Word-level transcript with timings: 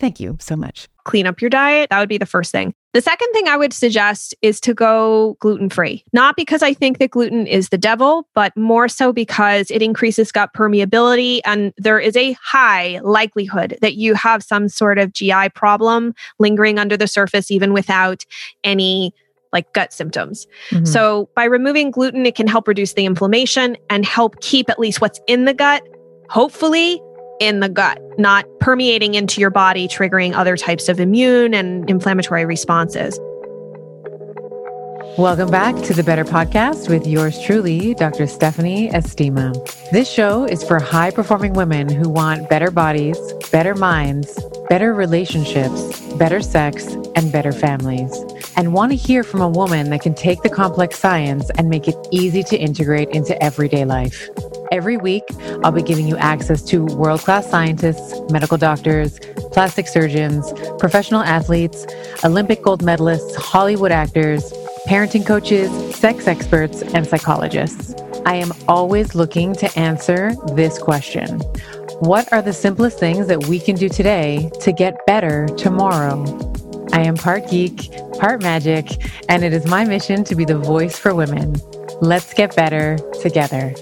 Thank 0.00 0.18
you 0.18 0.38
so 0.40 0.56
much. 0.56 0.88
Clean 1.04 1.26
up 1.26 1.40
your 1.42 1.50
diet. 1.50 1.90
That 1.90 2.00
would 2.00 2.08
be 2.08 2.18
the 2.18 2.26
first 2.26 2.50
thing. 2.50 2.74
The 2.94 3.02
second 3.02 3.30
thing 3.32 3.46
I 3.46 3.56
would 3.56 3.72
suggest 3.72 4.34
is 4.42 4.60
to 4.62 4.74
go 4.74 5.36
gluten 5.40 5.68
free. 5.68 6.02
Not 6.12 6.36
because 6.36 6.62
I 6.62 6.72
think 6.72 6.98
that 6.98 7.10
gluten 7.10 7.46
is 7.46 7.68
the 7.68 7.78
devil, 7.78 8.26
but 8.34 8.56
more 8.56 8.88
so 8.88 9.12
because 9.12 9.70
it 9.70 9.82
increases 9.82 10.32
gut 10.32 10.50
permeability. 10.56 11.40
And 11.44 11.72
there 11.76 12.00
is 12.00 12.16
a 12.16 12.32
high 12.42 12.98
likelihood 13.04 13.78
that 13.82 13.94
you 13.94 14.14
have 14.14 14.42
some 14.42 14.68
sort 14.68 14.98
of 14.98 15.12
GI 15.12 15.50
problem 15.50 16.14
lingering 16.38 16.78
under 16.78 16.96
the 16.96 17.06
surface, 17.06 17.50
even 17.50 17.72
without 17.72 18.24
any 18.64 19.14
like 19.52 19.72
gut 19.74 19.92
symptoms. 19.92 20.46
Mm-hmm. 20.70 20.86
So 20.86 21.28
by 21.36 21.44
removing 21.44 21.90
gluten, 21.90 22.24
it 22.24 22.34
can 22.34 22.46
help 22.46 22.66
reduce 22.66 22.94
the 22.94 23.04
inflammation 23.04 23.76
and 23.90 24.04
help 24.06 24.40
keep 24.40 24.70
at 24.70 24.78
least 24.78 25.00
what's 25.00 25.20
in 25.26 25.44
the 25.44 25.54
gut, 25.54 25.82
hopefully 26.30 27.02
in 27.40 27.60
the 27.60 27.68
gut, 27.68 28.00
not 28.18 28.46
permeating 28.60 29.14
into 29.14 29.40
your 29.40 29.50
body, 29.50 29.88
triggering 29.88 30.34
other 30.34 30.56
types 30.56 30.88
of 30.88 31.00
immune 31.00 31.54
and 31.54 31.88
inflammatory 31.90 32.44
responses. 32.44 33.18
Welcome 35.20 35.50
back 35.50 35.76
to 35.82 35.92
the 35.92 36.02
Better 36.02 36.24
Podcast 36.24 36.88
with 36.88 37.06
yours 37.06 37.38
truly, 37.42 37.92
Dr. 37.92 38.26
Stephanie 38.26 38.88
Estima. 38.88 39.52
This 39.90 40.10
show 40.10 40.46
is 40.46 40.64
for 40.64 40.80
high 40.80 41.10
performing 41.10 41.52
women 41.52 41.90
who 41.90 42.08
want 42.08 42.48
better 42.48 42.70
bodies, 42.70 43.18
better 43.52 43.74
minds, 43.74 44.42
better 44.70 44.94
relationships, 44.94 46.00
better 46.14 46.40
sex, 46.40 46.86
and 47.16 47.30
better 47.30 47.52
families, 47.52 48.16
and 48.56 48.72
want 48.72 48.92
to 48.92 48.96
hear 48.96 49.22
from 49.22 49.42
a 49.42 49.48
woman 49.48 49.90
that 49.90 50.00
can 50.00 50.14
take 50.14 50.40
the 50.40 50.48
complex 50.48 50.98
science 50.98 51.50
and 51.58 51.68
make 51.68 51.86
it 51.86 51.96
easy 52.10 52.42
to 52.44 52.56
integrate 52.56 53.10
into 53.10 53.40
everyday 53.42 53.84
life. 53.84 54.26
Every 54.72 54.96
week, 54.96 55.24
I'll 55.62 55.70
be 55.70 55.82
giving 55.82 56.08
you 56.08 56.16
access 56.16 56.62
to 56.62 56.86
world 56.86 57.20
class 57.20 57.50
scientists, 57.50 58.18
medical 58.32 58.56
doctors, 58.56 59.18
plastic 59.52 59.86
surgeons, 59.86 60.50
professional 60.78 61.20
athletes, 61.20 61.86
Olympic 62.24 62.62
gold 62.62 62.82
medalists, 62.82 63.34
Hollywood 63.36 63.92
actors, 63.92 64.50
parenting 64.86 65.26
coaches, 65.26 65.70
sex 65.94 66.26
experts, 66.26 66.82
and 66.82 67.06
psychologists. 67.06 67.94
I 68.26 68.36
am 68.36 68.52
always 68.68 69.14
looking 69.14 69.54
to 69.54 69.78
answer 69.78 70.32
this 70.54 70.78
question 70.78 71.40
What 72.00 72.32
are 72.32 72.42
the 72.42 72.52
simplest 72.52 72.98
things 72.98 73.26
that 73.28 73.46
we 73.46 73.58
can 73.60 73.76
do 73.76 73.88
today 73.88 74.50
to 74.60 74.72
get 74.72 75.04
better 75.06 75.46
tomorrow? 75.56 76.24
I 76.92 77.02
am 77.02 77.16
part 77.16 77.48
geek, 77.50 77.90
part 78.18 78.42
magic, 78.42 78.88
and 79.28 79.44
it 79.44 79.52
is 79.52 79.66
my 79.66 79.84
mission 79.84 80.24
to 80.24 80.34
be 80.34 80.44
the 80.44 80.58
voice 80.58 80.98
for 80.98 81.14
women. 81.14 81.54
Let's 82.00 82.34
get 82.34 82.56
better 82.56 82.98
together. 83.20 83.74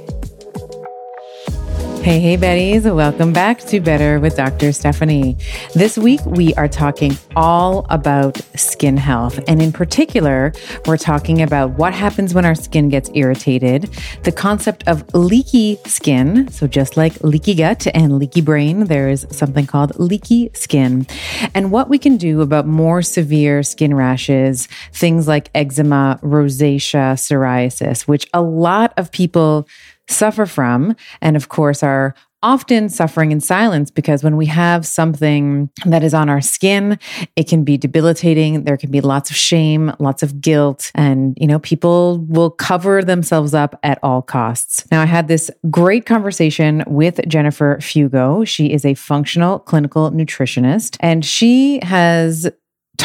Hey, 2.00 2.20
hey, 2.20 2.36
Betties. 2.38 2.94
Welcome 2.94 3.34
back 3.34 3.58
to 3.58 3.80
Better 3.80 4.18
with 4.18 4.36
Dr. 4.36 4.72
Stephanie. 4.72 5.36
This 5.74 5.98
week, 5.98 6.24
we 6.24 6.54
are 6.54 6.68
talking 6.68 7.18
all 7.36 7.84
about 7.90 8.40
skin 8.54 8.96
health. 8.96 9.38
And 9.46 9.60
in 9.60 9.72
particular, 9.72 10.54
we're 10.86 10.96
talking 10.96 11.42
about 11.42 11.72
what 11.72 11.92
happens 11.92 12.32
when 12.32 12.46
our 12.46 12.54
skin 12.54 12.88
gets 12.88 13.10
irritated, 13.14 13.90
the 14.22 14.32
concept 14.32 14.84
of 14.86 15.04
leaky 15.12 15.76
skin. 15.84 16.48
So, 16.50 16.66
just 16.66 16.96
like 16.96 17.22
leaky 17.22 17.54
gut 17.54 17.86
and 17.92 18.18
leaky 18.18 18.40
brain, 18.40 18.84
there 18.84 19.10
is 19.10 19.26
something 19.30 19.66
called 19.66 19.98
leaky 19.98 20.50
skin, 20.54 21.06
and 21.52 21.70
what 21.72 21.90
we 21.90 21.98
can 21.98 22.16
do 22.16 22.40
about 22.40 22.66
more 22.66 23.02
severe 23.02 23.62
skin 23.62 23.92
rashes, 23.92 24.66
things 24.92 25.28
like 25.28 25.50
eczema, 25.54 26.20
rosacea, 26.22 27.14
psoriasis, 27.14 28.02
which 28.02 28.26
a 28.32 28.40
lot 28.40 28.94
of 28.96 29.12
people 29.12 29.68
suffer 30.08 30.46
from, 30.46 30.96
and 31.20 31.36
of 31.36 31.48
course 31.48 31.82
are 31.82 32.14
often 32.42 32.88
suffering 32.88 33.32
in 33.32 33.40
silence 33.40 33.90
because 33.90 34.22
when 34.22 34.36
we 34.36 34.46
have 34.46 34.86
something 34.86 35.68
that 35.84 36.04
is 36.04 36.14
on 36.14 36.28
our 36.28 36.40
skin, 36.40 36.98
it 37.34 37.48
can 37.48 37.64
be 37.64 37.76
debilitating. 37.76 38.62
There 38.64 38.76
can 38.76 38.90
be 38.90 39.00
lots 39.00 39.28
of 39.30 39.36
shame, 39.36 39.92
lots 39.98 40.22
of 40.22 40.40
guilt, 40.40 40.92
and, 40.94 41.36
you 41.40 41.48
know, 41.48 41.58
people 41.58 42.18
will 42.28 42.50
cover 42.50 43.02
themselves 43.02 43.54
up 43.54 43.78
at 43.82 43.98
all 44.02 44.22
costs. 44.22 44.86
Now, 44.92 45.02
I 45.02 45.06
had 45.06 45.26
this 45.26 45.50
great 45.68 46.06
conversation 46.06 46.84
with 46.86 47.20
Jennifer 47.26 47.78
Fugo. 47.80 48.46
She 48.46 48.72
is 48.72 48.84
a 48.84 48.94
functional 48.94 49.58
clinical 49.58 50.12
nutritionist, 50.12 50.96
and 51.00 51.24
she 51.24 51.80
has 51.82 52.48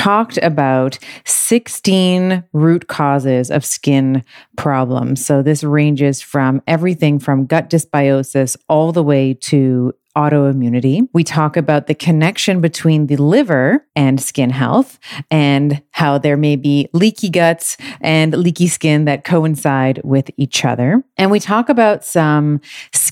talked 0.04 0.38
about 0.40 1.00
16 1.24 2.44
root 2.52 2.88
causes 2.90 3.50
of 3.50 3.64
skin 3.64 4.22
problems. 4.58 5.26
So 5.26 5.42
this 5.42 5.64
ranges 5.64 6.22
from 6.22 6.62
everything 6.68 7.20
from 7.20 7.46
gut 7.46 7.70
dysbiosis 7.70 8.58
all 8.68 8.92
the 8.92 9.02
way 9.02 9.34
to 9.36 9.94
autoimmunity. 10.18 11.08
We 11.14 11.24
talk 11.24 11.58
about 11.58 11.88
the 11.88 11.96
connection 11.96 12.62
between 12.62 13.08
the 13.08 13.16
liver 13.16 13.86
and 13.96 14.22
skin 14.22 14.50
health 14.50 15.00
and 15.32 15.82
how 15.92 16.18
there 16.18 16.38
may 16.38 16.56
be 16.56 16.88
leaky 16.94 17.30
guts 17.30 17.78
and 18.00 18.36
leaky 18.36 18.68
skin 18.68 19.06
that 19.06 19.24
coincide 19.24 20.02
with 20.04 20.30
each 20.38 20.66
other. 20.66 21.04
And 21.18 21.32
we 21.32 21.40
talk 21.40 21.70
about 21.70 22.04
some 22.04 22.62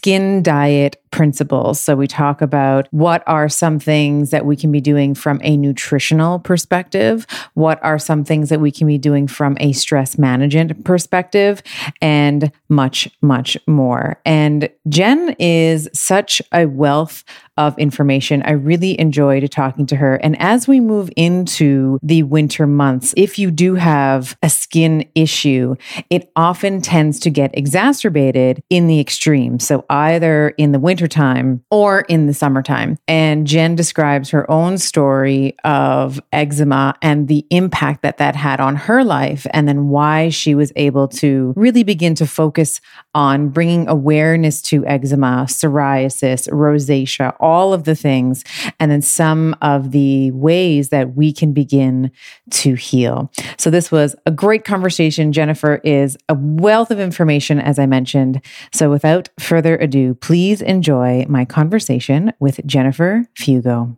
skin 0.01 0.41
diet 0.41 1.00
principles. 1.12 1.79
So 1.79 1.95
we 1.95 2.07
talk 2.07 2.41
about 2.41 2.88
what 2.89 3.22
are 3.28 3.47
some 3.47 3.78
things 3.78 4.31
that 4.31 4.47
we 4.47 4.56
can 4.56 4.72
be 4.72 4.81
doing 4.81 5.13
from 5.13 5.39
a 5.44 5.56
nutritional 5.56 6.39
perspective, 6.39 7.28
what 7.53 7.79
are 7.84 8.00
some 8.00 8.23
things 8.23 8.50
that 8.50 8.59
we 8.59 8.72
can 8.72 8.88
be 8.88 8.97
doing 8.97 9.28
from 9.28 9.57
a 9.59 9.73
stress 9.73 10.17
management 10.17 10.84
perspective, 10.85 11.62
and 12.01 12.51
much, 12.67 13.07
much 13.22 13.59
more. 13.67 14.19
And 14.25 14.69
Jen 14.89 15.35
is 15.38 15.88
such 15.94 16.41
a 16.51 16.66
wealth 16.66 17.23
of 17.67 17.77
information. 17.77 18.41
I 18.44 18.51
really 18.51 18.99
enjoyed 18.99 19.49
talking 19.51 19.85
to 19.88 19.95
her. 19.95 20.16
And 20.16 20.39
as 20.41 20.67
we 20.67 20.79
move 20.79 21.11
into 21.16 21.99
the 22.01 22.23
winter 22.23 22.66
months, 22.66 23.13
if 23.16 23.38
you 23.38 23.51
do 23.51 23.75
have 23.75 24.35
a 24.41 24.49
skin 24.49 25.07
issue, 25.13 25.75
it 26.09 26.31
often 26.35 26.81
tends 26.81 27.19
to 27.19 27.29
get 27.29 27.51
exacerbated 27.53 28.63
in 28.69 28.88
the 28.88 29.00
extreme. 29.00 29.59
So 29.59 29.85
either 29.89 30.50
in 30.57 30.71
the 30.71 30.79
wintertime 30.79 31.63
or 31.69 32.01
in 32.01 32.25
the 32.25 32.33
summertime. 32.33 32.97
And 33.07 33.45
Jen 33.45 33.75
describes 33.75 34.31
her 34.31 34.50
own 34.50 34.77
story 34.77 35.55
of 35.63 36.19
eczema 36.31 36.95
and 37.01 37.27
the 37.27 37.45
impact 37.51 38.01
that 38.01 38.17
that 38.17 38.35
had 38.35 38.59
on 38.59 38.75
her 38.75 39.03
life, 39.03 39.45
and 39.51 39.67
then 39.67 39.89
why 39.89 40.29
she 40.29 40.55
was 40.55 40.71
able 40.75 41.07
to 41.07 41.53
really 41.55 41.83
begin 41.83 42.16
to 42.16 42.25
focus 42.25 42.81
on 43.13 43.50
bringing 43.50 43.88
awareness 43.88 44.61
to 44.61 44.85
eczema, 44.85 45.45
psoriasis, 45.47 46.50
rosacea, 46.50 47.35
all 47.39 47.50
of 47.51 47.84
the 47.84 47.95
things, 47.95 48.44
and 48.79 48.91
then 48.91 49.01
some 49.01 49.56
of 49.62 49.91
the 49.91 50.31
ways 50.31 50.89
that 50.89 51.16
we 51.16 51.34
can 51.34 51.53
begin 51.53 52.12
to 52.51 52.75
heal. 52.75 53.31
So, 53.57 53.69
this 53.69 53.91
was 53.91 54.16
a 54.25 54.31
great 54.31 54.66
conversation. 54.66 55.31
Jennifer 55.31 55.75
is 55.84 56.17
a 56.29 56.34
wealth 56.35 56.91
of 56.91 57.00
information, 57.00 57.59
as 57.59 57.78
I 57.79 57.85
mentioned. 57.85 58.41
So, 58.73 58.89
without 58.89 59.29
further 59.39 59.78
ado, 59.78 60.16
please 60.16 60.62
enjoy 60.62 61.25
my 61.28 61.45
conversation 61.45 62.33
with 62.39 62.65
Jennifer 62.65 63.25
Fugo. 63.36 63.98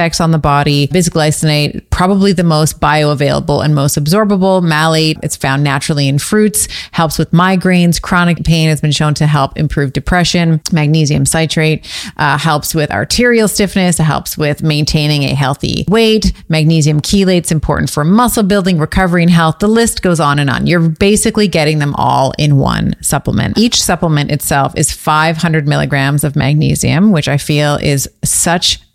effects 0.01 0.19
on 0.19 0.31
the 0.31 0.39
body. 0.39 0.87
Bisglycinate, 0.87 1.87
probably 1.91 2.33
the 2.33 2.43
most 2.43 2.79
bioavailable 2.79 3.63
and 3.63 3.75
most 3.75 3.99
absorbable. 3.99 4.63
Malate, 4.63 5.19
it's 5.21 5.35
found 5.35 5.63
naturally 5.63 6.07
in 6.07 6.17
fruits, 6.17 6.67
helps 6.91 7.19
with 7.19 7.29
migraines, 7.29 8.01
chronic 8.01 8.43
pain 8.43 8.67
has 8.67 8.81
been 8.81 8.91
shown 8.91 9.13
to 9.13 9.27
help 9.27 9.55
improve 9.59 9.93
depression. 9.93 10.59
Magnesium 10.71 11.27
citrate 11.27 11.87
uh, 12.17 12.39
helps 12.39 12.73
with 12.73 12.89
arterial 12.89 13.47
stiffness, 13.47 13.99
it 13.99 14.03
helps 14.03 14.39
with 14.39 14.63
maintaining 14.63 15.21
a 15.21 15.35
healthy 15.35 15.85
weight. 15.87 16.33
Magnesium 16.49 16.99
chelate's 16.99 17.51
important 17.51 17.91
for 17.91 18.03
muscle 18.03 18.41
building, 18.41 18.79
recovery, 18.79 19.21
and 19.21 19.31
health. 19.31 19.59
The 19.59 19.67
list 19.67 20.01
goes 20.01 20.19
on 20.19 20.39
and 20.39 20.49
on. 20.49 20.65
You're 20.65 20.89
basically 20.89 21.47
getting 21.47 21.77
them 21.77 21.93
all 21.93 22.33
in 22.39 22.57
one 22.57 22.95
supplement. 23.03 23.55
Each 23.59 23.79
supplement 23.79 24.31
itself 24.31 24.73
is 24.75 24.91
500 24.91 25.67
milligrams 25.67 26.23
of 26.23 26.35
magnesium, 26.35 27.11
which 27.11 27.27
I 27.27 27.37
feel 27.37 27.75
is 27.75 28.09
such 28.23 28.79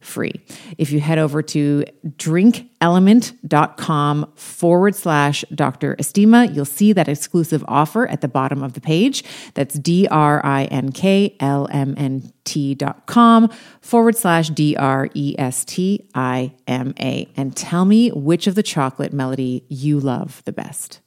free. 0.00 0.32
If 0.78 0.92
you 0.92 1.00
head 1.00 1.18
over 1.18 1.42
to 1.42 1.84
drinklmnt.com 2.06 4.32
forward 4.34 4.94
slash 4.94 5.44
Dr. 5.54 5.96
Estima, 5.96 6.54
you'll 6.54 6.64
see 6.64 6.92
that 6.92 7.08
exclusive 7.08 7.64
offer 7.68 8.06
at 8.08 8.20
the 8.20 8.28
bottom 8.28 8.62
of 8.62 8.72
the 8.72 8.80
page. 8.80 9.24
That's 9.54 9.78
D 9.78 10.08
R 10.10 10.44
I 10.44 10.64
N 10.64 10.92
K 10.92 11.36
L 11.40 11.68
M 11.70 11.94
N 11.96 12.32
T 12.44 12.74
dot 12.74 13.06
com 13.06 13.50
forward 13.80 14.16
slash 14.16 14.50
D 14.50 14.76
R 14.76 15.08
E 15.14 15.34
S 15.38 15.64
T 15.64 16.08
I 16.14 16.52
M 16.66 16.94
A. 16.98 17.28
And 17.36 17.56
tell 17.56 17.84
me 17.84 18.10
which 18.10 18.46
of 18.46 18.54
the 18.54 18.62
chocolate 18.62 19.12
melody 19.12 19.64
you 19.68 20.00
love 20.00 20.42
the 20.44 20.52
best. 20.52 21.00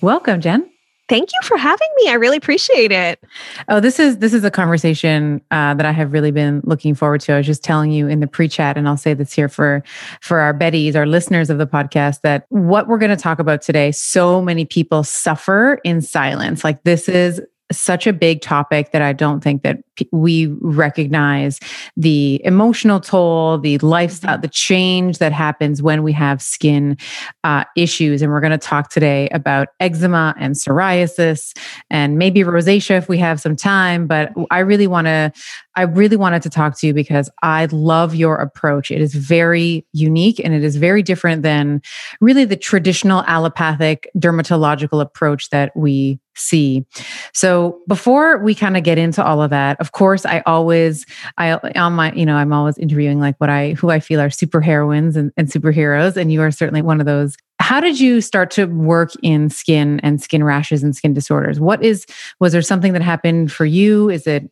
Welcome, 0.00 0.40
Jen. 0.40 0.70
Thank 1.08 1.30
you 1.32 1.38
for 1.42 1.56
having 1.56 1.88
me. 1.96 2.10
I 2.10 2.14
really 2.14 2.36
appreciate 2.36 2.92
it. 2.92 3.22
Oh, 3.68 3.80
this 3.80 3.98
is 3.98 4.18
this 4.18 4.34
is 4.34 4.44
a 4.44 4.50
conversation 4.50 5.40
uh, 5.50 5.74
that 5.74 5.86
I 5.86 5.92
have 5.92 6.12
really 6.12 6.30
been 6.30 6.60
looking 6.64 6.94
forward 6.94 7.22
to. 7.22 7.32
I 7.32 7.38
was 7.38 7.46
just 7.46 7.64
telling 7.64 7.90
you 7.90 8.08
in 8.08 8.20
the 8.20 8.26
pre-chat, 8.26 8.76
and 8.76 8.86
I'll 8.86 8.98
say 8.98 9.14
this 9.14 9.32
here 9.32 9.48
for 9.48 9.82
for 10.20 10.40
our 10.40 10.52
Betties, 10.52 10.94
our 10.94 11.06
listeners 11.06 11.48
of 11.48 11.56
the 11.58 11.66
podcast, 11.66 12.20
that 12.22 12.44
what 12.50 12.88
we're 12.88 12.98
going 12.98 13.10
to 13.10 13.16
talk 13.16 13.38
about 13.38 13.62
today. 13.62 13.90
So 13.90 14.42
many 14.42 14.66
people 14.66 15.02
suffer 15.02 15.80
in 15.82 16.02
silence. 16.02 16.62
Like 16.62 16.82
this 16.84 17.08
is 17.08 17.40
such 17.70 18.06
a 18.06 18.12
big 18.12 18.40
topic 18.40 18.92
that 18.92 19.02
I 19.02 19.12
don't 19.12 19.40
think 19.40 19.62
that 19.62 19.78
we 20.12 20.46
recognize 20.60 21.60
the 21.96 22.40
emotional 22.44 23.00
toll, 23.00 23.58
the 23.58 23.78
lifestyle, 23.78 24.34
mm-hmm. 24.34 24.42
the 24.42 24.48
change 24.48 25.18
that 25.18 25.32
happens 25.32 25.82
when 25.82 26.02
we 26.02 26.12
have 26.12 26.40
skin 26.40 26.96
uh, 27.44 27.64
issues. 27.76 28.22
And 28.22 28.30
we're 28.32 28.40
going 28.40 28.52
to 28.52 28.58
talk 28.58 28.90
today 28.90 29.28
about 29.30 29.68
eczema 29.80 30.34
and 30.38 30.54
psoriasis 30.54 31.56
and 31.90 32.16
maybe 32.16 32.40
rosacea 32.40 32.96
if 32.96 33.08
we 33.08 33.18
have 33.18 33.40
some 33.40 33.56
time. 33.56 34.06
But 34.06 34.32
I 34.50 34.60
really 34.60 34.86
want 34.86 35.06
to, 35.06 35.32
I 35.78 35.82
really 35.82 36.16
wanted 36.16 36.42
to 36.42 36.50
talk 36.50 36.76
to 36.80 36.88
you 36.88 36.92
because 36.92 37.30
I 37.40 37.66
love 37.66 38.12
your 38.12 38.34
approach. 38.34 38.90
It 38.90 39.00
is 39.00 39.14
very 39.14 39.86
unique 39.92 40.40
and 40.42 40.52
it 40.52 40.64
is 40.64 40.74
very 40.74 41.04
different 41.04 41.42
than 41.42 41.82
really 42.20 42.44
the 42.44 42.56
traditional 42.56 43.22
allopathic 43.28 44.10
dermatological 44.18 45.00
approach 45.00 45.50
that 45.50 45.70
we 45.76 46.18
see. 46.34 46.84
So 47.32 47.78
before 47.86 48.38
we 48.38 48.56
kind 48.56 48.76
of 48.76 48.82
get 48.82 48.98
into 48.98 49.24
all 49.24 49.40
of 49.40 49.50
that, 49.50 49.80
of 49.80 49.92
course, 49.92 50.26
I 50.26 50.42
always, 50.46 51.06
I 51.36 51.52
on 51.76 51.92
my, 51.92 52.12
you 52.12 52.26
know, 52.26 52.34
I'm 52.34 52.52
always 52.52 52.76
interviewing 52.76 53.20
like 53.20 53.36
what 53.38 53.48
I, 53.48 53.74
who 53.74 53.90
I 53.90 54.00
feel 54.00 54.20
are 54.20 54.30
super 54.30 54.60
heroines 54.60 55.16
and, 55.16 55.30
and 55.36 55.46
superheroes, 55.46 56.16
and 56.16 56.32
you 56.32 56.42
are 56.42 56.50
certainly 56.50 56.82
one 56.82 56.98
of 56.98 57.06
those. 57.06 57.36
How 57.60 57.80
did 57.80 58.00
you 58.00 58.20
start 58.20 58.50
to 58.52 58.66
work 58.66 59.12
in 59.22 59.48
skin 59.48 60.00
and 60.00 60.20
skin 60.20 60.42
rashes 60.42 60.82
and 60.82 60.96
skin 60.96 61.14
disorders? 61.14 61.60
What 61.60 61.84
is, 61.84 62.04
was 62.40 62.52
there 62.52 62.62
something 62.62 62.94
that 62.94 63.02
happened 63.02 63.52
for 63.52 63.64
you? 63.64 64.10
Is 64.10 64.26
it 64.26 64.50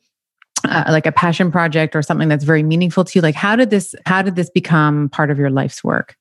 uh, 0.67 0.85
like 0.89 1.07
a 1.07 1.13
passion 1.13 1.51
project 1.51 1.97
or 1.97 2.03
something 2.03 2.29
that's 2.29 2.45
very 2.45 2.63
meaningful 2.63 3.05
to 3.05 3.19
you? 3.19 3.23
Like, 3.23 3.35
how 3.35 3.57
did 3.57 3.71
this, 3.71 3.95
how 4.07 4.23
did 4.23 4.37
this 4.37 4.51
become 4.51 5.09
part 5.11 5.31
of 5.31 5.39
your 5.39 5.51
life's 5.51 5.83
work? 5.83 6.17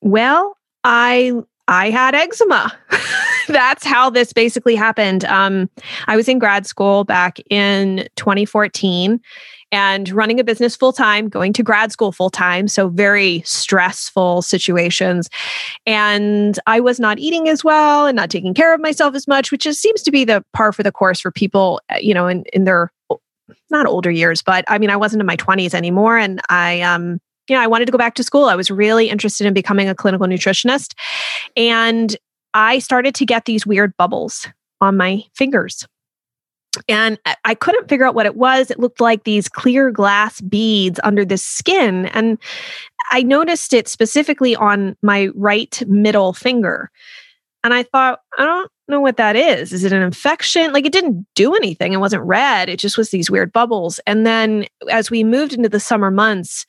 Well, 0.00 0.56
I 0.84 1.32
I 1.68 1.90
had 1.90 2.14
eczema. 2.14 2.72
That's 3.48 3.84
how 3.84 4.10
this 4.10 4.32
basically 4.32 4.74
happened. 4.74 5.24
Um, 5.24 5.70
I 6.06 6.16
was 6.16 6.28
in 6.28 6.38
grad 6.38 6.66
school 6.66 7.04
back 7.04 7.38
in 7.50 8.08
2014 8.16 9.20
and 9.70 10.10
running 10.10 10.38
a 10.38 10.44
business 10.44 10.76
full 10.76 10.92
time, 10.92 11.28
going 11.28 11.52
to 11.54 11.62
grad 11.62 11.92
school 11.92 12.12
full 12.12 12.30
time. 12.30 12.68
So, 12.68 12.88
very 12.88 13.42
stressful 13.46 14.42
situations. 14.42 15.30
And 15.86 16.58
I 16.66 16.80
was 16.80 17.00
not 17.00 17.18
eating 17.18 17.48
as 17.48 17.64
well 17.64 18.06
and 18.06 18.16
not 18.16 18.28
taking 18.30 18.54
care 18.54 18.74
of 18.74 18.80
myself 18.80 19.14
as 19.14 19.26
much, 19.26 19.50
which 19.50 19.62
just 19.62 19.80
seems 19.80 20.02
to 20.02 20.10
be 20.10 20.24
the 20.24 20.44
par 20.52 20.72
for 20.72 20.82
the 20.82 20.92
course 20.92 21.20
for 21.20 21.30
people, 21.30 21.80
uh, 21.90 21.96
you 22.00 22.12
know, 22.12 22.26
in, 22.26 22.44
in 22.52 22.64
their 22.64 22.92
not 23.70 23.86
older 23.86 24.10
years, 24.10 24.42
but 24.42 24.64
I 24.68 24.78
mean, 24.78 24.90
I 24.90 24.96
wasn't 24.96 25.20
in 25.20 25.26
my 25.26 25.36
20s 25.36 25.74
anymore. 25.74 26.18
And 26.18 26.40
I, 26.48 26.80
um, 26.82 27.20
you 27.48 27.56
know, 27.56 27.62
I 27.62 27.66
wanted 27.66 27.86
to 27.86 27.92
go 27.92 27.98
back 27.98 28.14
to 28.14 28.22
school. 28.22 28.44
I 28.44 28.54
was 28.54 28.70
really 28.70 29.08
interested 29.08 29.46
in 29.46 29.54
becoming 29.54 29.88
a 29.88 29.94
clinical 29.94 30.26
nutritionist. 30.26 30.94
And 31.56 32.16
I 32.54 32.78
started 32.78 33.14
to 33.16 33.26
get 33.26 33.44
these 33.44 33.66
weird 33.66 33.96
bubbles 33.96 34.46
on 34.80 34.96
my 34.96 35.24
fingers. 35.34 35.86
And 36.88 37.18
I 37.44 37.54
couldn't 37.54 37.88
figure 37.88 38.06
out 38.06 38.14
what 38.14 38.24
it 38.24 38.36
was. 38.36 38.70
It 38.70 38.80
looked 38.80 39.00
like 39.00 39.24
these 39.24 39.48
clear 39.48 39.90
glass 39.90 40.40
beads 40.40 40.98
under 41.04 41.24
the 41.24 41.36
skin. 41.36 42.06
And 42.06 42.38
I 43.10 43.22
noticed 43.22 43.74
it 43.74 43.88
specifically 43.88 44.56
on 44.56 44.96
my 45.02 45.28
right 45.34 45.82
middle 45.86 46.32
finger. 46.32 46.90
And 47.62 47.74
I 47.74 47.82
thought, 47.82 48.20
I 48.38 48.44
don't 48.46 48.70
know 48.92 49.00
what 49.00 49.16
that 49.16 49.34
is. 49.34 49.72
Is 49.72 49.82
it 49.82 49.92
an 49.92 50.02
infection? 50.02 50.72
Like 50.72 50.86
it 50.86 50.92
didn't 50.92 51.26
do 51.34 51.54
anything. 51.54 51.92
It 51.92 51.98
wasn't 51.98 52.22
red. 52.22 52.68
It 52.68 52.78
just 52.78 52.96
was 52.96 53.10
these 53.10 53.30
weird 53.30 53.52
bubbles. 53.52 53.98
And 54.06 54.24
then 54.24 54.66
as 54.90 55.10
we 55.10 55.24
moved 55.24 55.52
into 55.52 55.68
the 55.68 55.80
summer 55.80 56.10
months, 56.10 56.64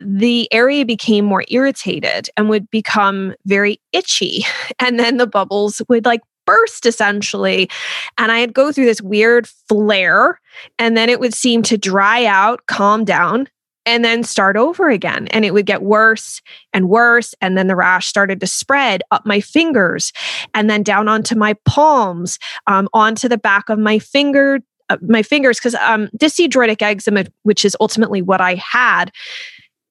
the 0.00 0.52
area 0.52 0.84
became 0.84 1.24
more 1.24 1.44
irritated 1.48 2.28
and 2.36 2.50
would 2.50 2.70
become 2.70 3.34
very 3.46 3.80
itchy. 3.92 4.44
And 4.80 4.98
then 4.98 5.16
the 5.16 5.26
bubbles 5.26 5.80
would 5.88 6.04
like 6.04 6.20
burst 6.46 6.84
essentially. 6.84 7.70
And 8.18 8.30
I'd 8.30 8.52
go 8.52 8.70
through 8.72 8.84
this 8.84 9.00
weird 9.00 9.46
flare, 9.46 10.40
and 10.78 10.96
then 10.96 11.08
it 11.08 11.20
would 11.20 11.32
seem 11.32 11.62
to 11.62 11.78
dry 11.78 12.26
out, 12.26 12.66
calm 12.66 13.04
down, 13.04 13.48
and 13.86 14.04
then 14.04 14.22
start 14.22 14.56
over 14.56 14.88
again. 14.88 15.26
And 15.28 15.44
it 15.44 15.52
would 15.52 15.66
get 15.66 15.82
worse 15.82 16.40
and 16.72 16.88
worse. 16.88 17.34
And 17.40 17.56
then 17.56 17.66
the 17.66 17.76
rash 17.76 18.06
started 18.06 18.40
to 18.40 18.46
spread 18.46 19.02
up 19.10 19.26
my 19.26 19.40
fingers 19.40 20.12
and 20.54 20.70
then 20.70 20.82
down 20.82 21.08
onto 21.08 21.34
my 21.34 21.54
palms, 21.64 22.38
um, 22.66 22.88
onto 22.92 23.28
the 23.28 23.38
back 23.38 23.68
of 23.68 23.78
my 23.78 23.98
finger. 23.98 24.60
Uh, 24.90 24.98
my 25.00 25.22
fingers, 25.22 25.58
because 25.58 25.74
um, 25.76 26.10
eczema, 26.20 27.24
which 27.42 27.64
is 27.64 27.74
ultimately 27.80 28.20
what 28.20 28.42
I 28.42 28.56
had, 28.56 29.10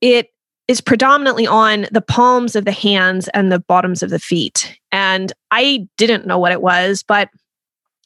it 0.02 0.30
is 0.68 0.82
predominantly 0.82 1.48
on 1.48 1.88
the 1.92 2.02
palms 2.02 2.56
of 2.56 2.66
the 2.66 2.72
hands 2.72 3.28
and 3.30 3.52
the 3.52 3.60
bottoms 3.60 4.04
of 4.04 4.12
the 4.12 4.20
feet. 4.20 4.80
And 4.92 5.34
I 5.50 5.88
didn't 5.98 6.28
know 6.28 6.38
what 6.38 6.52
it 6.52 6.62
was, 6.62 7.02
but 7.02 7.30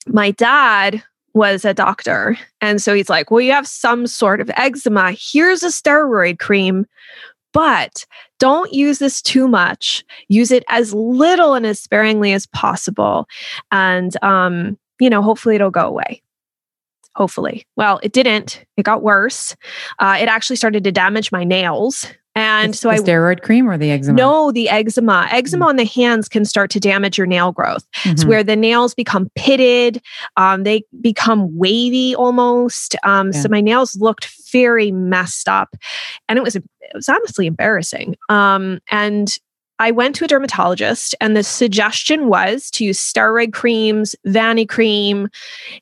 my 0.07 0.31
dad 0.31 1.03
was 1.37 1.63
a 1.63 1.73
doctor. 1.73 2.37
And 2.59 2.81
so 2.81 2.93
he's 2.93 3.09
like, 3.09 3.31
Well, 3.31 3.41
you 3.41 3.53
have 3.53 3.67
some 3.67 4.07
sort 4.07 4.41
of 4.41 4.51
eczema. 4.57 5.13
Here's 5.17 5.63
a 5.63 5.67
steroid 5.67 6.39
cream, 6.39 6.85
but 7.53 8.05
don't 8.39 8.73
use 8.73 8.99
this 8.99 9.21
too 9.21 9.47
much. 9.47 10.03
Use 10.27 10.51
it 10.51 10.63
as 10.67 10.93
little 10.93 11.53
and 11.53 11.65
as 11.65 11.79
sparingly 11.79 12.33
as 12.33 12.45
possible. 12.47 13.27
And, 13.71 14.21
um, 14.23 14.77
you 14.99 15.09
know, 15.09 15.21
hopefully 15.21 15.55
it'll 15.55 15.71
go 15.71 15.87
away. 15.87 16.21
Hopefully. 17.15 17.65
Well, 17.75 17.99
it 18.03 18.11
didn't. 18.11 18.63
It 18.75 18.83
got 18.83 19.01
worse. 19.01 19.55
Uh, 19.97 20.17
it 20.19 20.27
actually 20.27 20.55
started 20.57 20.83
to 20.83 20.91
damage 20.91 21.31
my 21.31 21.43
nails. 21.43 22.05
And 22.37 22.69
it's 22.69 22.79
so 22.79 22.91
I 22.91 22.99
steroid 22.99 23.41
cream 23.41 23.67
or 23.67 23.79
the 23.79 23.89
eczema? 23.89 24.15
No, 24.15 24.51
the 24.51 24.69
eczema. 24.69 25.27
Eczema 25.31 25.63
mm-hmm. 25.63 25.69
on 25.69 25.75
the 25.77 25.85
hands 25.85 26.29
can 26.29 26.45
start 26.45 26.69
to 26.69 26.79
damage 26.79 27.17
your 27.17 27.25
nail 27.25 27.51
growth. 27.51 27.83
Mm-hmm. 27.95 28.11
It's 28.11 28.25
where 28.25 28.43
the 28.43 28.55
nails 28.55 28.93
become 28.93 29.31
pitted, 29.33 29.99
um, 30.37 30.63
they 30.63 30.83
become 31.01 31.57
wavy 31.57 32.13
almost. 32.13 32.95
Um, 33.03 33.31
yeah. 33.31 33.41
So 33.41 33.49
my 33.49 33.59
nails 33.59 33.95
looked 33.95 34.29
very 34.51 34.91
messed 34.91 35.49
up, 35.49 35.75
and 36.29 36.37
it 36.37 36.43
was 36.43 36.55
it 36.55 36.63
was 36.93 37.09
honestly 37.09 37.47
embarrassing. 37.47 38.15
Um, 38.29 38.81
and 38.91 39.35
I 39.79 39.89
went 39.89 40.15
to 40.17 40.25
a 40.25 40.27
dermatologist, 40.27 41.15
and 41.19 41.35
the 41.35 41.43
suggestion 41.43 42.27
was 42.27 42.69
to 42.71 42.85
use 42.85 42.99
steroid 42.99 43.51
creams, 43.51 44.15
Vanicream, 44.27 45.27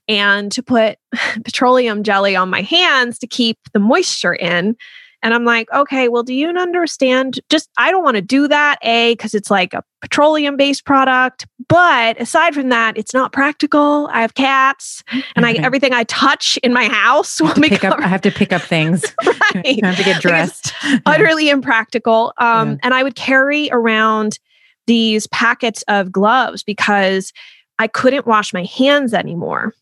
and 0.08 0.54
to 0.54 0.64
put 0.64 0.98
petroleum 1.44 2.02
jelly 2.04 2.34
on 2.36 2.50
my 2.50 2.62
hands 2.62 3.20
to 3.20 3.28
keep 3.28 3.58
the 3.74 3.80
moisture 3.80 4.36
in. 4.36 4.78
And 5.26 5.34
I'm 5.34 5.44
like, 5.44 5.68
okay, 5.74 6.08
well, 6.08 6.22
do 6.22 6.36
you 6.36 6.50
understand? 6.50 7.40
Just, 7.50 7.68
I 7.80 7.90
don't 7.90 8.04
want 8.04 8.16
to 8.16 8.22
do 8.22 8.48
that, 8.48 8.78
A, 8.84 9.14
because 9.14 9.34
it's 9.34 9.50
like 9.50 9.74
a 9.74 9.84
petroleum 10.00 10.56
based 10.56 10.86
product. 10.86 11.48
But 11.68 12.22
aside 12.22 12.54
from 12.54 12.70
that, 12.70 12.96
it's 12.96 13.12
not 13.12 13.32
practical. 13.34 14.08
I 14.12 14.22
have 14.22 14.36
cats 14.36 15.04
and 15.36 15.44
I, 15.44 15.54
everything 15.54 15.94
I 15.94 16.04
touch 16.04 16.58
in 16.58 16.74
my 16.74 16.88
house 16.88 17.42
will 17.42 17.56
pick 17.56 17.84
up, 17.84 18.00
I 18.00 18.06
have 18.08 18.22
to 18.22 18.32
pick 18.32 18.54
up 18.54 18.62
things. 18.62 19.04
right. 19.26 19.84
I 19.84 19.88
have 19.88 19.98
to 19.98 20.04
get 20.04 20.22
dressed. 20.22 20.72
utterly 21.08 21.50
impractical. 21.50 22.32
Um, 22.38 22.74
yeah. 22.74 22.78
And 22.84 22.94
I 22.94 23.02
would 23.02 23.16
carry 23.16 23.68
around 23.72 24.38
these 24.86 25.26
packets 25.28 25.84
of 25.88 26.12
gloves 26.12 26.62
because 26.62 27.34
I 27.80 27.88
couldn't 27.88 28.28
wash 28.28 28.54
my 28.54 28.66
hands 28.66 29.12
anymore 29.12 29.74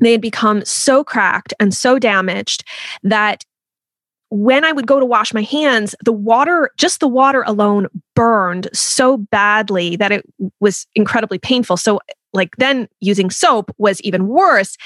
they 0.00 0.10
had 0.10 0.20
become 0.20 0.64
so 0.64 1.04
cracked 1.04 1.54
and 1.60 1.72
so 1.72 2.00
damaged 2.00 2.64
that 3.04 3.44
when 4.34 4.64
I 4.64 4.72
would 4.72 4.88
go 4.88 4.98
to 4.98 5.06
wash 5.06 5.32
my 5.32 5.42
hands, 5.42 5.94
the 6.04 6.12
water, 6.12 6.70
just 6.76 6.98
the 6.98 7.06
water 7.06 7.44
alone, 7.46 7.86
burned 8.16 8.68
so 8.72 9.16
badly 9.16 9.94
that 9.94 10.10
it 10.10 10.26
was 10.58 10.88
incredibly 10.96 11.38
painful. 11.38 11.76
So, 11.76 12.00
like, 12.32 12.56
then 12.56 12.88
using 12.98 13.30
soap 13.30 13.72
was 13.78 14.00
even 14.00 14.26
worse. 14.26 14.76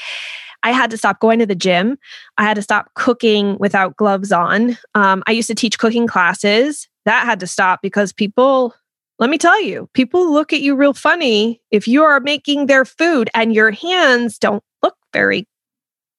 I 0.65 0.73
had 0.73 0.91
to 0.91 0.99
stop 0.99 1.21
going 1.21 1.39
to 1.39 1.47
the 1.47 1.55
gym. 1.55 1.97
I 2.37 2.43
had 2.43 2.57
to 2.57 2.63
stop 2.63 2.93
cooking 2.93 3.57
without 3.59 3.97
gloves 3.97 4.33
on. 4.33 4.77
Um, 4.95 5.23
I 5.27 5.31
used 5.31 5.49
to 5.49 5.55
teach 5.55 5.79
cooking 5.79 6.07
classes. 6.07 6.87
That 7.07 7.25
had 7.25 7.41
to 7.41 7.47
stop 7.47 7.81
because 7.81 8.13
people, 8.13 8.75
let 9.19 9.31
me 9.31 9.39
tell 9.39 9.63
you, 9.63 9.89
people 9.95 10.31
look 10.31 10.53
at 10.53 10.61
you 10.61 10.77
real 10.77 10.93
funny 10.93 11.63
if 11.71 11.89
you 11.89 12.03
are 12.03 12.21
making 12.21 12.67
their 12.67 12.85
food 12.85 13.31
and 13.35 13.55
your 13.55 13.71
hands 13.71 14.39
don't 14.39 14.63
look 14.83 14.97
very 15.15 15.47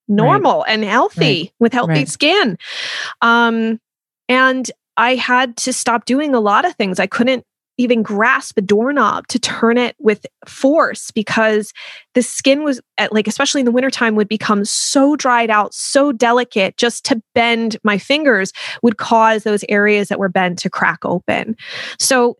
normal 0.09 0.61
right. 0.61 0.73
and 0.73 0.83
healthy 0.83 1.41
right. 1.41 1.51
with 1.59 1.73
healthy 1.73 1.93
right. 1.93 2.09
skin. 2.09 2.57
Um, 3.21 3.79
and 4.27 4.69
I 4.97 5.15
had 5.15 5.55
to 5.57 5.73
stop 5.73 6.05
doing 6.05 6.35
a 6.35 6.39
lot 6.39 6.65
of 6.65 6.75
things. 6.75 6.99
I 6.99 7.07
couldn't 7.07 7.45
even 7.79 8.03
grasp 8.03 8.57
a 8.57 8.61
doorknob 8.61 9.25
to 9.27 9.39
turn 9.39 9.77
it 9.77 9.95
with 9.99 10.25
force 10.45 11.11
because 11.11 11.71
the 12.13 12.21
skin 12.21 12.61
was 12.63 12.81
at 12.97 13.13
like 13.13 13.25
especially 13.25 13.61
in 13.61 13.65
the 13.65 13.71
wintertime 13.71 14.15
would 14.15 14.27
become 14.27 14.65
so 14.65 15.15
dried 15.15 15.49
out 15.49 15.73
so 15.73 16.11
delicate 16.11 16.75
just 16.75 17.05
to 17.05 17.21
bend 17.33 17.77
my 17.83 17.97
fingers 17.97 18.51
would 18.83 18.97
cause 18.97 19.43
those 19.43 19.63
areas 19.69 20.09
that 20.09 20.19
were 20.19 20.27
bent 20.27 20.59
to 20.59 20.69
crack 20.69 20.99
open 21.05 21.55
so 21.97 22.35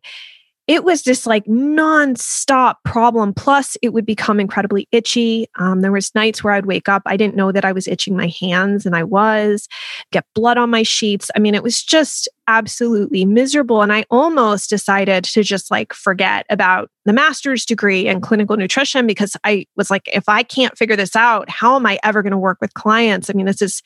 it 0.70 0.84
was 0.84 1.02
just 1.02 1.26
like 1.26 1.44
nonstop 1.46 2.76
problem. 2.86 3.34
Plus, 3.34 3.76
it 3.82 3.90
would 3.90 4.06
become 4.06 4.40
incredibly 4.40 4.88
itchy. 4.92 5.48
Um, 5.58 5.82
there 5.82 5.92
was 5.92 6.14
nights 6.14 6.44
where 6.44 6.54
I'd 6.54 6.68
wake 6.68 6.88
up, 6.88 7.02
I 7.08 7.18
didn't 7.18 7.36
know 7.36 7.52
that 7.52 7.66
I 7.66 7.72
was 7.72 7.88
itching 7.88 8.16
my 8.16 8.32
hands, 8.40 8.86
and 8.86 8.96
I 8.96 9.04
was 9.04 9.68
get 10.12 10.26
blood 10.36 10.60
on 10.60 10.70
my 10.70 10.84
sheets. 10.84 11.32
I 11.36 11.40
mean, 11.40 11.56
it 11.56 11.64
was 11.64 11.82
just 11.82 12.30
absolutely 12.48 13.26
miserable. 13.26 13.82
And 13.82 13.92
I 13.92 14.06
almost 14.12 14.70
decided 14.70 15.24
to 15.24 15.42
just 15.42 15.72
like 15.72 15.92
forget 15.92 16.46
about 16.52 16.92
the 17.04 17.14
master's 17.14 17.66
degree 17.66 18.08
in 18.08 18.22
clinical 18.22 18.56
nutrition 18.56 19.08
because 19.08 19.36
I 19.44 19.66
was 19.76 19.90
like, 19.90 20.08
if 20.14 20.30
I 20.30 20.44
can't 20.44 20.78
figure 20.78 20.96
this 20.96 21.16
out, 21.16 21.50
how 21.50 21.78
am 21.78 21.88
I 21.88 21.98
ever 22.04 22.22
going 22.22 22.30
to 22.30 22.38
work 22.38 22.60
with 22.62 22.76
clients? 22.76 23.28
I 23.28 23.34
mean, 23.34 23.48
this 23.48 23.64
is 23.64 23.82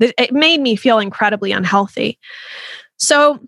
it 0.00 0.32
made 0.32 0.62
me 0.62 0.76
feel 0.76 0.98
incredibly 0.98 1.52
unhealthy. 1.52 2.18
So 2.96 3.38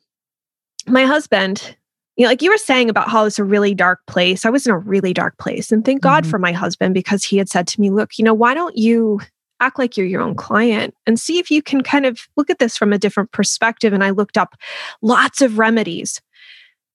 my 0.87 1.07
husband 1.07 1.75
you 2.19 2.25
know, 2.25 2.31
like 2.31 2.43
you 2.43 2.51
were 2.51 2.59
saying 2.59 2.91
about 2.91 3.09
how 3.09 3.25
it's 3.25 3.39
a 3.39 3.45
really 3.45 3.75
dark 3.75 4.05
place. 4.07 4.45
I 4.45 4.51
was 4.51 4.67
in 4.67 4.73
a 4.73 4.79
really 4.79 5.15
dark 5.15 5.39
place. 5.39 5.71
And 5.71 5.85
thank 5.85 6.03
God 6.03 6.25
mm-hmm. 6.25 6.31
for 6.31 6.39
my 6.41 6.51
husband 6.51 6.93
because 6.93 7.23
he 7.23 7.39
had 7.39 7.49
said 7.49 7.69
to 7.69 7.81
me, 7.81 7.91
look, 7.91 8.19
you 8.19 8.25
know, 8.25 8.35
why 8.35 8.55
don't 8.55 8.77
you 8.77 9.21
act 9.61 9.79
like 9.79 9.97
you're 9.97 10.07
your 10.07 10.21
own 10.21 10.35
client 10.35 10.95
and 11.07 11.19
see 11.19 11.39
if 11.39 11.49
you 11.49 11.63
can 11.63 11.81
kind 11.81 12.05
of 12.05 12.21
look 12.37 12.51
at 12.51 12.59
this 12.59 12.77
from 12.77 12.93
a 12.93 12.99
different 12.99 13.31
perspective? 13.31 13.93
And 13.93 14.03
I 14.03 14.11
looked 14.11 14.37
up 14.37 14.57
lots 15.01 15.41
of 15.43 15.59
remedies. 15.59 16.21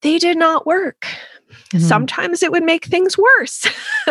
They 0.01 0.19
did 0.19 0.37
not 0.37 0.65
work. 0.65 1.05
Mm-hmm. 1.69 1.79
Sometimes 1.79 2.43
it 2.43 2.51
would 2.51 2.63
make 2.63 2.83
things 2.85 3.17
worse. 3.17 3.65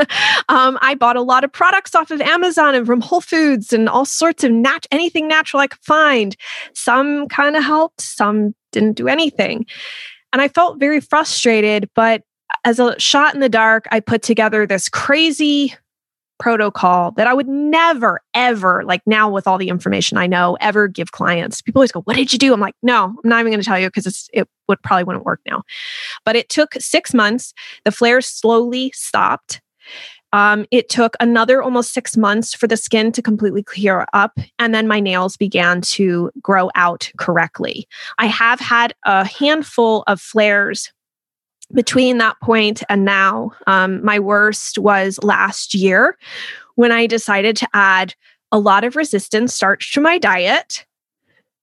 um, 0.49 0.79
I 0.81 0.95
bought 0.95 1.17
a 1.17 1.23
lot 1.23 1.45
of 1.45 1.53
products 1.53 1.95
off 1.95 2.11
of 2.11 2.23
Amazon 2.23 2.75
and 2.75 2.87
from 2.87 3.03
Whole 3.03 3.21
Foods 3.21 3.75
and 3.75 3.87
all 3.87 4.07
sorts 4.07 4.45
of 4.45 4.51
nat- 4.51 4.87
anything 4.91 5.29
natural 5.29 5.61
I 5.61 5.67
could 5.67 5.85
find. 5.85 6.35
Some 6.73 7.29
kind 7.29 7.55
of 7.55 7.63
helped, 7.63 8.01
some 8.01 8.55
didn't 8.71 8.95
do 8.95 9.09
anything. 9.09 9.67
And 10.33 10.41
I 10.41 10.49
felt 10.49 10.79
very 10.81 11.01
frustrated, 11.01 11.89
but 11.95 12.23
as 12.65 12.79
a 12.79 12.99
shot 12.99 13.35
in 13.35 13.41
the 13.41 13.49
dark, 13.49 13.87
I 13.91 14.01
put 14.01 14.23
together 14.23 14.67
this 14.67 14.89
crazy 14.89 15.75
protocol 16.39 17.13
that 17.13 17.29
I 17.29 17.35
would 17.35 17.47
never, 17.47 18.21
ever, 18.35 18.83
like 18.85 19.01
now 19.07 19.31
with 19.31 19.47
all 19.47 19.59
the 19.59 19.69
information 19.69 20.19
I 20.19 20.27
know, 20.27 20.57
ever 20.61 20.89
give 20.89 21.13
clients. 21.13 21.63
People 21.63 21.79
always 21.79 21.93
go, 21.93 22.01
What 22.03 22.17
did 22.17 22.33
you 22.33 22.39
do? 22.39 22.53
I'm 22.53 22.61
like, 22.61 22.75
No, 22.83 23.05
I'm 23.05 23.17
not 23.29 23.41
even 23.41 23.53
going 23.53 23.61
to 23.63 23.67
tell 23.67 23.79
you 23.79 23.87
because 23.89 24.29
it 24.33 24.49
would 24.69 24.83
probably 24.83 25.05
wouldn't 25.05 25.25
work 25.25 25.41
now. 25.47 25.63
But 26.25 26.35
it 26.35 26.49
took 26.49 26.75
six 26.81 27.15
months. 27.15 27.55
The 27.85 27.93
flares 27.93 28.27
slowly 28.27 28.91
stopped. 28.93 29.61
Um, 30.33 30.67
it 30.71 30.89
took 30.89 31.15
another 31.21 31.63
almost 31.63 31.93
six 31.93 32.17
months 32.17 32.55
for 32.55 32.67
the 32.67 32.77
skin 32.77 33.13
to 33.13 33.23
completely 33.23 33.63
clear 33.63 34.07
up, 34.13 34.39
and 34.59 34.75
then 34.75 34.89
my 34.89 35.01
nails 35.01 35.37
began 35.37 35.81
to 35.83 36.31
grow 36.41 36.71
out 36.75 37.11
correctly. 37.19 37.87
I 38.19 38.27
have 38.27 38.61
had 38.61 38.95
a 39.05 39.25
handful 39.25 40.05
of 40.07 40.21
flares 40.21 40.93
between 41.73 42.19
that 42.19 42.37
point 42.43 42.83
and 42.89 43.05
now. 43.05 43.53
Um, 43.67 44.05
my 44.05 44.19
worst 44.19 44.79
was 44.79 45.19
last 45.23 45.75
year 45.75 46.19
when 46.75 46.93
I 46.93 47.07
decided 47.07 47.57
to 47.59 47.69
add 47.75 48.15
a 48.51 48.59
lot 48.59 48.85
of 48.85 48.97
resistant 48.97 49.51
starch 49.51 49.93
to 49.93 50.01
my 50.01 50.19
diet, 50.19 50.87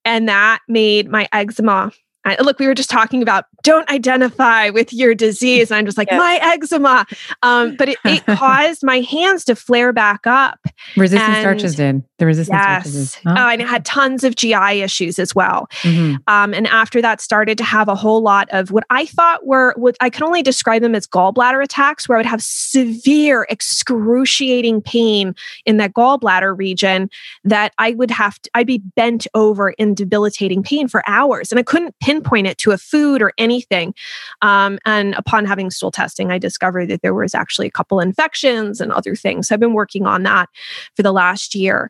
and 0.05 0.27
that 0.27 0.59
made 0.67 1.09
my 1.09 1.27
eczema 1.31 1.91
Look, 2.37 2.59
we 2.59 2.67
were 2.67 2.73
just 2.73 2.89
talking 2.89 3.21
about 3.21 3.45
don't 3.63 3.89
identify 3.89 4.69
with 4.69 4.93
your 4.93 5.13
disease. 5.13 5.71
And 5.71 5.77
I'm 5.77 5.85
just 5.85 5.97
like, 5.97 6.09
yes. 6.09 6.17
my 6.17 6.39
eczema. 6.41 7.05
Um, 7.43 7.75
but 7.75 7.89
it, 7.89 7.97
it 8.05 8.25
caused 8.37 8.83
my 8.83 9.01
hands 9.01 9.45
to 9.45 9.55
flare 9.55 9.91
back 9.91 10.25
up. 10.25 10.59
Resistant 10.95 11.31
and, 11.31 11.41
starches 11.41 11.75
did. 11.75 12.03
The 12.17 12.25
resistant 12.25 12.57
yes. 12.57 12.89
starches. 12.89 13.17
Oh. 13.25 13.33
oh, 13.37 13.49
and 13.49 13.61
it 13.61 13.67
had 13.67 13.85
tons 13.85 14.23
of 14.23 14.35
GI 14.35 14.81
issues 14.81 15.19
as 15.19 15.35
well. 15.35 15.67
Mm-hmm. 15.81 16.15
Um, 16.27 16.53
and 16.53 16.67
after 16.67 17.01
that, 17.01 17.21
started 17.21 17.57
to 17.57 17.63
have 17.63 17.87
a 17.87 17.95
whole 17.95 18.21
lot 18.21 18.47
of 18.51 18.71
what 18.71 18.85
I 18.89 19.05
thought 19.05 19.45
were 19.45 19.73
what 19.75 19.97
I 19.99 20.09
could 20.09 20.23
only 20.23 20.41
describe 20.41 20.81
them 20.81 20.95
as 20.95 21.07
gallbladder 21.07 21.63
attacks, 21.63 22.07
where 22.07 22.17
I 22.17 22.19
would 22.19 22.25
have 22.25 22.41
severe, 22.41 23.45
excruciating 23.49 24.81
pain 24.81 25.35
in 25.65 25.77
that 25.77 25.93
gallbladder 25.93 26.57
region 26.57 27.09
that 27.43 27.73
I 27.77 27.91
would 27.91 28.11
have 28.11 28.41
to, 28.41 28.49
I'd 28.53 28.67
be 28.67 28.79
bent 28.95 29.27
over 29.33 29.71
in 29.71 29.93
debilitating 29.93 30.63
pain 30.63 30.87
for 30.87 31.03
hours. 31.07 31.51
And 31.51 31.59
I 31.59 31.63
couldn't 31.63 31.95
pinpoint 31.99 32.18
it 32.45 32.57
to 32.59 32.71
a 32.71 32.77
food 32.77 33.21
or 33.21 33.33
anything. 33.37 33.93
Um, 34.41 34.79
and 34.85 35.15
upon 35.15 35.45
having 35.45 35.69
stool 35.71 35.91
testing, 35.91 36.31
I 36.31 36.37
discovered 36.37 36.89
that 36.89 37.01
there 37.01 37.13
was 37.13 37.35
actually 37.35 37.67
a 37.67 37.71
couple 37.71 37.99
infections 37.99 38.81
and 38.81 38.91
other 38.91 39.15
things. 39.15 39.47
So 39.47 39.55
I've 39.55 39.59
been 39.59 39.73
working 39.73 40.05
on 40.05 40.23
that 40.23 40.49
for 40.95 41.03
the 41.03 41.11
last 41.11 41.55
year. 41.55 41.89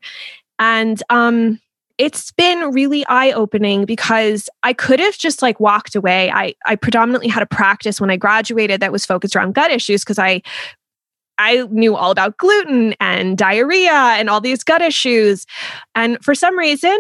And 0.58 1.02
um, 1.10 1.60
it's 1.98 2.32
been 2.32 2.72
really 2.72 3.06
eye 3.08 3.32
opening 3.32 3.86
because 3.86 4.50
I 4.64 4.74
could 4.74 5.00
have 5.00 5.18
just 5.18 5.42
like 5.42 5.60
walked 5.60 5.96
away. 5.96 6.32
I, 6.32 6.56
I 6.66 6.76
predominantly 6.76 7.28
had 7.28 7.44
a 7.44 7.48
practice 7.48 8.00
when 8.00 8.10
I 8.10 8.18
graduated 8.18 8.82
that 8.82 8.92
was 8.92 9.06
focused 9.06 9.36
around 9.36 9.54
gut 9.54 9.72
issues 9.72 10.04
because 10.04 10.20
I 10.20 10.42
I 11.40 11.66
knew 11.72 11.96
all 11.96 12.12
about 12.12 12.38
gluten 12.38 12.94
and 13.00 13.38
diarrhea 13.38 13.92
and 13.92 14.30
all 14.30 14.42
these 14.42 14.64
gut 14.64 14.82
issues. 14.82 15.46
And 15.96 16.18
for 16.22 16.36
some 16.36 16.58
reason, 16.58 17.00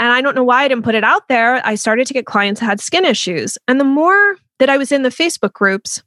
and 0.00 0.10
I 0.10 0.22
don't 0.22 0.34
know 0.34 0.42
why 0.42 0.64
I 0.64 0.68
didn't 0.68 0.84
put 0.84 0.94
it 0.94 1.04
out 1.04 1.28
there, 1.28 1.64
I 1.64 1.74
started 1.76 2.06
to 2.06 2.14
get 2.14 2.26
clients 2.26 2.60
that 2.60 2.66
had 2.66 2.80
skin 2.80 3.04
issues. 3.04 3.58
And 3.68 3.78
the 3.78 3.84
more 3.84 4.36
that 4.58 4.70
I 4.70 4.78
was 4.78 4.90
in 4.90 5.02
the 5.02 5.10
Facebook 5.10 5.52
groups, 5.52 6.02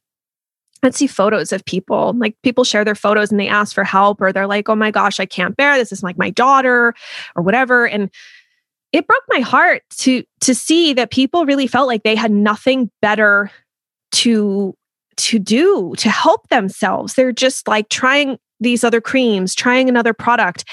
I'd 0.82 0.96
see 0.96 1.08
photos 1.08 1.54
of 1.54 1.64
people. 1.64 2.14
Like 2.18 2.36
people 2.44 2.64
share 2.64 2.84
their 2.84 2.96
photos 2.96 3.32
and 3.32 3.40
they 3.40 3.48
ask 3.48 3.74
for 3.74 3.84
help, 3.84 4.20
or 4.20 4.34
they're 4.34 4.48
like, 4.48 4.68
oh 4.68 4.76
my 4.76 4.92
gosh, 4.92 5.20
I 5.20 5.26
can't 5.26 5.56
bear 5.56 5.78
this. 5.78 5.92
is 5.92 6.04
like 6.04 6.18
my 6.18 6.32
daughter, 6.32 6.94
or 7.36 7.44
whatever. 7.44 7.88
And 7.88 8.10
it 8.92 9.08
broke 9.08 9.24
my 9.30 9.40
heart 9.40 9.84
to 10.00 10.24
to 10.42 10.54
see 10.54 10.94
that 10.94 11.12
people 11.12 11.46
really 11.46 11.68
felt 11.68 11.88
like 11.88 12.04
they 12.04 12.16
had 12.16 12.32
nothing 12.32 12.92
better 13.02 13.52
to 14.14 14.76
to 15.18 15.40
do 15.40 15.94
to 15.98 16.10
help 16.10 16.50
themselves. 16.50 17.14
They're 17.14 17.32
just 17.32 17.68
like 17.68 17.90
trying 17.90 18.38
these 18.60 18.84
other 18.84 19.02
creams, 19.02 19.56
trying 19.56 19.88
another 19.88 20.14
product. 20.14 20.66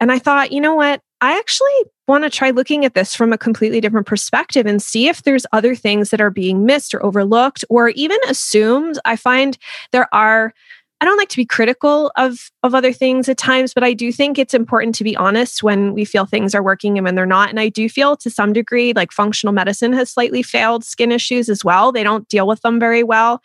And 0.00 0.10
I 0.10 0.18
thought, 0.18 0.50
you 0.50 0.60
know 0.60 0.74
what? 0.74 1.00
I 1.22 1.38
actually 1.38 1.70
want 2.08 2.24
to 2.24 2.30
try 2.30 2.50
looking 2.50 2.84
at 2.84 2.94
this 2.94 3.14
from 3.14 3.32
a 3.32 3.38
completely 3.38 3.80
different 3.80 4.08
perspective 4.08 4.66
and 4.66 4.82
see 4.82 5.06
if 5.06 5.22
there's 5.22 5.46
other 5.52 5.76
things 5.76 6.10
that 6.10 6.20
are 6.20 6.30
being 6.30 6.66
missed 6.66 6.92
or 6.92 7.06
overlooked 7.06 7.64
or 7.70 7.90
even 7.90 8.18
assumed. 8.28 8.98
I 9.04 9.14
find 9.14 9.56
there 9.92 10.12
are 10.12 10.52
I 11.00 11.04
don't 11.04 11.16
like 11.16 11.30
to 11.30 11.36
be 11.36 11.46
critical 11.46 12.12
of 12.16 12.50
of 12.64 12.74
other 12.74 12.92
things 12.92 13.28
at 13.28 13.36
times, 13.36 13.72
but 13.72 13.84
I 13.84 13.92
do 13.92 14.12
think 14.12 14.36
it's 14.36 14.54
important 14.54 14.94
to 14.96 15.04
be 15.04 15.16
honest 15.16 15.62
when 15.62 15.94
we 15.94 16.04
feel 16.04 16.26
things 16.26 16.54
are 16.54 16.62
working 16.62 16.98
and 16.98 17.04
when 17.04 17.14
they're 17.14 17.24
not. 17.24 17.50
And 17.50 17.60
I 17.60 17.68
do 17.68 17.88
feel 17.88 18.16
to 18.16 18.30
some 18.30 18.52
degree 18.52 18.92
like 18.92 19.12
functional 19.12 19.52
medicine 19.52 19.92
has 19.92 20.10
slightly 20.10 20.42
failed 20.42 20.84
skin 20.84 21.12
issues 21.12 21.48
as 21.48 21.64
well. 21.64 21.92
They 21.92 22.04
don't 22.04 22.28
deal 22.28 22.46
with 22.48 22.60
them 22.62 22.80
very 22.80 23.02
well. 23.04 23.42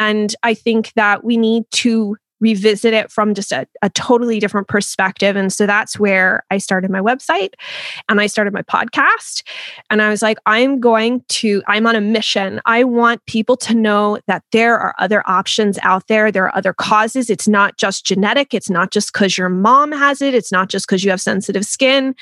And 0.00 0.34
I 0.42 0.54
think 0.54 0.92
that 0.94 1.24
we 1.24 1.36
need 1.36 1.64
to 1.72 2.16
revisit 2.44 2.92
it 2.92 3.10
from 3.10 3.32
just 3.32 3.52
a, 3.52 3.66
a 3.80 3.88
totally 3.90 4.38
different 4.38 4.68
perspective. 4.68 5.34
And 5.34 5.50
so 5.50 5.66
that's 5.66 5.98
where 5.98 6.44
I 6.50 6.58
started 6.58 6.90
my 6.90 7.00
website 7.00 7.54
and 8.08 8.20
I 8.20 8.26
started 8.26 8.52
my 8.52 8.60
podcast. 8.62 9.42
And 9.88 10.02
I 10.02 10.10
was 10.10 10.20
like, 10.20 10.38
I'm 10.44 10.78
going 10.78 11.24
to, 11.40 11.62
I'm 11.66 11.86
on 11.86 11.96
a 11.96 12.02
mission. 12.02 12.60
I 12.66 12.84
want 12.84 13.24
people 13.24 13.56
to 13.58 13.74
know 13.74 14.18
that 14.26 14.42
there 14.52 14.78
are 14.78 14.94
other 14.98 15.22
options 15.26 15.78
out 15.82 16.06
there. 16.08 16.30
There 16.30 16.44
are 16.44 16.56
other 16.56 16.74
causes. 16.74 17.30
It's 17.30 17.48
not 17.48 17.78
just 17.78 18.04
genetic. 18.04 18.52
It's 18.52 18.68
not 18.68 18.90
just 18.90 19.12
because 19.12 19.38
your 19.38 19.48
mom 19.48 19.90
has 19.90 20.20
it. 20.20 20.34
It's 20.34 20.52
not 20.52 20.68
just 20.68 20.86
because 20.86 21.02
you 21.02 21.10
have 21.10 21.20
sensitive 21.22 21.64
skin. 21.64 22.14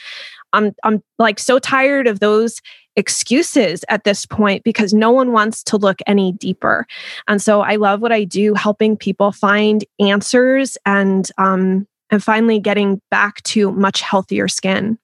I'm 0.53 0.75
I'm 0.85 1.03
like 1.19 1.39
so 1.39 1.59
tired 1.59 2.07
of 2.07 2.21
those 2.21 2.61
excuses 2.97 3.85
at 3.89 4.05
this 4.05 4.27
point 4.27 4.65
because 4.65 4.93
no 4.93 5.11
one 5.11 5.33
wants 5.33 5.63
to 5.65 5.77
look 5.77 6.01
any 6.07 6.33
deeper. 6.33 6.87
And 7.27 7.41
so 7.41 7.63
I 7.63 7.77
love 7.77 8.01
what 8.01 8.13
I 8.13 8.25
do, 8.25 8.55
helping 8.55 8.97
people 8.97 9.33
find 9.33 9.85
answers 9.99 10.77
and 10.85 11.29
um, 11.39 11.87
and 12.11 12.23
finally 12.23 12.59
getting 12.59 13.01
back 13.11 13.43
to 13.45 13.73
much 13.73 14.03
healthier 14.03 14.47
skin. 14.47 14.99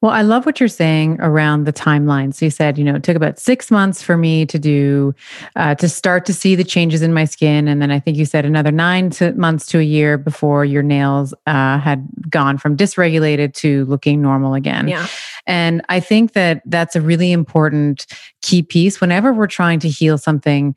Well, 0.00 0.10
I 0.10 0.22
love 0.22 0.46
what 0.46 0.58
you're 0.58 0.68
saying 0.68 1.18
around 1.20 1.64
the 1.64 1.72
timeline. 1.72 2.34
So 2.34 2.46
you 2.46 2.50
said, 2.50 2.78
you 2.78 2.84
know, 2.84 2.96
it 2.96 3.02
took 3.02 3.16
about 3.16 3.38
six 3.38 3.70
months 3.70 4.02
for 4.02 4.16
me 4.16 4.44
to 4.46 4.58
do, 4.58 5.14
uh, 5.56 5.74
to 5.76 5.88
start 5.88 6.26
to 6.26 6.34
see 6.34 6.54
the 6.54 6.64
changes 6.64 7.02
in 7.02 7.12
my 7.12 7.24
skin, 7.24 7.68
and 7.68 7.80
then 7.80 7.90
I 7.90 8.00
think 8.00 8.16
you 8.16 8.24
said 8.24 8.44
another 8.44 8.72
nine 8.72 9.10
to 9.10 9.32
months 9.34 9.66
to 9.66 9.78
a 9.78 9.82
year 9.82 10.18
before 10.18 10.64
your 10.64 10.82
nails 10.82 11.32
uh, 11.46 11.78
had 11.78 12.06
gone 12.28 12.58
from 12.58 12.76
dysregulated 12.76 13.54
to 13.54 13.84
looking 13.84 14.20
normal 14.20 14.54
again. 14.54 14.88
Yeah. 14.88 15.06
And 15.46 15.82
I 15.88 16.00
think 16.00 16.32
that 16.32 16.62
that's 16.66 16.96
a 16.96 17.00
really 17.00 17.32
important 17.32 18.06
key 18.42 18.62
piece 18.62 19.00
whenever 19.00 19.32
we're 19.32 19.46
trying 19.46 19.80
to 19.80 19.88
heal 19.88 20.18
something 20.18 20.74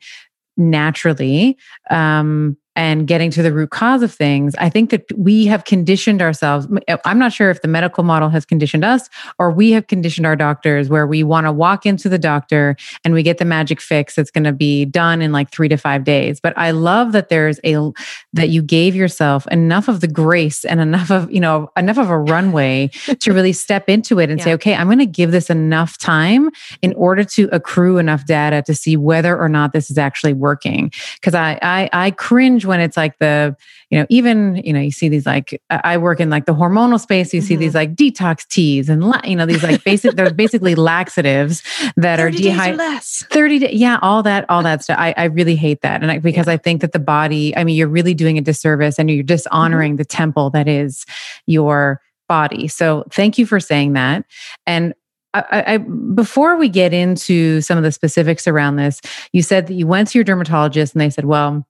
naturally. 0.56 1.56
Um, 1.90 2.56
and 2.76 3.06
getting 3.06 3.30
to 3.30 3.42
the 3.42 3.52
root 3.52 3.70
cause 3.70 4.02
of 4.02 4.12
things, 4.12 4.54
I 4.58 4.68
think 4.68 4.90
that 4.90 5.04
we 5.16 5.46
have 5.46 5.64
conditioned 5.64 6.20
ourselves. 6.20 6.68
Eh, 6.86 6.96
I'm 7.06 7.18
not 7.18 7.32
sure 7.32 7.50
if 7.50 7.62
the 7.62 7.68
medical 7.68 8.04
model 8.04 8.28
has 8.28 8.44
conditioned 8.44 8.84
us 8.84 9.08
or 9.38 9.50
we 9.50 9.72
have 9.72 9.86
conditioned 9.86 10.26
our 10.26 10.36
doctors 10.36 10.90
where 10.90 11.06
we 11.06 11.24
want 11.24 11.46
to 11.46 11.52
walk 11.52 11.86
into 11.86 12.10
the 12.10 12.18
doctor 12.18 12.76
and 13.02 13.14
we 13.14 13.22
get 13.22 13.38
the 13.38 13.46
magic 13.46 13.80
fix 13.80 14.14
that's 14.14 14.30
going 14.30 14.44
to 14.44 14.52
be 14.52 14.84
done 14.84 15.22
in 15.22 15.32
like 15.32 15.50
three 15.50 15.68
to 15.68 15.78
five 15.78 16.04
days. 16.04 16.38
But 16.38 16.56
I 16.58 16.72
love 16.72 17.12
that 17.12 17.30
there's 17.30 17.58
a, 17.64 17.92
that 18.34 18.50
you 18.50 18.62
gave 18.62 18.94
yourself 18.94 19.46
enough 19.48 19.88
of 19.88 20.00
the 20.00 20.08
grace 20.08 20.64
and 20.64 20.78
enough 20.78 21.10
of, 21.10 21.32
you 21.32 21.40
know, 21.40 21.70
enough 21.78 21.98
of 21.98 22.10
a 22.10 22.18
runway 22.18 22.88
to 23.20 23.32
really 23.32 23.54
step 23.54 23.88
into 23.88 24.20
it 24.20 24.28
and 24.28 24.38
yeah. 24.38 24.44
say, 24.44 24.52
okay, 24.54 24.74
I'm 24.74 24.86
going 24.86 24.98
to 24.98 25.06
give 25.06 25.30
this 25.30 25.48
enough 25.48 25.96
time 25.96 26.50
in 26.82 26.92
order 26.94 27.24
to 27.24 27.48
accrue 27.52 27.96
enough 27.96 28.26
data 28.26 28.62
to 28.66 28.74
see 28.74 28.98
whether 28.98 29.38
or 29.38 29.48
not 29.48 29.72
this 29.72 29.90
is 29.90 29.96
actually 29.96 30.34
working. 30.34 30.92
Cause 31.22 31.34
I, 31.34 31.58
I, 31.62 31.88
I 31.92 32.10
cringe 32.10 32.65
when 32.66 32.80
it's 32.80 32.96
like 32.96 33.18
the, 33.18 33.56
you 33.90 33.98
know, 33.98 34.06
even, 34.08 34.56
you 34.56 34.72
know, 34.72 34.80
you 34.80 34.90
see 34.90 35.08
these 35.08 35.26
like, 35.26 35.60
I 35.70 35.96
work 35.98 36.20
in 36.20 36.28
like 36.30 36.46
the 36.46 36.54
hormonal 36.54 37.00
space, 37.00 37.32
you 37.32 37.40
see 37.40 37.54
mm-hmm. 37.54 37.60
these 37.60 37.74
like 37.74 37.94
detox 37.94 38.46
teas 38.48 38.88
and, 38.88 39.04
you 39.24 39.36
know, 39.36 39.46
these 39.46 39.62
like 39.62 39.82
basic, 39.84 40.16
they're 40.16 40.32
basically 40.32 40.74
laxatives 40.74 41.62
that 41.96 42.20
are 42.20 42.30
dehydrated. 42.30 43.02
30 43.02 43.58
days. 43.60 43.74
Yeah. 43.74 43.98
All 44.02 44.22
that, 44.24 44.48
all 44.50 44.62
that 44.62 44.82
stuff. 44.82 44.98
I, 44.98 45.14
I 45.16 45.24
really 45.24 45.56
hate 45.56 45.82
that. 45.82 46.02
And 46.02 46.10
I, 46.10 46.18
because 46.18 46.46
yeah. 46.46 46.54
I 46.54 46.56
think 46.56 46.80
that 46.80 46.92
the 46.92 46.98
body, 46.98 47.56
I 47.56 47.64
mean, 47.64 47.76
you're 47.76 47.88
really 47.88 48.14
doing 48.14 48.38
a 48.38 48.42
disservice 48.42 48.98
and 48.98 49.10
you're 49.10 49.22
dishonoring 49.22 49.92
mm-hmm. 49.92 49.98
the 49.98 50.04
temple 50.04 50.50
that 50.50 50.68
is 50.68 51.06
your 51.46 52.00
body. 52.28 52.68
So 52.68 53.04
thank 53.10 53.38
you 53.38 53.46
for 53.46 53.60
saying 53.60 53.92
that. 53.92 54.24
And 54.66 54.94
I, 55.34 55.74
I, 55.74 55.76
before 55.78 56.56
we 56.56 56.68
get 56.68 56.94
into 56.94 57.60
some 57.60 57.76
of 57.76 57.84
the 57.84 57.92
specifics 57.92 58.46
around 58.46 58.76
this, 58.76 59.00
you 59.32 59.42
said 59.42 59.66
that 59.66 59.74
you 59.74 59.86
went 59.86 60.08
to 60.08 60.18
your 60.18 60.24
dermatologist 60.24 60.94
and 60.94 61.00
they 61.00 61.10
said, 61.10 61.26
well, 61.26 61.66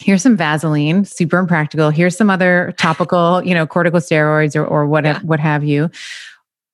here's 0.00 0.22
some 0.22 0.36
Vaseline, 0.36 1.04
super 1.04 1.38
impractical. 1.38 1.90
Here's 1.90 2.16
some 2.16 2.30
other 2.30 2.74
topical, 2.76 3.42
you 3.44 3.54
know, 3.54 3.66
corticosteroids 3.66 4.56
or, 4.56 4.64
or 4.64 4.86
what, 4.86 5.04
yeah. 5.04 5.20
what 5.20 5.40
have 5.40 5.64
you. 5.64 5.90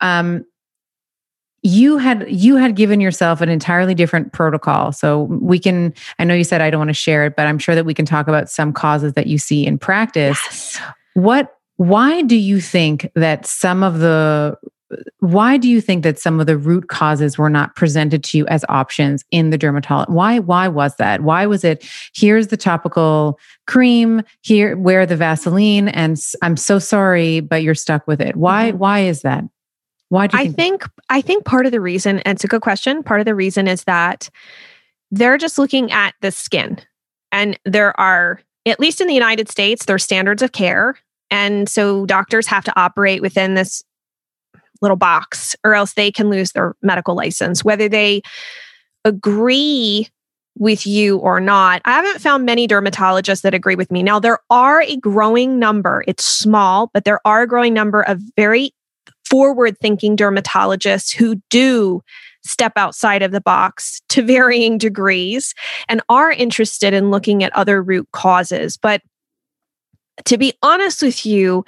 Um, 0.01 0.45
you 1.63 1.99
had 1.99 2.25
you 2.31 2.57
had 2.57 2.75
given 2.75 3.01
yourself 3.01 3.41
an 3.41 3.49
entirely 3.51 3.95
different 3.95 4.33
protocol 4.33 4.93
so 4.93 5.25
we 5.25 5.59
can 5.59 5.93
i 6.19 6.25
know 6.25 6.33
you 6.33 6.43
said 6.43 6.63
i 6.63 6.71
don't 6.71 6.81
want 6.81 6.89
to 6.89 6.95
share 6.95 7.27
it 7.27 7.37
but 7.37 7.47
i'm 7.47 7.59
sure 7.59 7.75
that 7.75 7.85
we 7.85 7.93
can 7.93 8.07
talk 8.07 8.29
about 8.29 8.49
some 8.49 8.73
causes 8.73 9.13
that 9.13 9.27
you 9.27 9.37
see 9.37 9.67
in 9.67 9.79
practice 9.79 10.41
yes. 10.47 10.81
what 11.15 11.57
why 11.77 12.23
do 12.23 12.37
you 12.37 12.61
think 12.61 13.11
that 13.15 13.47
some 13.47 13.83
of 13.83 13.99
the 13.99 14.57
why 15.21 15.57
do 15.57 15.69
you 15.69 15.81
think 15.81 16.03
that 16.03 16.19
some 16.19 16.41
of 16.41 16.47
the 16.47 16.57
root 16.57 16.89
causes 16.89 17.39
were 17.39 17.51
not 17.51 17.77
presented 17.77 18.25
to 18.25 18.39
you 18.39 18.47
as 18.49 18.65
options 18.69 19.25
in 19.31 19.51
the 19.51 19.59
dermatologist 19.59 20.11
why 20.11 20.39
why 20.39 20.69
was 20.69 20.97
that? 20.97 21.23
Why 21.23 21.47
was 21.47 21.65
it 21.65 21.87
here's 22.15 22.49
the 22.49 22.57
topical 22.57 23.39
cream 23.67 24.23
here 24.43 24.77
wear 24.77 25.07
the 25.07 25.17
vaseline 25.17 25.89
and 25.89 26.21
i'm 26.43 26.57
so 26.57 26.79
sorry 26.79 27.41
but 27.41 27.63
you're 27.63 27.75
stuck 27.75 28.07
with 28.07 28.21
it. 28.21 28.37
Why 28.37 28.71
mm-hmm. 28.71 28.79
why 28.79 29.01
is 29.01 29.23
that? 29.23 29.45
Why 30.09 30.27
do 30.27 30.37
you 30.39 30.45
think 30.45 30.55
i 30.55 30.57
think 30.57 30.89
i 31.09 31.21
think 31.21 31.45
part 31.45 31.67
of 31.67 31.73
the 31.73 31.81
reason 31.81 32.19
and 32.21 32.37
it's 32.37 32.45
a 32.45 32.49
good 32.49 32.63
question 32.63 33.03
part 33.03 33.21
of 33.21 33.27
the 33.27 33.35
reason 33.35 33.69
is 33.69 33.85
that 33.85 34.29
they're 35.11 35.39
just 35.39 35.59
looking 35.59 35.91
at 35.91 36.15
the 36.21 36.31
skin. 36.31 36.79
And 37.33 37.59
there 37.65 37.99
are 37.99 38.41
at 38.67 38.81
least 38.81 39.01
in 39.01 39.07
the 39.07 39.15
united 39.15 39.49
states 39.49 39.85
there's 39.85 40.05
standards 40.05 40.43
of 40.43 40.53
care. 40.53 40.97
And 41.33 41.69
so 41.69 42.07
doctors 42.07 42.49
have 42.49 42.65
to 42.65 42.81
operate 42.81 43.23
within 43.23 43.55
this 43.55 43.85
little 44.81 44.97
box 44.97 45.55
or 45.65 45.75
else 45.75 45.95
they 45.95 46.11
can 46.11 46.31
lose 46.31 46.53
their 46.53 46.75
medical 46.83 47.15
license, 47.15 47.65
whether 47.65 47.89
they 47.89 48.23
agree 49.05 50.09
with 50.59 50.87
you 50.87 51.17
or 51.19 51.41
not. 51.41 51.81
I 51.85 51.93
haven't 51.93 52.21
found 52.21 52.45
many 52.45 52.69
dermatologists 52.69 53.43
that 53.43 53.55
agree 53.55 53.77
with 53.77 53.91
me. 53.91 54.03
Now, 54.03 54.19
there 54.19 54.39
are 54.51 54.83
a 54.83 54.97
growing 54.97 55.59
number, 55.59 56.05
it's 56.07 56.25
small, 56.25 56.91
but 56.93 57.05
there 57.05 57.21
are 57.25 57.43
a 57.43 57.47
growing 57.47 57.73
number 57.73 58.03
of 58.03 58.21
very 58.37 58.75
forward 59.25 59.79
thinking 59.79 60.17
dermatologists 60.17 61.15
who 61.15 61.37
do 61.51 62.03
step 62.43 62.73
outside 62.77 63.23
of 63.23 63.33
the 63.33 63.41
box 63.41 64.01
to 64.09 64.23
varying 64.27 64.77
degrees 64.77 65.55
and 65.89 66.03
are 66.09 66.33
interested 66.33 66.93
in 66.93 67.11
looking 67.11 67.43
at 67.45 67.55
other 67.55 67.83
root 67.83 68.09
causes. 68.13 68.77
But 68.77 69.03
to 70.27 70.37
be 70.37 70.53
honest 70.63 71.03
with 71.03 71.25
you, 71.25 71.65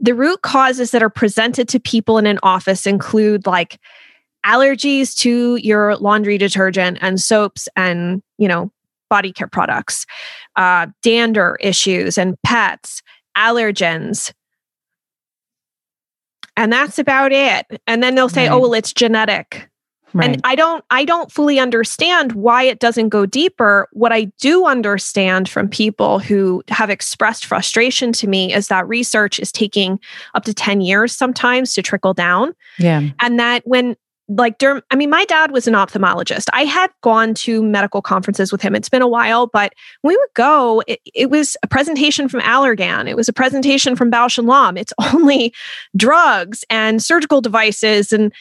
the 0.00 0.14
root 0.14 0.42
causes 0.42 0.90
that 0.90 1.02
are 1.02 1.10
presented 1.10 1.68
to 1.68 1.80
people 1.80 2.18
in 2.18 2.26
an 2.26 2.38
office 2.42 2.86
include 2.86 3.46
like 3.46 3.78
allergies 4.44 5.16
to 5.16 5.56
your 5.56 5.96
laundry 5.96 6.38
detergent 6.38 6.98
and 7.00 7.20
soaps 7.20 7.68
and, 7.76 8.22
you 8.38 8.46
know, 8.46 8.70
body 9.08 9.32
care 9.32 9.48
products, 9.48 10.06
uh, 10.56 10.86
dander 11.02 11.56
issues 11.60 12.18
and 12.18 12.36
pets, 12.42 13.02
allergens. 13.36 14.32
And 16.56 16.72
that's 16.72 16.98
about 16.98 17.32
it. 17.32 17.66
And 17.86 18.02
then 18.02 18.14
they'll 18.14 18.28
say, 18.28 18.48
right. 18.48 18.54
oh, 18.54 18.60
well, 18.60 18.74
it's 18.74 18.92
genetic. 18.92 19.68
Right. 20.14 20.30
And 20.30 20.40
I 20.44 20.54
don't 20.54 20.84
I 20.90 21.04
don't 21.04 21.30
fully 21.32 21.58
understand 21.58 22.32
why 22.32 22.62
it 22.62 22.78
doesn't 22.78 23.08
go 23.08 23.26
deeper. 23.26 23.88
What 23.92 24.12
I 24.12 24.24
do 24.40 24.66
understand 24.66 25.48
from 25.48 25.68
people 25.68 26.18
who 26.18 26.62
have 26.68 26.90
expressed 26.90 27.44
frustration 27.44 28.12
to 28.12 28.26
me 28.26 28.52
is 28.52 28.68
that 28.68 28.86
research 28.88 29.38
is 29.38 29.50
taking 29.50 29.98
up 30.34 30.44
to 30.44 30.54
10 30.54 30.80
years 30.80 31.14
sometimes 31.14 31.74
to 31.74 31.82
trickle 31.82 32.14
down. 32.14 32.54
Yeah. 32.78 33.02
And 33.20 33.38
that 33.40 33.62
when 33.66 33.96
like 34.28 34.58
derm 34.58 34.82
I 34.90 34.96
mean 34.96 35.10
my 35.10 35.24
dad 35.24 35.50
was 35.50 35.66
an 35.66 35.74
ophthalmologist. 35.74 36.46
I 36.52 36.64
had 36.64 36.90
gone 37.02 37.34
to 37.34 37.62
medical 37.62 38.02
conferences 38.02 38.50
with 38.50 38.60
him. 38.60 38.74
It's 38.74 38.88
been 38.88 39.02
a 39.02 39.08
while, 39.08 39.46
but 39.46 39.72
we 40.02 40.16
would 40.16 40.34
go 40.34 40.82
it, 40.86 41.00
it 41.14 41.30
was 41.30 41.56
a 41.62 41.66
presentation 41.66 42.28
from 42.28 42.40
Allergan. 42.40 43.08
It 43.08 43.16
was 43.16 43.28
a 43.28 43.32
presentation 43.32 43.96
from 43.96 44.10
Bausch 44.10 44.38
and 44.38 44.46
Lomb. 44.46 44.76
It's 44.76 44.92
only 45.14 45.52
drugs 45.96 46.64
and 46.70 47.02
surgical 47.02 47.40
devices 47.40 48.12
and 48.12 48.32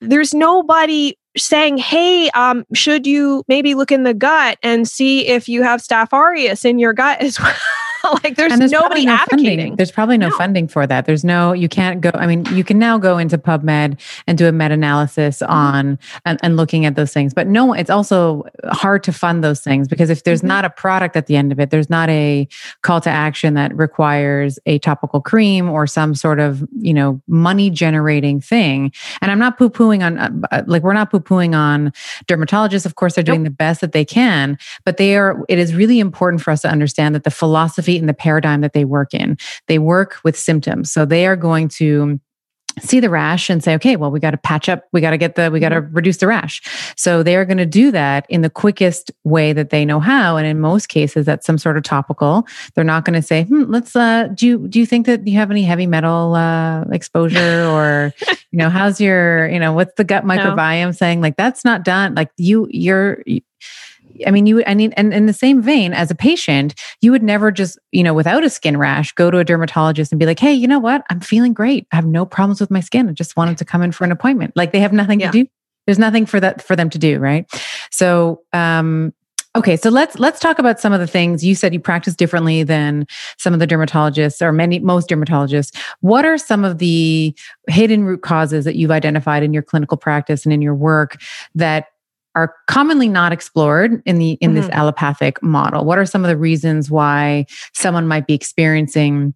there's 0.00 0.34
nobody 0.34 1.16
saying, 1.36 1.78
hey, 1.78 2.30
um, 2.30 2.64
should 2.74 3.06
you 3.06 3.44
maybe 3.48 3.74
look 3.74 3.92
in 3.92 4.04
the 4.04 4.14
gut 4.14 4.58
and 4.62 4.88
see 4.88 5.26
if 5.26 5.48
you 5.48 5.62
have 5.62 5.82
Staph 5.82 6.12
aureus 6.12 6.64
in 6.64 6.78
your 6.78 6.92
gut 6.92 7.20
as 7.20 7.38
well? 7.40 7.54
like 8.24 8.36
there's, 8.36 8.56
there's 8.58 8.72
nobody 8.72 9.06
no 9.06 9.14
advocating. 9.14 9.58
Funding. 9.58 9.76
There's 9.76 9.90
probably 9.90 10.18
no, 10.18 10.28
no, 10.28 10.36
funding 10.36 10.68
for 10.68 10.86
that. 10.86 11.06
There's 11.06 11.24
no, 11.24 11.52
you 11.52 11.68
can't 11.68 12.00
go. 12.00 12.10
I 12.14 12.26
mean, 12.26 12.44
you 12.54 12.64
can 12.64 12.78
now 12.78 12.98
go 12.98 13.18
into 13.18 13.38
PubMed 13.38 14.00
and 14.26 14.38
do 14.38 14.46
a 14.46 14.52
meta 14.52 14.74
analysis 14.74 15.38
mm-hmm. 15.38 15.52
on 15.52 15.98
and, 16.24 16.38
and, 16.42 16.56
looking 16.56 16.86
at 16.86 16.96
those 16.96 17.12
things, 17.12 17.34
but 17.34 17.46
no, 17.46 17.72
it's 17.72 17.90
also 17.90 18.44
hard 18.64 19.02
to 19.04 19.12
fund 19.12 19.44
those 19.44 19.60
things 19.60 19.88
because 19.88 20.08
if 20.08 20.24
there's 20.24 20.40
mm-hmm. 20.40 20.48
not 20.48 20.64
a 20.64 20.70
product 20.70 21.16
at 21.16 21.26
the 21.26 21.36
end 21.36 21.52
of 21.52 21.60
it, 21.60 21.70
there's 21.70 21.90
not 21.90 22.08
a 22.08 22.48
call 22.82 23.00
to 23.00 23.10
action 23.10 23.54
that 23.54 23.76
requires 23.76 24.58
a 24.66 24.78
topical 24.78 25.20
cream 25.20 25.68
or 25.68 25.86
some 25.86 26.14
sort 26.14 26.40
of, 26.40 26.66
you 26.78 26.94
know, 26.94 27.20
money 27.26 27.68
generating 27.68 28.40
thing. 28.40 28.92
And 29.20 29.30
I'm 29.30 29.38
not 29.38 29.58
poo 29.58 29.68
pooing 29.68 30.04
on, 30.04 30.44
uh, 30.50 30.62
like, 30.66 30.82
we're 30.82 30.94
not 30.94 31.10
poo 31.10 31.20
pooing 31.20 31.54
on 31.54 31.92
dermatologists. 32.26 32.86
Of 32.86 32.94
course, 32.94 33.14
they're 33.14 33.24
doing 33.24 33.42
nope. 33.42 33.52
the 33.52 33.56
best 33.56 33.80
that 33.82 33.92
they 33.92 34.04
can, 34.04 34.58
but 34.84 34.96
they 34.96 35.16
are, 35.16 35.44
it 35.48 35.58
is 35.58 35.74
really 35.74 36.00
important 36.00 36.42
for 36.42 36.50
us 36.50 36.62
to 36.62 36.68
understand 36.68 37.14
that 37.14 37.24
the 37.24 37.30
philosophy 37.30 37.95
in 37.96 38.06
the 38.06 38.14
paradigm 38.14 38.60
that 38.60 38.72
they 38.72 38.84
work 38.84 39.14
in. 39.14 39.36
They 39.68 39.78
work 39.78 40.18
with 40.24 40.38
symptoms. 40.38 40.92
So 40.92 41.04
they 41.04 41.26
are 41.26 41.36
going 41.36 41.68
to 41.68 42.20
see 42.80 43.00
the 43.00 43.08
rash 43.08 43.48
and 43.48 43.64
say 43.64 43.74
okay 43.74 43.96
well 43.96 44.10
we 44.10 44.20
got 44.20 44.32
to 44.32 44.36
patch 44.36 44.68
up 44.68 44.84
we 44.92 45.00
got 45.00 45.10
to 45.10 45.16
get 45.16 45.34
the 45.34 45.50
we 45.50 45.60
got 45.60 45.70
to 45.70 45.80
mm-hmm. 45.80 45.94
reduce 45.94 46.18
the 46.18 46.26
rash 46.26 46.60
so 46.96 47.22
they 47.22 47.34
are 47.36 47.44
going 47.46 47.56
to 47.56 47.64
do 47.64 47.90
that 47.90 48.26
in 48.28 48.42
the 48.42 48.50
quickest 48.50 49.10
way 49.24 49.52
that 49.52 49.70
they 49.70 49.84
know 49.84 49.98
how 49.98 50.36
and 50.36 50.46
in 50.46 50.60
most 50.60 50.88
cases 50.88 51.24
that's 51.24 51.46
some 51.46 51.56
sort 51.56 51.78
of 51.78 51.82
topical 51.82 52.46
they're 52.74 52.84
not 52.84 53.04
going 53.04 53.14
to 53.14 53.26
say 53.26 53.44
hmm, 53.44 53.62
let's 53.68 53.96
uh 53.96 54.28
do 54.34 54.46
you 54.46 54.68
do 54.68 54.78
you 54.78 54.84
think 54.84 55.06
that 55.06 55.26
you 55.26 55.38
have 55.38 55.50
any 55.50 55.62
heavy 55.62 55.86
metal 55.86 56.34
uh 56.34 56.82
exposure 56.92 57.64
or 57.66 58.12
you 58.50 58.58
know 58.58 58.68
how's 58.68 59.00
your 59.00 59.48
you 59.48 59.58
know 59.58 59.72
what's 59.72 59.94
the 59.96 60.04
gut 60.04 60.24
microbiome 60.26 60.86
no. 60.86 60.92
saying 60.92 61.22
like 61.22 61.36
that's 61.36 61.64
not 61.64 61.82
done 61.82 62.14
like 62.14 62.30
you 62.36 62.68
you're 62.70 63.22
I 64.26 64.30
mean, 64.30 64.46
you, 64.46 64.62
I 64.66 64.74
mean, 64.74 64.92
and 64.92 65.12
in 65.12 65.26
the 65.26 65.32
same 65.32 65.62
vein, 65.62 65.92
as 65.92 66.10
a 66.10 66.14
patient, 66.14 66.74
you 67.00 67.10
would 67.10 67.22
never 67.22 67.50
just, 67.50 67.78
you 67.92 68.02
know, 68.02 68.14
without 68.14 68.44
a 68.44 68.50
skin 68.50 68.76
rash, 68.76 69.12
go 69.12 69.30
to 69.30 69.38
a 69.38 69.44
dermatologist 69.44 70.12
and 70.12 70.18
be 70.18 70.26
like, 70.26 70.38
hey, 70.38 70.52
you 70.52 70.68
know 70.68 70.78
what? 70.78 71.04
I'm 71.10 71.20
feeling 71.20 71.52
great. 71.52 71.86
I 71.92 71.96
have 71.96 72.06
no 72.06 72.24
problems 72.24 72.60
with 72.60 72.70
my 72.70 72.80
skin. 72.80 73.08
I 73.08 73.12
just 73.12 73.36
wanted 73.36 73.58
to 73.58 73.64
come 73.64 73.82
in 73.82 73.92
for 73.92 74.04
an 74.04 74.12
appointment. 74.12 74.52
Like 74.56 74.72
they 74.72 74.80
have 74.80 74.92
nothing 74.92 75.20
yeah. 75.20 75.30
to 75.30 75.44
do. 75.44 75.50
There's 75.86 75.98
nothing 75.98 76.26
for 76.26 76.40
that 76.40 76.62
for 76.62 76.74
them 76.74 76.90
to 76.90 76.98
do, 76.98 77.18
right? 77.18 77.46
So, 77.90 78.42
um, 78.52 79.12
Okay, 79.56 79.78
so 79.78 79.88
let's 79.88 80.18
let's 80.18 80.38
talk 80.38 80.58
about 80.58 80.80
some 80.80 80.92
of 80.92 81.00
the 81.00 81.06
things 81.06 81.42
you 81.42 81.54
said 81.54 81.72
you 81.72 81.80
practice 81.80 82.14
differently 82.14 82.62
than 82.62 83.06
some 83.38 83.54
of 83.54 83.58
the 83.58 83.66
dermatologists 83.66 84.42
or 84.42 84.52
many 84.52 84.80
most 84.80 85.08
dermatologists. 85.08 85.74
What 86.00 86.26
are 86.26 86.36
some 86.36 86.62
of 86.62 86.76
the 86.76 87.34
hidden 87.66 88.04
root 88.04 88.20
causes 88.20 88.66
that 88.66 88.76
you've 88.76 88.90
identified 88.90 89.42
in 89.42 89.54
your 89.54 89.62
clinical 89.62 89.96
practice 89.96 90.44
and 90.44 90.52
in 90.52 90.60
your 90.60 90.74
work 90.74 91.18
that 91.54 91.86
are 92.36 92.54
commonly 92.68 93.08
not 93.08 93.32
explored 93.32 94.00
in 94.04 94.18
the 94.18 94.32
in 94.32 94.52
mm-hmm. 94.52 94.60
this 94.60 94.70
allopathic 94.70 95.42
model 95.42 95.84
what 95.84 95.98
are 95.98 96.06
some 96.06 96.24
of 96.24 96.28
the 96.28 96.36
reasons 96.36 96.90
why 96.90 97.44
someone 97.72 98.06
might 98.06 98.26
be 98.26 98.34
experiencing 98.34 99.34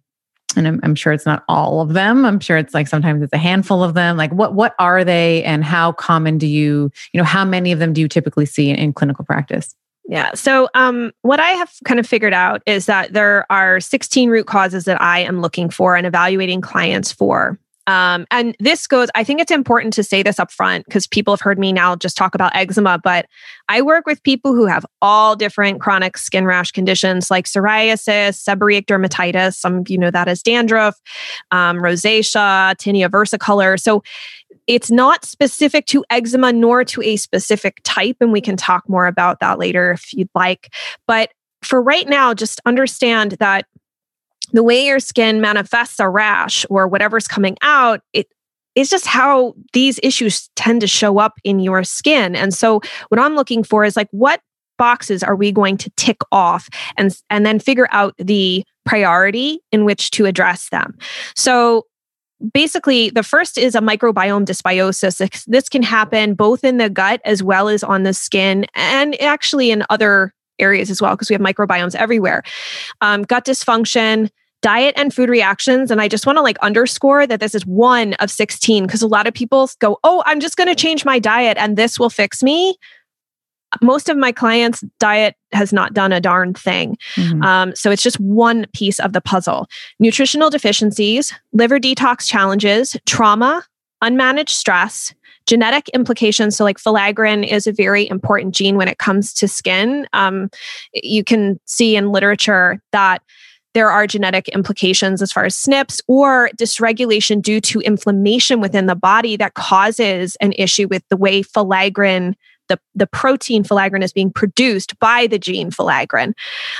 and 0.55 0.67
I'm, 0.67 0.81
I'm, 0.83 0.95
sure 0.95 1.13
it's 1.13 1.25
not 1.25 1.43
all 1.49 1.81
of 1.81 1.93
them 1.93 2.23
i'm 2.25 2.39
sure 2.39 2.57
it's 2.57 2.73
like 2.73 2.87
sometimes 2.87 3.21
it's 3.21 3.33
a 3.33 3.37
handful 3.37 3.83
of 3.83 3.95
them 3.95 4.15
like 4.15 4.31
what 4.31 4.53
what 4.53 4.75
are 4.79 5.03
they 5.03 5.43
and 5.43 5.63
how 5.63 5.91
common 5.93 6.37
do 6.37 6.47
you 6.47 6.91
you 7.11 7.17
know 7.17 7.25
how 7.25 7.43
many 7.43 7.71
of 7.71 7.79
them 7.79 7.91
do 7.91 7.99
you 7.99 8.07
typically 8.07 8.45
see 8.45 8.69
in, 8.69 8.75
in 8.77 8.93
clinical 8.93 9.25
practice 9.25 9.75
yeah. 10.07 10.33
So, 10.33 10.67
um, 10.73 11.13
what 11.21 11.39
I 11.39 11.51
have 11.51 11.71
kind 11.85 11.97
of 11.99 12.07
figured 12.07 12.33
out 12.33 12.61
is 12.65 12.85
that 12.87 13.13
there 13.13 13.45
are 13.49 13.79
16 13.79 14.29
root 14.29 14.45
causes 14.45 14.83
that 14.83 15.01
I 15.01 15.19
am 15.19 15.39
looking 15.41 15.69
for 15.69 15.95
and 15.95 16.05
evaluating 16.05 16.59
clients 16.59 17.11
for. 17.13 17.57
Um, 17.91 18.25
and 18.31 18.55
this 18.57 18.87
goes, 18.87 19.09
I 19.15 19.25
think 19.25 19.41
it's 19.41 19.51
important 19.51 19.91
to 19.95 20.03
say 20.03 20.23
this 20.23 20.39
up 20.39 20.49
front 20.49 20.85
because 20.85 21.07
people 21.07 21.33
have 21.33 21.41
heard 21.41 21.59
me 21.59 21.73
now 21.73 21.97
just 21.97 22.15
talk 22.15 22.33
about 22.33 22.55
eczema, 22.55 22.97
but 23.03 23.25
I 23.67 23.81
work 23.81 24.05
with 24.05 24.23
people 24.23 24.55
who 24.55 24.65
have 24.65 24.85
all 25.01 25.35
different 25.35 25.81
chronic 25.81 26.17
skin 26.17 26.45
rash 26.45 26.71
conditions 26.71 27.29
like 27.29 27.47
psoriasis, 27.47 28.41
seborrheic 28.41 28.85
dermatitis, 28.85 29.55
some 29.55 29.79
of 29.79 29.89
you 29.89 29.97
know 29.97 30.09
that 30.09 30.29
as 30.29 30.41
dandruff, 30.41 31.01
um, 31.51 31.79
rosacea, 31.79 32.77
tinea 32.77 33.09
versicolor. 33.09 33.77
So 33.77 34.03
it's 34.67 34.89
not 34.89 35.25
specific 35.25 35.85
to 35.87 36.05
eczema 36.09 36.53
nor 36.53 36.85
to 36.85 37.01
a 37.01 37.17
specific 37.17 37.81
type. 37.83 38.15
And 38.21 38.31
we 38.31 38.39
can 38.39 38.55
talk 38.55 38.87
more 38.87 39.05
about 39.05 39.41
that 39.41 39.59
later 39.59 39.91
if 39.91 40.13
you'd 40.13 40.29
like. 40.33 40.73
But 41.07 41.31
for 41.61 41.81
right 41.81 42.07
now, 42.07 42.33
just 42.33 42.61
understand 42.65 43.33
that 43.41 43.65
the 44.51 44.63
way 44.63 44.85
your 44.85 44.99
skin 44.99 45.41
manifests 45.41 45.99
a 45.99 46.09
rash 46.09 46.65
or 46.69 46.87
whatever's 46.87 47.27
coming 47.27 47.57
out, 47.61 48.01
it 48.13 48.27
is 48.75 48.89
just 48.89 49.05
how 49.05 49.53
these 49.73 49.99
issues 50.03 50.49
tend 50.55 50.81
to 50.81 50.87
show 50.87 51.19
up 51.19 51.33
in 51.43 51.59
your 51.59 51.83
skin. 51.83 52.35
And 52.35 52.53
so 52.53 52.81
what 53.09 53.19
I'm 53.19 53.35
looking 53.35 53.63
for 53.63 53.83
is 53.83 53.95
like 53.95 54.07
what 54.11 54.41
boxes 54.77 55.21
are 55.23 55.35
we 55.35 55.51
going 55.51 55.77
to 55.77 55.91
tick 55.91 56.21
off 56.31 56.67
and 56.97 57.15
and 57.29 57.45
then 57.45 57.59
figure 57.59 57.87
out 57.91 58.15
the 58.17 58.63
priority 58.85 59.59
in 59.71 59.85
which 59.85 60.09
to 60.11 60.25
address 60.25 60.69
them. 60.69 60.97
So 61.35 61.85
basically 62.53 63.09
the 63.11 63.23
first 63.23 63.57
is 63.57 63.75
a 63.75 63.79
microbiome 63.79 64.45
dysbiosis 64.45 65.45
this 65.45 65.69
can 65.69 65.83
happen 65.83 66.33
both 66.33 66.63
in 66.63 66.77
the 66.77 66.89
gut 66.89 67.21
as 67.23 67.43
well 67.43 67.69
as 67.69 67.83
on 67.83 68.01
the 68.01 68.13
skin 68.13 68.65
and 68.73 69.19
actually 69.21 69.69
in 69.69 69.83
other 69.89 70.33
areas 70.57 70.89
as 70.89 71.01
well 71.01 71.11
because 71.11 71.29
we 71.29 71.35
have 71.35 71.41
microbiomes 71.41 71.93
everywhere 71.93 72.41
um, 73.01 73.21
gut 73.21 73.45
dysfunction 73.45 74.29
diet 74.61 74.93
and 74.97 75.13
food 75.13 75.29
reactions. 75.29 75.91
And 75.91 76.01
I 76.01 76.07
just 76.07 76.25
want 76.25 76.37
to 76.37 76.41
like 76.41 76.57
underscore 76.59 77.27
that 77.27 77.39
this 77.39 77.55
is 77.55 77.65
one 77.65 78.13
of 78.15 78.29
16 78.29 78.85
because 78.85 79.01
a 79.01 79.07
lot 79.07 79.27
of 79.27 79.33
people 79.33 79.69
go, 79.79 79.99
Oh, 80.03 80.23
I'm 80.25 80.39
just 80.39 80.57
going 80.57 80.67
to 80.67 80.75
change 80.75 81.05
my 81.05 81.19
diet 81.19 81.57
and 81.57 81.77
this 81.77 81.99
will 81.99 82.09
fix 82.09 82.43
me. 82.43 82.77
Most 83.81 84.09
of 84.09 84.17
my 84.17 84.33
clients' 84.33 84.83
diet 84.99 85.35
has 85.53 85.71
not 85.71 85.93
done 85.93 86.11
a 86.11 86.19
darn 86.19 86.53
thing. 86.53 86.97
Mm-hmm. 87.15 87.41
Um, 87.41 87.75
so 87.75 87.89
it's 87.89 88.03
just 88.03 88.19
one 88.19 88.65
piece 88.73 88.99
of 88.99 89.13
the 89.13 89.21
puzzle. 89.21 89.67
Nutritional 89.97 90.49
deficiencies, 90.49 91.33
liver 91.53 91.79
detox 91.79 92.27
challenges, 92.27 92.97
trauma, 93.05 93.63
unmanaged 94.03 94.49
stress, 94.49 95.13
genetic 95.47 95.89
implications. 95.89 96.55
So, 96.55 96.63
like 96.63 96.77
filaggrin 96.77 97.47
is 97.47 97.65
a 97.65 97.71
very 97.71 98.09
important 98.09 98.53
gene 98.53 98.75
when 98.75 98.87
it 98.87 98.97
comes 98.97 99.33
to 99.35 99.47
skin. 99.47 100.07
Um, 100.13 100.49
you 100.93 101.23
can 101.23 101.59
see 101.65 101.95
in 101.95 102.11
literature 102.11 102.81
that 102.91 103.21
there 103.73 103.89
are 103.89 104.05
genetic 104.07 104.47
implications 104.49 105.21
as 105.21 105.31
far 105.31 105.45
as 105.45 105.55
SNPs 105.55 106.01
or 106.07 106.49
dysregulation 106.57 107.41
due 107.41 107.61
to 107.61 107.79
inflammation 107.81 108.59
within 108.59 108.85
the 108.85 108.95
body 108.95 109.37
that 109.37 109.53
causes 109.53 110.35
an 110.41 110.53
issue 110.53 110.87
with 110.89 111.03
the 111.09 111.17
way 111.17 111.41
filaggrin 111.41 112.35
the, 112.71 112.79
the 112.95 113.07
protein 113.07 113.63
filaggrin 113.63 114.01
is 114.01 114.13
being 114.13 114.31
produced 114.31 114.97
by 114.99 115.27
the 115.27 115.37
gene 115.37 115.71
filaggrin. 115.71 116.33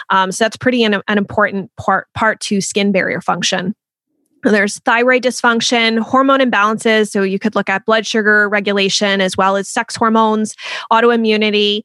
Um, 0.09 0.31
so 0.31 0.45
that's 0.45 0.55
pretty 0.55 0.85
an, 0.85 1.01
an 1.05 1.17
important 1.17 1.69
part 1.75 2.07
part 2.13 2.39
to 2.41 2.61
skin 2.61 2.93
barrier 2.93 3.19
function. 3.19 3.75
There's 4.43 4.79
thyroid 4.79 5.21
dysfunction, 5.21 5.99
hormone 5.99 6.39
imbalances. 6.39 7.09
So 7.09 7.21
you 7.21 7.37
could 7.37 7.55
look 7.55 7.69
at 7.69 7.85
blood 7.85 8.07
sugar 8.07 8.49
regulation 8.49 9.21
as 9.21 9.37
well 9.37 9.55
as 9.55 9.69
sex 9.69 9.95
hormones, 9.95 10.55
autoimmunity, 10.91 11.81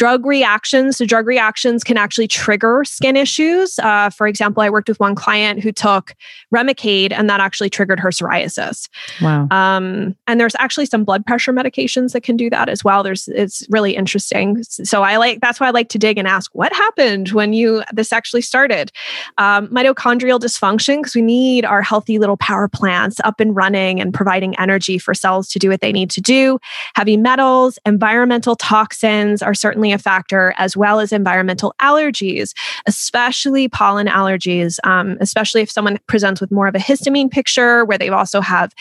drug 0.00 0.24
reactions. 0.24 0.96
So, 0.96 1.04
drug 1.04 1.26
reactions 1.26 1.84
can 1.84 1.98
actually 1.98 2.26
trigger 2.26 2.84
skin 2.86 3.16
issues. 3.16 3.78
Uh, 3.80 4.08
for 4.08 4.26
example, 4.26 4.62
I 4.62 4.70
worked 4.70 4.88
with 4.88 4.98
one 4.98 5.14
client 5.14 5.62
who 5.62 5.72
took 5.72 6.14
Remicade, 6.54 7.12
and 7.12 7.28
that 7.28 7.38
actually 7.38 7.68
triggered 7.68 8.00
her 8.00 8.08
psoriasis. 8.08 8.88
Wow. 9.20 9.46
Um, 9.50 10.16
and 10.26 10.40
there's 10.40 10.56
actually 10.58 10.86
some 10.86 11.04
blood 11.04 11.26
pressure 11.26 11.52
medications 11.52 12.12
that 12.12 12.22
can 12.22 12.38
do 12.38 12.48
that 12.48 12.70
as 12.70 12.82
well. 12.82 13.02
There's 13.02 13.28
it's 13.28 13.66
really 13.68 13.94
interesting. 13.94 14.64
So 14.64 15.02
I 15.02 15.18
like 15.18 15.42
that's 15.42 15.60
why 15.60 15.66
I 15.66 15.70
like 15.70 15.90
to 15.90 15.98
dig 15.98 16.16
and 16.16 16.26
ask 16.26 16.50
what 16.54 16.72
happened 16.72 17.32
when 17.32 17.52
you 17.52 17.82
this 17.92 18.10
actually 18.10 18.40
started. 18.40 18.90
Um, 19.36 19.68
mitochondrial 19.68 20.40
dysfunction 20.40 21.00
because 21.00 21.14
we 21.14 21.20
need 21.20 21.66
our 21.66 21.82
healthy 21.82 22.18
little 22.18 22.38
power 22.38 22.68
plants 22.68 23.20
up 23.22 23.38
and 23.38 23.54
running 23.54 24.00
and 24.00 24.14
providing 24.14 24.58
energy 24.58 24.96
for 24.96 25.12
cells 25.12 25.50
to 25.50 25.58
do 25.58 25.68
what 25.68 25.82
they 25.82 25.92
need 25.92 26.08
to 26.12 26.22
do. 26.22 26.58
Heavy 26.94 27.18
metals, 27.18 27.78
environmental 27.84 28.56
toxins 28.56 29.42
are 29.42 29.52
certainly 29.52 29.89
a 29.92 29.98
factor, 29.98 30.54
as 30.58 30.76
well 30.76 31.00
as 31.00 31.12
environmental 31.12 31.74
allergies, 31.80 32.52
especially 32.86 33.68
pollen 33.68 34.06
allergies, 34.06 34.78
um, 34.84 35.16
especially 35.20 35.60
if 35.60 35.70
someone 35.70 35.98
presents 36.06 36.40
with 36.40 36.50
more 36.50 36.66
of 36.66 36.74
a 36.74 36.78
histamine 36.78 37.30
picture 37.30 37.84
where 37.84 37.98
they 37.98 38.08
also 38.08 38.40
have 38.40 38.72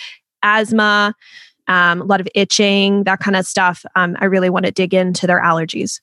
asthma. 0.44 1.14
um, 1.68 2.02
a 2.02 2.04
lot 2.06 2.20
of 2.20 2.28
itching, 2.34 3.04
that 3.04 3.20
kind 3.20 3.36
of 3.36 3.46
stuff. 3.46 3.86
Um, 3.96 4.18
I 4.20 4.26
really 4.26 4.50
want 4.50 4.66
to 4.66 4.72
dig 4.72 4.94
into 4.94 5.28
their 5.28 5.42
allergies. 5.42 6.02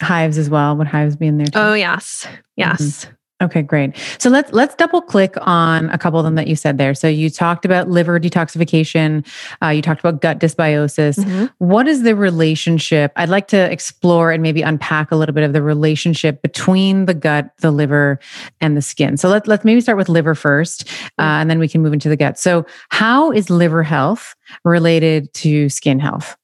Hives 0.00 0.38
as 0.38 0.48
well. 0.50 0.76
Would 0.76 0.86
hives 0.86 1.16
be 1.16 1.26
in 1.26 1.38
there 1.38 1.46
too? 1.46 1.58
Oh 1.58 1.74
yes, 1.74 2.26
yes. 2.56 3.06
Mm-hmm. 3.06 3.14
Okay, 3.40 3.62
great. 3.62 3.96
So 4.18 4.30
let's 4.30 4.52
let's 4.52 4.74
double 4.74 5.00
click 5.00 5.36
on 5.42 5.90
a 5.90 5.98
couple 5.98 6.18
of 6.18 6.24
them 6.24 6.34
that 6.34 6.48
you 6.48 6.56
said 6.56 6.76
there. 6.76 6.92
So 6.92 7.06
you 7.06 7.30
talked 7.30 7.64
about 7.64 7.88
liver 7.88 8.18
detoxification. 8.18 9.24
Uh, 9.62 9.68
you 9.68 9.80
talked 9.80 10.00
about 10.00 10.20
gut 10.20 10.40
dysbiosis. 10.40 11.20
Mm-hmm. 11.20 11.46
What 11.58 11.86
is 11.86 12.02
the 12.02 12.16
relationship? 12.16 13.12
I'd 13.14 13.28
like 13.28 13.46
to 13.48 13.70
explore 13.70 14.32
and 14.32 14.42
maybe 14.42 14.62
unpack 14.62 15.12
a 15.12 15.16
little 15.16 15.34
bit 15.34 15.44
of 15.44 15.52
the 15.52 15.62
relationship 15.62 16.42
between 16.42 17.06
the 17.06 17.14
gut, 17.14 17.50
the 17.58 17.70
liver, 17.70 18.18
and 18.60 18.76
the 18.76 18.82
skin. 18.82 19.16
So 19.16 19.28
let's 19.28 19.46
let's 19.46 19.64
maybe 19.64 19.80
start 19.80 19.98
with 19.98 20.08
liver 20.08 20.34
first, 20.34 20.88
uh, 21.18 21.38
and 21.38 21.48
then 21.48 21.60
we 21.60 21.68
can 21.68 21.80
move 21.80 21.92
into 21.92 22.08
the 22.08 22.16
gut. 22.16 22.40
So 22.40 22.66
how 22.88 23.30
is 23.30 23.50
liver 23.50 23.84
health 23.84 24.34
related 24.64 25.32
to 25.34 25.68
skin 25.68 26.00
health? 26.00 26.36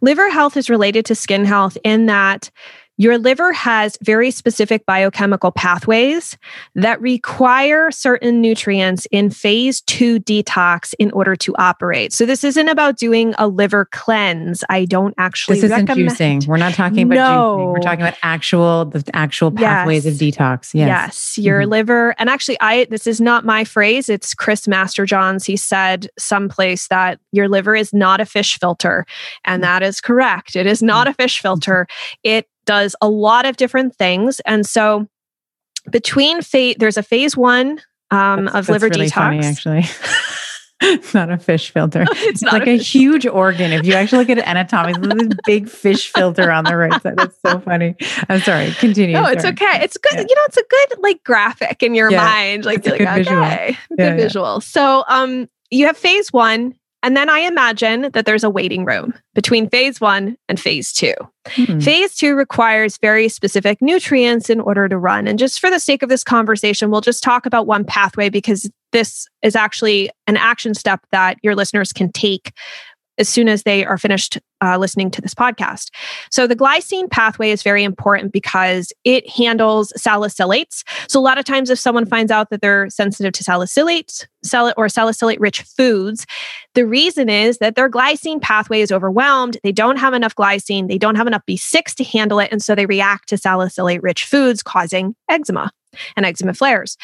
Liver 0.00 0.30
health 0.30 0.56
is 0.56 0.70
related 0.70 1.04
to 1.06 1.14
skin 1.14 1.44
health 1.44 1.76
in 1.84 2.06
that 2.06 2.50
your 2.98 3.18
liver 3.18 3.52
has 3.52 3.96
very 4.02 4.30
specific 4.30 4.84
biochemical 4.86 5.50
pathways 5.50 6.36
that 6.74 7.00
require 7.00 7.90
certain 7.90 8.40
nutrients 8.40 9.06
in 9.10 9.30
phase 9.30 9.80
two 9.82 10.20
detox 10.20 10.94
in 10.98 11.10
order 11.12 11.34
to 11.36 11.54
operate. 11.56 12.12
So 12.12 12.26
this 12.26 12.44
isn't 12.44 12.68
about 12.68 12.98
doing 12.98 13.34
a 13.38 13.48
liver 13.48 13.86
cleanse. 13.86 14.62
I 14.68 14.84
don't 14.84 15.14
actually. 15.18 15.56
This 15.56 15.64
isn't 15.64 15.88
recommend. 15.88 16.10
juicing. 16.10 16.46
We're 16.46 16.58
not 16.58 16.74
talking 16.74 17.04
about 17.04 17.14
no. 17.14 17.56
juicing. 17.56 17.72
We're 17.72 17.80
talking 17.80 18.02
about 18.02 18.18
actual 18.22 18.84
the 18.84 19.04
actual 19.14 19.50
pathways 19.50 20.04
yes. 20.04 20.14
of 20.14 20.20
detox. 20.20 20.74
Yes, 20.74 20.86
yes. 20.86 21.38
Your 21.38 21.62
mm-hmm. 21.62 21.70
liver, 21.70 22.14
and 22.18 22.28
actually, 22.28 22.60
I 22.60 22.84
this 22.84 23.06
is 23.06 23.20
not 23.20 23.44
my 23.44 23.64
phrase. 23.64 24.08
It's 24.08 24.34
Chris 24.34 24.66
Masterjohn's. 24.66 25.44
He 25.44 25.56
said 25.56 26.08
someplace 26.18 26.88
that 26.88 27.20
your 27.32 27.48
liver 27.48 27.74
is 27.74 27.92
not 27.92 28.20
a 28.20 28.26
fish 28.26 28.58
filter, 28.58 29.06
and 29.44 29.60
mm. 29.60 29.66
that 29.66 29.82
is 29.82 30.00
correct. 30.00 30.56
It 30.56 30.66
is 30.66 30.82
not 30.82 31.06
mm. 31.06 31.10
a 31.10 31.14
fish 31.14 31.40
filter. 31.40 31.86
It 32.22 32.46
does 32.64 32.96
a 33.00 33.08
lot 33.08 33.46
of 33.46 33.56
different 33.56 33.96
things. 33.96 34.40
And 34.40 34.66
so 34.66 35.08
between 35.90 36.42
phase, 36.42 36.76
there's 36.78 36.96
a 36.96 37.02
phase 37.02 37.36
one 37.36 37.80
um, 38.10 38.44
that's, 38.44 38.56
of 38.56 38.66
that's 38.66 38.68
liver 38.68 38.88
really 38.88 39.06
detox. 39.06 39.12
Funny, 39.12 39.38
actually. 39.40 39.84
it's 40.82 41.14
not 41.14 41.30
a 41.30 41.38
fish 41.38 41.70
filter. 41.70 42.04
It's, 42.12 42.42
it's 42.42 42.52
like 42.52 42.66
a, 42.66 42.74
a 42.74 42.78
huge 42.78 43.26
organ. 43.26 43.72
If 43.72 43.86
you 43.86 43.94
actually 43.94 44.18
look 44.18 44.30
at 44.30 44.38
it 44.38 44.46
anatomically, 44.46 45.26
this 45.26 45.38
big 45.44 45.68
fish 45.68 46.12
filter 46.12 46.50
on 46.50 46.64
the 46.64 46.76
right 46.76 47.02
side. 47.02 47.16
That's 47.16 47.36
so 47.44 47.58
funny. 47.60 47.96
I'm 48.28 48.40
sorry. 48.40 48.70
Continue. 48.72 49.14
No, 49.14 49.26
it's 49.26 49.44
okay. 49.44 49.82
It's 49.82 49.96
good. 49.96 50.14
Yeah. 50.14 50.20
You 50.28 50.34
know, 50.34 50.42
it's 50.46 50.56
a 50.56 50.64
good 50.68 51.02
like 51.02 51.24
graphic 51.24 51.82
in 51.82 51.94
your 51.94 52.10
yeah, 52.10 52.24
mind. 52.24 52.64
Like, 52.64 52.86
like 52.86 53.00
okay, 53.00 53.16
visual. 53.16 53.40
Yeah, 53.40 53.76
good 53.96 54.16
visual. 54.16 54.60
So, 54.60 55.04
um, 55.08 55.48
you 55.70 55.86
have 55.86 55.96
phase 55.96 56.32
one, 56.32 56.74
and 57.02 57.16
then 57.16 57.28
I 57.28 57.40
imagine 57.40 58.10
that 58.12 58.26
there's 58.26 58.44
a 58.44 58.50
waiting 58.50 58.84
room 58.84 59.14
between 59.34 59.68
phase 59.68 60.00
one 60.00 60.36
and 60.48 60.58
phase 60.58 60.92
two. 60.92 61.14
Hmm. 61.48 61.80
Phase 61.80 62.14
two 62.14 62.34
requires 62.34 62.98
very 62.98 63.28
specific 63.28 63.82
nutrients 63.82 64.48
in 64.48 64.60
order 64.60 64.88
to 64.88 64.96
run. 64.96 65.26
And 65.26 65.38
just 65.38 65.60
for 65.60 65.70
the 65.70 65.80
sake 65.80 66.02
of 66.02 66.08
this 66.08 66.22
conversation, 66.22 66.90
we'll 66.90 67.00
just 67.00 67.22
talk 67.22 67.46
about 67.46 67.66
one 67.66 67.84
pathway 67.84 68.28
because 68.28 68.70
this 68.92 69.26
is 69.42 69.56
actually 69.56 70.10
an 70.26 70.36
action 70.36 70.74
step 70.74 71.00
that 71.10 71.38
your 71.42 71.54
listeners 71.54 71.92
can 71.92 72.12
take 72.12 72.52
as 73.18 73.28
soon 73.28 73.48
as 73.48 73.62
they 73.62 73.84
are 73.84 73.98
finished 73.98 74.38
uh, 74.62 74.78
listening 74.78 75.10
to 75.10 75.20
this 75.20 75.34
podcast. 75.34 75.90
So, 76.30 76.46
the 76.46 76.56
glycine 76.56 77.10
pathway 77.10 77.50
is 77.50 77.62
very 77.62 77.84
important 77.84 78.32
because 78.32 78.92
it 79.04 79.28
handles 79.28 79.92
salicylates. 79.98 80.82
So, 81.08 81.20
a 81.20 81.22
lot 81.22 81.38
of 81.38 81.44
times, 81.44 81.70
if 81.70 81.78
someone 81.78 82.06
finds 82.06 82.30
out 82.30 82.50
that 82.50 82.60
they're 82.60 82.88
sensitive 82.90 83.32
to 83.34 83.44
salicylates 83.44 84.26
sal- 84.42 84.74
or 84.76 84.88
salicylate 84.88 85.40
rich 85.40 85.62
foods, 85.62 86.26
the 86.74 86.86
reason 86.86 87.28
is 87.28 87.58
that 87.58 87.74
their 87.74 87.90
glycine 87.90 88.40
pathway 88.40 88.80
is 88.80 88.92
overwhelmed. 88.92 89.58
They 89.62 89.72
don't 89.72 89.98
have 89.98 90.14
enough 90.14 90.34
glycine, 90.34 90.88
they 90.88 90.98
don't 90.98 91.16
have 91.16 91.26
enough 91.26 91.42
B6 91.48 91.94
to 91.96 92.04
handle 92.04 92.38
it. 92.38 92.50
And 92.52 92.62
so, 92.62 92.74
they 92.74 92.86
react 92.86 93.28
to 93.30 93.36
salicylate 93.36 94.02
rich 94.02 94.24
foods, 94.24 94.62
causing 94.62 95.14
eczema 95.28 95.70
and 96.16 96.24
eczema 96.24 96.54
flares. 96.54 96.96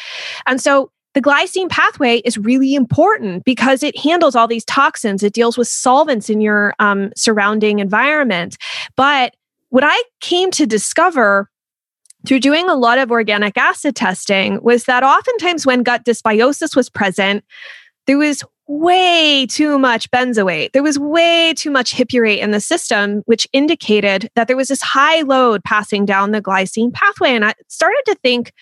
And 0.47 0.61
so, 0.61 0.91
the 1.13 1.21
glycine 1.21 1.69
pathway 1.69 2.17
is 2.19 2.37
really 2.37 2.75
important 2.75 3.43
because 3.43 3.81
it 3.83 3.97
handles 3.97 4.35
all 4.35 4.47
these 4.47 4.65
toxins. 4.65 5.23
It 5.23 5.33
deals 5.33 5.57
with 5.57 5.67
solvents 5.67 6.29
in 6.29 6.39
your 6.39 6.75
um, 6.79 7.11
surrounding 7.15 7.79
environment. 7.79 8.57
But 8.95 9.35
what 9.69 9.83
I 9.83 10.01
came 10.19 10.51
to 10.51 10.65
discover 10.65 11.49
through 12.27 12.41
doing 12.41 12.69
a 12.69 12.75
lot 12.75 12.97
of 12.97 13.11
organic 13.11 13.57
acid 13.57 13.95
testing 13.95 14.61
was 14.61 14.85
that 14.85 15.03
oftentimes 15.03 15.65
when 15.65 15.83
gut 15.83 16.03
dysbiosis 16.05 16.75
was 16.75 16.89
present, 16.89 17.43
there 18.07 18.17
was 18.17 18.43
way 18.67 19.47
too 19.47 19.79
much 19.79 20.11
benzoate. 20.11 20.73
There 20.73 20.83
was 20.83 20.99
way 20.99 21.53
too 21.55 21.71
much 21.71 21.93
hippurate 21.93 22.39
in 22.39 22.51
the 22.51 22.59
system, 22.59 23.23
which 23.25 23.47
indicated 23.51 24.29
that 24.35 24.47
there 24.47 24.57
was 24.57 24.67
this 24.67 24.81
high 24.81 25.21
load 25.21 25.63
passing 25.63 26.05
down 26.05 26.31
the 26.31 26.41
glycine 26.41 26.93
pathway. 26.93 27.31
And 27.31 27.45
I 27.45 27.53
started 27.67 28.03
to 28.05 28.15
think, 28.15 28.53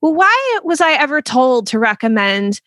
well, 0.00 0.14
why 0.14 0.58
was 0.64 0.80
I 0.80 0.92
ever 0.92 1.20
told 1.20 1.66
to 1.68 1.78
recommend, 1.78 2.60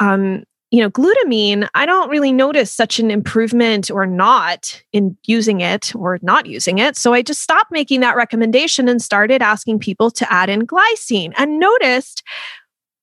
um, 0.00 0.44
you 0.70 0.82
know, 0.82 0.90
glutamine? 0.90 1.68
I 1.74 1.86
don't 1.86 2.10
really 2.10 2.32
notice 2.32 2.72
such 2.72 2.98
an 2.98 3.10
improvement 3.10 3.90
or 3.90 4.06
not 4.06 4.82
in 4.92 5.16
using 5.24 5.60
it 5.60 5.94
or 5.94 6.18
not 6.22 6.46
using 6.46 6.78
it. 6.78 6.96
So 6.96 7.12
I 7.12 7.22
just 7.22 7.42
stopped 7.42 7.70
making 7.70 8.00
that 8.00 8.16
recommendation 8.16 8.88
and 8.88 9.00
started 9.00 9.42
asking 9.42 9.78
people 9.78 10.10
to 10.12 10.32
add 10.32 10.50
in 10.50 10.66
glycine 10.66 11.32
and 11.38 11.58
noticed 11.58 12.22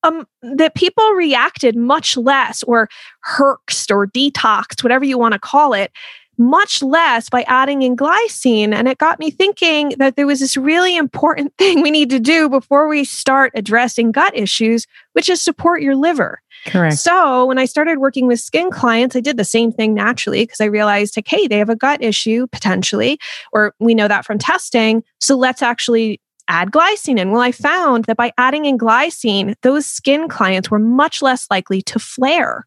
um, 0.04 0.26
that 0.42 0.74
people 0.74 1.04
reacted 1.12 1.74
much 1.76 2.16
less 2.16 2.62
or 2.64 2.88
herxed 3.26 3.90
or 3.90 4.06
detoxed, 4.06 4.82
whatever 4.82 5.04
you 5.04 5.18
want 5.18 5.32
to 5.32 5.40
call 5.40 5.72
it, 5.72 5.90
much 6.38 6.82
less 6.82 7.28
by 7.28 7.42
adding 7.42 7.82
in 7.82 7.96
glycine. 7.96 8.74
And 8.74 8.88
it 8.88 8.98
got 8.98 9.18
me 9.18 9.30
thinking 9.30 9.94
that 9.98 10.16
there 10.16 10.26
was 10.26 10.40
this 10.40 10.56
really 10.56 10.96
important 10.96 11.54
thing 11.58 11.82
we 11.82 11.90
need 11.90 12.10
to 12.10 12.20
do 12.20 12.48
before 12.48 12.88
we 12.88 13.04
start 13.04 13.52
addressing 13.54 14.12
gut 14.12 14.36
issues, 14.36 14.86
which 15.12 15.28
is 15.28 15.40
support 15.40 15.82
your 15.82 15.96
liver. 15.96 16.40
Correct. 16.66 16.96
So 16.96 17.44
when 17.46 17.58
I 17.58 17.66
started 17.66 17.98
working 17.98 18.26
with 18.26 18.40
skin 18.40 18.70
clients, 18.70 19.14
I 19.14 19.20
did 19.20 19.36
the 19.36 19.44
same 19.44 19.70
thing 19.70 19.92
naturally 19.92 20.44
because 20.44 20.60
I 20.60 20.66
realized, 20.66 21.16
like, 21.16 21.28
hey, 21.28 21.46
they 21.46 21.58
have 21.58 21.68
a 21.68 21.76
gut 21.76 22.02
issue 22.02 22.46
potentially, 22.46 23.18
or 23.52 23.74
we 23.80 23.94
know 23.94 24.08
that 24.08 24.24
from 24.24 24.38
testing. 24.38 25.02
So 25.20 25.36
let's 25.36 25.62
actually 25.62 26.20
add 26.48 26.70
glycine 26.70 27.18
in. 27.18 27.30
Well, 27.30 27.40
I 27.40 27.52
found 27.52 28.04
that 28.04 28.16
by 28.16 28.32
adding 28.38 28.64
in 28.64 28.78
glycine, 28.78 29.54
those 29.62 29.86
skin 29.86 30.28
clients 30.28 30.70
were 30.70 30.78
much 30.78 31.22
less 31.22 31.46
likely 31.50 31.82
to 31.82 31.98
flare. 31.98 32.66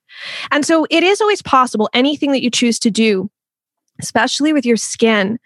And 0.51 0.65
so 0.65 0.85
it 0.89 1.03
is 1.03 1.21
always 1.21 1.41
possible, 1.41 1.89
anything 1.93 2.31
that 2.31 2.43
you 2.43 2.49
choose 2.49 2.79
to 2.79 2.91
do 2.91 3.29
especially 3.99 4.53
with 4.53 4.65
your 4.65 4.77
skin, 4.77 5.39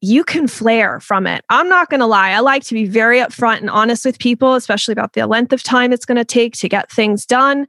you 0.00 0.22
can 0.22 0.46
flare 0.46 1.00
from 1.00 1.26
it. 1.26 1.44
I'm 1.48 1.68
not 1.68 1.90
going 1.90 2.00
to 2.00 2.06
lie. 2.06 2.30
I 2.30 2.40
like 2.40 2.62
to 2.64 2.74
be 2.74 2.84
very 2.84 3.18
upfront 3.18 3.58
and 3.58 3.70
honest 3.70 4.04
with 4.04 4.18
people, 4.18 4.54
especially 4.54 4.92
about 4.92 5.14
the 5.14 5.26
length 5.26 5.52
of 5.52 5.62
time 5.62 5.92
it's 5.92 6.04
going 6.04 6.16
to 6.16 6.24
take 6.24 6.54
to 6.58 6.68
get 6.68 6.90
things 6.90 7.26
done. 7.26 7.66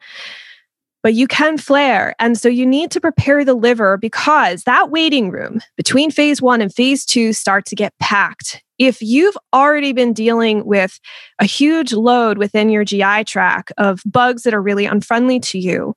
But 1.01 1.13
you 1.13 1.27
can 1.27 1.57
flare. 1.57 2.13
And 2.19 2.37
so 2.37 2.49
you 2.49 2.65
need 2.65 2.91
to 2.91 2.99
prepare 2.99 3.45
the 3.45 3.53
liver 3.53 3.97
because 3.97 4.63
that 4.63 4.91
waiting 4.91 5.31
room 5.31 5.61
between 5.77 6.11
phase 6.11 6.41
one 6.41 6.61
and 6.61 6.73
phase 6.73 7.05
two 7.05 7.31
starts 7.31 7.69
to 7.69 7.75
get 7.75 7.97
packed. 7.99 8.61
If 8.77 9.01
you've 9.01 9.37
already 9.53 9.93
been 9.93 10.13
dealing 10.13 10.65
with 10.65 10.99
a 11.39 11.45
huge 11.45 11.93
load 11.93 12.37
within 12.37 12.69
your 12.69 12.83
GI 12.83 13.23
tract 13.25 13.71
of 13.77 14.01
bugs 14.05 14.43
that 14.43 14.53
are 14.53 14.61
really 14.61 14.85
unfriendly 14.85 15.39
to 15.41 15.57
you, 15.57 15.95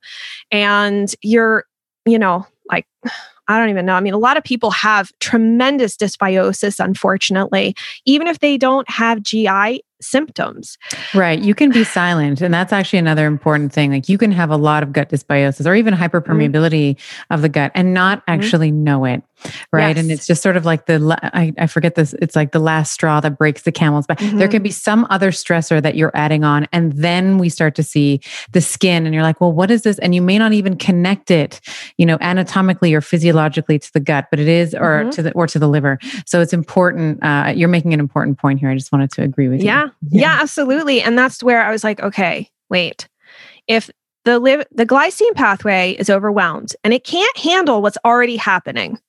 and 0.51 1.13
you're, 1.21 1.65
you 2.05 2.17
know, 2.17 2.47
like 2.69 2.85
I 3.53 3.59
don't 3.59 3.69
even 3.69 3.85
know. 3.85 3.93
I 3.93 3.99
mean, 3.99 4.13
a 4.13 4.17
lot 4.17 4.35
of 4.35 4.43
people 4.43 4.71
have 4.71 5.11
tremendous 5.19 5.95
dysbiosis, 5.95 6.83
unfortunately, 6.83 7.75
even 8.05 8.25
if 8.25 8.39
they 8.39 8.57
don't 8.57 8.89
have 8.89 9.21
GI 9.21 9.83
symptoms. 10.03 10.77
Right. 11.13 11.39
You 11.39 11.55
can 11.55 11.71
be 11.71 11.83
silent. 11.83 12.41
And 12.41 12.53
that's 12.53 12.73
actually 12.73 12.99
another 12.99 13.25
important 13.25 13.73
thing. 13.73 13.91
Like 13.91 14.09
you 14.09 14.17
can 14.17 14.31
have 14.31 14.49
a 14.49 14.57
lot 14.57 14.83
of 14.83 14.93
gut 14.93 15.09
dysbiosis 15.09 15.65
or 15.65 15.75
even 15.75 15.93
hyperpermeability 15.93 16.95
mm-hmm. 16.95 17.33
of 17.33 17.41
the 17.41 17.49
gut 17.49 17.71
and 17.75 17.93
not 17.93 18.19
mm-hmm. 18.19 18.31
actually 18.31 18.69
mm-hmm. 18.69 18.83
know 18.83 19.05
it 19.05 19.23
right 19.71 19.95
yes. 19.95 20.03
and 20.03 20.11
it's 20.11 20.27
just 20.27 20.41
sort 20.41 20.57
of 20.57 20.65
like 20.65 20.85
the 20.85 21.17
I, 21.33 21.53
I 21.57 21.67
forget 21.67 21.95
this 21.95 22.13
it's 22.21 22.35
like 22.35 22.51
the 22.51 22.59
last 22.59 22.91
straw 22.91 23.19
that 23.19 23.37
breaks 23.37 23.63
the 23.63 23.71
camel's 23.71 24.07
back 24.07 24.19
mm-hmm. 24.19 24.37
there 24.37 24.47
can 24.47 24.63
be 24.63 24.71
some 24.71 25.05
other 25.09 25.31
stressor 25.31 25.81
that 25.81 25.95
you're 25.95 26.11
adding 26.13 26.43
on 26.43 26.67
and 26.71 26.93
then 26.93 27.37
we 27.37 27.49
start 27.49 27.75
to 27.75 27.83
see 27.83 28.21
the 28.51 28.61
skin 28.61 29.05
and 29.05 29.13
you're 29.13 29.23
like 29.23 29.41
well 29.41 29.51
what 29.51 29.71
is 29.71 29.83
this 29.83 29.99
and 29.99 30.15
you 30.15 30.21
may 30.21 30.37
not 30.37 30.53
even 30.53 30.77
connect 30.77 31.31
it 31.31 31.59
you 31.97 32.05
know 32.05 32.17
anatomically 32.21 32.93
or 32.93 33.01
physiologically 33.01 33.79
to 33.79 33.91
the 33.93 33.99
gut 33.99 34.27
but 34.29 34.39
it 34.39 34.47
is 34.47 34.73
or 34.73 35.01
mm-hmm. 35.01 35.09
to 35.09 35.21
the 35.23 35.31
or 35.33 35.47
to 35.47 35.59
the 35.59 35.67
liver 35.67 35.99
so 36.25 36.41
it's 36.41 36.53
important 36.53 37.23
uh, 37.23 37.51
you're 37.55 37.69
making 37.69 37.93
an 37.93 37.99
important 37.99 38.37
point 38.37 38.59
here 38.59 38.69
i 38.69 38.75
just 38.75 38.91
wanted 38.91 39.11
to 39.11 39.21
agree 39.21 39.47
with 39.47 39.59
you 39.59 39.65
yeah 39.65 39.87
yeah 40.09 40.37
absolutely 40.41 41.01
and 41.01 41.17
that's 41.17 41.43
where 41.43 41.63
i 41.63 41.71
was 41.71 41.83
like 41.83 41.99
okay 42.01 42.49
wait 42.69 43.07
if 43.67 43.89
the, 44.25 44.39
liv- 44.39 44.65
the 44.71 44.85
glycine 44.85 45.33
pathway 45.35 45.91
is 45.99 46.09
overwhelmed 46.09 46.75
and 46.83 46.93
it 46.93 47.03
can't 47.03 47.37
handle 47.37 47.81
what's 47.81 47.97
already 48.05 48.37
happening, 48.37 48.99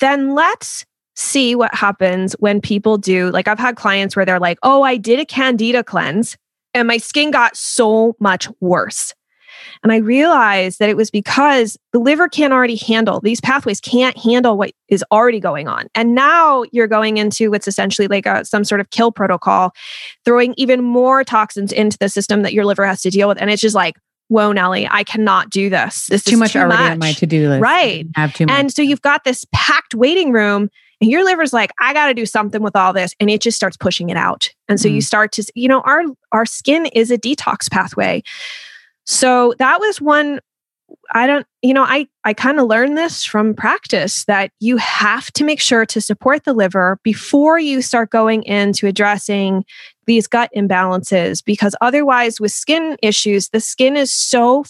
then 0.00 0.34
let's 0.34 0.84
see 1.14 1.54
what 1.54 1.74
happens 1.74 2.34
when 2.40 2.60
people 2.60 2.98
do. 2.98 3.30
Like, 3.30 3.48
I've 3.48 3.58
had 3.58 3.76
clients 3.76 4.16
where 4.16 4.24
they're 4.24 4.40
like, 4.40 4.58
oh, 4.62 4.82
I 4.82 4.96
did 4.96 5.18
a 5.18 5.24
candida 5.24 5.82
cleanse 5.82 6.36
and 6.74 6.88
my 6.88 6.98
skin 6.98 7.30
got 7.30 7.56
so 7.56 8.16
much 8.20 8.48
worse. 8.60 9.14
And 9.82 9.92
I 9.92 9.96
realized 9.96 10.78
that 10.78 10.88
it 10.88 10.96
was 10.96 11.10
because 11.10 11.76
the 11.92 11.98
liver 11.98 12.28
can't 12.28 12.52
already 12.52 12.76
handle 12.76 13.20
these 13.20 13.40
pathways, 13.40 13.80
can't 13.80 14.16
handle 14.18 14.56
what 14.56 14.72
is 14.88 15.04
already 15.10 15.40
going 15.40 15.68
on. 15.68 15.86
And 15.94 16.14
now 16.14 16.64
you're 16.72 16.86
going 16.86 17.16
into 17.16 17.50
what's 17.50 17.68
essentially 17.68 18.08
like 18.08 18.26
a, 18.26 18.44
some 18.44 18.64
sort 18.64 18.80
of 18.80 18.90
kill 18.90 19.12
protocol, 19.12 19.72
throwing 20.24 20.54
even 20.56 20.82
more 20.82 21.24
toxins 21.24 21.72
into 21.72 21.98
the 21.98 22.08
system 22.08 22.42
that 22.42 22.52
your 22.52 22.64
liver 22.64 22.86
has 22.86 23.00
to 23.02 23.10
deal 23.10 23.28
with. 23.28 23.40
And 23.40 23.50
it's 23.50 23.62
just 23.62 23.74
like, 23.74 23.96
whoa, 24.28 24.50
Nellie, 24.52 24.88
I 24.90 25.04
cannot 25.04 25.50
do 25.50 25.70
this. 25.70 26.06
This 26.08 26.22
is 26.22 26.24
too 26.24 26.32
is 26.34 26.38
much 26.40 26.52
too 26.54 26.58
already 26.58 26.82
much. 26.82 26.92
on 26.92 26.98
my 26.98 27.12
to 27.12 27.26
do 27.26 27.48
list. 27.48 27.62
Right. 27.62 28.06
I 28.16 28.20
have 28.20 28.32
too 28.32 28.46
much. 28.46 28.54
And 28.56 28.72
so 28.72 28.82
you've 28.82 29.02
got 29.02 29.22
this 29.24 29.44
packed 29.52 29.94
waiting 29.94 30.32
room 30.32 30.68
and 31.00 31.10
your 31.10 31.24
liver's 31.24 31.52
like, 31.52 31.70
I 31.80 31.92
got 31.92 32.06
to 32.06 32.14
do 32.14 32.24
something 32.26 32.62
with 32.62 32.74
all 32.74 32.92
this. 32.92 33.14
And 33.20 33.28
it 33.30 33.40
just 33.42 33.56
starts 33.56 33.76
pushing 33.76 34.08
it 34.08 34.16
out. 34.16 34.48
And 34.68 34.80
so 34.80 34.88
you 34.88 35.00
Mm. 35.00 35.04
start 35.04 35.32
to, 35.32 35.44
you 35.54 35.68
know, 35.68 35.80
our, 35.82 36.02
our 36.32 36.46
skin 36.46 36.86
is 36.86 37.10
a 37.10 37.18
detox 37.18 37.70
pathway. 37.70 38.22
So 39.06 39.54
that 39.58 39.80
was 39.80 40.00
one, 40.00 40.40
I 41.14 41.26
don't, 41.26 41.46
you 41.62 41.72
know, 41.74 41.84
I, 41.84 42.06
I 42.24 42.34
kind 42.34 42.58
of 42.60 42.66
learned 42.66 42.98
this 42.98 43.24
from 43.24 43.54
practice 43.54 44.24
that 44.26 44.50
you 44.60 44.76
have 44.76 45.30
to 45.32 45.44
make 45.44 45.60
sure 45.60 45.86
to 45.86 46.00
support 46.00 46.44
the 46.44 46.52
liver 46.52 46.98
before 47.02 47.58
you 47.58 47.82
start 47.82 48.10
going 48.10 48.42
into 48.44 48.86
addressing 48.86 49.64
these 50.06 50.26
gut 50.26 50.50
imbalances, 50.56 51.44
because 51.44 51.74
otherwise 51.80 52.40
with 52.40 52.52
skin 52.52 52.96
issues, 53.02 53.48
the 53.50 53.60
skin 53.60 53.96
is 53.96 54.12
so 54.12 54.64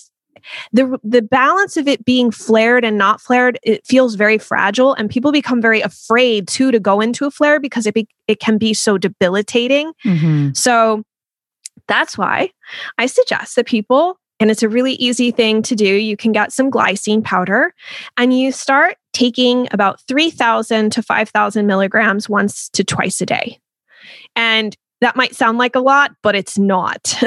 the 0.72 0.96
the 1.02 1.22
balance 1.22 1.76
of 1.76 1.88
it 1.88 2.04
being 2.04 2.30
flared 2.30 2.84
and 2.84 2.96
not 2.96 3.20
flared 3.20 3.58
it 3.64 3.84
feels 3.84 4.14
very 4.14 4.38
fragile 4.38 4.94
and 4.94 5.10
people 5.10 5.32
become 5.32 5.60
very 5.60 5.80
afraid 5.80 6.46
too 6.46 6.70
to 6.70 6.78
go 6.78 7.00
into 7.00 7.26
a 7.26 7.30
flare 7.32 7.58
because 7.58 7.84
it 7.84 7.94
be, 7.94 8.06
it 8.28 8.38
can 8.38 8.56
be 8.56 8.72
so 8.72 8.96
debilitating 8.96 9.92
Mhm. 10.04 10.56
so 10.56 11.02
that's 11.88 12.16
why 12.16 12.50
i 12.98 13.06
suggest 13.06 13.56
that 13.56 13.66
people 13.66 14.20
and 14.40 14.50
it's 14.50 14.62
a 14.62 14.68
really 14.68 14.92
easy 14.94 15.30
thing 15.30 15.62
to 15.62 15.74
do. 15.74 15.86
You 15.86 16.16
can 16.16 16.32
get 16.32 16.52
some 16.52 16.70
glycine 16.70 17.24
powder 17.24 17.72
and 18.16 18.38
you 18.38 18.52
start 18.52 18.96
taking 19.12 19.68
about 19.70 20.00
3000 20.02 20.90
to 20.92 21.02
5000 21.02 21.66
milligrams 21.66 22.28
once 22.28 22.68
to 22.70 22.84
twice 22.84 23.20
a 23.20 23.26
day. 23.26 23.58
And 24.34 24.76
that 25.00 25.16
might 25.16 25.34
sound 25.34 25.58
like 25.58 25.74
a 25.74 25.80
lot 25.80 26.12
but 26.22 26.34
it's 26.34 26.58
not. 26.58 27.14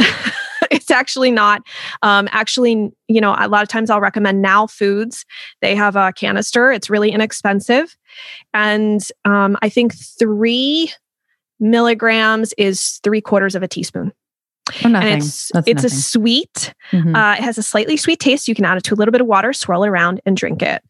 It's 0.72 0.91
actually 0.91 1.32
not. 1.32 1.63
Um, 2.04 2.28
actually 2.32 2.91
you 3.08 3.22
know 3.22 3.36
a 3.38 3.48
lot 3.48 3.63
of 3.63 3.69
times 3.69 3.89
i'll 3.89 4.02
recommend 4.02 4.41
now 4.41 4.67
foods. 4.67 5.26
They 5.62 5.74
have 5.74 5.95
a 5.95 6.13
canister. 6.13 6.72
It's 6.72 6.89
really 6.89 7.12
inexpensive. 7.12 7.98
And 8.54 9.02
um, 9.26 9.58
i 9.62 9.69
think 9.69 9.95
three 9.95 10.91
milligrams 11.60 12.54
is 12.58 13.00
three 13.04 13.22
quarters 13.22 13.56
of 13.56 13.63
a 13.63 13.67
teaspoon 13.67 14.13
Oh, 14.86 14.90
nothing. 14.90 15.10
and 15.10 15.22
it's 15.22 15.50
That's 15.54 15.68
it's 15.68 15.84
a 15.84 15.88
nothing. 15.88 16.00
sweet 16.00 16.74
Mhm. 16.92 17.16
uh, 17.16 17.36
it 17.38 17.44
has 17.44 17.58
a 17.58 17.64
slightly 17.64 17.98
sweet 17.98 18.20
taste. 18.20 18.48
You 18.48 18.56
can 18.56 18.66
add 18.66 18.78
it 18.78 18.84
to 18.86 18.94
a 18.94 18.98
little 18.98 19.12
bit 19.12 19.22
of 19.22 19.28
water, 19.28 19.54
swirl 19.54 19.86
around, 19.86 20.22
and 20.26 20.36
drink 20.36 20.62
it. 20.62 20.82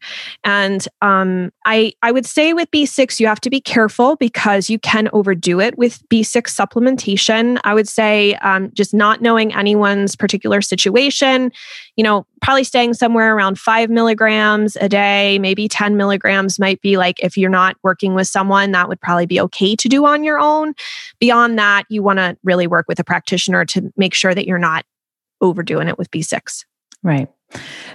And 0.44 0.86
um, 1.02 1.50
I 1.66 1.92
I 2.02 2.12
would 2.12 2.26
say 2.26 2.52
with 2.52 2.70
B6, 2.70 3.20
you 3.20 3.26
have 3.26 3.40
to 3.42 3.50
be 3.50 3.60
careful 3.60 4.16
because 4.16 4.70
you 4.70 4.78
can 4.78 5.08
overdo 5.12 5.60
it 5.60 5.76
with 5.78 6.02
B6 6.08 6.48
supplementation. 6.54 7.58
I 7.64 7.74
would 7.74 7.88
say 7.88 8.34
um, 8.36 8.70
just 8.74 8.94
not 8.94 9.20
knowing 9.20 9.54
anyone's 9.54 10.16
particular 10.16 10.60
situation, 10.62 11.52
you 11.96 12.04
know, 12.04 12.26
probably 12.40 12.64
staying 12.64 12.94
somewhere 12.94 13.34
around 13.34 13.58
five 13.58 13.90
milligrams 13.90 14.76
a 14.76 14.88
day, 14.88 15.38
maybe 15.38 15.68
10 15.68 15.96
milligrams 15.96 16.58
might 16.58 16.80
be 16.80 16.96
like 16.96 17.22
if 17.22 17.36
you're 17.36 17.50
not 17.50 17.76
working 17.82 18.14
with 18.14 18.26
someone, 18.26 18.72
that 18.72 18.88
would 18.88 19.00
probably 19.00 19.26
be 19.26 19.40
okay 19.40 19.76
to 19.76 19.88
do 19.88 20.06
on 20.06 20.24
your 20.24 20.38
own. 20.38 20.74
Beyond 21.18 21.58
that, 21.58 21.84
you 21.88 22.02
want 22.02 22.18
to 22.18 22.36
really 22.42 22.66
work 22.66 22.86
with 22.88 22.98
a 22.98 23.04
practitioner 23.04 23.64
to 23.66 23.92
make 23.96 24.14
sure 24.14 24.34
that 24.34 24.46
you're 24.46 24.58
not 24.58 24.84
overdoing 25.40 25.88
it 25.88 25.98
with 25.98 26.10
B6. 26.10 26.64
Right. 27.02 27.28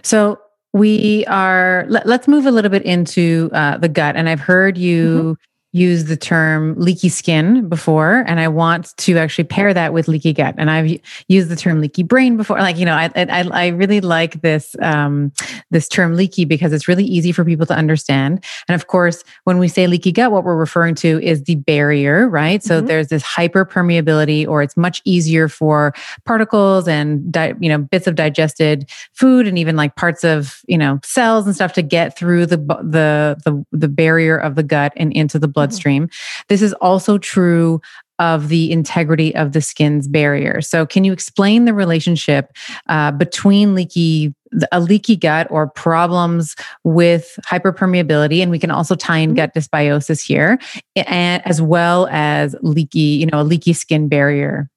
So 0.02 0.40
we 0.74 1.26
are, 1.28 1.86
let, 1.88 2.06
us 2.06 2.28
move 2.28 2.46
a 2.46 2.52
little 2.52 2.72
bit 2.72 2.84
into 2.84 3.50
uh, 3.54 3.78
the 3.78 3.88
gut. 3.88 4.16
And 4.16 4.28
I've 4.28 4.42
heard 4.42 4.78
you 4.78 5.38
use 5.76 6.06
the 6.06 6.16
term 6.16 6.74
leaky 6.80 7.10
skin 7.10 7.68
before, 7.68 8.24
and 8.28 8.40
I 8.40 8.48
want 8.48 8.96
to 8.98 9.18
actually 9.18 9.44
pair 9.44 9.74
that 9.74 9.92
with 9.92 10.08
leaky 10.08 10.32
gut. 10.32 10.56
And 10.58 10.72
I've 10.72 11.00
used 11.28 11.50
the 11.50 11.56
term 11.58 11.82
leaky 11.82 12.04
brain 12.04 12.38
before. 12.38 12.58
Like, 12.60 12.78
you 12.78 12.86
know, 12.86 12.94
I, 12.94 13.12
I, 13.16 13.48
I 13.52 13.68
really 13.68 14.00
like 14.00 14.42
this, 14.42 14.76
um, 14.82 15.34
this 15.72 15.90
term 15.90 16.16
leaky 16.16 16.46
because 16.46 16.72
it's 16.72 16.88
really 16.88 17.04
easy 17.04 17.34
for 17.34 17.44
people 17.44 17.66
to 17.66 17.74
understand. 17.76 18.44
And 18.70 18.76
of 18.76 18.88
course, 18.88 19.24
when 19.44 19.58
we 19.58 19.68
say 19.68 19.86
leaky 19.88 20.14
gut, 20.14 20.32
what 20.32 20.46
we're 20.46 20.56
referring 20.56 20.96
to 20.96 21.22
is 21.22 21.44
the 21.44 21.56
barrier, 21.56 22.30
right? 22.30 22.64
So 22.64 22.82
Mhm. 22.82 22.88
there's 22.88 23.08
this 23.10 23.24
hyperpermeability, 23.24 24.48
or 24.48 24.62
it's 24.62 24.78
much 24.78 25.02
easier 25.04 25.48
for 25.50 25.94
particles 26.26 26.88
and, 26.88 27.32
di- 27.32 27.54
you 27.60 27.70
know, 27.70 27.80
bits 27.80 28.08
of 28.08 28.16
digested 28.16 28.90
food 29.14 29.46
and 29.48 29.58
even 29.58 29.76
like 29.76 29.96
parts 29.96 30.24
of 30.24 30.62
you 30.68 30.78
know 30.78 31.00
cells 31.04 31.46
and 31.46 31.56
stuff 31.56 31.74
to 31.74 31.82
get 31.82 32.18
through 32.18 32.46
the 32.46 32.58
the 32.58 33.36
the, 33.44 33.66
the 33.72 33.88
barrier 33.88 34.38
of 34.38 34.56
the 34.56 34.64
gut 34.64 34.94
and 34.96 35.12
into 35.14 35.38
the 35.38 35.48
bloodstream. 35.68 36.10
This 36.48 36.62
is 36.62 36.74
also 36.74 37.18
true 37.18 37.82
of 38.18 38.48
the 38.48 38.72
integrity 38.72 39.36
of 39.36 39.52
the 39.52 39.60
skin's 39.60 40.08
barrier. 40.08 40.62
So 40.62 40.86
can 40.86 41.04
you 41.04 41.12
explain 41.12 41.66
the 41.66 41.74
relationship 41.74 42.52
uh, 42.88 43.12
between 43.12 43.76
leaky 43.76 44.34
a 44.72 44.80
leaky 44.80 45.18
gut 45.18 45.48
or 45.50 45.68
problems 45.68 46.56
with 46.86 47.38
hyperpermeability? 47.46 48.42
And 48.42 48.52
we 48.52 48.60
can 48.60 48.72
also 48.72 48.96
tie 48.96 49.18
in 49.18 49.32
Mhm. 49.34 49.36
gut 49.36 49.54
dysbiosis 49.54 50.26
here 50.26 50.58
and 50.96 51.46
as 51.46 51.62
well 51.62 52.08
as 52.10 52.56
leaky 52.62 53.00
you 53.00 53.26
know 53.26 53.42
a 53.42 53.44
leaky 53.44 53.74
skin 53.74 54.08
barrier 54.08 54.70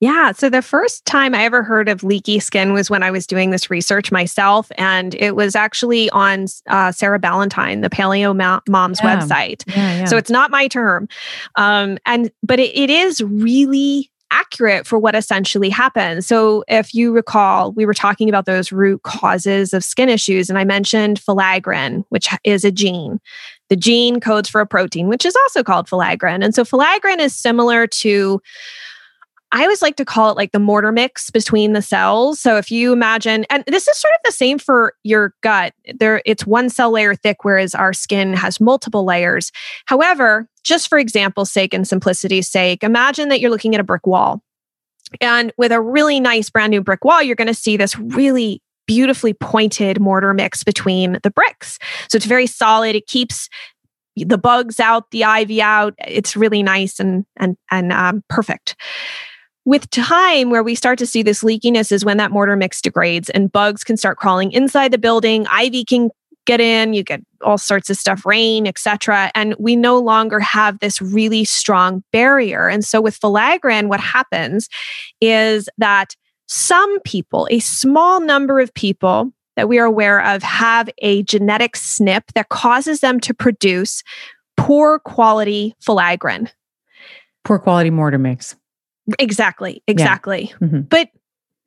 Yeah. 0.00 0.32
So 0.32 0.50
the 0.50 0.60
first 0.62 1.06
time 1.06 1.34
I 1.34 1.44
ever 1.44 1.62
heard 1.62 1.88
of 1.88 2.04
leaky 2.04 2.38
skin 2.38 2.72
was 2.74 2.90
when 2.90 3.02
I 3.02 3.10
was 3.10 3.26
doing 3.26 3.50
this 3.50 3.70
research 3.70 4.12
myself. 4.12 4.70
And 4.76 5.14
it 5.14 5.34
was 5.34 5.56
actually 5.56 6.10
on 6.10 6.46
uh, 6.68 6.92
Sarah 6.92 7.18
Ballantyne, 7.18 7.80
the 7.80 7.88
Paleo 7.88 8.36
Mo- 8.36 8.60
Mom's 8.68 9.00
Yeah. 9.02 9.16
website. 9.18 9.62
yeah, 9.68 9.98
yeah. 10.00 10.04
So 10.04 10.16
it's 10.18 10.30
not 10.30 10.50
my 10.50 10.68
term. 10.68 11.08
Um, 11.56 11.96
and 12.04 12.30
but 12.42 12.60
it, 12.60 12.76
it 12.76 12.90
is 12.90 13.22
really 13.22 14.10
accurate 14.32 14.86
for 14.86 14.98
what 14.98 15.14
essentially 15.14 15.70
happens. 15.70 16.26
So 16.26 16.64
if 16.68 16.92
you 16.92 17.12
recall, 17.12 17.72
we 17.72 17.86
were 17.86 17.94
talking 17.94 18.28
about 18.28 18.44
those 18.44 18.72
root 18.72 19.02
causes 19.04 19.72
of 19.72 19.84
skin 19.84 20.08
issues, 20.08 20.50
and 20.50 20.58
I 20.58 20.64
mentioned 20.64 21.20
filaggrin, 21.20 22.04
which 22.08 22.28
is 22.42 22.64
a 22.64 22.72
gene. 22.72 23.20
The 23.68 23.76
gene 23.76 24.18
codes 24.20 24.48
for 24.48 24.60
a 24.60 24.66
protein, 24.66 25.08
which 25.08 25.24
is 25.24 25.36
also 25.36 25.62
called 25.62 25.88
filaggrin. 25.88 26.44
And 26.44 26.54
so 26.54 26.64
filaggrin 26.64 27.18
is 27.20 27.34
similar 27.36 27.86
to 27.86 28.42
I 29.52 29.62
always 29.62 29.80
like 29.80 29.96
to 29.96 30.04
call 30.04 30.30
it 30.30 30.36
like 30.36 30.52
the 30.52 30.58
mortar 30.58 30.90
mix 30.90 31.30
between 31.30 31.72
the 31.72 31.82
cells. 31.82 32.40
So 32.40 32.56
if 32.56 32.70
you 32.70 32.92
imagine, 32.92 33.44
and 33.48 33.62
this 33.66 33.86
is 33.86 33.96
sort 33.96 34.12
of 34.14 34.20
the 34.24 34.32
same 34.32 34.58
for 34.58 34.94
your 35.04 35.34
gut, 35.42 35.72
there 35.98 36.20
it's 36.26 36.44
one 36.44 36.68
cell 36.68 36.90
layer 36.90 37.14
thick, 37.14 37.44
whereas 37.44 37.74
our 37.74 37.92
skin 37.92 38.34
has 38.34 38.60
multiple 38.60 39.04
layers. 39.04 39.52
However, 39.86 40.48
just 40.64 40.88
for 40.88 40.98
example's 40.98 41.52
sake 41.52 41.72
and 41.72 41.86
simplicity's 41.86 42.48
sake, 42.48 42.82
imagine 42.82 43.28
that 43.28 43.40
you're 43.40 43.50
looking 43.50 43.74
at 43.74 43.80
a 43.80 43.84
brick 43.84 44.06
wall. 44.06 44.42
And 45.20 45.52
with 45.56 45.70
a 45.70 45.80
really 45.80 46.18
nice 46.18 46.50
brand 46.50 46.72
new 46.72 46.82
brick 46.82 47.04
wall, 47.04 47.22
you're 47.22 47.36
going 47.36 47.46
to 47.46 47.54
see 47.54 47.76
this 47.76 47.96
really 47.96 48.60
beautifully 48.88 49.32
pointed 49.32 50.00
mortar 50.00 50.34
mix 50.34 50.64
between 50.64 51.18
the 51.22 51.30
bricks. 51.30 51.78
So 52.08 52.16
it's 52.16 52.26
very 52.26 52.48
solid. 52.48 52.96
It 52.96 53.06
keeps 53.06 53.48
the 54.16 54.38
bugs 54.38 54.80
out, 54.80 55.10
the 55.12 55.24
ivy 55.24 55.62
out. 55.62 55.94
It's 55.98 56.36
really 56.36 56.64
nice 56.64 56.98
and 56.98 57.24
and 57.36 57.56
and 57.70 57.92
um, 57.92 58.24
perfect 58.28 58.74
with 59.66 59.90
time 59.90 60.48
where 60.48 60.62
we 60.62 60.74
start 60.74 60.98
to 61.00 61.06
see 61.06 61.22
this 61.22 61.42
leakiness 61.42 61.92
is 61.92 62.04
when 62.04 62.16
that 62.16 62.30
mortar 62.30 62.56
mix 62.56 62.80
degrades 62.80 63.28
and 63.30 63.52
bugs 63.52 63.84
can 63.84 63.96
start 63.96 64.16
crawling 64.16 64.52
inside 64.52 64.92
the 64.92 64.98
building. 64.98 65.46
Ivy 65.48 65.84
can 65.84 66.08
get 66.46 66.60
in 66.60 66.94
you 66.94 67.02
get 67.02 67.20
all 67.42 67.58
sorts 67.58 67.90
of 67.90 67.96
stuff 67.96 68.24
rain 68.24 68.68
etc 68.68 69.32
and 69.34 69.56
we 69.58 69.74
no 69.74 69.98
longer 69.98 70.38
have 70.38 70.78
this 70.78 71.02
really 71.02 71.44
strong 71.44 72.04
barrier. 72.12 72.68
And 72.68 72.84
so 72.84 73.00
with 73.00 73.18
filaggrin 73.20 73.88
what 73.88 73.98
happens 73.98 74.68
is 75.20 75.68
that 75.76 76.14
some 76.46 77.00
people 77.00 77.48
a 77.50 77.58
small 77.58 78.20
number 78.20 78.60
of 78.60 78.72
people 78.74 79.32
that 79.56 79.68
we 79.68 79.78
are 79.80 79.84
aware 79.84 80.24
of 80.24 80.44
have 80.44 80.88
a 80.98 81.24
genetic 81.24 81.72
snp 81.72 82.22
that 82.36 82.48
causes 82.50 83.00
them 83.00 83.18
to 83.18 83.34
produce 83.34 84.04
poor 84.56 85.00
quality 85.00 85.74
filaggrin 85.84 86.48
poor 87.44 87.58
quality 87.58 87.90
mortar 87.90 88.18
mix 88.18 88.54
Exactly. 89.18 89.82
Exactly. 89.86 90.52
Mhm. 90.60 90.88
But 90.88 91.10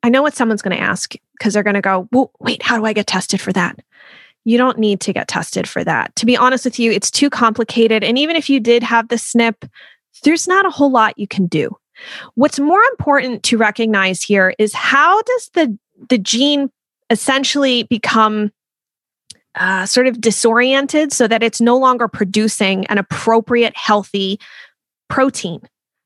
I 0.02 0.08
know 0.08 0.22
what 0.22 0.34
someone's 0.34 0.62
going 0.62 0.76
to 0.76 0.82
ask 0.82 1.14
because 1.38 1.54
they're 1.54 1.62
going 1.62 1.74
to 1.74 1.80
go, 1.80 2.08
well, 2.12 2.32
wait, 2.40 2.62
how 2.62 2.78
do 2.78 2.84
I 2.84 2.92
get 2.92 3.06
tested 3.06 3.40
for 3.40 3.52
that? 3.52 3.78
You 4.44 4.56
don't 4.56 4.78
need 4.78 5.00
to 5.02 5.12
get 5.12 5.28
tested 5.28 5.68
for 5.68 5.84
that. 5.84 6.14
To 6.16 6.26
be 6.26 6.36
honest 6.36 6.64
with 6.64 6.78
you, 6.78 6.90
it's 6.90 7.10
too 7.10 7.28
complicated. 7.28 8.02
And 8.02 8.18
even 8.18 8.36
if 8.36 8.48
you 8.48 8.60
did 8.60 8.82
have 8.82 9.08
the 9.08 9.16
SNP, 9.16 9.68
there's 10.24 10.48
not 10.48 10.64
a 10.66 10.70
whole 10.70 10.90
lot 10.90 11.18
you 11.18 11.26
can 11.28 11.46
do. 11.46 11.76
What's 12.34 12.58
more 12.58 12.82
important 12.90 13.42
to 13.44 13.58
recognize 13.58 14.22
here 14.22 14.54
is 14.58 14.72
how 14.72 15.20
does 15.22 15.50
the, 15.54 15.78
the 16.08 16.18
gene 16.18 16.70
essentially 17.10 17.82
become 17.84 18.50
uh, 19.54 19.84
sort 19.84 20.06
of 20.06 20.20
disoriented 20.20 21.12
so 21.12 21.28
that 21.28 21.42
it's 21.42 21.60
no 21.60 21.76
longer 21.76 22.08
producing 22.08 22.86
an 22.86 22.96
appropriate, 22.96 23.76
healthy 23.76 24.40
protein? 25.08 25.60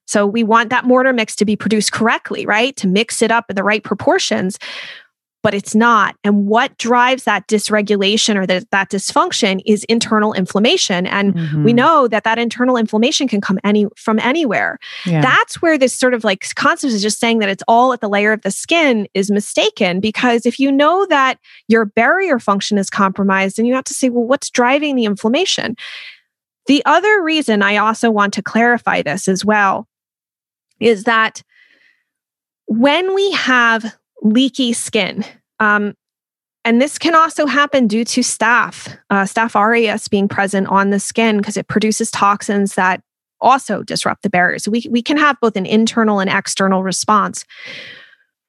So 0.07 0.27
we 0.27 0.43
want 0.43 0.71
that 0.71 0.85
mortar 0.85 1.13
mix 1.13 1.35
to 1.37 1.45
be 1.45 1.57
produced 1.57 1.93
correctly, 1.93 2.47
right? 2.47 2.77
To 2.77 2.87
mix 2.87 3.23
it 3.23 3.31
up 3.31 3.47
in 3.49 3.57
the 3.57 3.65
right 3.65 3.83
proportions. 3.83 4.59
but 5.45 5.53
it's 5.53 5.75
not. 5.75 6.17
And 6.25 6.47
what 6.47 6.77
drives 6.79 7.25
that 7.25 7.47
dysregulation 7.49 8.35
or 8.35 8.47
the, 8.47 8.67
that 8.71 8.91
dysfunction 8.91 9.61
is 9.67 9.85
internal 9.85 10.33
inflammation. 10.33 11.07
And 11.07 11.35
mm-hmm. 11.35 11.65
we 11.65 11.75
know 11.75 12.09
that 12.09 12.25
that 12.25 12.39
internal 12.39 12.79
inflammation 12.79 13.29
can 13.29 13.43
come 13.43 13.61
any 13.63 13.87
from 13.95 14.19
anywhere. 14.21 14.79
Yeah. 15.05 15.21
That's 15.21 15.61
where 15.61 15.77
this 15.77 15.95
sort 15.95 16.15
of 16.15 16.25
like 16.25 16.47
concept 16.55 16.95
is 16.95 17.03
just 17.03 17.21
saying 17.21 17.41
that 17.41 17.51
it's 17.51 17.63
all 17.69 17.93
at 17.93 18.01
the 18.01 18.09
layer 18.09 18.33
of 18.33 18.41
the 18.41 18.51
skin 18.51 19.07
is 19.13 19.31
mistaken. 19.31 20.01
Because 20.01 20.47
if 20.47 20.59
you 20.59 20.73
know 20.73 21.05
that 21.11 21.39
your 21.69 21.85
barrier 21.85 22.39
function 22.39 22.79
is 22.79 22.89
compromised, 22.89 23.59
then 23.59 23.67
you 23.67 23.75
have 23.75 23.85
to 23.85 23.95
say, 23.95 24.09
well, 24.09 24.25
what's 24.25 24.49
driving 24.49 24.97
the 24.97 25.05
inflammation? 25.05 25.77
The 26.69 26.83
other 26.87 27.23
reason 27.23 27.63
I 27.63 27.77
also 27.77 28.11
want 28.11 28.33
to 28.33 28.43
clarify 28.43 29.03
this 29.03 29.29
as 29.29 29.45
well 29.45 29.87
is 30.85 31.05
that 31.05 31.43
when 32.67 33.15
we 33.15 33.33
have 33.33 33.97
leaky 34.23 34.73
skin, 34.75 35.25
um, 35.59 35.95
and 36.65 36.81
this 36.81 36.99
can 36.99 37.15
also 37.15 37.47
happen 37.47 37.87
due 37.87 38.05
to 38.05 38.21
staph, 38.21 38.97
uh, 39.11 39.25
staph 39.25 39.59
aureus 39.59 40.09
being 40.09 40.29
present 40.29 40.67
on 40.69 40.91
the 40.91 41.01
skin 41.01 41.39
because 41.39 41.57
it 41.57 41.69
produces 41.69 42.11
toxins 42.11 42.75
that 42.75 43.03
also 43.41 43.83
disrupt 43.83 44.23
the 44.23 44.31
barriers. 44.31 44.65
So 44.65 44.71
we, 44.71 44.87
we 44.91 45.03
can 45.03 45.17
have 45.17 45.41
both 45.41 45.57
an 45.57 45.67
internal 45.67 46.21
and 46.21 46.31
external 46.31 46.83
response. 46.83 47.45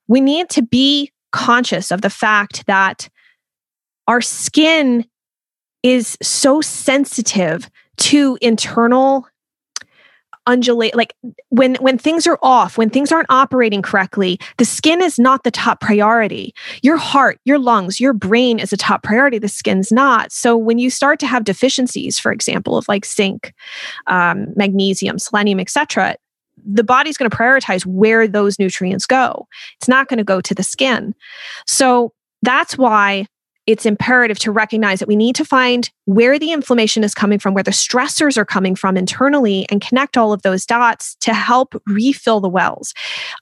We 0.08 0.22
need 0.22 0.50
to 0.52 0.62
be 0.62 1.12
conscious 1.32 1.92
of 1.92 2.02
the 2.02 2.10
fact 2.10 2.66
that 2.68 3.10
our 4.08 4.22
skin 4.22 5.06
is 5.84 6.18
so 6.22 6.62
sensitive 6.62 7.70
to 7.98 8.38
internal 8.42 9.28
undulate 10.48 10.96
like 10.96 11.14
when 11.50 11.76
when 11.76 11.98
things 11.98 12.28
are 12.28 12.40
off 12.42 12.78
when 12.78 12.90
things 12.90 13.12
aren't 13.12 13.30
operating 13.30 13.82
correctly 13.82 14.40
the 14.58 14.66
skin 14.66 15.02
is 15.02 15.18
not 15.18 15.44
the 15.44 15.52
top 15.52 15.80
priority. 15.80 16.54
Your 16.82 16.98
heart 16.98 17.40
your 17.46 17.60
lungs 17.60 18.00
your 18.00 18.14
brain 18.14 18.60
is 18.60 18.72
a 18.74 18.78
top 18.78 19.04
priority. 19.04 19.40
The 19.40 19.48
skin's 19.48 19.92
not. 19.92 20.32
So 20.32 20.56
when 20.58 20.78
you 20.78 20.90
start 20.90 21.20
to 21.20 21.28
have 21.28 21.44
deficiencies 21.44 22.20
for 22.20 22.32
example 22.32 22.78
of 22.78 22.88
like 22.88 23.06
zinc 23.06 23.54
um, 24.08 24.54
magnesium 24.56 25.20
selenium 25.20 25.60
etc 25.60 26.16
the 26.66 26.84
body's 26.84 27.18
going 27.18 27.30
to 27.30 27.36
prioritize 27.36 27.86
where 27.86 28.28
those 28.28 28.58
nutrients 28.58 29.06
go. 29.06 29.48
It's 29.78 29.88
not 29.88 30.08
going 30.08 30.18
to 30.18 30.24
go 30.24 30.42
to 30.42 30.56
the 30.56 30.64
skin. 30.64 31.14
So 31.68 32.14
that's 32.42 32.78
why 32.78 33.28
it's 33.68 33.86
imperative 33.86 34.38
to 34.40 34.52
recognize 34.52 35.00
that 35.00 35.08
we 35.08 35.16
need 35.16 35.36
to 35.36 35.46
find 35.46 35.90
where 36.06 36.38
the 36.38 36.52
inflammation 36.52 37.04
is 37.04 37.14
coming 37.14 37.40
from, 37.40 37.54
where 37.54 37.64
the 37.64 37.72
stressors 37.72 38.38
are 38.38 38.46
coming 38.46 38.76
from 38.76 38.96
internally, 38.96 39.66
and 39.70 39.82
connect 39.82 40.18
all 40.18 40.32
of 40.32 40.44
those 40.44 40.66
dots 40.66 41.16
to 41.22 41.34
help 41.34 41.82
refill 41.88 42.40
the 42.40 42.50
wells. 42.50 42.94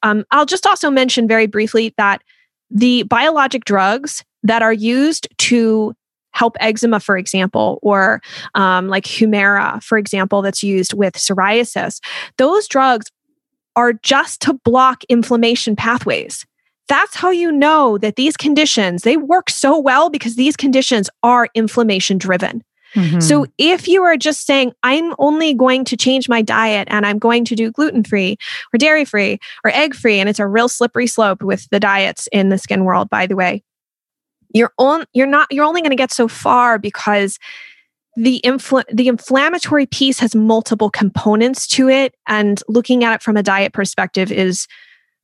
Um, 0.02 0.24
I'll 0.32 0.46
just 0.46 0.66
also 0.66 0.90
mention 0.90 1.28
very 1.28 1.48
briefly 1.48 1.94
that 1.98 2.22
the 2.70 3.04
biologic 3.04 3.66
drugs 3.66 4.24
that 4.44 4.62
are 4.62 4.74
used 4.74 5.28
to 5.38 5.94
help 6.32 6.56
eczema, 6.60 7.00
for 7.00 7.18
example, 7.18 7.80
or 7.82 8.22
um, 8.56 8.88
like 8.88 9.04
Humira, 9.04 9.82
for 9.84 9.98
example, 9.98 10.42
that's 10.42 10.64
used 10.64 10.94
with 10.94 11.14
psoriasis, 11.14 12.00
those 12.38 12.68
drugs 12.68 13.12
are 13.76 13.94
just 13.94 14.42
to 14.42 14.54
block 14.54 15.04
inflammation 15.06 15.76
pathways 15.76 16.46
that's 16.88 17.16
how 17.16 17.30
you 17.30 17.52
know 17.52 17.98
that 17.98 18.16
these 18.16 18.38
conditions 18.38 19.04
they 19.04 19.18
work 19.18 19.50
so 19.50 19.78
well 19.78 20.10
because 20.10 20.36
these 20.36 20.56
conditions 20.56 21.10
are 21.22 21.50
inflammation 21.54 22.18
driven 22.18 22.64
mm-hmm. 22.96 23.20
so 23.20 23.46
if 23.58 23.88
you 23.88 24.04
are 24.04 24.18
just 24.18 24.46
saying 24.46 24.72
i'm 24.84 25.14
only 25.20 25.54
going 25.54 25.86
to 25.86 25.98
change 25.98 26.28
my 26.28 26.42
diet 26.42 26.88
and 26.92 27.06
i'm 27.06 27.20
going 27.20 27.46
to 27.46 27.56
do 27.56 27.72
gluten 27.72 28.04
free 28.04 28.38
or 28.74 28.78
dairy 28.78 29.06
free 29.06 29.40
or 29.64 29.72
egg 29.72 29.96
free 29.96 30.20
and 30.20 30.30
it's 30.30 30.40
a 30.40 30.48
real 30.48 30.70
slippery 30.70 31.08
slope 31.08 31.42
with 31.42 31.68
the 31.70 31.80
diets 31.80 32.28
in 32.32 32.50
the 32.50 32.58
skin 32.58 32.84
world 32.84 33.10
by 33.10 33.26
the 33.26 33.36
way 33.36 33.64
you're 34.54 34.74
on 34.78 35.06
you're 35.14 35.28
not 35.28 35.48
you're 35.52 35.66
only 35.66 35.82
going 35.82 35.92
to 35.92 35.96
get 35.96 36.12
so 36.12 36.28
far 36.28 36.78
because 36.78 37.40
the 38.16 38.40
infl- 38.46 38.84
the 38.94 39.08
inflammatory 39.08 39.88
piece 39.88 40.20
has 40.20 40.36
multiple 40.36 40.90
components 40.90 41.66
to 41.66 41.90
it 41.90 42.14
and 42.28 42.62
looking 42.68 43.04
at 43.04 43.16
it 43.16 43.22
from 43.24 43.38
a 43.38 43.44
diet 43.44 43.74
perspective 43.74 44.32
is 44.32 44.68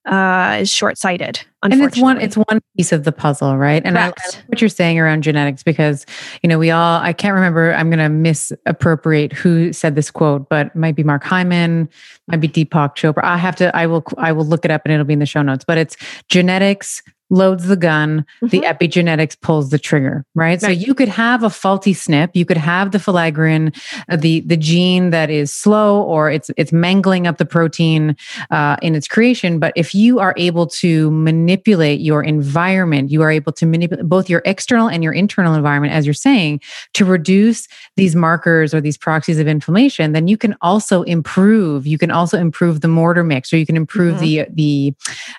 uh, 0.10 0.58
is 0.62 0.72
short 0.72 0.98
sighted. 0.98 1.40
And 1.62 1.74
it's 1.74 2.00
one 2.00 2.20
it's 2.20 2.36
one 2.36 2.62
piece 2.76 2.92
of 2.92 3.04
the 3.04 3.12
puzzle, 3.12 3.58
right? 3.58 3.82
And 3.86 3.98
I, 3.98 4.08
I 4.08 4.14
what 4.48 4.62
you're 4.62 4.70
saying 4.70 4.98
around 4.98 5.24
genetics 5.24 5.62
because 5.62 6.06
you 6.42 6.50
know 6.50 6.58
we 6.58 6.72
all 6.72 7.00
I 7.00 7.14
can't 7.14 7.36
remember 7.36 7.74
I'm 7.74 7.90
going 7.90 8.00
to 8.00 8.10
misappropriate 8.10 9.34
who 9.34 9.72
said 9.72 9.96
this 9.96 10.10
quote, 10.10 10.50
but 10.50 10.68
it 10.68 10.76
might 10.76 10.96
be 10.96 11.04
Mark 11.04 11.24
Hyman, 11.24 11.90
might 12.28 12.38
be 12.38 12.48
Deepak 12.48 12.96
Chopra. 12.96 13.24
I 13.24 13.38
have 13.38 13.56
to 13.58 13.76
I 13.76 13.86
will 13.88 14.04
I 14.18 14.32
will 14.32 14.46
look 14.46 14.66
it 14.66 14.72
up 14.72 14.82
and 14.86 14.94
it'll 14.94 15.06
be 15.06 15.14
in 15.14 15.20
the 15.20 15.26
show 15.26 15.42
notes. 15.42 15.66
But 15.66 15.78
it's 15.78 15.96
genetics 16.30 17.04
loads 17.30 17.68
the 17.68 17.76
gun, 17.76 18.26
mm-hmm. 18.42 18.48
the 18.48 18.62
epigenetics 18.62 19.40
pulls 19.40 19.70
the 19.70 19.80
trigger, 19.80 20.26
right? 20.36 20.50
right? 20.50 20.62
So 20.62 20.70
you 20.70 20.94
could 20.94 21.08
have 21.10 21.44
a 21.44 21.50
faulty 21.50 21.94
SNP, 21.94 22.32
you 22.34 22.46
could 22.46 22.58
have 22.58 22.92
the 22.92 22.98
filaggrin, 22.98 23.76
uh, 24.10 24.16
the 24.16 24.42
the 24.42 24.58
gene 24.58 25.12
that 25.12 25.30
is 25.30 25.54
slow 25.54 26.02
or 26.02 26.30
it's 26.30 26.50
it's 26.58 26.72
mangling 26.72 27.28
up 27.28 27.38
the 27.38 27.46
protein 27.46 28.16
uh, 28.50 28.78
in 28.82 28.96
its 28.96 29.08
creation. 29.08 29.60
But 29.60 29.74
if 29.76 29.94
you 29.94 30.20
are 30.20 30.34
able 30.38 30.68
to 30.68 31.12
manipulate 31.12 32.00
your 32.00 32.24
environment, 32.24 33.12
you 33.12 33.22
are 33.22 33.32
able 33.32 33.52
to 33.54 33.66
manipulate 33.66 34.08
both 34.08 34.30
your 34.30 34.42
external 34.46 34.90
and 34.90 35.04
your 35.04 35.14
internal 35.14 35.54
environment, 35.54 35.94
as 35.94 36.06
you're 36.06 36.14
saying, 36.14 36.62
to 36.94 37.06
reduce 37.06 37.68
these 37.96 38.16
markers 38.16 38.74
or 38.74 38.82
these 38.82 38.98
proxies 38.98 39.40
of 39.40 39.48
inflammation. 39.48 40.14
Then 40.14 40.28
you 40.28 40.38
can 40.38 40.56
also 40.62 41.04
improve. 41.04 41.86
You 41.86 41.98
can 41.98 42.12
also 42.12 42.38
improve 42.38 42.82
the 42.82 42.88
mortar 42.88 43.24
mix, 43.24 43.54
or 43.54 43.58
you 43.58 43.66
can 43.66 43.78
improve 43.78 44.16
mm-hmm. 44.16 44.54
the 44.54 44.94
the 44.94 44.94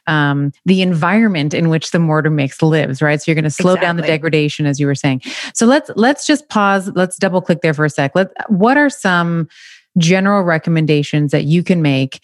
um, 0.07 0.53
the 0.65 0.83
environment 0.83 1.55
in 1.55 1.69
which 1.69 1.80
which 1.81 1.93
the 1.93 1.99
mortar 1.99 2.29
mix 2.29 2.61
lives, 2.61 3.01
right? 3.01 3.23
So 3.23 3.31
you're 3.31 3.35
going 3.35 3.45
to 3.45 3.51
slow 3.51 3.73
exactly. 3.73 3.87
down 3.87 3.97
the 3.97 4.03
degradation, 4.03 4.67
as 4.67 4.79
you 4.79 4.87
were 4.87 4.95
saying. 4.95 5.23
So 5.55 5.65
let's 5.65 5.91
let's 5.97 6.27
just 6.27 6.47
pause. 6.51 6.91
Let's 6.95 7.17
double 7.17 7.41
click 7.41 7.63
there 7.63 7.73
for 7.73 7.87
a 7.87 7.91
sec. 7.91 8.15
Let 8.15 8.29
what 8.51 8.77
are 8.77 8.91
some 8.91 9.49
general 9.97 10.43
recommendations 10.43 11.33
that 11.33 11.45
you 11.45 11.65
can 11.65 11.81
make 11.81 12.21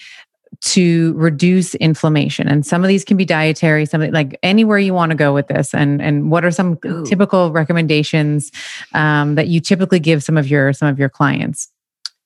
to 0.60 1.14
reduce 1.14 1.74
inflammation 1.76 2.48
and 2.48 2.64
some 2.64 2.82
of 2.82 2.88
these 2.88 3.04
can 3.04 3.16
be 3.16 3.26
dietary 3.26 3.84
something 3.84 4.10
like 4.12 4.38
anywhere 4.42 4.78
you 4.78 4.94
want 4.94 5.10
to 5.10 5.16
go 5.16 5.34
with 5.34 5.48
this 5.48 5.74
and 5.74 6.00
and 6.00 6.30
what 6.30 6.46
are 6.46 6.50
some 6.50 6.78
Ooh. 6.86 7.04
typical 7.04 7.52
recommendations 7.52 8.50
um, 8.94 9.34
that 9.34 9.48
you 9.48 9.60
typically 9.60 9.98
give 9.98 10.22
some 10.22 10.38
of 10.38 10.48
your 10.48 10.72
some 10.72 10.88
of 10.88 10.98
your 10.98 11.10
clients 11.10 11.68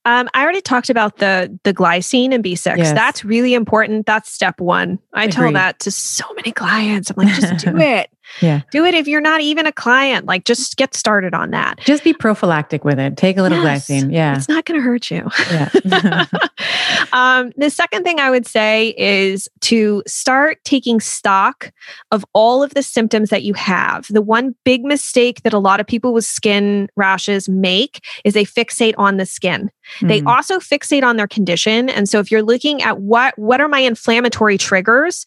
um, 0.06 0.28
I 0.32 0.42
already 0.42 0.62
talked 0.62 0.88
about 0.88 1.18
the 1.18 1.58
the 1.62 1.74
glycine 1.74 2.34
and 2.34 2.42
B6. 2.42 2.78
Yes. 2.78 2.92
That's 2.92 3.24
really 3.24 3.54
important. 3.54 4.06
That's 4.06 4.32
step 4.32 4.60
one. 4.60 4.98
I 5.12 5.24
Agreed. 5.24 5.32
tell 5.32 5.52
that 5.52 5.78
to 5.80 5.90
so 5.90 6.24
many 6.34 6.52
clients. 6.52 7.10
I'm 7.10 7.16
like, 7.16 7.34
just 7.34 7.64
do 7.64 7.76
it. 7.78 8.10
Yeah. 8.40 8.62
Do 8.70 8.84
it 8.84 8.94
if 8.94 9.08
you're 9.08 9.20
not 9.20 9.40
even 9.40 9.66
a 9.66 9.72
client. 9.72 10.26
Like 10.26 10.44
just 10.44 10.76
get 10.76 10.94
started 10.94 11.34
on 11.34 11.50
that. 11.50 11.80
Just 11.80 12.04
be 12.04 12.12
prophylactic 12.12 12.84
with 12.84 12.98
it. 12.98 13.16
Take 13.16 13.36
a 13.36 13.42
little 13.42 13.62
yes, 13.62 13.88
glycine. 13.88 14.12
Yeah. 14.12 14.36
It's 14.36 14.48
not 14.48 14.64
going 14.64 14.80
to 14.80 14.84
hurt 14.84 15.10
you. 15.10 15.28
Yeah. 15.50 16.26
um, 17.12 17.52
the 17.56 17.70
second 17.70 18.04
thing 18.04 18.20
I 18.20 18.30
would 18.30 18.46
say 18.46 18.94
is 18.96 19.48
to 19.62 20.02
start 20.06 20.58
taking 20.64 21.00
stock 21.00 21.72
of 22.10 22.24
all 22.32 22.62
of 22.62 22.74
the 22.74 22.82
symptoms 22.82 23.30
that 23.30 23.42
you 23.42 23.54
have. 23.54 24.06
The 24.08 24.22
one 24.22 24.54
big 24.64 24.84
mistake 24.84 25.42
that 25.42 25.52
a 25.52 25.58
lot 25.58 25.80
of 25.80 25.86
people 25.86 26.12
with 26.12 26.24
skin 26.24 26.88
rashes 26.96 27.48
make 27.48 28.04
is 28.24 28.34
they 28.34 28.44
fixate 28.44 28.94
on 28.98 29.16
the 29.16 29.26
skin. 29.26 29.70
Mm. 30.00 30.08
They 30.08 30.22
also 30.22 30.58
fixate 30.58 31.02
on 31.02 31.16
their 31.16 31.28
condition. 31.28 31.88
And 31.88 32.08
so 32.08 32.20
if 32.20 32.30
you're 32.30 32.42
looking 32.42 32.82
at 32.82 33.00
what 33.00 33.38
what 33.38 33.60
are 33.60 33.68
my 33.68 33.80
inflammatory 33.80 34.58
triggers, 34.58 35.26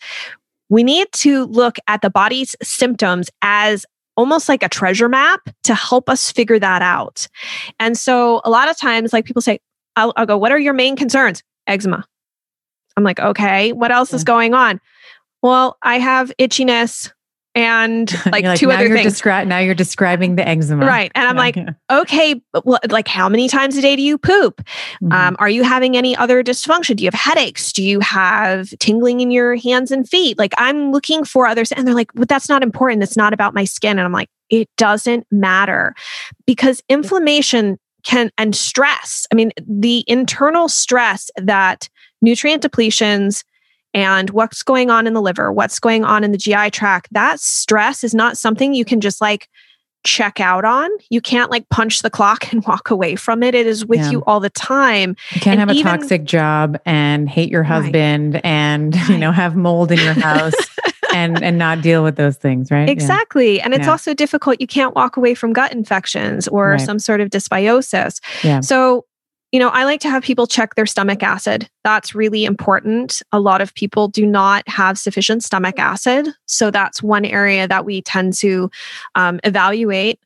we 0.70 0.84
need 0.84 1.07
to 1.14 1.45
look 1.45 1.78
at 1.88 2.01
the 2.01 2.09
body's 2.09 2.55
symptoms 2.61 3.30
as 3.41 3.86
almost 4.16 4.47
like 4.47 4.64
a 4.64 4.70
treasure 4.70 5.09
map 5.09 5.41
to 5.64 5.74
help 5.74 6.09
us 6.09 6.32
figure 6.32 6.59
that 6.59 6.82
out. 6.82 7.28
And 7.80 7.97
so 7.97 8.41
a 8.45 8.49
lot 8.49 8.70
of 8.70 8.78
times, 8.78 9.14
like 9.14 9.26
people 9.26 9.41
say, 9.41 9.59
I'll, 9.95 10.14
I'll 10.16 10.26
go, 10.26 10.38
What 10.38 10.51
are 10.51 10.59
your 10.59 10.74
main 10.74 10.95
concerns? 10.95 11.43
Eczema. 11.68 12.05
I'm 12.95 13.03
like, 13.03 13.20
Okay, 13.20 13.72
what 13.74 13.91
else 13.91 14.11
yeah. 14.11 14.18
is 14.18 14.24
going 14.24 14.53
on? 14.53 14.80
Well, 15.41 15.78
I 15.82 15.99
have 15.99 16.32
itchiness, 16.39 17.11
and 17.56 18.12
like, 18.32 18.43
like 18.43 18.60
two 18.60 18.72
other 18.72 18.89
things. 18.89 19.22
Descri- 19.22 19.47
now 19.47 19.60
you're 19.60 19.76
describing 19.76 20.36
the 20.36 20.47
eczema. 20.47 20.86
Right. 20.86 21.12
And 21.16 21.28
I'm 21.28 21.36
like, 21.36 21.58
okay, 21.91 22.41
well, 22.64 22.80
like 22.89 23.08
how 23.08 23.30
many 23.30 23.47
times 23.47 23.78
a 23.78 23.82
day 23.82 23.95
do 23.95 24.01
you 24.01 24.18
poop? 24.18 24.62
Mm-hmm. 25.01 25.12
Um, 25.12 25.36
are 25.39 25.49
you 25.49 25.64
having 25.64 25.95
any 25.95 26.16
other 26.16 26.43
dysfunction? 26.43 26.95
Do 26.95 27.04
you 27.04 27.08
have 27.12 27.20
headaches? 27.20 27.72
Do 27.72 27.84
you 27.84 27.99
have 27.99 28.70
tingling 28.80 29.22
in 29.22 29.32
your 29.32 29.56
hands 29.56 29.91
and 29.91 30.08
feet? 30.08 30.38
Like 30.38 30.54
I'm 30.58 30.91
looking 30.91 31.24
for 31.24 31.45
others. 31.45 31.72
And 31.72 31.88
they're 31.88 31.95
like, 31.95 32.12
well, 32.16 32.26
that's 32.28 32.49
not 32.49 32.64
important. 32.64 33.04
It's 33.04 33.18
not 33.18 33.34
about 33.34 33.54
my 33.54 33.66
skin. 33.66 33.97
And 33.99 34.01
I'm 34.01 34.12
like, 34.12 34.30
it 34.49 34.70
doesn't 34.78 35.26
matter 35.32 35.95
because 36.45 36.82
inflammation 36.89 37.78
can 38.04 38.32
and 38.38 38.56
stress. 38.56 39.26
I 39.32 39.36
mean, 39.36 39.51
the 39.66 40.04
internal 40.08 40.68
stress 40.68 41.30
that 41.38 41.89
nutrient 42.22 42.62
depletions 42.62 43.43
and 43.93 44.29
what's 44.31 44.63
going 44.63 44.89
on 44.89 45.07
in 45.07 45.13
the 45.13 45.21
liver, 45.21 45.51
what's 45.51 45.79
going 45.79 46.03
on 46.03 46.23
in 46.23 46.31
the 46.31 46.37
GI 46.37 46.71
tract. 46.71 47.09
That 47.11 47.39
stress 47.39 48.03
is 48.03 48.13
not 48.13 48.37
something 48.37 48.73
you 48.73 48.85
can 48.85 49.01
just 49.01 49.21
like 49.21 49.49
check 50.03 50.39
out 50.39 50.65
on. 50.65 50.89
You 51.09 51.21
can't 51.21 51.49
like 51.49 51.67
punch 51.69 52.01
the 52.01 52.09
clock 52.09 52.51
and 52.51 52.63
walk 52.65 52.89
away 52.89 53.15
from 53.15 53.43
it. 53.43 53.55
It 53.55 53.67
is 53.67 53.85
with 53.85 53.99
yeah. 53.99 54.11
you 54.11 54.23
all 54.25 54.39
the 54.39 54.49
time. 54.49 55.15
You 55.31 55.41
can't 55.41 55.59
and 55.59 55.69
have 55.69 55.77
even, 55.77 55.87
a 55.87 55.97
toxic 55.97 56.23
job 56.25 56.79
and 56.85 57.29
hate 57.29 57.49
your 57.49 57.63
husband 57.63 58.35
right. 58.35 58.45
and, 58.45 58.95
right. 58.95 59.09
you 59.09 59.17
know, 59.17 59.31
have 59.31 59.55
mold 59.55 59.91
in 59.91 59.99
your 59.99 60.13
house. 60.13 60.53
and 61.13 61.43
and 61.43 61.59
not 61.59 61.81
deal 61.81 62.03
with 62.03 62.15
those 62.15 62.37
things, 62.37 62.71
right? 62.71 62.89
Exactly. 62.89 63.57
Yeah. 63.57 63.65
And 63.65 63.73
it's 63.75 63.85
yeah. 63.85 63.91
also 63.91 64.15
difficult. 64.15 64.59
You 64.59 64.65
can't 64.65 64.95
walk 64.95 65.15
away 65.15 65.35
from 65.35 65.53
gut 65.53 65.71
infections 65.71 66.47
or 66.47 66.71
right. 66.71 66.81
some 66.81 66.97
sort 66.97 67.21
of 67.21 67.29
dysbiosis. 67.29 68.19
Yeah. 68.43 68.61
So 68.61 69.05
you 69.54 69.60
know, 69.60 69.70
I 69.70 69.84
like 69.84 69.99
to 70.01 70.10
have 70.10 70.24
people 70.24 70.47
check 70.47 70.74
their 70.74 70.88
stomach 70.88 71.22
acid. 71.22 71.70
That's 71.84 72.16
really 72.16 72.43
important. 72.43 73.22
A 73.32 73.39
lot 73.39 73.62
of 73.62 73.72
people 73.76 74.08
do 74.08 74.26
not 74.26 74.68
have 74.68 74.97
sufficient 74.97 75.43
stomach 75.43 75.78
acid. 75.78 76.28
So 76.47 76.72
that's 76.72 77.04
one 77.04 77.24
area 77.24 77.68
that 77.68 77.86
we 77.86 78.01
tend 78.01 78.34
to 78.39 78.72
um, 79.14 79.39
evaluate. 79.43 80.20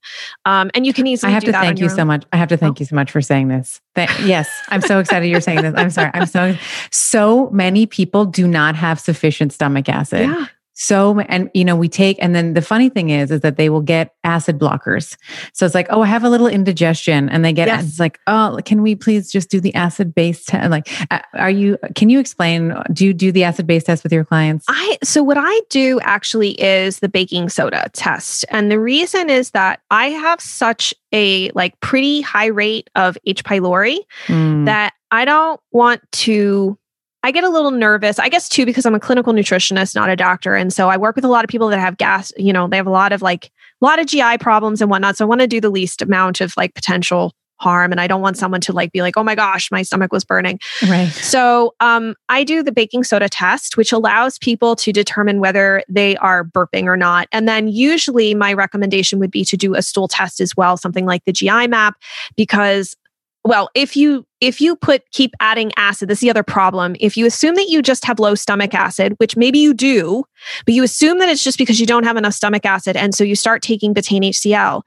Um, 0.46 0.72
and 0.74 0.86
you 0.86 0.94
can 0.94 1.06
easily 1.08 1.32
I 1.32 1.34
have 1.34 1.44
to 1.44 1.52
thank 1.52 1.80
you 1.80 1.90
so 1.90 2.06
much. 2.06 2.24
I 2.32 2.38
have 2.38 2.48
to 2.48 2.58
thank 2.58 2.78
oh. 2.78 2.80
you 2.80 2.86
so 2.86 2.96
much 2.96 3.12
for 3.12 3.22
saying 3.22 3.50
this. 3.50 3.82
Th- 3.96 4.10
yes, 4.22 4.50
I'm 4.70 4.82
so 4.82 5.00
excited 5.00 5.28
you're 5.28 5.42
saying 5.42 5.62
this. 5.62 5.74
I'm 5.76 5.90
sorry. 5.90 6.12
I'm 6.14 6.26
so, 6.26 6.56
so 6.92 7.50
many 7.50 7.86
people 7.86 8.24
do 8.24 8.48
not 8.48 8.78
have 8.78 8.98
sufficient 8.98 9.52
stomach 9.52 9.90
acid. 9.90 10.22
Yeah 10.22 10.46
so 10.78 11.20
and 11.22 11.50
you 11.56 11.66
know 11.66 11.76
we 11.76 11.90
take 11.90 12.18
and 12.22 12.36
then 12.36 12.54
the 12.54 12.62
funny 12.62 12.88
thing 12.88 13.10
is 13.10 13.32
is 13.32 13.42
that 13.42 13.58
they 13.58 13.68
will 13.68 13.82
get 13.82 14.14
acid 14.24 14.60
blockers 14.60 15.18
so 15.52 15.66
it's 15.66 15.74
like 15.74 15.88
oh 15.90 16.02
i 16.04 16.06
have 16.06 16.24
a 16.24 16.30
little 16.30 16.48
indigestion 16.48 17.28
and 17.30 17.44
they 17.44 17.52
get 17.52 17.68
yes. 17.68 17.84
it's 17.84 18.00
like 18.00 18.20
oh 18.28 18.60
can 18.64 18.84
we 18.84 18.96
please 18.96 19.32
just 19.32 19.50
do 19.50 19.60
the 19.60 19.74
acid 19.74 20.14
base 20.14 20.46
test 20.46 20.70
like 20.70 20.88
are 21.34 21.50
you 21.50 21.78
can 21.96 22.10
you 22.10 22.20
explain 22.20 22.76
do 22.94 23.06
you 23.06 23.14
do 23.14 23.32
the 23.32 23.44
acid 23.44 23.66
base 23.66 23.84
test 23.84 24.04
with 24.04 24.14
your 24.14 24.24
clients 24.24 24.66
i 24.70 24.98
so 25.04 25.24
what 25.24 25.38
i 25.40 25.62
do 25.70 26.00
actually 26.04 26.52
is 26.62 27.00
the 27.00 27.10
baking 27.10 27.50
soda 27.50 27.90
test 27.94 28.46
and 28.50 28.72
the 28.72 28.80
reason 28.80 29.32
is 29.32 29.52
that 29.52 29.80
i 29.90 30.10
have 30.10 30.40
such 30.40 30.94
a 31.12 31.50
like 31.52 31.78
pretty 31.80 32.22
high 32.22 32.46
rate 32.46 32.88
of 32.96 33.18
h 33.26 33.44
pylori 33.44 33.98
mm. 34.28 34.66
that 34.66 34.94
i 35.10 35.26
don't 35.26 35.60
want 35.72 36.02
to 36.12 36.78
I 37.24 37.32
get 37.32 37.44
a 37.44 37.50
little 37.50 37.72
nervous, 37.72 38.20
I 38.20 38.30
guess 38.30 38.48
too, 38.48 38.66
because 38.66 38.86
I'm 38.86 38.96
a 38.96 39.00
clinical 39.00 39.34
nutritionist, 39.34 39.96
not 39.96 40.10
a 40.10 40.16
doctor. 40.16 40.56
And 40.56 40.72
so 40.72 40.90
I 40.90 40.98
work 40.98 41.16
with 41.16 41.26
a 41.26 41.30
lot 41.30 41.44
of 41.44 41.50
people 41.50 41.68
that 41.70 41.80
have 41.80 41.98
gas, 41.98 42.32
you 42.38 42.54
know, 42.54 42.68
they 42.68 42.78
have 42.78 42.88
a 42.88 42.92
lot 42.92 43.12
of 43.12 43.22
like, 43.22 43.52
a 43.82 43.86
lot 43.86 44.00
of 44.00 44.06
GI 44.06 44.38
problems 44.40 44.82
and 44.82 44.90
whatnot. 44.90 45.18
So 45.18 45.26
I 45.26 45.28
want 45.28 45.42
to 45.42 45.48
do 45.48 45.60
the 45.60 45.70
least 45.70 46.02
amount 46.02 46.42
of 46.42 46.56
like 46.58 46.74
potential 46.74 47.34
harm. 47.60 47.92
And 47.92 48.00
I 48.00 48.08
don't 48.08 48.22
want 48.22 48.38
someone 48.38 48.62
to 48.62 48.74
like 48.74 48.92
be 48.92 49.02
like, 49.02 49.18
oh 49.18 49.24
my 49.24 49.36
gosh, 49.36 49.72
my 49.72 49.82
stomach 49.82 50.12
was 50.12 50.24
burning. 50.24 50.60
Right. 50.88 51.08
So 51.08 51.74
um, 51.80 52.16
I 52.30 52.44
do 52.44 52.62
the 52.62 52.72
baking 52.72 53.04
soda 53.04 53.30
test, 53.30 53.78
which 53.78 53.92
allows 53.92 54.38
people 54.38 54.76
to 54.78 54.94
determine 54.94 55.40
whether 55.40 55.84
they 55.90 56.18
are 56.18 56.44
burping 56.44 56.84
or 56.84 56.98
not. 56.98 57.28
And 57.32 57.48
then 57.48 57.68
usually 57.68 58.36
my 58.36 58.54
recommendation 58.54 59.20
would 59.20 59.32
be 59.32 59.44
to 59.46 59.58
do 59.58 59.76
a 59.76 59.82
stool 59.82 60.08
test 60.08 60.40
as 60.40 60.56
well, 60.56 60.78
something 60.78 61.06
like 61.06 61.26
the 61.26 61.34
GI 61.34 61.68
map, 61.68 61.96
because 62.36 62.96
well 63.48 63.70
if 63.74 63.96
you 63.96 64.26
if 64.42 64.62
you 64.62 64.76
put 64.76 65.10
keep 65.12 65.34
adding 65.40 65.72
acid 65.78 66.10
this 66.10 66.18
is 66.18 66.22
the 66.22 66.30
other 66.30 66.44
problem 66.44 66.96
if 67.00 67.18
you 67.18 67.26
assume 67.26 67.56
that 67.56 67.70
you 67.70 67.82
just 67.82 68.06
have 68.06 68.20
low 68.20 68.36
stomach 68.36 68.74
acid 68.74 69.14
which 69.18 69.38
maybe 69.38 69.60
you 69.60 69.74
do 69.74 70.24
but 70.66 70.74
you 70.74 70.84
assume 70.84 71.20
that 71.20 71.30
it's 71.30 71.44
just 71.44 71.58
because 71.58 71.80
you 71.80 71.86
don't 71.86 72.04
have 72.04 72.18
enough 72.18 72.34
stomach 72.34 72.66
acid 72.66 72.96
and 72.96 73.16
so 73.16 73.24
you 73.24 73.36
start 73.36 73.62
taking 73.62 73.94
betaine 73.94 74.30
hcl 74.30 74.82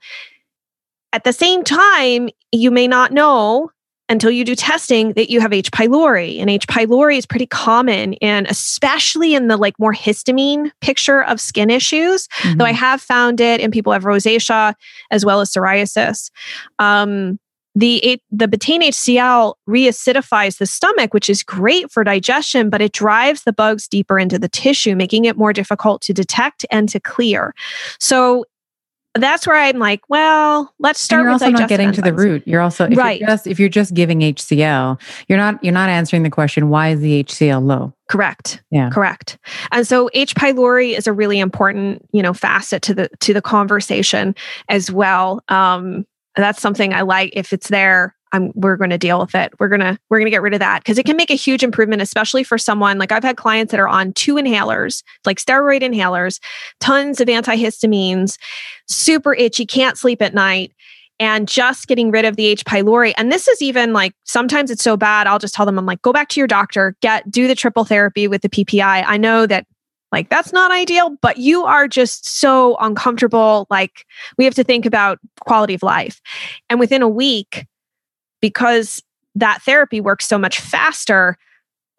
at 1.13 1.23
the 1.23 1.33
same 1.33 1.63
time 1.63 2.29
you 2.51 2.71
may 2.71 2.87
not 2.87 3.11
know 3.11 3.69
until 4.11 4.29
you 4.29 4.43
do 4.43 4.55
testing 4.55 5.13
that 5.13 5.29
you 5.29 5.39
have 5.39 5.53
H. 5.53 5.71
pylori. 5.71 6.37
And 6.39 6.49
H. 6.49 6.67
pylori 6.67 7.17
is 7.17 7.25
pretty 7.25 7.45
common, 7.45 8.15
and 8.15 8.45
especially 8.47 9.33
in 9.33 9.47
the 9.47 9.55
like 9.55 9.79
more 9.79 9.93
histamine 9.93 10.69
picture 10.81 11.23
of 11.23 11.39
skin 11.39 11.69
issues. 11.69 12.27
Mm-hmm. 12.27 12.57
Though 12.57 12.65
I 12.65 12.73
have 12.73 13.01
found 13.01 13.39
it 13.39 13.61
in 13.61 13.71
people 13.71 13.91
who 13.91 13.93
have 13.93 14.03
rosacea 14.03 14.73
as 15.11 15.23
well 15.23 15.39
as 15.39 15.49
psoriasis. 15.49 16.29
Um, 16.77 17.39
the 17.75 18.21
the 18.31 18.47
betaine 18.47 18.81
HCl 18.81 19.55
reacidifies 19.67 20.57
the 20.57 20.65
stomach, 20.65 21.13
which 21.13 21.29
is 21.29 21.43
great 21.43 21.91
for 21.91 22.03
digestion, 22.03 22.69
but 22.69 22.81
it 22.81 22.91
drives 22.91 23.43
the 23.43 23.53
bugs 23.53 23.87
deeper 23.87 24.19
into 24.19 24.37
the 24.37 24.49
tissue, 24.49 24.95
making 24.95 25.25
it 25.25 25.37
more 25.37 25.53
difficult 25.53 26.01
to 26.03 26.13
detect 26.13 26.65
and 26.69 26.89
to 26.89 26.99
clear. 26.99 27.53
So 27.99 28.45
that's 29.15 29.45
where 29.45 29.57
I'm 29.57 29.77
like, 29.77 30.01
well, 30.09 30.73
let's 30.79 31.01
start. 31.01 31.19
And 31.19 31.25
you're 31.25 31.31
also 31.33 31.49
not 31.49 31.67
getting 31.67 31.91
to 31.91 32.01
the 32.01 32.13
root. 32.13 32.43
You're 32.45 32.61
also 32.61 32.85
if 32.85 32.97
right. 32.97 33.19
You're 33.19 33.27
just 33.27 33.47
if 33.47 33.59
you're 33.59 33.69
just 33.69 33.93
giving 33.93 34.19
HCl, 34.19 35.01
you're 35.27 35.37
not 35.37 35.61
you're 35.63 35.73
not 35.73 35.89
answering 35.89 36.23
the 36.23 36.29
question 36.29 36.69
why 36.69 36.89
is 36.89 37.01
the 37.01 37.23
HCl 37.23 37.63
low. 37.63 37.93
Correct. 38.09 38.63
Yeah. 38.71 38.89
Correct. 38.89 39.37
And 39.71 39.85
so 39.85 40.09
H. 40.13 40.35
pylori 40.35 40.97
is 40.97 41.07
a 41.07 41.13
really 41.13 41.39
important 41.39 42.07
you 42.13 42.21
know 42.21 42.33
facet 42.33 42.81
to 42.83 42.93
the 42.93 43.09
to 43.19 43.33
the 43.33 43.41
conversation 43.41 44.33
as 44.69 44.91
well. 44.91 45.43
Um, 45.49 46.05
that's 46.35 46.61
something 46.61 46.93
I 46.93 47.01
like. 47.01 47.31
If 47.35 47.53
it's 47.53 47.67
there, 47.69 48.15
I'm, 48.31 48.51
we're 48.55 48.77
going 48.77 48.91
to 48.91 48.97
deal 48.97 49.19
with 49.19 49.35
it. 49.35 49.53
We're 49.59 49.67
going 49.67 49.81
to, 49.81 49.97
we're 50.09 50.19
going 50.19 50.27
to 50.27 50.31
get 50.31 50.41
rid 50.41 50.53
of 50.53 50.59
that 50.59 50.79
because 50.79 50.97
it 50.97 51.05
can 51.05 51.17
make 51.17 51.29
a 51.29 51.35
huge 51.35 51.63
improvement, 51.63 52.01
especially 52.01 52.43
for 52.43 52.57
someone 52.57 52.97
like 52.97 53.11
I've 53.11 53.23
had 53.23 53.37
clients 53.37 53.71
that 53.71 53.79
are 53.79 53.87
on 53.87 54.13
two 54.13 54.35
inhalers, 54.35 55.03
like 55.25 55.37
steroid 55.37 55.81
inhalers, 55.81 56.39
tons 56.79 57.19
of 57.19 57.27
antihistamines, 57.27 58.37
super 58.87 59.33
itchy, 59.33 59.65
can't 59.65 59.97
sleep 59.97 60.21
at 60.21 60.33
night 60.33 60.71
and 61.19 61.47
just 61.47 61.87
getting 61.87 62.09
rid 62.09 62.25
of 62.25 62.35
the 62.35 62.47
H. 62.47 62.65
pylori. 62.65 63.13
And 63.15 63.31
this 63.31 63.47
is 63.47 63.61
even 63.61 63.93
like 63.93 64.13
sometimes 64.23 64.71
it's 64.71 64.83
so 64.83 64.97
bad, 64.97 65.27
I'll 65.27 65.37
just 65.37 65.53
tell 65.53 65.67
them, 65.67 65.77
I'm 65.77 65.85
like, 65.85 66.01
go 66.01 66.11
back 66.11 66.29
to 66.29 66.39
your 66.39 66.47
doctor, 66.47 66.95
get 67.01 67.29
do 67.29 67.47
the 67.47 67.53
triple 67.53 67.85
therapy 67.85 68.27
with 68.27 68.41
the 68.41 68.49
PPI. 68.49 69.03
I 69.05 69.17
know 69.17 69.45
that 69.45 69.67
like, 70.11 70.29
that's 70.29 70.51
not 70.51 70.71
ideal, 70.71 71.17
but 71.21 71.37
you 71.37 71.63
are 71.63 71.87
just 71.87 72.27
so 72.27 72.75
uncomfortable. 72.79 73.67
Like, 73.69 74.05
we 74.37 74.45
have 74.45 74.55
to 74.55 74.63
think 74.63 74.85
about 74.85 75.19
quality 75.41 75.73
of 75.73 75.83
life. 75.83 76.21
And 76.69 76.79
within 76.79 77.01
a 77.01 77.07
week, 77.07 77.65
because 78.41 79.01
that 79.35 79.61
therapy 79.61 80.01
works 80.01 80.27
so 80.27 80.37
much 80.37 80.59
faster, 80.59 81.37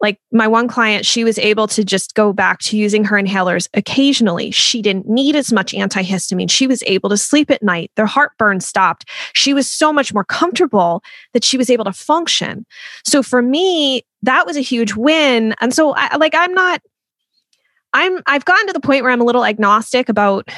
like 0.03 0.19
my 0.33 0.47
one 0.47 0.67
client, 0.67 1.05
she 1.05 1.23
was 1.23 1.39
able 1.39 1.65
to 1.65 1.83
just 1.83 2.13
go 2.13 2.33
back 2.33 2.59
to 2.59 2.77
using 2.77 3.05
her 3.05 3.15
inhalers 3.15 3.69
occasionally. 3.73 4.51
She 4.51 4.81
didn't 4.81 5.07
need 5.07 5.35
as 5.35 5.53
much 5.53 5.71
antihistamine. 5.71 6.51
She 6.51 6.67
was 6.67 6.83
able 6.85 7.09
to 7.09 7.17
sleep 7.17 7.49
at 7.49 7.63
night. 7.63 7.89
Their 7.95 8.05
heartburn 8.05 8.59
stopped. 8.59 9.09
She 9.31 9.53
was 9.53 9.67
so 9.67 9.93
much 9.93 10.13
more 10.13 10.25
comfortable 10.25 11.01
that 11.31 11.45
she 11.45 11.57
was 11.57 11.69
able 11.69 11.85
to 11.85 11.93
function. 11.93 12.65
So 13.05 13.23
for 13.23 13.41
me, 13.41 14.03
that 14.23 14.45
was 14.45 14.57
a 14.57 14.61
huge 14.61 14.93
win. 14.93 15.55
And 15.61 15.73
so 15.73 15.93
I 15.95 16.17
like 16.17 16.35
I'm 16.35 16.53
not 16.53 16.81
I'm 17.93 18.21
I've 18.25 18.45
gotten 18.45 18.67
to 18.67 18.73
the 18.73 18.79
point 18.79 19.03
where 19.03 19.11
I'm 19.11 19.21
a 19.21 19.25
little 19.25 19.45
agnostic 19.45 20.09
about 20.09 20.49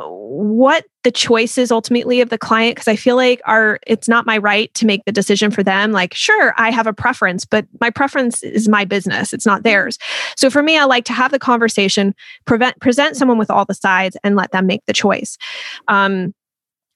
what 0.00 0.84
the 1.02 1.10
choice 1.10 1.58
is 1.58 1.72
ultimately 1.72 2.20
of 2.20 2.28
the 2.28 2.38
client 2.38 2.76
because 2.76 2.88
I 2.88 2.96
feel 2.96 3.16
like 3.16 3.40
our 3.44 3.80
it's 3.86 4.08
not 4.08 4.26
my 4.26 4.38
right 4.38 4.72
to 4.74 4.86
make 4.86 5.04
the 5.04 5.12
decision 5.12 5.50
for 5.50 5.62
them. 5.62 5.92
Like, 5.92 6.14
sure, 6.14 6.54
I 6.56 6.70
have 6.70 6.86
a 6.86 6.92
preference, 6.92 7.44
but 7.44 7.66
my 7.80 7.90
preference 7.90 8.42
is 8.42 8.68
my 8.68 8.84
business. 8.84 9.32
It's 9.32 9.46
not 9.46 9.62
theirs. 9.62 9.98
So 10.36 10.50
for 10.50 10.62
me, 10.62 10.78
I 10.78 10.84
like 10.84 11.04
to 11.06 11.12
have 11.12 11.30
the 11.30 11.38
conversation, 11.38 12.14
prevent 12.44 12.80
present 12.80 13.16
someone 13.16 13.38
with 13.38 13.50
all 13.50 13.64
the 13.64 13.74
sides 13.74 14.16
and 14.22 14.36
let 14.36 14.52
them 14.52 14.66
make 14.66 14.84
the 14.86 14.92
choice. 14.92 15.36
Um, 15.88 16.34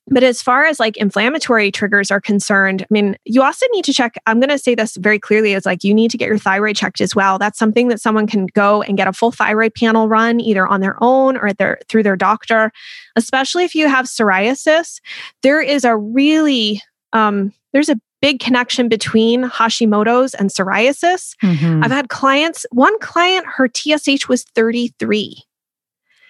but 0.09 0.24
as 0.24 0.42
far 0.42 0.64
as 0.64 0.80
like 0.80 0.96
inflammatory 0.96 1.70
triggers 1.70 2.11
are 2.11 2.20
concerned, 2.20 2.82
I 2.82 2.86
mean, 2.90 3.16
you 3.24 3.42
also 3.42 3.66
need 3.72 3.84
to 3.84 3.92
check. 3.92 4.16
I'm 4.26 4.40
going 4.40 4.50
to 4.50 4.59
say 4.59 4.74
this 4.74 4.96
very 4.96 5.18
clearly 5.18 5.53
is 5.53 5.64
like 5.64 5.84
you 5.84 5.94
need 5.94 6.11
to 6.11 6.18
get 6.18 6.26
your 6.26 6.38
thyroid 6.38 6.76
checked 6.76 7.00
as 7.00 7.14
well. 7.14 7.38
That's 7.38 7.59
something 7.59 7.88
that 7.88 8.00
someone 8.00 8.26
can 8.26 8.46
go 8.46 8.82
and 8.82 8.96
get 8.96 9.07
a 9.07 9.12
full 9.12 9.30
thyroid 9.30 9.74
panel 9.74 10.09
run 10.09 10.40
either 10.40 10.66
on 10.66 10.80
their 10.80 10.96
own 11.00 11.36
or 11.36 11.53
their 11.53 11.78
through 11.88 12.03
their 12.03 12.16
doctor. 12.16 12.72
Especially 13.14 13.64
if 13.64 13.74
you 13.74 13.88
have 13.88 14.07
psoriasis, 14.07 15.00
there 15.42 15.61
is 15.61 15.84
a 15.84 15.96
really 15.96 16.82
um, 17.12 17.53
there's 17.72 17.88
a 17.88 18.00
big 18.20 18.40
connection 18.40 18.88
between 18.88 19.44
Hashimoto's 19.44 20.34
and 20.34 20.50
psoriasis. 20.50 21.34
Mm-hmm. 21.42 21.84
I've 21.84 21.90
had 21.90 22.09
clients, 22.09 22.66
one 22.70 22.96
client, 23.00 23.46
her 23.46 23.68
TSH 23.68 24.28
was 24.28 24.44
33. 24.55 25.42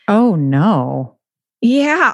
Oh 0.09 0.35
no. 0.35 1.17
Yeah 1.63 2.13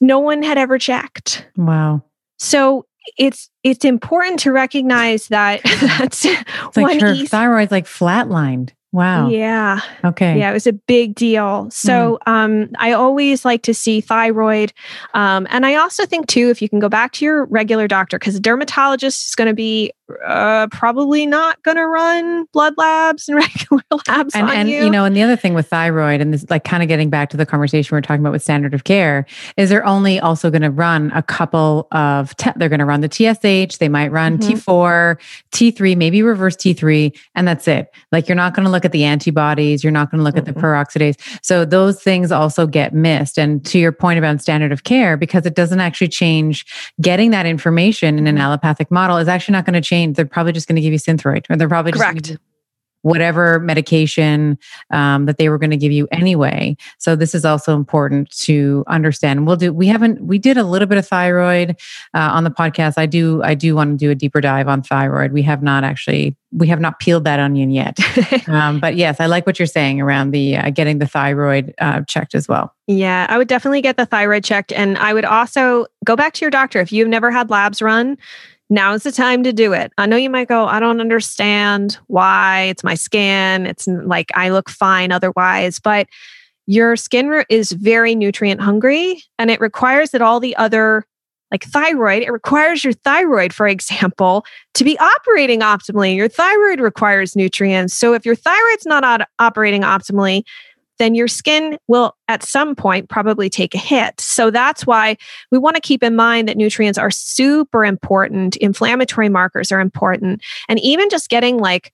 no 0.00 0.18
one 0.18 0.42
had 0.42 0.58
ever 0.58 0.78
checked. 0.78 1.46
Wow. 1.56 2.02
So 2.38 2.86
it's 3.16 3.50
it's 3.62 3.84
important 3.84 4.40
to 4.40 4.52
recognize 4.52 5.28
that 5.28 5.62
that's 5.80 6.24
it's 6.24 6.76
like 6.76 7.00
her 7.00 7.14
thyroid's 7.14 7.72
like 7.72 7.86
flatlined. 7.86 8.70
Wow. 8.90 9.28
Yeah. 9.28 9.80
Okay. 10.02 10.38
Yeah, 10.38 10.50
it 10.50 10.54
was 10.54 10.66
a 10.66 10.72
big 10.72 11.14
deal. 11.14 11.68
So 11.70 12.18
mm. 12.26 12.32
um, 12.32 12.70
I 12.78 12.92
always 12.92 13.44
like 13.44 13.62
to 13.64 13.74
see 13.74 14.00
thyroid. 14.00 14.72
Um, 15.12 15.46
and 15.50 15.66
I 15.66 15.74
also 15.74 16.06
think, 16.06 16.26
too, 16.26 16.48
if 16.48 16.62
you 16.62 16.70
can 16.70 16.78
go 16.78 16.88
back 16.88 17.12
to 17.12 17.24
your 17.24 17.44
regular 17.46 17.86
doctor, 17.86 18.18
because 18.18 18.34
a 18.34 18.40
dermatologist 18.40 19.28
is 19.28 19.34
going 19.34 19.48
to 19.48 19.54
be 19.54 19.92
uh, 20.24 20.66
probably 20.68 21.26
not 21.26 21.62
going 21.62 21.76
to 21.76 21.86
run 21.86 22.46
blood 22.52 22.74
labs 22.78 23.28
and 23.28 23.36
regular 23.36 23.82
labs 24.08 24.34
and, 24.34 24.48
and 24.48 24.68
you. 24.68 24.84
you. 24.84 24.90
know 24.90 25.04
and 25.04 25.14
the 25.14 25.22
other 25.22 25.36
thing 25.36 25.52
with 25.52 25.68
thyroid 25.68 26.20
and 26.20 26.32
this 26.32 26.48
like 26.48 26.64
kind 26.64 26.82
of 26.82 26.88
getting 26.88 27.10
back 27.10 27.28
to 27.28 27.36
the 27.36 27.44
conversation 27.44 27.94
we 27.94 27.98
are 27.98 28.02
talking 28.02 28.20
about 28.22 28.32
with 28.32 28.42
standard 28.42 28.72
of 28.72 28.84
care 28.84 29.26
is 29.56 29.68
they're 29.68 29.84
only 29.84 30.18
also 30.18 30.50
going 30.50 30.62
to 30.62 30.70
run 30.70 31.12
a 31.14 31.22
couple 31.22 31.88
of 31.92 32.34
te- 32.36 32.50
they're 32.56 32.70
going 32.70 32.78
to 32.78 32.86
run 32.86 33.02
the 33.02 33.08
tsh 33.08 33.76
they 33.78 33.88
might 33.88 34.10
run 34.10 34.38
mm-hmm. 34.38 34.52
t4 34.52 35.18
t3 35.52 35.96
maybe 35.96 36.22
reverse 36.22 36.56
t3 36.56 37.14
and 37.34 37.46
that's 37.46 37.68
it 37.68 37.94
like 38.10 38.28
you're 38.28 38.36
not 38.36 38.54
going 38.54 38.64
to 38.64 38.70
look 38.70 38.86
at 38.86 38.92
the 38.92 39.04
antibodies 39.04 39.84
you're 39.84 39.90
not 39.90 40.10
going 40.10 40.18
to 40.18 40.24
look 40.24 40.36
mm-hmm. 40.36 40.48
at 40.48 40.54
the 40.54 40.60
peroxidase 40.60 41.16
so 41.42 41.64
those 41.64 42.02
things 42.02 42.32
also 42.32 42.66
get 42.66 42.94
missed 42.94 43.38
and 43.38 43.64
to 43.66 43.78
your 43.78 43.92
point 43.92 44.18
about 44.18 44.40
standard 44.40 44.72
of 44.72 44.84
care 44.84 45.16
because 45.16 45.44
it 45.44 45.54
doesn't 45.54 45.80
actually 45.80 46.08
change 46.08 46.64
getting 47.00 47.30
that 47.30 47.44
information 47.44 48.18
in 48.18 48.26
an 48.26 48.36
mm-hmm. 48.36 48.42
allopathic 48.42 48.90
model 48.90 49.18
is 49.18 49.28
actually 49.28 49.52
not 49.52 49.64
going 49.64 49.74
to 49.74 49.80
change 49.80 49.97
they're 50.06 50.26
probably 50.26 50.52
just 50.52 50.68
going 50.68 50.76
to 50.76 50.82
give 50.82 50.92
you 50.92 50.98
synthroid 50.98 51.46
or 51.50 51.56
they're 51.56 51.68
probably 51.68 51.92
Correct. 51.92 52.24
just 52.24 52.38
whatever 53.02 53.60
medication 53.60 54.58
um, 54.90 55.26
that 55.26 55.38
they 55.38 55.48
were 55.48 55.58
going 55.58 55.70
to 55.70 55.76
give 55.76 55.92
you 55.92 56.08
anyway. 56.10 56.76
So 56.98 57.14
this 57.14 57.34
is 57.34 57.44
also 57.44 57.74
important 57.74 58.30
to 58.40 58.84
understand. 58.86 59.46
We'll 59.46 59.56
do. 59.56 59.72
We 59.72 59.86
haven't. 59.86 60.22
We 60.22 60.38
did 60.38 60.56
a 60.56 60.64
little 60.64 60.88
bit 60.88 60.98
of 60.98 61.06
thyroid 61.06 61.70
uh, 62.14 62.30
on 62.32 62.44
the 62.44 62.50
podcast. 62.50 62.94
I 62.96 63.06
do. 63.06 63.42
I 63.42 63.54
do 63.54 63.74
want 63.74 63.98
to 63.98 64.04
do 64.04 64.10
a 64.10 64.14
deeper 64.14 64.40
dive 64.40 64.68
on 64.68 64.82
thyroid. 64.82 65.32
We 65.32 65.42
have 65.42 65.62
not 65.62 65.84
actually. 65.84 66.36
We 66.50 66.66
have 66.68 66.80
not 66.80 66.98
peeled 66.98 67.24
that 67.24 67.40
onion 67.40 67.70
yet. 67.70 67.98
um, 68.48 68.80
but 68.80 68.96
yes, 68.96 69.20
I 69.20 69.26
like 69.26 69.46
what 69.46 69.58
you're 69.58 69.66
saying 69.66 70.00
around 70.00 70.30
the 70.30 70.56
uh, 70.56 70.70
getting 70.70 70.98
the 70.98 71.06
thyroid 71.06 71.74
uh, 71.78 72.02
checked 72.02 72.34
as 72.34 72.48
well. 72.48 72.74
Yeah, 72.86 73.26
I 73.28 73.36
would 73.36 73.48
definitely 73.48 73.82
get 73.82 73.96
the 73.96 74.06
thyroid 74.06 74.44
checked, 74.44 74.72
and 74.72 74.96
I 74.98 75.12
would 75.12 75.26
also 75.26 75.86
go 76.04 76.16
back 76.16 76.32
to 76.34 76.44
your 76.44 76.50
doctor 76.50 76.80
if 76.80 76.90
you've 76.90 77.08
never 77.08 77.30
had 77.30 77.50
labs 77.50 77.82
run 77.82 78.16
now 78.70 78.92
is 78.94 79.02
the 79.02 79.12
time 79.12 79.42
to 79.44 79.52
do 79.52 79.72
it. 79.72 79.92
I 79.98 80.06
know 80.06 80.16
you 80.16 80.30
might 80.30 80.48
go, 80.48 80.66
I 80.66 80.80
don't 80.80 81.00
understand 81.00 81.98
why 82.06 82.62
it's 82.64 82.84
my 82.84 82.94
skin. 82.94 83.66
It's 83.66 83.86
like 83.86 84.30
I 84.34 84.50
look 84.50 84.68
fine 84.68 85.12
otherwise, 85.12 85.78
but 85.78 86.06
your 86.66 86.96
skin 86.96 87.44
is 87.48 87.72
very 87.72 88.14
nutrient 88.14 88.60
hungry 88.60 89.22
and 89.38 89.50
it 89.50 89.60
requires 89.60 90.10
that 90.10 90.20
all 90.20 90.38
the 90.38 90.54
other 90.56 91.06
like 91.50 91.64
thyroid, 91.64 92.22
it 92.22 92.30
requires 92.30 92.84
your 92.84 92.92
thyroid, 92.92 93.54
for 93.54 93.66
example, 93.66 94.44
to 94.74 94.84
be 94.84 94.98
operating 94.98 95.60
optimally. 95.60 96.14
Your 96.14 96.28
thyroid 96.28 96.78
requires 96.78 97.34
nutrients. 97.34 97.94
So 97.94 98.12
if 98.12 98.26
your 98.26 98.34
thyroid's 98.34 98.84
not 98.84 99.26
operating 99.38 99.80
optimally, 99.80 100.42
then 100.98 101.14
your 101.14 101.28
skin 101.28 101.78
will 101.88 102.16
at 102.28 102.42
some 102.42 102.74
point 102.74 103.08
probably 103.08 103.48
take 103.48 103.74
a 103.74 103.78
hit. 103.78 104.20
So 104.20 104.50
that's 104.50 104.86
why 104.86 105.16
we 105.50 105.58
want 105.58 105.76
to 105.76 105.82
keep 105.82 106.02
in 106.02 106.16
mind 106.16 106.48
that 106.48 106.56
nutrients 106.56 106.98
are 106.98 107.10
super 107.10 107.84
important. 107.84 108.56
Inflammatory 108.56 109.28
markers 109.28 109.72
are 109.72 109.80
important. 109.80 110.42
And 110.68 110.78
even 110.80 111.08
just 111.08 111.28
getting 111.28 111.58
like 111.58 111.92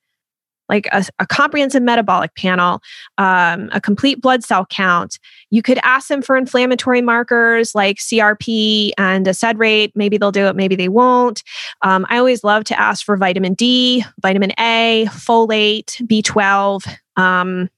like 0.69 0.87
a, 0.93 1.05
a, 1.19 1.27
comprehensive 1.27 1.83
metabolic 1.83 2.35
panel, 2.37 2.81
um, 3.19 3.69
a 3.73 3.81
complete 3.81 4.21
blood 4.21 4.43
cell 4.43 4.65
count. 4.67 5.19
You 5.51 5.63
could 5.63 5.79
ask 5.83 6.09
them 6.09 6.23
for 6.23 6.37
inflammatory 6.37 7.03
markers 7.03 7.75
like 7.75 7.99
CRP 7.99 8.93
and 8.97 9.29
a 9.29 9.35
SED 9.35 9.59
rate. 9.59 9.93
Maybe 9.95 10.17
they'll 10.17 10.33
do 10.33 10.47
it, 10.47 10.57
maybe 10.57 10.75
they 10.75 10.89
won't. 10.89 11.43
Um, 11.83 12.07
I 12.09 12.19
always 12.19 12.45
love 12.45 12.65
to 12.65 12.81
ask 12.81 13.05
for 13.05 13.17
vitamin 13.17 13.55
D, 13.55 14.05
vitamin 14.23 14.53
A, 14.59 15.07
folate, 15.11 16.01
B12. 16.07 16.97
Um, 17.17 17.69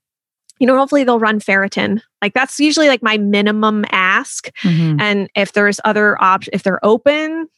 you 0.58 0.66
know, 0.66 0.76
hopefully 0.76 1.04
they'll 1.04 1.20
run 1.20 1.40
ferritin. 1.40 2.00
Like 2.22 2.34
that's 2.34 2.58
usually 2.58 2.88
like 2.88 3.02
my 3.02 3.18
minimum 3.18 3.84
ask. 3.90 4.50
Mm-hmm. 4.62 5.00
And 5.00 5.30
if 5.34 5.52
there's 5.52 5.80
other 5.84 6.20
options, 6.22 6.54
if 6.54 6.62
they're 6.62 6.84
open, 6.84 7.48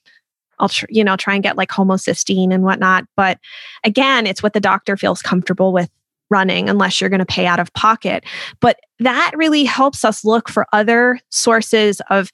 I'll 0.58 0.68
tr- 0.68 0.86
you 0.88 1.04
know 1.04 1.16
try 1.16 1.34
and 1.34 1.42
get 1.42 1.56
like 1.56 1.70
homocysteine 1.70 2.52
and 2.52 2.64
whatnot. 2.64 3.04
But 3.16 3.38
again, 3.84 4.26
it's 4.26 4.42
what 4.42 4.52
the 4.52 4.60
doctor 4.60 4.96
feels 4.96 5.22
comfortable 5.22 5.72
with 5.72 5.90
running, 6.30 6.68
unless 6.68 7.00
you're 7.00 7.08
going 7.08 7.20
to 7.20 7.26
pay 7.26 7.46
out 7.46 7.60
of 7.60 7.72
pocket. 7.72 8.24
But 8.60 8.78
that 8.98 9.32
really 9.34 9.64
helps 9.64 10.04
us 10.04 10.24
look 10.24 10.48
for 10.48 10.66
other 10.72 11.20
sources 11.30 12.02
of 12.10 12.30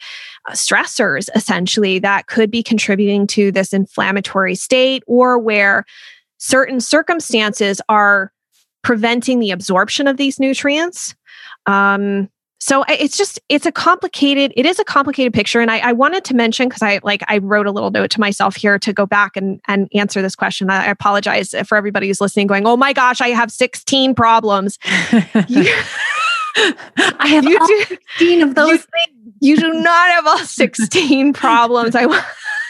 uh, 0.49 0.53
stressors, 0.53 1.29
essentially 1.37 2.01
that 2.01 2.27
could 2.27 2.51
be 2.51 2.63
contributing 2.63 3.27
to 3.29 3.53
this 3.53 3.73
inflammatory 3.73 4.57
state, 4.57 5.05
or 5.07 5.39
where 5.39 5.85
certain 6.39 6.81
circumstances 6.81 7.81
are 7.89 8.33
preventing 8.85 9.41
the 9.41 9.51
absorption 9.51 10.07
of 10.07 10.17
these 10.17 10.39
nutrients. 10.39 11.17
Um, 11.67 12.29
so 12.61 12.85
it's 12.89 13.17
just 13.17 13.41
it's 13.49 13.67
a 13.67 13.73
complicated 13.73 14.53
it 14.57 14.65
is 14.65 14.79
a 14.79 14.85
complicated 14.85 15.35
picture. 15.35 15.61
And 15.61 15.71
i, 15.71 15.79
I 15.81 15.93
wanted 15.93 16.25
to 16.25 16.35
mention 16.35 16.69
because 16.69 16.81
i 16.81 16.99
like 17.03 17.23
i 17.29 17.39
wrote 17.39 17.67
a 17.67 17.71
little 17.71 17.91
note 17.91 18.11
to 18.13 18.21
myself 18.21 18.57
here 18.57 18.79
to 18.79 18.93
go 18.93 19.05
back 19.05 19.37
and 19.37 19.61
and 19.69 19.89
answer 19.95 20.23
this 20.23 20.35
question. 20.35 20.71
I 20.71 20.87
apologize 20.87 21.55
for 21.67 21.77
everybody 21.77 22.07
who's 22.07 22.23
listening 22.23 22.47
going 22.47 22.67
oh 22.67 22.77
my 22.77 22.93
gosh 22.93 23.21
i 23.21 23.29
have 23.29 23.51
16 23.51 24.15
problems. 24.15 24.79
You, 25.49 25.69
i 27.19 27.27
have 27.27 27.45
you 27.45 27.59
do, 27.67 27.85
16 27.89 28.43
of 28.43 28.55
those 28.55 28.71
you, 28.71 28.79
things 28.79 29.35
you 29.41 29.57
do 29.57 29.73
not 29.73 30.11
have 30.11 30.27
all 30.27 30.39
16 30.39 31.33
problems. 31.33 31.95
I 31.95 32.07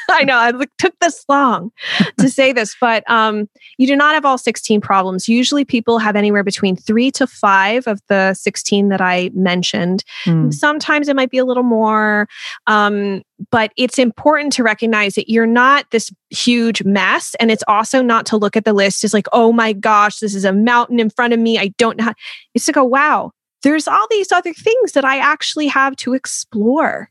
I 0.10 0.24
know 0.24 0.60
it 0.60 0.70
took 0.78 0.94
this 1.00 1.24
long 1.28 1.70
to 2.18 2.28
say 2.28 2.52
this, 2.52 2.76
but 2.80 3.08
um, 3.10 3.48
you 3.78 3.86
do 3.86 3.96
not 3.96 4.14
have 4.14 4.24
all 4.24 4.38
16 4.38 4.80
problems. 4.80 5.28
Usually 5.28 5.64
people 5.64 5.98
have 5.98 6.16
anywhere 6.16 6.44
between 6.44 6.76
three 6.76 7.10
to 7.12 7.26
five 7.26 7.86
of 7.86 8.00
the 8.08 8.34
16 8.34 8.88
that 8.88 9.00
I 9.00 9.30
mentioned. 9.34 10.04
Mm. 10.24 10.52
Sometimes 10.52 11.08
it 11.08 11.16
might 11.16 11.30
be 11.30 11.38
a 11.38 11.44
little 11.44 11.62
more, 11.62 12.28
um, 12.66 13.22
but 13.50 13.72
it's 13.76 13.98
important 13.98 14.52
to 14.54 14.62
recognize 14.62 15.14
that 15.14 15.30
you're 15.30 15.46
not 15.46 15.90
this 15.90 16.10
huge 16.30 16.84
mess. 16.84 17.34
And 17.40 17.50
it's 17.50 17.64
also 17.68 18.02
not 18.02 18.26
to 18.26 18.36
look 18.36 18.56
at 18.56 18.64
the 18.64 18.72
list 18.72 19.04
as 19.04 19.14
like, 19.14 19.26
oh 19.32 19.52
my 19.52 19.72
gosh, 19.72 20.18
this 20.18 20.34
is 20.34 20.44
a 20.44 20.52
mountain 20.52 21.00
in 21.00 21.10
front 21.10 21.32
of 21.32 21.40
me. 21.40 21.58
I 21.58 21.68
don't 21.78 21.96
know. 21.96 22.04
How. 22.04 22.14
It's 22.54 22.66
to 22.66 22.72
go, 22.72 22.84
wow, 22.84 23.32
there's 23.62 23.88
all 23.88 24.06
these 24.10 24.30
other 24.30 24.52
things 24.52 24.92
that 24.92 25.04
I 25.04 25.18
actually 25.18 25.66
have 25.68 25.96
to 25.96 26.14
explore 26.14 27.10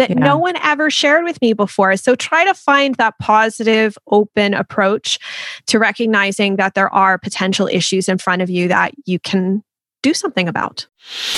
that 0.00 0.10
yeah. 0.10 0.16
no 0.16 0.38
one 0.38 0.56
ever 0.62 0.90
shared 0.90 1.24
with 1.24 1.40
me 1.42 1.52
before. 1.52 1.94
So 1.98 2.14
try 2.14 2.44
to 2.46 2.54
find 2.54 2.94
that 2.94 3.18
positive, 3.18 3.98
open 4.10 4.54
approach 4.54 5.18
to 5.66 5.78
recognizing 5.78 6.56
that 6.56 6.74
there 6.74 6.92
are 6.92 7.18
potential 7.18 7.68
issues 7.70 8.08
in 8.08 8.16
front 8.16 8.40
of 8.40 8.48
you 8.48 8.68
that 8.68 8.94
you 9.04 9.18
can 9.18 9.62
do 10.02 10.14
something 10.14 10.48
about. 10.48 10.86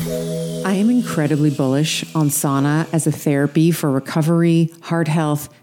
I 0.07 0.75
am 0.75 0.91
incredibly 0.91 1.51
bullish 1.51 2.05
on 2.15 2.29
sauna 2.29 2.87
as 2.93 3.09
a 3.09 3.13
therapy 3.13 3.73
for 3.73 3.91
recovery, 3.91 4.73
heart 4.83 5.09
health, 5.09 5.49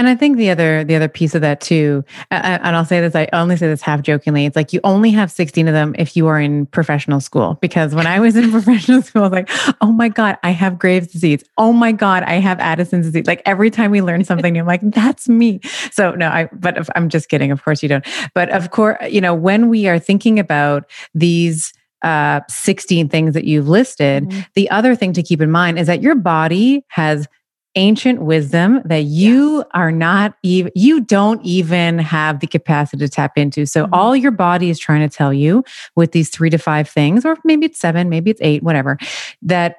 And 0.00 0.08
I 0.08 0.14
think 0.14 0.38
the 0.38 0.48
other 0.48 0.82
the 0.82 0.96
other 0.96 1.08
piece 1.08 1.34
of 1.34 1.42
that 1.42 1.60
too, 1.60 2.02
and 2.30 2.74
I'll 2.74 2.86
say 2.86 3.02
this, 3.02 3.14
I 3.14 3.28
only 3.34 3.58
say 3.58 3.66
this 3.66 3.82
half 3.82 4.00
jokingly. 4.00 4.46
It's 4.46 4.56
like 4.56 4.72
you 4.72 4.80
only 4.82 5.10
have 5.10 5.30
16 5.30 5.68
of 5.68 5.74
them 5.74 5.94
if 5.98 6.16
you 6.16 6.26
are 6.26 6.40
in 6.40 6.64
professional 6.64 7.20
school. 7.20 7.58
Because 7.60 7.94
when 7.94 8.06
I 8.06 8.18
was 8.18 8.34
in 8.34 8.50
professional 8.50 9.02
school, 9.02 9.24
I 9.24 9.28
was 9.28 9.32
like, 9.32 9.50
oh 9.82 9.92
my 9.92 10.08
God, 10.08 10.38
I 10.42 10.52
have 10.52 10.78
Graves' 10.78 11.08
disease. 11.08 11.44
Oh 11.58 11.74
my 11.74 11.92
God, 11.92 12.22
I 12.22 12.36
have 12.36 12.58
Addison's 12.60 13.08
disease. 13.08 13.26
Like 13.26 13.42
every 13.44 13.68
time 13.68 13.90
we 13.90 14.00
learn 14.00 14.24
something, 14.24 14.54
new, 14.54 14.60
I'm 14.60 14.66
like, 14.66 14.80
that's 14.84 15.28
me. 15.28 15.60
So 15.92 16.12
no, 16.12 16.28
I 16.28 16.48
but 16.50 16.78
if, 16.78 16.88
I'm 16.96 17.10
just 17.10 17.28
kidding. 17.28 17.50
Of 17.50 17.62
course 17.62 17.82
you 17.82 17.90
don't. 17.90 18.06
But 18.32 18.48
of 18.48 18.70
course, 18.70 18.96
you 19.06 19.20
know, 19.20 19.34
when 19.34 19.68
we 19.68 19.86
are 19.86 19.98
thinking 19.98 20.38
about 20.38 20.90
these 21.12 21.74
uh 22.00 22.40
16 22.48 23.10
things 23.10 23.34
that 23.34 23.44
you've 23.44 23.68
listed, 23.68 24.24
mm-hmm. 24.24 24.40
the 24.54 24.70
other 24.70 24.94
thing 24.94 25.12
to 25.12 25.22
keep 25.22 25.42
in 25.42 25.50
mind 25.50 25.78
is 25.78 25.88
that 25.88 26.00
your 26.00 26.14
body 26.14 26.86
has 26.88 27.28
ancient 27.76 28.20
wisdom 28.22 28.82
that 28.84 29.04
you 29.04 29.58
yes. 29.58 29.66
are 29.74 29.92
not 29.92 30.34
even 30.42 30.72
you 30.74 31.00
don't 31.00 31.40
even 31.44 31.98
have 31.98 32.40
the 32.40 32.46
capacity 32.46 32.98
to 32.98 33.08
tap 33.08 33.38
into 33.38 33.64
so 33.64 33.84
mm-hmm. 33.84 33.94
all 33.94 34.16
your 34.16 34.32
body 34.32 34.70
is 34.70 34.78
trying 34.78 35.08
to 35.08 35.14
tell 35.14 35.32
you 35.32 35.62
with 35.94 36.10
these 36.10 36.30
3 36.30 36.50
to 36.50 36.58
5 36.58 36.88
things 36.88 37.24
or 37.24 37.36
maybe 37.44 37.66
it's 37.66 37.78
7 37.78 38.08
maybe 38.08 38.30
it's 38.30 38.40
8 38.42 38.64
whatever 38.64 38.98
that 39.42 39.76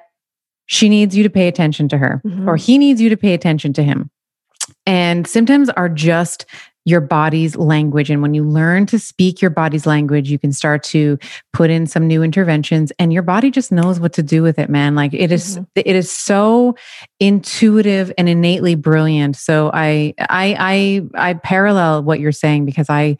she 0.66 0.88
needs 0.88 1.14
you 1.14 1.22
to 1.22 1.30
pay 1.30 1.48
attention 1.48 1.88
to 1.88 1.98
her 1.98 2.22
mm-hmm. 2.24 2.48
or 2.48 2.56
he 2.56 2.78
needs 2.78 3.00
you 3.00 3.10
to 3.10 3.16
pay 3.16 3.34
attention 3.34 3.74
to 3.74 3.82
him 3.82 4.10
and 4.86 5.26
symptoms 5.26 5.68
are 5.70 5.88
just 5.88 6.46
your 6.84 7.00
body's 7.00 7.56
language. 7.56 8.10
And 8.10 8.22
when 8.22 8.34
you 8.34 8.44
learn 8.44 8.86
to 8.86 8.98
speak 8.98 9.40
your 9.40 9.50
body's 9.50 9.86
language, 9.86 10.30
you 10.30 10.38
can 10.38 10.52
start 10.52 10.82
to 10.84 11.18
put 11.52 11.70
in 11.70 11.86
some 11.86 12.06
new 12.06 12.22
interventions 12.22 12.92
and 12.98 13.12
your 13.12 13.22
body 13.22 13.50
just 13.50 13.70
knows 13.70 14.00
what 14.00 14.12
to 14.14 14.22
do 14.22 14.42
with 14.42 14.58
it, 14.58 14.68
man. 14.68 14.94
Like 14.94 15.14
it 15.14 15.30
is, 15.30 15.58
mm-hmm. 15.58 15.64
it 15.76 15.94
is 15.94 16.10
so 16.10 16.74
intuitive 17.20 18.12
and 18.18 18.28
innately 18.28 18.74
brilliant. 18.74 19.36
So 19.36 19.70
I, 19.72 20.14
I, 20.18 21.02
I, 21.14 21.30
I 21.30 21.34
parallel 21.34 22.02
what 22.02 22.18
you're 22.18 22.32
saying 22.32 22.64
because 22.64 22.90
I 22.90 23.16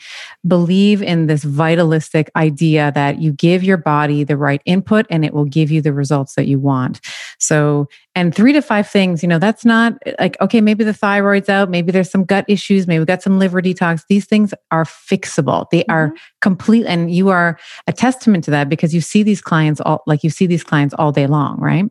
believe 0.47 1.03
in 1.03 1.27
this 1.27 1.45
vitalistic 1.45 2.31
idea 2.35 2.91
that 2.95 3.21
you 3.21 3.33
give 3.33 3.63
your 3.63 3.77
body 3.77 4.25
the 4.25 4.37
right 4.37 4.61
input 4.65 5.07
and 5.09 5.25
it 5.25 5.33
will 5.33 5.45
give 5.45 5.71
you 5.71 5.81
the 5.81 5.93
results 5.93 6.35
that 6.35 6.47
you 6.47 6.59
want. 6.59 7.01
So, 7.39 7.89
and 8.15 8.35
three 8.35 8.53
to 8.53 8.61
five 8.61 8.89
things, 8.89 9.23
you 9.23 9.29
know, 9.29 9.39
that's 9.39 9.65
not 9.65 9.95
like, 10.19 10.39
okay, 10.41 10.61
maybe 10.61 10.85
the 10.85 10.93
thyroid's 10.93 11.49
out, 11.49 11.71
maybe 11.71 11.93
there's 11.93 12.11
some 12.11 12.25
gut 12.25 12.45
issues, 12.47 12.87
maybe 12.87 12.99
we 12.99 13.05
got 13.07 13.23
some 13.23 13.39
liver 13.39 13.52
detox. 13.61 14.05
These 14.09 14.27
things 14.27 14.55
are 14.71 14.85
fixable. 14.85 15.67
They 15.71 15.81
mm-hmm. 15.81 15.93
are 15.93 16.15
complete. 16.41 16.87
And 16.87 17.13
you 17.13 17.29
are 17.29 17.59
a 17.87 17.93
testament 17.93 18.45
to 18.45 18.51
that 18.53 18.69
because 18.69 18.95
you 18.95 19.01
see 19.01 19.23
these 19.23 19.43
clients 19.43 19.81
all, 19.81 20.03
like 20.07 20.25
you 20.25 20.31
see 20.31 20.47
these 20.47 20.65
clients 20.65 20.95
all 20.95 21.13
day 21.13 21.27
long, 21.27 21.59
right? 21.59 21.85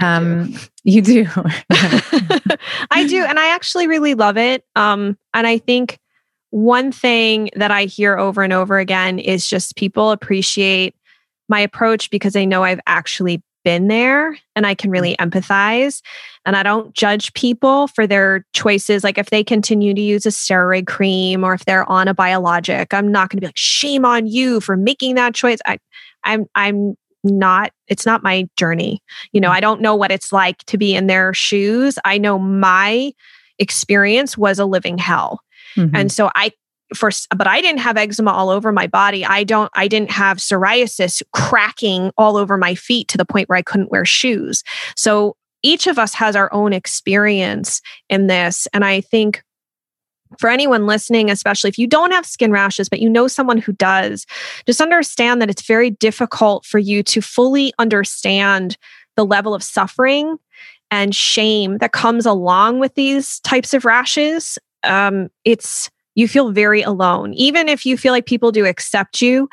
Um, 0.00 0.54
you 0.84 1.02
do. 1.02 1.26
I 2.90 3.06
do. 3.06 3.24
And 3.24 3.38
I 3.38 3.54
actually 3.54 3.86
really 3.86 4.14
love 4.14 4.36
it. 4.36 4.64
Um, 4.74 5.18
and 5.34 5.46
I 5.46 5.58
think 5.58 5.98
one 6.50 6.92
thing 6.92 7.50
that 7.56 7.70
I 7.70 7.84
hear 7.84 8.18
over 8.18 8.42
and 8.42 8.52
over 8.52 8.78
again 8.78 9.18
is 9.18 9.48
just 9.48 9.76
people 9.76 10.10
appreciate 10.10 10.94
my 11.48 11.60
approach 11.60 12.10
because 12.10 12.32
they 12.32 12.46
know 12.46 12.62
I've 12.62 12.80
actually 12.86 13.42
been 13.64 13.88
there 13.88 14.36
and 14.54 14.66
I 14.66 14.74
can 14.74 14.90
really 14.90 15.16
empathize. 15.16 16.02
And 16.44 16.56
I 16.56 16.62
don't 16.62 16.92
judge 16.94 17.32
people 17.34 17.86
for 17.88 18.06
their 18.06 18.44
choices. 18.52 19.04
Like 19.04 19.18
if 19.18 19.30
they 19.30 19.44
continue 19.44 19.94
to 19.94 20.00
use 20.00 20.26
a 20.26 20.30
steroid 20.30 20.86
cream 20.86 21.44
or 21.44 21.54
if 21.54 21.64
they're 21.64 21.88
on 21.88 22.08
a 22.08 22.14
biologic, 22.14 22.92
I'm 22.92 23.10
not 23.10 23.30
going 23.30 23.38
to 23.38 23.40
be 23.40 23.46
like, 23.46 23.56
shame 23.56 24.04
on 24.04 24.26
you 24.26 24.60
for 24.60 24.76
making 24.76 25.14
that 25.16 25.34
choice. 25.34 25.58
I, 25.66 25.78
I'm, 26.24 26.46
I'm 26.54 26.96
not 27.24 27.70
it's 27.86 28.04
not 28.04 28.24
my 28.24 28.48
journey 28.56 29.00
you 29.30 29.40
know 29.40 29.48
mm. 29.48 29.54
i 29.54 29.60
don't 29.60 29.80
know 29.80 29.94
what 29.94 30.10
it's 30.10 30.32
like 30.32 30.58
to 30.64 30.76
be 30.76 30.92
in 30.92 31.06
their 31.06 31.32
shoes 31.32 31.96
i 32.04 32.18
know 32.18 32.36
my 32.36 33.12
experience 33.60 34.36
was 34.36 34.58
a 34.58 34.64
living 34.64 34.98
hell 34.98 35.40
mm-hmm. 35.76 35.94
and 35.94 36.10
so 36.10 36.32
i 36.34 36.50
first 36.94 37.26
but 37.36 37.46
i 37.46 37.60
didn't 37.60 37.80
have 37.80 37.96
eczema 37.96 38.30
all 38.30 38.50
over 38.50 38.72
my 38.72 38.86
body 38.86 39.24
i 39.24 39.44
don't 39.44 39.70
i 39.74 39.88
didn't 39.88 40.10
have 40.10 40.38
psoriasis 40.38 41.22
cracking 41.32 42.10
all 42.16 42.36
over 42.36 42.56
my 42.56 42.74
feet 42.74 43.08
to 43.08 43.18
the 43.18 43.24
point 43.24 43.48
where 43.48 43.58
i 43.58 43.62
couldn't 43.62 43.90
wear 43.90 44.04
shoes 44.04 44.62
so 44.96 45.36
each 45.62 45.86
of 45.86 45.98
us 45.98 46.14
has 46.14 46.34
our 46.34 46.52
own 46.52 46.72
experience 46.72 47.80
in 48.08 48.26
this 48.26 48.66
and 48.72 48.84
i 48.84 49.00
think 49.00 49.42
for 50.38 50.48
anyone 50.48 50.86
listening, 50.86 51.30
especially 51.30 51.68
if 51.68 51.78
you 51.78 51.86
don't 51.86 52.10
have 52.12 52.26
skin 52.26 52.52
rashes, 52.52 52.88
but 52.88 53.00
you 53.00 53.08
know 53.10 53.28
someone 53.28 53.58
who 53.58 53.72
does, 53.72 54.26
just 54.66 54.80
understand 54.80 55.40
that 55.42 55.50
it's 55.50 55.66
very 55.66 55.90
difficult 55.90 56.64
for 56.64 56.78
you 56.78 57.02
to 57.04 57.20
fully 57.20 57.72
understand 57.78 58.76
the 59.16 59.26
level 59.26 59.54
of 59.54 59.62
suffering 59.62 60.38
and 60.90 61.14
shame 61.14 61.78
that 61.78 61.92
comes 61.92 62.26
along 62.26 62.78
with 62.78 62.94
these 62.94 63.40
types 63.40 63.74
of 63.74 63.84
rashes. 63.84 64.58
Um, 64.84 65.28
it's 65.44 65.90
you 66.14 66.28
feel 66.28 66.50
very 66.52 66.82
alone, 66.82 67.32
even 67.34 67.68
if 67.68 67.86
you 67.86 67.96
feel 67.96 68.12
like 68.12 68.26
people 68.26 68.52
do 68.52 68.66
accept 68.66 69.22
you. 69.22 69.48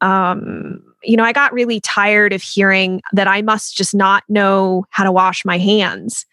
Um, 0.00 0.82
you 1.02 1.16
know, 1.16 1.24
I 1.24 1.32
got 1.32 1.52
really 1.52 1.80
tired 1.80 2.32
of 2.32 2.42
hearing 2.42 3.00
that 3.12 3.28
I 3.28 3.42
must 3.42 3.76
just 3.76 3.94
not 3.94 4.24
know 4.28 4.84
how 4.90 5.04
to 5.04 5.12
wash 5.12 5.44
my 5.44 5.58
hands 5.58 6.26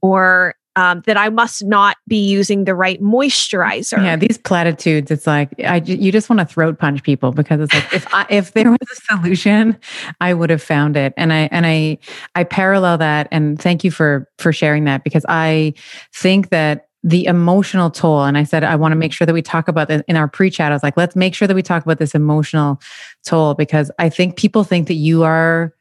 or 0.00 0.54
um, 0.76 1.02
that 1.06 1.16
I 1.16 1.30
must 1.30 1.64
not 1.64 1.96
be 2.06 2.28
using 2.28 2.64
the 2.64 2.74
right 2.74 3.00
moisturizer. 3.00 3.96
Yeah, 3.96 4.16
these 4.16 4.36
platitudes. 4.36 5.10
It's 5.10 5.26
like 5.26 5.48
I 5.64 5.76
you 5.76 6.12
just 6.12 6.28
want 6.28 6.40
to 6.40 6.46
throat 6.46 6.78
punch 6.78 7.02
people 7.02 7.32
because 7.32 7.60
it's 7.60 7.74
like 7.74 7.94
if 7.94 8.14
I, 8.14 8.26
if 8.30 8.52
there 8.52 8.70
was 8.70 8.78
a 8.82 9.16
solution, 9.16 9.78
I 10.20 10.34
would 10.34 10.50
have 10.50 10.62
found 10.62 10.96
it. 10.96 11.14
And 11.16 11.32
I 11.32 11.48
and 11.50 11.66
I 11.66 11.98
I 12.34 12.44
parallel 12.44 12.98
that. 12.98 13.26
And 13.32 13.60
thank 13.60 13.84
you 13.84 13.90
for 13.90 14.28
for 14.38 14.52
sharing 14.52 14.84
that 14.84 15.02
because 15.02 15.24
I 15.28 15.72
think 16.12 16.50
that 16.50 16.88
the 17.06 17.24
emotional 17.26 17.88
toll. 17.88 18.24
And 18.24 18.36
I 18.36 18.42
said, 18.42 18.64
I 18.64 18.74
want 18.74 18.90
to 18.90 18.96
make 18.96 19.12
sure 19.12 19.26
that 19.26 19.32
we 19.32 19.40
talk 19.40 19.68
about 19.68 19.86
this 19.86 20.02
in 20.08 20.16
our 20.16 20.26
pre 20.26 20.50
chat. 20.50 20.72
I 20.72 20.74
was 20.74 20.82
like, 20.82 20.96
let's 20.96 21.14
make 21.14 21.36
sure 21.36 21.46
that 21.46 21.54
we 21.54 21.62
talk 21.62 21.84
about 21.84 21.98
this 22.00 22.16
emotional 22.16 22.80
toll 23.24 23.54
because 23.54 23.92
I 24.00 24.08
think 24.08 24.36
people 24.36 24.64
think 24.64 24.88
that 24.88 24.94
you 24.94 25.22
are 25.22 25.72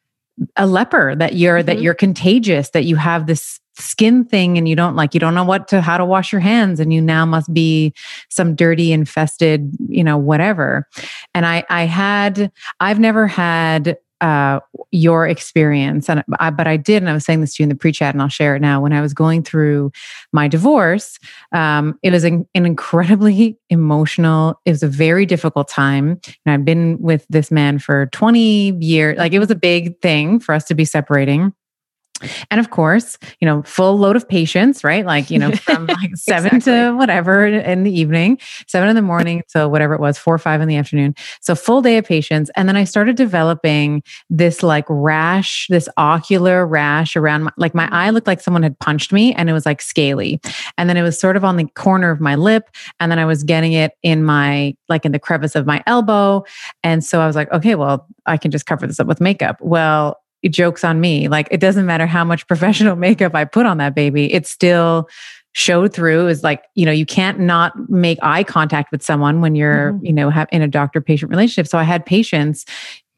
a 0.56 0.68
leper, 0.68 1.16
that 1.16 1.34
you're, 1.34 1.60
mm-hmm. 1.60 1.66
that 1.66 1.82
you're 1.82 1.96
contagious, 1.96 2.70
that 2.70 2.84
you 2.84 2.96
have 2.96 3.26
this 3.26 3.60
skin 3.78 4.24
thing 4.24 4.58
and 4.58 4.70
you 4.70 4.76
don't 4.76 4.96
like 4.96 5.14
you 5.14 5.20
don't 5.20 5.36
know 5.36 5.44
what 5.44 5.68
to 5.68 5.82
how 5.82 5.98
to 5.98 6.06
wash 6.06 6.32
your 6.32 6.40
hands 6.40 6.80
and 6.80 6.94
you 6.94 7.02
now 7.02 7.26
must 7.26 7.54
be 7.54 7.94
some 8.30 8.56
dirty 8.56 8.94
infested 8.94 9.70
you 9.90 10.02
know 10.02 10.18
whatever 10.18 10.88
and 11.34 11.46
i 11.46 11.62
i 11.70 11.84
had 11.84 12.50
i've 12.80 13.02
never 13.02 13.28
had 13.28 13.98
uh, 14.22 14.60
your 14.92 15.28
experience. 15.28 16.10
And 16.10 16.24
I, 16.40 16.50
but 16.50 16.68
i 16.68 16.78
did 16.78 17.04
and 17.04 17.10
i 17.10 17.14
was 17.14 17.26
saying 17.26 17.42
this 17.42 17.56
to 17.56 17.64
you 17.64 17.66
in 17.66 17.70
the 17.70 17.76
pre-chat 17.76 18.14
and 18.14 18.22
i'll 18.22 18.30
share 18.30 18.56
it 18.56 18.62
now. 18.62 18.82
When 18.82 18.94
i 18.94 19.02
was 19.02 19.14
going 19.14 19.44
through 19.44 19.92
my 20.32 20.48
divorce 20.48 21.20
um, 21.52 22.00
it 22.02 22.12
was 22.12 22.24
an, 22.24 22.48
an 22.56 22.66
incredibly 22.66 23.58
emotional 23.70 24.60
it 24.66 24.72
was 24.72 24.84
a 24.84 24.88
very 24.88 25.26
difficult 25.26 25.68
time. 25.68 26.20
And 26.46 26.54
i've 26.54 26.66
been 26.66 26.98
with 27.00 27.26
this 27.30 27.52
man 27.52 27.80
for 27.80 28.08
20 28.08 28.78
years 28.80 29.18
like 29.18 29.34
it 29.34 29.40
was 29.40 29.52
a 29.52 29.56
big 29.56 30.00
thing 30.02 30.40
for 30.40 30.56
us 30.56 30.64
to 30.66 30.76
be 30.76 30.86
separating 30.86 31.54
and 32.50 32.60
of 32.60 32.70
course, 32.70 33.18
you 33.42 33.46
know, 33.46 33.62
full 33.64 33.98
load 33.98 34.16
of 34.16 34.28
patience, 34.28 34.84
right? 34.84 35.06
Like, 35.06 35.30
you 35.30 35.38
know, 35.38 35.52
from 35.56 35.88
like 35.88 36.16
seven 36.16 36.56
exactly. 36.56 36.74
to 36.74 36.96
whatever 36.96 37.46
in 37.46 37.84
the 37.84 37.92
evening, 37.92 38.40
seven 38.68 38.88
in 38.88 38.96
the 38.96 39.02
morning 39.02 39.44
to 39.50 39.68
whatever 39.68 39.94
it 39.94 40.00
was, 40.00 40.18
four 40.18 40.34
or 40.34 40.40
five 40.40 40.62
in 40.62 40.68
the 40.68 40.78
afternoon. 40.78 41.14
So 41.42 41.56
full 41.56 41.82
day 41.82 41.98
of 41.98 42.06
patience. 42.06 42.50
And 42.56 42.70
then 42.70 42.78
I 42.78 42.86
started 42.86 43.18
developing 43.18 44.02
this 44.30 44.64
like 44.64 44.86
rash, 44.88 45.68
this 45.70 45.90
ocular 45.98 46.66
rash 46.66 47.16
around 47.18 47.44
my, 47.44 47.52
like 47.58 47.76
my 47.76 47.90
eye 47.92 48.12
looked 48.12 48.28
like 48.28 48.42
someone 48.42 48.64
had 48.64 48.80
punched 48.80 49.12
me 49.12 49.34
and 49.34 49.50
it 49.50 49.54
was 49.54 49.66
like 49.66 49.82
scaly. 49.82 50.40
And 50.78 50.90
then 50.90 50.96
it 50.96 51.02
was 51.02 51.20
sort 51.20 51.36
of 51.36 51.44
on 51.44 51.58
the 51.58 51.66
corner 51.76 52.12
of 52.12 52.22
my 52.22 52.36
lip. 52.36 52.70
And 53.00 53.12
then 53.12 53.20
I 53.20 53.26
was 53.26 53.44
getting 53.44 53.74
it 53.74 53.92
in 54.04 54.24
my, 54.24 54.76
like 54.88 55.06
in 55.06 55.12
the 55.12 55.20
crevice 55.20 55.56
of 55.56 55.66
my 55.66 55.84
elbow. 55.86 56.46
And 56.82 57.04
so 57.04 57.20
I 57.20 57.28
was 57.28 57.36
like, 57.36 57.52
okay, 57.52 57.76
well, 57.76 58.08
I 58.26 58.38
can 58.38 58.52
just 58.52 58.66
cover 58.66 58.88
this 58.88 59.00
up 59.00 59.08
with 59.08 59.20
makeup. 59.20 59.58
Well, 59.60 60.22
jokes 60.50 60.84
on 60.84 61.00
me. 61.00 61.28
Like 61.28 61.48
it 61.52 61.60
doesn't 61.60 61.86
matter 61.86 62.08
how 62.08 62.24
much 62.24 62.48
professional 62.48 62.96
makeup 62.96 63.36
I 63.36 63.46
put 63.46 63.66
on 63.66 63.78
that 63.78 63.96
baby, 63.96 64.34
it 64.34 64.48
still 64.48 65.10
showed 65.56 65.94
through 65.94 66.28
is 66.28 66.44
like 66.44 66.66
you 66.76 66.86
know 66.86 66.92
you 66.92 67.06
can't 67.06 67.40
not 67.40 67.72
make 67.90 68.20
eye 68.22 68.44
contact 68.44 68.92
with 68.92 69.02
someone 69.02 69.40
when 69.40 69.56
you're 69.56 69.94
mm-hmm. 69.94 70.06
you 70.06 70.12
know 70.12 70.30
have 70.30 70.50
in 70.52 70.62
a 70.62 70.68
doctor 70.68 71.00
patient 71.00 71.32
relationship 71.32 71.66
so 71.66 71.78
i 71.78 71.84
had 71.84 72.06
patients 72.06 72.66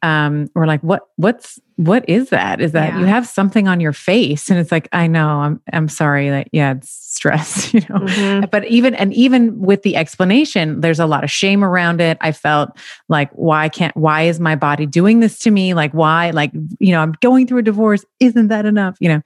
um 0.04 0.48
were 0.54 0.68
like 0.68 0.82
what 0.82 1.08
what's 1.16 1.60
what 1.78 2.10
is 2.10 2.30
that? 2.30 2.60
Is 2.60 2.72
that 2.72 2.94
yeah. 2.94 3.00
you 3.00 3.06
have 3.06 3.28
something 3.28 3.68
on 3.68 3.80
your 3.80 3.94
face 3.94 4.50
and 4.50 4.60
it's 4.60 4.72
like 4.72 4.90
i 4.92 5.06
know 5.06 5.28
i'm 5.28 5.62
i'm 5.72 5.88
sorry 5.88 6.30
that 6.30 6.48
yeah 6.52 6.72
it's 6.72 6.90
stress 6.90 7.72
you 7.74 7.82
know? 7.82 8.00
Mm-hmm. 8.00 8.46
but 8.52 8.66
even 8.66 8.96
and 8.96 9.14
even 9.14 9.60
with 9.60 9.84
the 9.84 9.96
explanation 9.96 10.82
there's 10.82 11.00
a 11.00 11.06
lot 11.06 11.24
of 11.24 11.32
shame 11.32 11.64
around 11.64 12.02
it. 12.02 12.18
I 12.20 12.32
felt 12.32 12.78
like 13.10 13.32
why 13.32 13.70
can't 13.70 13.96
why 13.96 14.24
is 14.24 14.40
my 14.40 14.56
body 14.56 14.86
doing 14.88 15.20
this 15.20 15.38
to 15.40 15.52
me? 15.52 15.74
Like 15.76 15.92
why 15.92 16.32
like 16.32 16.52
you 16.80 16.92
know 16.92 17.02
i'm 17.02 17.14
going 17.22 17.46
through 17.46 17.60
a 17.60 17.64
divorce. 17.64 18.04
Isn't 18.20 18.48
that 18.48 18.66
enough? 18.66 18.98
You 19.00 19.10
know? 19.10 19.22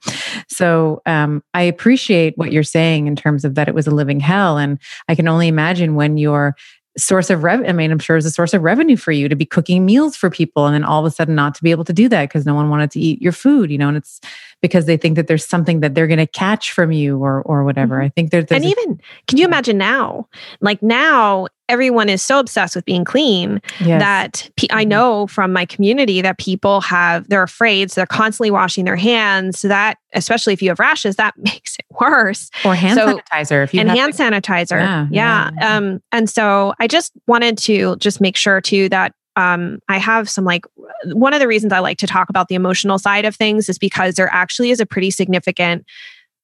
So 0.48 1.00
um 1.06 1.42
i 1.54 1.62
appreciate 1.62 2.36
what 2.36 2.52
you're 2.52 2.62
saying 2.62 3.06
in 3.06 3.16
terms 3.16 3.44
of 3.46 3.54
that 3.54 3.68
it 3.68 3.74
was 3.74 3.86
a 3.86 3.90
living 3.90 4.20
hell. 4.20 4.58
And 4.58 4.78
i 5.08 5.14
can 5.14 5.26
only 5.26 5.48
imagine 5.48 5.94
when 5.94 6.18
you're 6.18 6.54
source 6.96 7.30
of 7.30 7.42
revenue. 7.42 7.68
I 7.68 7.72
mean, 7.72 7.90
I'm 7.90 7.98
sure 7.98 8.16
it 8.16 8.18
was 8.18 8.26
a 8.26 8.30
source 8.30 8.52
of 8.52 8.62
revenue 8.62 8.96
for 8.96 9.12
you 9.12 9.28
to 9.28 9.36
be 9.36 9.46
cooking 9.46 9.86
meals 9.86 10.16
for 10.16 10.28
people 10.28 10.66
and 10.66 10.74
then 10.74 10.84
all 10.84 11.04
of 11.04 11.10
a 11.10 11.14
sudden 11.14 11.34
not 11.34 11.54
to 11.54 11.62
be 11.62 11.70
able 11.70 11.84
to 11.84 11.92
do 11.92 12.08
that 12.08 12.28
because 12.28 12.44
no 12.44 12.54
one 12.54 12.68
wanted 12.68 12.90
to 12.92 13.00
eat 13.00 13.20
your 13.22 13.32
food, 13.32 13.70
you 13.70 13.78
know, 13.78 13.88
and 13.88 13.96
it's 13.96 14.20
because 14.60 14.86
they 14.86 14.96
think 14.96 15.16
that 15.16 15.26
there's 15.26 15.46
something 15.46 15.80
that 15.80 15.94
they're 15.94 16.06
going 16.06 16.18
to 16.18 16.26
catch 16.26 16.72
from 16.72 16.92
you 16.92 17.18
or 17.18 17.42
or 17.42 17.64
whatever. 17.64 17.96
Mm-hmm. 17.96 18.04
I 18.04 18.08
think 18.10 18.30
there, 18.30 18.42
there's 18.42 18.62
and 18.62 18.64
a, 18.64 18.68
even 18.68 19.00
can 19.26 19.38
you 19.38 19.44
imagine 19.44 19.76
now? 19.76 20.28
Like 20.60 20.82
now, 20.82 21.48
everyone 21.68 22.08
is 22.08 22.22
so 22.22 22.38
obsessed 22.38 22.76
with 22.76 22.84
being 22.84 23.04
clean 23.04 23.60
yes. 23.80 24.00
that 24.00 24.50
pe- 24.56 24.68
I 24.70 24.82
mm-hmm. 24.82 24.90
know 24.90 25.26
from 25.26 25.52
my 25.52 25.64
community 25.64 26.20
that 26.22 26.38
people 26.38 26.80
have 26.82 27.28
they're 27.28 27.42
afraid, 27.42 27.90
so 27.90 28.00
they're 28.00 28.06
constantly 28.06 28.50
washing 28.50 28.84
their 28.84 28.96
hands. 28.96 29.58
So 29.58 29.68
that, 29.68 29.98
especially 30.14 30.52
if 30.52 30.62
you 30.62 30.68
have 30.68 30.78
rashes, 30.78 31.16
that 31.16 31.34
makes 31.38 31.71
worse. 32.00 32.50
Or 32.64 32.74
hand 32.74 32.96
so, 32.96 33.18
sanitizer, 33.18 33.64
if 33.64 33.74
you 33.74 33.80
and 33.80 33.90
hand 33.90 34.14
to, 34.14 34.22
sanitizer, 34.22 34.80
yeah, 34.80 35.06
yeah. 35.10 35.50
yeah. 35.58 35.76
Um, 35.76 36.02
and 36.12 36.28
so 36.28 36.74
I 36.80 36.86
just 36.86 37.12
wanted 37.26 37.58
to 37.58 37.96
just 37.96 38.20
make 38.20 38.36
sure 38.36 38.60
too 38.60 38.88
that 38.90 39.14
um, 39.36 39.78
I 39.88 39.98
have 39.98 40.28
some 40.28 40.44
like 40.44 40.64
one 41.04 41.32
of 41.34 41.40
the 41.40 41.48
reasons 41.48 41.72
I 41.72 41.78
like 41.78 41.98
to 41.98 42.06
talk 42.06 42.28
about 42.28 42.48
the 42.48 42.54
emotional 42.54 42.98
side 42.98 43.24
of 43.24 43.34
things 43.34 43.68
is 43.68 43.78
because 43.78 44.14
there 44.14 44.28
actually 44.32 44.70
is 44.70 44.80
a 44.80 44.86
pretty 44.86 45.10
significant 45.10 45.86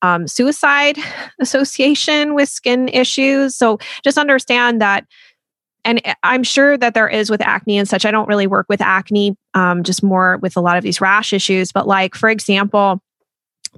um, 0.02 0.26
suicide 0.26 0.96
association 1.40 2.34
with 2.34 2.48
skin 2.48 2.88
issues. 2.88 3.56
So 3.56 3.78
just 4.02 4.18
understand 4.18 4.80
that. 4.80 5.06
And 5.84 6.02
I'm 6.22 6.42
sure 6.42 6.76
that 6.76 6.94
there 6.94 7.08
is 7.08 7.30
with 7.30 7.40
acne 7.40 7.78
and 7.78 7.88
such. 7.88 8.04
I 8.04 8.10
don't 8.10 8.28
really 8.28 8.46
work 8.46 8.66
with 8.68 8.80
acne, 8.80 9.36
um, 9.54 9.84
just 9.84 10.02
more 10.02 10.38
with 10.38 10.56
a 10.56 10.60
lot 10.60 10.76
of 10.76 10.82
these 10.82 11.00
rash 11.00 11.32
issues. 11.32 11.72
But, 11.72 11.86
like, 11.86 12.14
for 12.14 12.28
example, 12.28 13.00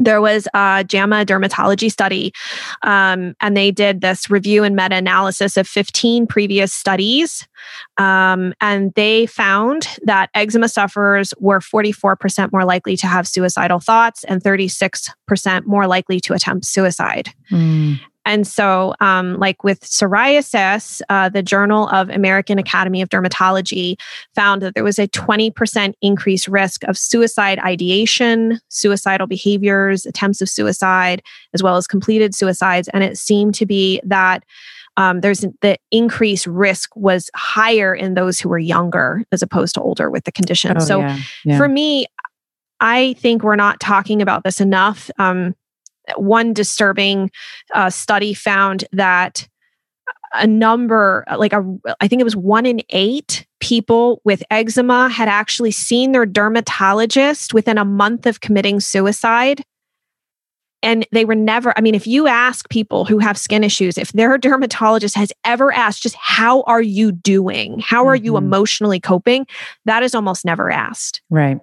there 0.01 0.21
was 0.21 0.49
a 0.55 0.85
JAMA 0.87 1.27
dermatology 1.27 1.91
study, 1.91 2.33
um, 2.83 3.35
and 3.41 3.57
they 3.57 3.71
did 3.71 4.01
this 4.01 4.31
review 4.31 4.65
and 4.65 4.75
meta 4.75 4.97
analysis 4.97 5.57
of 5.57 5.69
15 5.69 6.27
previous 6.27 6.73
studies. 6.73 7.47
Um, 7.99 8.55
and 8.61 8.93
they 8.95 9.27
found 9.27 9.87
that 10.03 10.31
eczema 10.35 10.69
sufferers 10.69 11.35
were 11.39 11.61
44% 11.61 12.53
more 12.53 12.65
likely 12.65 12.97
to 12.97 13.07
have 13.07 13.29
suicidal 13.29 13.81
thoughts 13.81 14.25
and 14.25 14.43
36% 14.43 15.67
more 15.67 15.87
likely 15.87 16.21
to 16.21 16.33
attempt 16.33 16.65
suicide. 16.65 17.31
Mm. 17.51 18.01
And 18.27 18.47
so, 18.47 18.95
um, 19.01 19.39
like 19.39 19.65
with 19.65 19.81
psoriasis, 19.81 21.01
uh, 21.09 21.29
the 21.29 21.43
Journal 21.43 21.89
of 21.89 22.11
American 22.11 22.59
Academy 22.59 23.01
of 23.01 23.09
Dermatology 23.09 23.97
found 24.35 24.63
that 24.63 24.75
there 24.75 24.85
was 24.85 24.99
a 24.99 25.09
20% 25.09 25.95
increased 26.03 26.49
risk 26.49 26.85
of 26.85 26.99
suicide 26.99 27.59
ideation, 27.61 28.61
suicidal 28.69 29.27
behaviors, 29.27 30.05
attempts 30.05 30.41
of 30.41 30.49
suicide, 30.49 31.23
as 31.55 31.63
well 31.63 31.77
as 31.77 31.87
completed 31.87 32.35
suicides. 32.35 32.89
And 32.89 33.03
it 33.03 33.17
seemed 33.17 33.55
to 33.57 33.67
be 33.67 34.01
that 34.05 34.45
um, 34.97 35.21
there's 35.21 35.45
the 35.63 35.79
increased 35.91 36.47
risk 36.47 36.95
was 36.95 37.31
higher 37.35 37.95
in 37.95 38.15
those 38.15 38.39
who 38.39 38.49
were 38.49 38.59
younger 38.59 39.25
as 39.33 39.41
opposed 39.43 39.75
to 39.77 39.81
older 39.81 40.11
with 40.11 40.25
the 40.25 40.33
condition. 40.33 40.77
Oh, 40.77 40.81
so 40.81 41.01
yeah, 41.01 41.19
yeah. 41.45 41.57
for 41.57 41.69
me, 41.69 42.07
I 42.81 43.15
think 43.15 43.43
we're 43.43 43.57
not 43.57 43.81
talking 43.81 44.21
about 44.21 44.45
this 44.45 44.61
enough. 44.61 45.11
Um, 45.19 45.55
one 46.17 46.53
disturbing 46.53 47.31
uh, 47.75 47.91
study 47.91 48.35
found 48.35 48.85
that 48.93 49.49
a 50.35 50.47
number 50.47 51.25
like 51.37 51.53
a 51.53 51.65
i 52.01 52.07
think 52.07 52.21
it 52.21 52.25
was 52.25 52.37
one 52.37 52.65
in 52.65 52.81
eight 52.91 53.47
people 53.59 54.21
with 54.25 54.43
eczema 54.51 55.09
had 55.09 55.29
actually 55.29 55.73
seen 55.73 56.13
their 56.13 56.27
dermatologist 56.27 57.53
within 57.53 57.79
a 57.79 57.85
month 57.85 58.27
of 58.27 58.41
committing 58.41 58.81
suicide. 58.81 59.63
And 60.83 61.07
they 61.13 61.27
were 61.27 61.35
never 61.35 61.77
i 61.77 61.81
mean 61.81 61.95
if 61.95 62.07
you 62.07 62.27
ask 62.27 62.69
people 62.71 63.05
who 63.05 63.19
have 63.19 63.37
skin 63.37 63.65
issues 63.65 63.99
if 63.99 64.13
their 64.13 64.39
dermatologist 64.39 65.17
has 65.17 65.33
ever 65.45 65.73
asked 65.73 66.03
just 66.03 66.15
how 66.15 66.63
are 66.63 66.83
you 66.83 67.13
doing? 67.13 67.81
How 67.81 68.07
are 68.07 68.17
mm-hmm. 68.17 68.25
you 68.27 68.37
emotionally 68.37 69.01
coping? 69.01 69.47
that 69.85 70.03
is 70.03 70.15
almost 70.15 70.45
never 70.45 70.71
asked. 70.71 71.23
Right. 71.29 71.59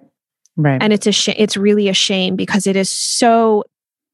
Right. 0.56 0.82
And 0.82 0.92
it's 0.92 1.06
a 1.06 1.12
sh- 1.12 1.28
it's 1.36 1.56
really 1.56 1.88
a 1.88 1.94
shame 1.94 2.36
because 2.36 2.66
it 2.66 2.76
is 2.76 2.90
so 2.90 3.64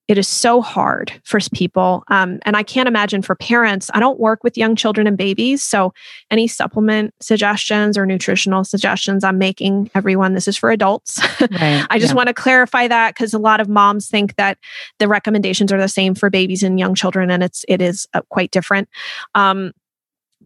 it 0.06 0.18
is 0.18 0.28
so 0.28 0.60
hard 0.60 1.12
for 1.24 1.40
people. 1.54 2.04
Um, 2.08 2.38
and 2.42 2.56
I 2.56 2.62
can't 2.62 2.88
imagine 2.88 3.22
for 3.22 3.34
parents. 3.34 3.90
I 3.94 4.00
don't 4.00 4.20
work 4.20 4.44
with 4.44 4.56
young 4.56 4.76
children 4.76 5.06
and 5.06 5.16
babies. 5.16 5.62
So, 5.62 5.94
any 6.30 6.46
supplement 6.46 7.14
suggestions 7.20 7.96
or 7.96 8.04
nutritional 8.04 8.64
suggestions 8.64 9.24
I'm 9.24 9.38
making, 9.38 9.90
everyone, 9.94 10.34
this 10.34 10.46
is 10.46 10.56
for 10.56 10.70
adults. 10.70 11.20
Right. 11.40 11.86
I 11.90 11.98
just 11.98 12.12
yeah. 12.12 12.16
want 12.16 12.28
to 12.28 12.34
clarify 12.34 12.88
that 12.88 13.14
because 13.14 13.32
a 13.32 13.38
lot 13.38 13.60
of 13.60 13.68
moms 13.68 14.08
think 14.08 14.36
that 14.36 14.58
the 14.98 15.08
recommendations 15.08 15.72
are 15.72 15.80
the 15.80 15.88
same 15.88 16.14
for 16.14 16.28
babies 16.28 16.62
and 16.62 16.78
young 16.78 16.94
children, 16.94 17.30
and 17.30 17.42
it's 17.42 17.64
it 17.68 17.80
is 17.80 18.06
uh, 18.14 18.20
quite 18.28 18.50
different. 18.50 18.88
Um, 19.34 19.72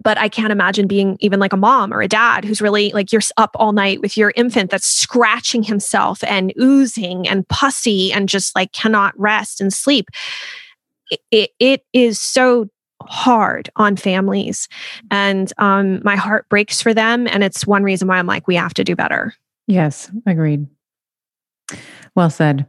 but 0.02 0.18
I 0.18 0.28
can't 0.28 0.52
imagine 0.52 0.86
being 0.86 1.16
even 1.20 1.40
like 1.40 1.52
a 1.52 1.56
mom 1.56 1.92
or 1.92 2.00
a 2.00 2.08
dad 2.08 2.44
who's 2.44 2.60
really 2.60 2.90
like 2.92 3.12
you're 3.12 3.22
up 3.36 3.50
all 3.54 3.72
night 3.72 4.00
with 4.00 4.16
your 4.16 4.32
infant 4.36 4.70
that's 4.70 4.86
scratching 4.86 5.62
himself 5.62 6.22
and 6.24 6.52
oozing 6.60 7.28
and 7.28 7.46
pussy 7.48 8.12
and 8.12 8.28
just 8.28 8.54
like 8.54 8.72
cannot 8.72 9.18
rest 9.18 9.60
and 9.60 9.72
sleep. 9.72 10.08
It, 11.10 11.20
it, 11.30 11.50
it 11.58 11.84
is 11.92 12.18
so 12.20 12.68
hard 13.02 13.70
on 13.76 13.96
families. 13.96 14.68
And 15.10 15.52
um, 15.58 16.00
my 16.04 16.16
heart 16.16 16.48
breaks 16.48 16.82
for 16.82 16.92
them. 16.92 17.26
And 17.26 17.42
it's 17.42 17.66
one 17.66 17.82
reason 17.82 18.08
why 18.08 18.18
I'm 18.18 18.26
like, 18.26 18.46
we 18.46 18.56
have 18.56 18.74
to 18.74 18.84
do 18.84 18.96
better. 18.96 19.34
Yes, 19.66 20.10
agreed. 20.26 20.66
Well 22.14 22.30
said. 22.30 22.66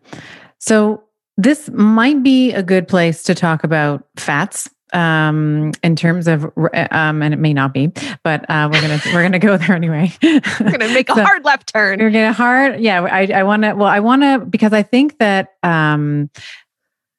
So, 0.60 1.04
this 1.38 1.70
might 1.70 2.22
be 2.22 2.52
a 2.52 2.62
good 2.62 2.86
place 2.86 3.24
to 3.24 3.34
talk 3.34 3.64
about 3.64 4.06
fats 4.18 4.70
um 4.94 5.72
in 5.84 5.96
terms 5.96 6.28
of 6.28 6.46
um 6.92 7.22
and 7.22 7.34
it 7.34 7.38
may 7.38 7.54
not 7.54 7.74
be 7.74 7.92
but 8.24 8.50
uh 8.50 8.70
we're 8.72 8.82
gonna 8.82 9.00
we're 9.14 9.22
gonna 9.22 9.40
go 9.40 9.58
there 9.58 9.76
anyway. 9.76 10.12
We're 10.24 10.40
gonna 10.72 10.88
make 10.94 11.10
a 11.10 11.14
so 11.16 11.24
hard 11.24 11.46
left 11.46 11.74
turn. 11.74 12.00
we're 12.00 12.10
gonna 12.10 12.34
hard 12.34 12.80
yeah 12.80 13.02
i 13.02 13.26
i 13.28 13.44
want 13.44 13.64
to 13.64 13.74
well 13.74 13.88
i 13.88 14.00
want 14.00 14.24
to 14.24 14.46
because 14.46 14.74
i 14.74 14.84
think 14.84 15.18
that 15.20 15.56
um 15.64 16.30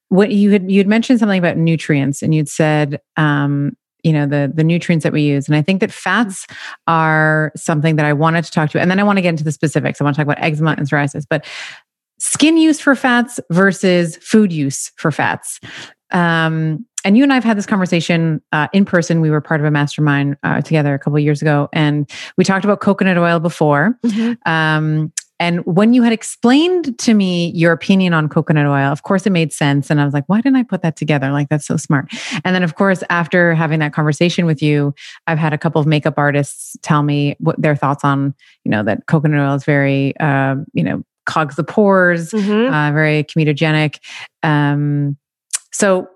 what 0.09 0.31
you 0.31 0.51
had 0.51 0.71
you'd 0.71 0.89
mentioned 0.89 1.19
something 1.21 1.39
about 1.39 1.57
nutrients 1.57 2.23
and 2.23 2.35
you'd 2.35 2.49
said 2.49 3.01
um 3.17 3.77
you 4.03 4.13
know 4.13 4.27
the 4.27 4.51
the 4.55 4.65
nutrients 4.65 5.03
that 5.03 5.13
we 5.13 5.23
use. 5.23 5.47
And 5.47 5.57
i 5.57 5.63
think 5.63 5.81
that 5.81 5.93
fats 5.93 6.47
are 6.87 7.53
something 7.57 7.97
that 7.97 8.07
i 8.07 8.13
wanted 8.13 8.45
to 8.45 8.51
talk 8.51 8.71
to 8.71 8.81
and 8.81 8.91
then 8.91 8.99
i 8.99 9.03
want 9.03 9.19
to 9.19 9.23
get 9.23 9.29
into 9.31 9.45
the 9.45 9.53
specifics. 9.53 10.01
I 10.01 10.05
want 10.05 10.17
to 10.17 10.25
talk 10.25 10.33
about 10.33 10.43
eczema 10.45 10.75
and 10.77 10.89
psoriasis 10.89 11.25
but 11.29 11.45
skin 12.19 12.57
use 12.57 12.81
for 12.81 12.95
fats 12.95 13.41
versus 13.51 14.17
food 14.19 14.53
use 14.53 14.93
for 14.97 15.11
fats. 15.11 15.59
Um, 16.13 16.87
and 17.05 17.17
you 17.17 17.23
and 17.23 17.33
I've 17.33 17.45
had 17.45 17.57
this 17.59 17.67
conversation 17.67 18.43
uh, 18.53 18.69
in 18.73 18.85
person. 18.85 19.21
We 19.21 19.31
were 19.31 19.41
part 19.41 19.61
of 19.61 19.67
a 19.67 19.71
mastermind 19.71 20.37
uh, 20.43 20.61
together 20.61 20.95
a 20.95 20.99
couple 20.99 21.19
years 21.19 21.43
ago, 21.43 21.69
and 21.73 22.11
we 22.37 22.45
talked 22.45 22.65
about 22.65 22.81
coconut 22.81 23.19
oil 23.19 23.41
before. 23.41 23.99
Mm-hmm. 24.05 24.51
Um, 24.51 25.13
and 25.41 25.65
when 25.65 25.95
you 25.95 26.03
had 26.03 26.13
explained 26.13 26.99
to 26.99 27.15
me 27.15 27.51
your 27.53 27.73
opinion 27.73 28.13
on 28.13 28.29
coconut 28.29 28.67
oil, 28.67 28.93
of 28.93 29.03
course 29.05 29.27
it 29.27 29.31
made 29.31 29.55
sense. 29.55 29.89
And 29.89 29.99
I 29.99 30.05
was 30.05 30.13
like, 30.13 30.25
why 30.27 30.43
didn't 30.43 30.57
I 30.57 30.63
put 30.63 30.83
that 30.83 30.97
together? 30.97 31.33
Like, 31.33 31.49
that's 31.49 31.67
so 31.67 31.79
smart. 31.79 32.13
And 32.45 32.55
then, 32.55 32.63
of 32.63 32.75
course, 32.75 33.03
after 33.09 33.55
having 33.55 33.79
that 33.79 33.95
conversation 33.95 34.45
with 34.45 34.63
you, 34.63 34.95
I've 35.27 35.39
had 35.39 35.55
a 35.55 35.59
couple 35.59 35.81
of 35.81 35.87
makeup 35.87 36.15
artists 36.19 36.77
tell 36.83 37.03
me 37.03 37.37
what 37.41 37.61
their 37.61 37.75
thoughts 37.75 38.05
on, 38.05 38.35
you 38.65 38.71
know, 38.71 38.83
that 38.85 39.07
coconut 39.07 39.41
oil 39.41 39.55
is 39.55 39.65
very, 39.65 40.15
uh, 40.21 40.57
you 40.75 40.85
know, 40.85 41.03
clogs 41.25 41.57
the 41.57 41.65
pores, 41.65 42.33
mm-hmm. 42.33 42.73
uh, 42.73 42.93
very 42.93 43.25
comedogenic. 43.25 43.99
Um, 44.43 45.17
so 45.73 46.07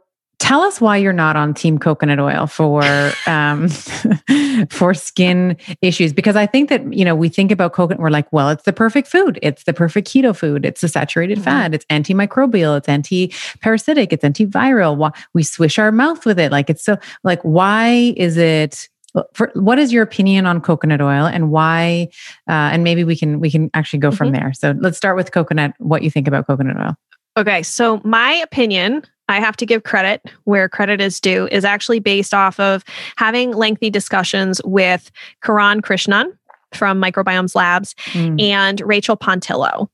tell 0.45 0.61
us 0.61 0.81
why 0.81 0.97
you're 0.97 1.13
not 1.13 1.37
on 1.37 1.55
team 1.55 1.79
coconut 1.79 2.21
oil 2.21 2.47
for 2.47 2.83
um, 3.27 3.69
for 4.71 4.95
skin 4.95 5.57
issues 5.83 6.13
because 6.13 6.37
i 6.37 6.47
think 6.47 6.69
that 6.69 6.93
you 6.93 7.05
know 7.05 7.15
we 7.15 7.29
think 7.29 7.51
about 7.51 7.73
coconut 7.73 8.01
we're 8.01 8.11
like 8.11 8.31
well 8.33 8.51
it's 8.51 8.65
the 8.65 8.73
perfect 8.73 9.09
food. 9.09 9.39
It's 9.43 9.65
the 9.65 9.73
perfect 9.73 10.09
keto 10.09 10.37
food. 10.37 10.65
It's 10.65 10.83
a 10.83 10.89
saturated 10.89 11.39
mm-hmm. 11.39 11.45
fat. 11.45 11.75
It's 11.75 11.85
antimicrobial. 11.87 12.79
It's 12.79 12.89
anti-parasitic. 12.89 14.13
It's 14.13 14.25
antiviral. 14.25 15.13
We 15.33 15.43
swish 15.43 15.79
our 15.79 15.93
mouth 15.93 16.27
with 16.27 16.39
it. 16.39 16.53
Like 16.53 16.71
it's 16.71 16.85
so 16.85 16.99
like 17.23 17.41
why 17.43 18.15
is 18.17 18.37
it 18.37 18.89
for, 19.33 19.53
what 19.55 19.79
is 19.79 19.93
your 19.93 20.03
opinion 20.03 20.45
on 20.45 20.61
coconut 20.61 21.01
oil 21.01 21.27
and 21.27 21.51
why 21.53 22.09
uh, 22.49 22.73
and 22.73 22.83
maybe 22.83 23.05
we 23.05 23.17
can 23.17 23.39
we 23.41 23.51
can 23.51 23.71
actually 23.75 24.01
go 24.01 24.09
mm-hmm. 24.09 24.17
from 24.17 24.33
there. 24.33 24.53
So 24.53 24.75
let's 24.79 24.97
start 24.97 25.17
with 25.17 25.33
coconut 25.33 25.75
what 25.79 26.03
you 26.03 26.11
think 26.11 26.27
about 26.27 26.47
coconut 26.47 26.77
oil 26.77 26.97
okay 27.37 27.63
so 27.63 28.01
my 28.05 28.33
opinion 28.33 29.05
I 29.29 29.41
have 29.41 29.57
to 29.57 29.67
give 29.67 29.85
credit 29.85 30.23
where 30.45 30.69
credit 30.69 31.01
is 31.01 31.21
due, 31.21 31.49
is 31.51 31.65
actually 31.65 32.01
based 32.01 32.35
off 32.35 32.61
of 32.61 32.85
having 33.17 33.53
lengthy 33.53 33.91
discussions 33.91 34.61
with 34.65 35.11
Kiran 35.43 35.81
Krishnan 35.81 36.37
from 36.75 37.01
Microbiomes 37.01 37.55
Labs 37.55 37.95
mm. 38.13 38.41
and 38.41 38.81
Rachel 38.83 39.17
Pontillo. 39.17 39.89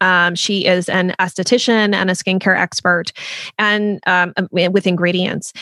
Um, 0.00 0.34
she 0.34 0.66
is 0.66 0.88
an 0.88 1.14
esthetician 1.18 1.94
and 1.94 2.10
a 2.10 2.14
skincare 2.14 2.58
expert 2.58 3.12
and 3.58 4.00
um, 4.06 4.32
um 4.36 4.48
with 4.50 4.86
ingredients. 4.86 5.52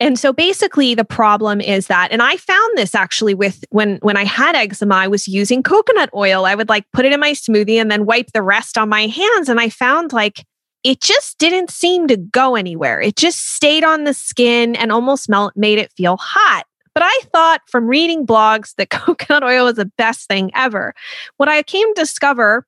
And 0.00 0.18
so 0.18 0.32
basically 0.32 0.96
the 0.96 1.04
problem 1.04 1.60
is 1.60 1.86
that 1.86 2.10
and 2.10 2.22
I 2.22 2.36
found 2.36 2.76
this 2.76 2.94
actually 2.94 3.34
with 3.34 3.64
when 3.70 3.98
when 4.02 4.16
I 4.16 4.24
had 4.24 4.56
eczema 4.56 4.96
I 4.96 5.06
was 5.06 5.28
using 5.28 5.62
coconut 5.62 6.10
oil 6.12 6.44
I 6.44 6.56
would 6.56 6.68
like 6.68 6.84
put 6.92 7.04
it 7.04 7.12
in 7.12 7.20
my 7.20 7.32
smoothie 7.32 7.80
and 7.80 7.88
then 7.88 8.04
wipe 8.04 8.32
the 8.32 8.42
rest 8.42 8.76
on 8.76 8.88
my 8.88 9.06
hands 9.06 9.48
and 9.48 9.60
I 9.60 9.68
found 9.68 10.12
like 10.12 10.44
it 10.84 11.00
just 11.00 11.38
didn't 11.38 11.70
seem 11.70 12.08
to 12.08 12.16
go 12.16 12.56
anywhere. 12.56 13.00
It 13.00 13.16
just 13.16 13.54
stayed 13.54 13.84
on 13.84 14.04
the 14.04 14.14
skin 14.14 14.74
and 14.76 14.90
almost 14.90 15.28
melt, 15.28 15.52
made 15.56 15.78
it 15.78 15.92
feel 15.92 16.16
hot. 16.16 16.64
But 16.94 17.04
I 17.04 17.20
thought 17.32 17.62
from 17.68 17.86
reading 17.86 18.26
blogs 18.26 18.74
that 18.76 18.90
coconut 18.90 19.44
oil 19.44 19.66
was 19.66 19.76
the 19.76 19.90
best 19.96 20.28
thing 20.28 20.50
ever. 20.54 20.94
What 21.36 21.48
I 21.48 21.62
came 21.62 21.94
to 21.94 22.00
discover 22.00 22.66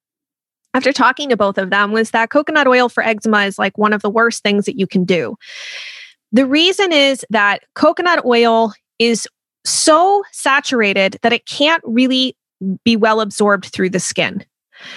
after 0.75 0.93
talking 0.93 1.29
to 1.29 1.37
both 1.37 1.57
of 1.59 1.71
them 1.71 1.93
was 1.93 2.11
that 2.11 2.31
coconut 2.31 2.67
oil 2.67 2.89
for 2.89 3.03
eczema 3.05 3.45
is 3.45 3.59
like 3.59 3.79
one 3.79 3.93
of 3.93 4.03
the 4.03 4.11
worst 4.11 4.43
things 4.43 4.65
that 4.67 4.79
you 4.79 4.87
can 4.87 5.05
do. 5.05 5.37
The 6.33 6.47
reason 6.47 6.93
is 6.93 7.25
that 7.31 7.63
coconut 7.75 8.25
oil 8.25 8.73
is 8.99 9.29
so 9.65 10.25
saturated 10.33 11.19
that 11.23 11.33
it 11.33 11.47
can't 11.47 11.83
really 11.87 12.37
be 12.85 12.97
well 12.97 13.21
absorbed 13.21 13.67
through 13.67 13.91
the 13.91 14.01
skin. 14.01 14.45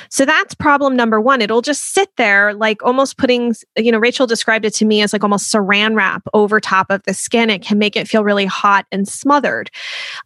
So 0.09 0.25
that's 0.25 0.53
problem 0.53 0.95
number 0.95 1.19
one. 1.21 1.41
It'll 1.41 1.61
just 1.61 1.93
sit 1.93 2.09
there 2.17 2.53
like 2.53 2.83
almost 2.83 3.17
putting, 3.17 3.55
you 3.77 3.91
know, 3.91 3.99
Rachel 3.99 4.27
described 4.27 4.65
it 4.65 4.73
to 4.75 4.85
me 4.85 5.01
as 5.01 5.13
like 5.13 5.23
almost 5.23 5.53
saran 5.53 5.95
wrap 5.95 6.23
over 6.33 6.59
top 6.59 6.87
of 6.89 7.03
the 7.03 7.13
skin. 7.13 7.49
It 7.49 7.61
can 7.61 7.77
make 7.77 7.95
it 7.95 8.07
feel 8.07 8.23
really 8.23 8.45
hot 8.45 8.85
and 8.91 9.07
smothered. 9.07 9.69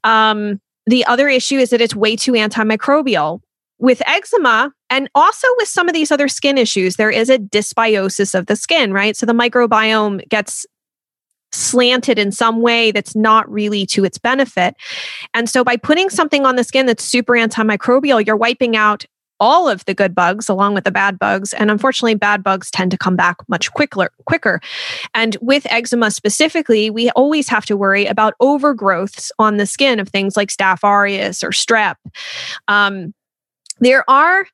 Um, 0.03 0.59
the 0.85 1.05
other 1.05 1.29
issue 1.29 1.57
is 1.57 1.69
that 1.69 1.81
it's 1.81 1.95
way 1.95 2.15
too 2.15 2.33
antimicrobial. 2.33 3.41
With 3.79 4.01
eczema 4.05 4.71
and 4.91 5.09
also 5.15 5.47
with 5.57 5.67
some 5.67 5.87
of 5.87 5.95
these 5.95 6.11
other 6.11 6.27
skin 6.27 6.57
issues, 6.59 6.97
there 6.97 7.09
is 7.09 7.31
a 7.31 7.39
dysbiosis 7.39 8.37
of 8.37 8.45
the 8.45 8.55
skin, 8.55 8.93
right? 8.93 9.15
So 9.15 9.25
the 9.25 9.33
microbiome 9.33 10.27
gets 10.29 10.67
slanted 11.51 12.17
in 12.17 12.31
some 12.31 12.61
way 12.61 12.91
that's 12.91 13.15
not 13.15 13.51
really 13.51 13.85
to 13.85 14.05
its 14.05 14.17
benefit. 14.17 14.75
And 15.33 15.49
so 15.49 15.63
by 15.63 15.77
putting 15.77 16.09
something 16.09 16.45
on 16.45 16.55
the 16.55 16.63
skin 16.63 16.85
that's 16.85 17.03
super 17.03 17.33
antimicrobial, 17.33 18.25
you're 18.25 18.37
wiping 18.37 18.75
out 18.75 19.05
all 19.41 19.67
of 19.67 19.83
the 19.85 19.93
good 19.93 20.15
bugs 20.15 20.47
along 20.47 20.75
with 20.75 20.85
the 20.85 20.91
bad 20.91 21.19
bugs. 21.19 21.51
And 21.53 21.69
unfortunately, 21.69 22.15
bad 22.15 22.43
bugs 22.43 22.71
tend 22.71 22.91
to 22.91 22.97
come 22.97 23.17
back 23.17 23.37
much 23.49 23.71
quicker, 23.73 24.09
quicker. 24.25 24.61
And 25.13 25.35
with 25.41 25.65
eczema 25.69 26.11
specifically, 26.11 26.89
we 26.89 27.09
always 27.11 27.49
have 27.49 27.65
to 27.65 27.75
worry 27.75 28.05
about 28.05 28.35
overgrowths 28.41 29.31
on 29.39 29.57
the 29.57 29.65
skin 29.65 29.99
of 29.99 30.07
things 30.07 30.37
like 30.37 30.49
staph 30.49 30.83
aureus 30.83 31.43
or 31.43 31.49
strep. 31.49 31.95
Um, 32.67 33.13
there 33.79 34.09
are 34.09 34.45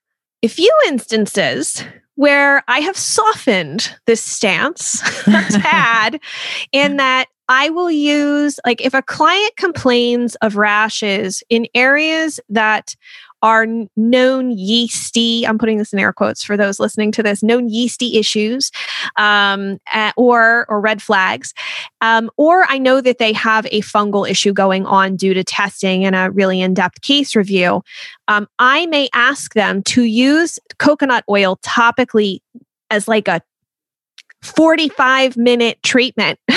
a 0.41 0.47
few 0.47 0.73
instances 0.87 1.83
where 2.15 2.63
I 2.67 2.79
have 2.79 2.97
softened 2.97 3.93
this 4.07 4.23
stance 4.23 5.01
a 5.27 5.43
tad 5.51 6.19
in 6.71 6.97
that 6.97 7.27
I 7.49 7.69
will 7.69 7.91
use, 7.91 8.59
like, 8.65 8.81
if 8.81 8.93
a 8.93 9.01
client 9.01 9.55
complains 9.57 10.35
of 10.35 10.57
rashes 10.57 11.43
in 11.49 11.67
areas 11.73 12.39
that 12.49 12.95
are 13.43 13.67
known 13.95 14.51
yeasty, 14.51 15.45
I'm 15.45 15.57
putting 15.59 15.77
this 15.77 15.93
in 15.93 15.99
air 15.99 16.11
quotes 16.11 16.43
for 16.43 16.57
those 16.57 16.79
listening 16.79 17.11
to 17.13 17.23
this, 17.23 17.43
known 17.43 17.69
yeasty 17.69 18.17
issues 18.17 18.71
um, 19.15 19.79
or, 20.17 20.65
or 20.69 20.81
red 20.81 21.01
flags. 21.01 21.53
Um, 22.01 22.31
or 22.37 22.65
I 22.67 22.79
know 22.79 22.99
that 22.99 23.19
they 23.19 23.33
have 23.33 23.67
a 23.67 23.81
fungal 23.81 24.27
issue 24.27 24.53
going 24.53 24.85
on 24.85 25.15
due 25.15 25.33
to 25.35 25.43
testing 25.43 26.03
and 26.03 26.15
a 26.15 26.31
really 26.31 26.61
in 26.61 26.73
depth 26.73 27.01
case 27.01 27.35
review. 27.35 27.83
Um, 28.27 28.47
I 28.57 28.87
may 28.87 29.07
ask 29.13 29.53
them 29.53 29.83
to 29.83 30.03
use 30.03 30.57
coconut 30.79 31.23
oil 31.29 31.57
topically 31.57 32.39
as 32.89 33.07
like 33.07 33.27
a 33.27 33.41
45 34.41 35.37
minute 35.37 35.81
treatment 35.83 36.39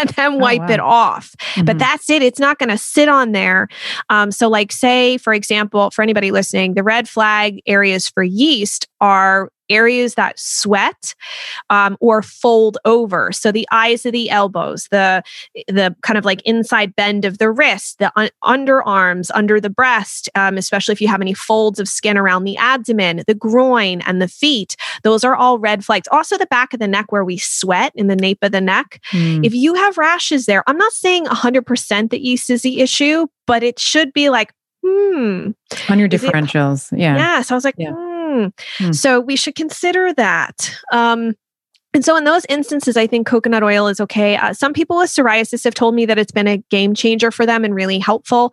and 0.00 0.08
then 0.10 0.34
oh, 0.34 0.36
wipe 0.36 0.60
oh, 0.60 0.66
wow. 0.66 0.72
it 0.72 0.80
off. 0.80 1.34
Mm-hmm. 1.38 1.64
But 1.64 1.78
that's 1.78 2.10
it. 2.10 2.22
It's 2.22 2.40
not 2.40 2.58
going 2.58 2.70
to 2.70 2.78
sit 2.78 3.08
on 3.08 3.32
there. 3.32 3.68
Um, 4.08 4.30
so, 4.30 4.48
like, 4.48 4.72
say, 4.72 5.18
for 5.18 5.32
example, 5.32 5.90
for 5.90 6.02
anybody 6.02 6.30
listening, 6.30 6.74
the 6.74 6.82
red 6.82 7.08
flag 7.08 7.60
areas 7.66 8.08
for 8.08 8.22
yeast 8.22 8.88
are 9.00 9.50
areas 9.68 10.14
that 10.14 10.38
sweat 10.38 11.14
um, 11.70 11.96
or 12.00 12.22
fold 12.22 12.78
over. 12.84 13.32
So 13.32 13.52
the 13.52 13.68
eyes 13.70 14.06
of 14.06 14.12
the 14.12 14.30
elbows, 14.30 14.88
the 14.90 15.22
the 15.66 15.94
kind 16.02 16.18
of 16.18 16.24
like 16.24 16.42
inside 16.42 16.94
bend 16.96 17.24
of 17.24 17.38
the 17.38 17.50
wrist, 17.50 17.98
the 17.98 18.12
un- 18.16 18.30
underarms, 18.44 19.30
under 19.34 19.60
the 19.60 19.70
breast, 19.70 20.28
um, 20.34 20.56
especially 20.56 20.92
if 20.92 21.00
you 21.00 21.08
have 21.08 21.20
any 21.20 21.34
folds 21.34 21.78
of 21.78 21.88
skin 21.88 22.16
around 22.16 22.44
the 22.44 22.56
abdomen, 22.56 23.22
the 23.26 23.34
groin, 23.34 24.00
and 24.02 24.20
the 24.20 24.28
feet. 24.28 24.76
Those 25.02 25.24
are 25.24 25.34
all 25.34 25.58
red 25.58 25.84
flags. 25.84 26.08
Also, 26.10 26.38
the 26.38 26.46
back 26.46 26.72
of 26.72 26.80
the 26.80 26.88
neck 26.88 27.12
where 27.12 27.24
we 27.24 27.38
sweat 27.38 27.92
in 27.94 28.06
the 28.06 28.16
nape 28.16 28.38
of 28.42 28.52
the 28.52 28.60
neck. 28.60 29.00
Mm. 29.12 29.44
If 29.44 29.54
you 29.54 29.74
have 29.74 29.98
rashes 29.98 30.46
there, 30.46 30.64
I'm 30.66 30.78
not 30.78 30.92
saying 30.92 31.26
100% 31.26 32.10
that 32.10 32.20
yeast 32.20 32.50
is 32.50 32.62
the 32.62 32.80
issue, 32.80 33.26
but 33.46 33.62
it 33.62 33.78
should 33.78 34.12
be 34.12 34.30
like, 34.30 34.52
hmm. 34.84 35.50
On 35.88 35.98
your 35.98 36.08
differentials. 36.08 36.92
It, 36.92 37.00
yeah. 37.00 37.16
Yeah. 37.16 37.42
So 37.42 37.54
I 37.54 37.56
was 37.56 37.64
like, 37.64 37.74
yeah. 37.78 37.92
Hmm 37.92 38.07
Hmm. 38.78 38.92
So 38.92 39.20
we 39.20 39.36
should 39.36 39.54
consider 39.54 40.12
that. 40.14 40.74
Um, 40.92 41.34
and 41.94 42.04
so, 42.04 42.16
in 42.16 42.24
those 42.24 42.44
instances, 42.50 42.98
I 42.98 43.06
think 43.06 43.26
coconut 43.26 43.62
oil 43.62 43.88
is 43.88 43.98
okay. 43.98 44.36
Uh, 44.36 44.52
some 44.52 44.74
people 44.74 44.98
with 44.98 45.08
psoriasis 45.08 45.64
have 45.64 45.72
told 45.72 45.94
me 45.94 46.04
that 46.04 46.18
it's 46.18 46.30
been 46.30 46.46
a 46.46 46.58
game 46.70 46.94
changer 46.94 47.30
for 47.30 47.46
them 47.46 47.64
and 47.64 47.74
really 47.74 47.98
helpful. 47.98 48.52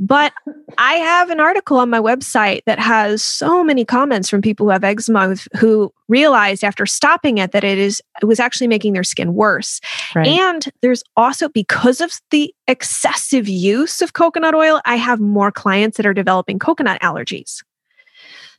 But 0.00 0.32
I 0.78 0.94
have 0.94 1.30
an 1.30 1.38
article 1.38 1.78
on 1.78 1.90
my 1.90 2.00
website 2.00 2.62
that 2.66 2.80
has 2.80 3.22
so 3.22 3.62
many 3.62 3.84
comments 3.84 4.28
from 4.28 4.42
people 4.42 4.66
who 4.66 4.70
have 4.70 4.82
eczema 4.82 5.36
who 5.58 5.92
realized 6.08 6.64
after 6.64 6.84
stopping 6.84 7.38
it 7.38 7.52
that 7.52 7.62
it 7.62 7.78
is 7.78 8.02
it 8.20 8.26
was 8.26 8.40
actually 8.40 8.66
making 8.66 8.94
their 8.94 9.04
skin 9.04 9.32
worse. 9.32 9.80
Right. 10.16 10.26
And 10.26 10.68
there's 10.82 11.04
also 11.16 11.48
because 11.48 12.00
of 12.00 12.12
the 12.32 12.52
excessive 12.66 13.48
use 13.48 14.02
of 14.02 14.12
coconut 14.12 14.56
oil, 14.56 14.80
I 14.84 14.96
have 14.96 15.20
more 15.20 15.52
clients 15.52 15.98
that 15.98 16.06
are 16.06 16.14
developing 16.14 16.58
coconut 16.58 17.00
allergies. 17.00 17.62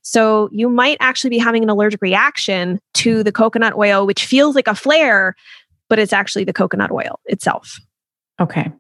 So 0.04 0.50
you 0.52 0.70
might 0.70 0.98
actually 1.00 1.32
be 1.32 1.38
having 1.38 1.64
an 1.64 1.70
allergic 1.70 2.02
reaction 2.02 2.80
to 2.96 3.24
the 3.24 3.32
coconut 3.32 3.76
oil, 3.76 4.06
which 4.06 4.26
feels 4.26 4.54
like 4.54 4.68
a 4.68 4.76
flare, 4.76 5.36
but 5.90 5.98
it's 5.98 6.14
actually 6.14 6.44
the 6.44 6.54
coconut 6.54 6.92
oil 6.92 7.20
itself. 7.26 7.80
Okay. 8.42 8.72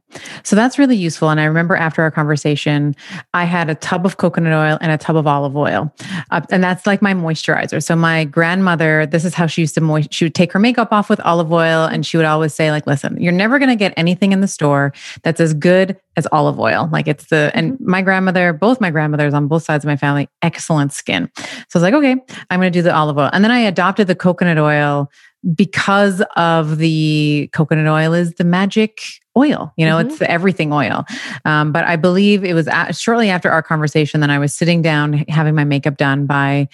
So 0.43 0.56
that's 0.56 0.80
really 0.80 0.95
useful. 0.95 1.30
And 1.30 1.39
I 1.39 1.45
remember 1.45 1.76
after 1.76 2.01
our 2.01 2.10
conversation, 2.10 2.95
I 3.36 3.45
had 3.45 3.70
a 3.70 3.76
tub 3.76 4.04
of 4.04 4.18
coconut 4.18 4.51
oil 4.51 4.80
and 4.82 4.91
a 4.91 4.97
tub 4.97 5.16
of 5.16 5.28
olive 5.28 5.56
oil. 5.56 5.93
Uh, 6.32 6.41
and 6.49 6.64
that's 6.64 6.88
like 6.88 7.04
my 7.04 7.14
moisturizer. 7.14 7.82
So 7.82 7.95
my 7.95 8.26
grandmother, 8.26 9.06
this 9.06 9.24
is 9.24 9.36
how 9.36 9.45
she 9.45 9.62
used 9.62 9.76
to 9.76 9.82
moist, 9.82 10.12
she 10.12 10.26
would 10.26 10.34
take 10.34 10.51
her 10.54 10.60
makeup 10.60 10.91
off 10.91 11.08
with 11.08 11.20
olive 11.22 11.51
oil 11.51 11.86
and 11.86 12.04
she 12.04 12.18
would 12.18 12.26
always 12.26 12.51
say 12.51 12.72
like, 12.72 12.88
listen, 12.88 13.22
you're 13.22 13.32
never 13.32 13.60
going 13.60 13.70
to 13.70 13.76
get 13.76 13.93
anything 13.95 14.32
in 14.32 14.41
the 14.41 14.47
store 14.47 14.91
that's 15.22 15.39
as 15.39 15.54
good 15.54 15.99
as 16.18 16.28
olive 16.32 16.60
oil. 16.60 16.89
Like 16.91 17.08
it's 17.08 17.26
the, 17.26 17.51
and 17.54 17.74
mm-hmm. 17.74 17.89
my 17.89 18.01
grandmother, 18.01 18.54
both 18.54 18.82
my 18.82 18.89
grandmothers 18.89 19.36
on 19.36 19.47
both 19.47 19.64
sides 19.64 19.86
of 19.86 19.88
my 19.88 19.97
family, 19.97 20.30
excellent 20.41 20.93
skin. 20.93 21.30
So 21.36 21.45
I 21.45 21.64
was 21.76 21.84
like, 21.84 21.93
okay, 21.93 22.16
I'm 22.49 22.60
going 22.60 22.72
to 22.74 22.78
do 22.78 22.82
the 22.82 22.93
olive 22.93 23.20
oil. 23.20 23.30
And 23.32 23.43
then 23.43 23.51
I 23.51 23.60
adopted 23.60 24.08
the 24.08 24.16
coconut 24.16 24.58
oil 24.58 25.12
because 25.56 26.24
of 26.36 26.78
the 26.78 27.50
coconut 27.54 27.88
oil 27.88 28.14
is 28.14 28.34
the 28.36 28.44
magic 28.44 29.02
oil 29.38 29.74
you 29.78 29.86
know 29.86 29.98
mm-hmm. 29.98 30.08
it's 30.08 30.20
the 30.20 30.30
everything 30.30 30.72
oil 30.72 31.04
um, 31.46 31.72
but 31.72 31.84
i 31.86 31.96
believe 31.96 32.44
it 32.44 32.54
was 32.54 32.68
at, 32.68 32.96
shortly 32.96 33.30
after 33.30 33.50
our 33.50 33.64
conversation 33.64 34.22
that 34.22 34.30
i 34.30 34.39
was 34.39 34.54
sitting 34.54 34.82
down 34.82 35.14
having 35.28 35.56
my 35.56 35.64
makeup 35.64 35.98
done 35.98 36.26
by 36.26 36.68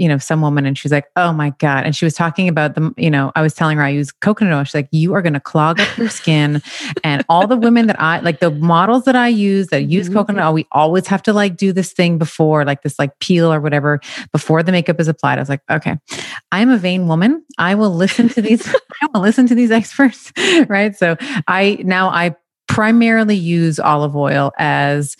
you 0.00 0.08
know, 0.08 0.16
some 0.16 0.40
woman 0.40 0.64
and 0.64 0.78
she's 0.78 0.90
like, 0.90 1.04
oh 1.16 1.30
my 1.30 1.50
God. 1.58 1.84
And 1.84 1.94
she 1.94 2.06
was 2.06 2.14
talking 2.14 2.48
about 2.48 2.74
the, 2.74 2.90
you 2.96 3.10
know, 3.10 3.32
I 3.36 3.42
was 3.42 3.52
telling 3.52 3.76
her 3.76 3.82
I 3.82 3.90
use 3.90 4.10
coconut 4.10 4.54
oil. 4.54 4.64
She's 4.64 4.74
like, 4.74 4.88
you 4.92 5.12
are 5.12 5.20
going 5.20 5.34
to 5.34 5.40
clog 5.40 5.78
up 5.78 5.98
your 5.98 6.08
skin. 6.08 6.62
and 7.04 7.22
all 7.28 7.46
the 7.46 7.58
women 7.58 7.86
that 7.88 8.00
I 8.00 8.18
like, 8.20 8.40
the 8.40 8.50
models 8.50 9.04
that 9.04 9.14
I 9.14 9.28
use 9.28 9.66
that 9.66 9.82
use 9.82 10.06
mm-hmm. 10.06 10.16
coconut 10.16 10.46
oil, 10.46 10.54
we 10.54 10.66
always 10.72 11.06
have 11.08 11.22
to 11.24 11.34
like 11.34 11.58
do 11.58 11.74
this 11.74 11.92
thing 11.92 12.16
before, 12.16 12.64
like 12.64 12.80
this 12.82 12.98
like 12.98 13.18
peel 13.18 13.52
or 13.52 13.60
whatever, 13.60 14.00
before 14.32 14.62
the 14.62 14.72
makeup 14.72 14.98
is 15.00 15.06
applied. 15.06 15.36
I 15.36 15.42
was 15.42 15.50
like, 15.50 15.60
okay, 15.70 15.98
I'm 16.50 16.70
a 16.70 16.78
vain 16.78 17.06
woman. 17.06 17.44
I 17.58 17.74
will 17.74 17.94
listen 17.94 18.30
to 18.30 18.40
these, 18.40 18.66
I 19.02 19.08
will 19.12 19.20
listen 19.20 19.46
to 19.48 19.54
these 19.54 19.70
experts. 19.70 20.32
Right. 20.68 20.96
So 20.96 21.16
I, 21.46 21.78
now 21.84 22.08
I 22.08 22.34
primarily 22.68 23.36
use 23.36 23.78
olive 23.78 24.16
oil 24.16 24.52
as 24.58 25.16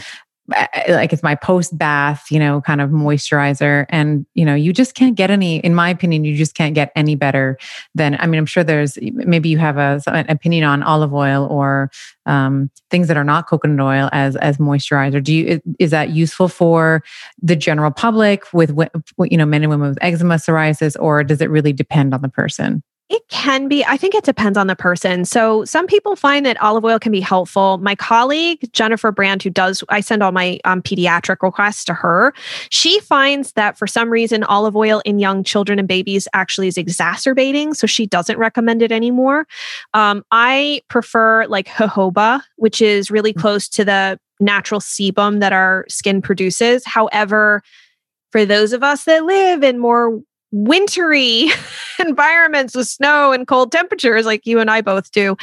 like 0.88 1.12
it's 1.12 1.22
my 1.22 1.34
post 1.34 1.76
bath, 1.76 2.26
you 2.30 2.38
know, 2.38 2.60
kind 2.60 2.80
of 2.80 2.90
moisturizer. 2.90 3.86
And, 3.88 4.26
you 4.34 4.44
know, 4.44 4.54
you 4.54 4.72
just 4.72 4.94
can't 4.94 5.14
get 5.14 5.30
any, 5.30 5.58
in 5.58 5.74
my 5.74 5.88
opinion, 5.88 6.24
you 6.24 6.36
just 6.36 6.54
can't 6.54 6.74
get 6.74 6.92
any 6.94 7.14
better 7.14 7.58
than, 7.94 8.16
I 8.20 8.26
mean, 8.26 8.38
I'm 8.38 8.46
sure 8.46 8.64
there's, 8.64 8.98
maybe 9.00 9.48
you 9.48 9.58
have 9.58 9.76
a, 9.76 10.00
an 10.06 10.28
opinion 10.28 10.64
on 10.64 10.82
olive 10.82 11.14
oil 11.14 11.46
or 11.50 11.90
um, 12.26 12.70
things 12.90 13.08
that 13.08 13.16
are 13.16 13.24
not 13.24 13.46
coconut 13.46 13.80
oil 13.80 14.08
as, 14.12 14.36
as 14.36 14.58
moisturizer. 14.58 15.22
Do 15.22 15.32
you, 15.32 15.60
is 15.78 15.90
that 15.90 16.10
useful 16.10 16.48
for 16.48 17.02
the 17.40 17.56
general 17.56 17.90
public 17.90 18.52
with, 18.52 18.76
you 19.18 19.36
know, 19.36 19.46
men 19.46 19.62
and 19.62 19.70
women 19.70 19.90
with 19.90 19.98
eczema, 20.00 20.34
psoriasis, 20.34 20.96
or 21.00 21.24
does 21.24 21.40
it 21.40 21.50
really 21.50 21.72
depend 21.72 22.14
on 22.14 22.22
the 22.22 22.28
person? 22.28 22.82
It 23.10 23.26
can 23.28 23.66
be. 23.66 23.84
I 23.84 23.96
think 23.96 24.14
it 24.14 24.22
depends 24.22 24.56
on 24.56 24.68
the 24.68 24.76
person. 24.76 25.24
So 25.24 25.64
some 25.64 25.88
people 25.88 26.14
find 26.14 26.46
that 26.46 26.60
olive 26.62 26.84
oil 26.84 27.00
can 27.00 27.10
be 27.10 27.20
helpful. 27.20 27.78
My 27.78 27.96
colleague 27.96 28.60
Jennifer 28.72 29.10
Brand, 29.10 29.42
who 29.42 29.50
does, 29.50 29.82
I 29.88 30.00
send 30.00 30.22
all 30.22 30.30
my 30.30 30.60
um, 30.64 30.80
pediatric 30.80 31.42
requests 31.42 31.84
to 31.86 31.94
her. 31.94 32.32
She 32.68 33.00
finds 33.00 33.52
that 33.54 33.76
for 33.76 33.88
some 33.88 34.10
reason 34.10 34.44
olive 34.44 34.76
oil 34.76 35.02
in 35.04 35.18
young 35.18 35.42
children 35.42 35.80
and 35.80 35.88
babies 35.88 36.28
actually 36.34 36.68
is 36.68 36.78
exacerbating, 36.78 37.74
so 37.74 37.88
she 37.88 38.06
doesn't 38.06 38.38
recommend 38.38 38.80
it 38.80 38.92
anymore. 38.92 39.48
Um, 39.92 40.24
I 40.30 40.80
prefer 40.86 41.46
like 41.48 41.66
jojoba, 41.66 42.42
which 42.56 42.80
is 42.80 43.10
really 43.10 43.32
mm. 43.34 43.40
close 43.40 43.68
to 43.70 43.84
the 43.84 44.20
natural 44.38 44.80
sebum 44.80 45.40
that 45.40 45.52
our 45.52 45.84
skin 45.88 46.22
produces. 46.22 46.84
However, 46.86 47.64
for 48.30 48.46
those 48.46 48.72
of 48.72 48.84
us 48.84 49.02
that 49.04 49.24
live 49.24 49.64
in 49.64 49.80
more 49.80 50.20
wintry 50.52 51.48
environments 51.98 52.74
with 52.74 52.88
snow 52.88 53.32
and 53.32 53.46
cold 53.46 53.72
temperatures 53.72 54.26
like 54.26 54.46
you 54.46 54.58
and 54.58 54.70
I 54.70 54.80
both 54.80 55.10
do. 55.12 55.36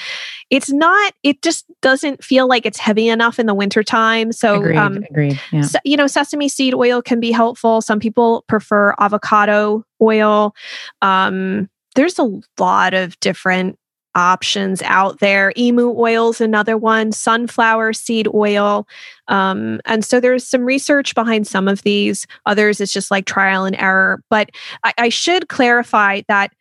It's 0.50 0.72
not, 0.72 1.14
it 1.24 1.42
just 1.42 1.66
doesn't 1.82 2.24
feel 2.24 2.48
like 2.48 2.66
it's 2.66 2.78
heavy 2.78 3.10
enough 3.10 3.40
in 3.40 3.46
the 3.46 3.54
wintertime. 3.54 4.32
So, 4.32 4.56
agreed, 4.56 4.78
um, 4.78 5.04
agreed. 5.10 5.40
Yeah. 5.52 5.62
So, 5.62 5.80
you 5.84 5.98
know, 5.98 6.08
sesame 6.08 6.50
seed 6.50 6.74
oil 6.74 7.02
can 7.02 7.20
be 7.20 7.32
helpful. 7.32 7.82
Some 7.82 8.00
people 8.00 8.44
prefer 8.48 8.94
avocado 9.00 9.84
oil. 10.02 10.54
Um, 11.02 11.70
there's 11.96 12.20
a 12.20 12.30
lot 12.60 12.94
of 12.94 13.20
different 13.20 13.78
options 14.18 14.82
out 14.82 15.20
there. 15.20 15.54
Emu 15.56 15.94
oil 15.98 16.32
is 16.32 16.42
another 16.42 16.76
one, 16.78 17.12
sunflower 17.12 17.94
seed 17.94 18.28
oil. 18.34 18.88
Um, 19.28 19.80
and 19.86 20.04
so 20.04 20.20
there's 20.20 20.46
some 20.46 20.66
research 20.66 21.16
behind 21.16 21.48
some 21.48 21.68
of 21.68 21.84
these. 21.84 22.28
Others, 22.46 22.82
it's 22.82 22.92
just 22.94 23.12
like 23.12 23.26
trial 23.26 23.66
and 23.66 23.76
error. 23.78 24.22
But 24.30 24.50
I, 24.84 24.94
I 24.98 25.10
should 25.10 25.48
clarify 25.48 26.22
that 26.28 26.52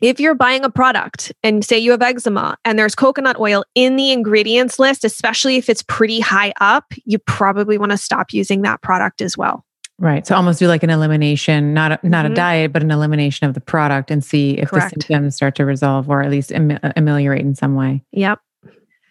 if 0.00 0.18
you're 0.18 0.34
buying 0.34 0.64
a 0.64 0.70
product 0.70 1.32
and 1.42 1.64
say 1.64 1.78
you 1.78 1.90
have 1.90 2.02
eczema 2.02 2.56
and 2.64 2.78
there's 2.78 2.94
coconut 2.94 3.38
oil 3.38 3.64
in 3.74 3.96
the 3.96 4.12
ingredients 4.12 4.78
list, 4.78 5.04
especially 5.04 5.56
if 5.56 5.68
it's 5.68 5.82
pretty 5.82 6.20
high 6.20 6.52
up, 6.60 6.84
you 7.04 7.18
probably 7.18 7.76
want 7.76 7.92
to 7.92 7.98
stop 7.98 8.32
using 8.32 8.62
that 8.62 8.80
product 8.82 9.20
as 9.20 9.36
well. 9.36 9.64
Right. 10.00 10.26
So 10.26 10.34
almost 10.34 10.58
do 10.58 10.66
like 10.66 10.82
an 10.82 10.88
elimination, 10.88 11.74
not 11.74 11.92
a, 11.92 12.00
not 12.02 12.24
mm-hmm. 12.24 12.32
a 12.32 12.36
diet, 12.36 12.72
but 12.72 12.82
an 12.82 12.90
elimination 12.90 13.46
of 13.46 13.52
the 13.52 13.60
product 13.60 14.10
and 14.10 14.24
see 14.24 14.52
if 14.52 14.70
Correct. 14.70 14.94
the 14.94 15.02
symptoms 15.02 15.36
start 15.36 15.54
to 15.56 15.66
resolve 15.66 16.08
or 16.08 16.22
at 16.22 16.30
least 16.30 16.52
am- 16.52 16.78
ameliorate 16.96 17.42
in 17.42 17.54
some 17.54 17.74
way. 17.74 18.02
Yep. 18.12 18.40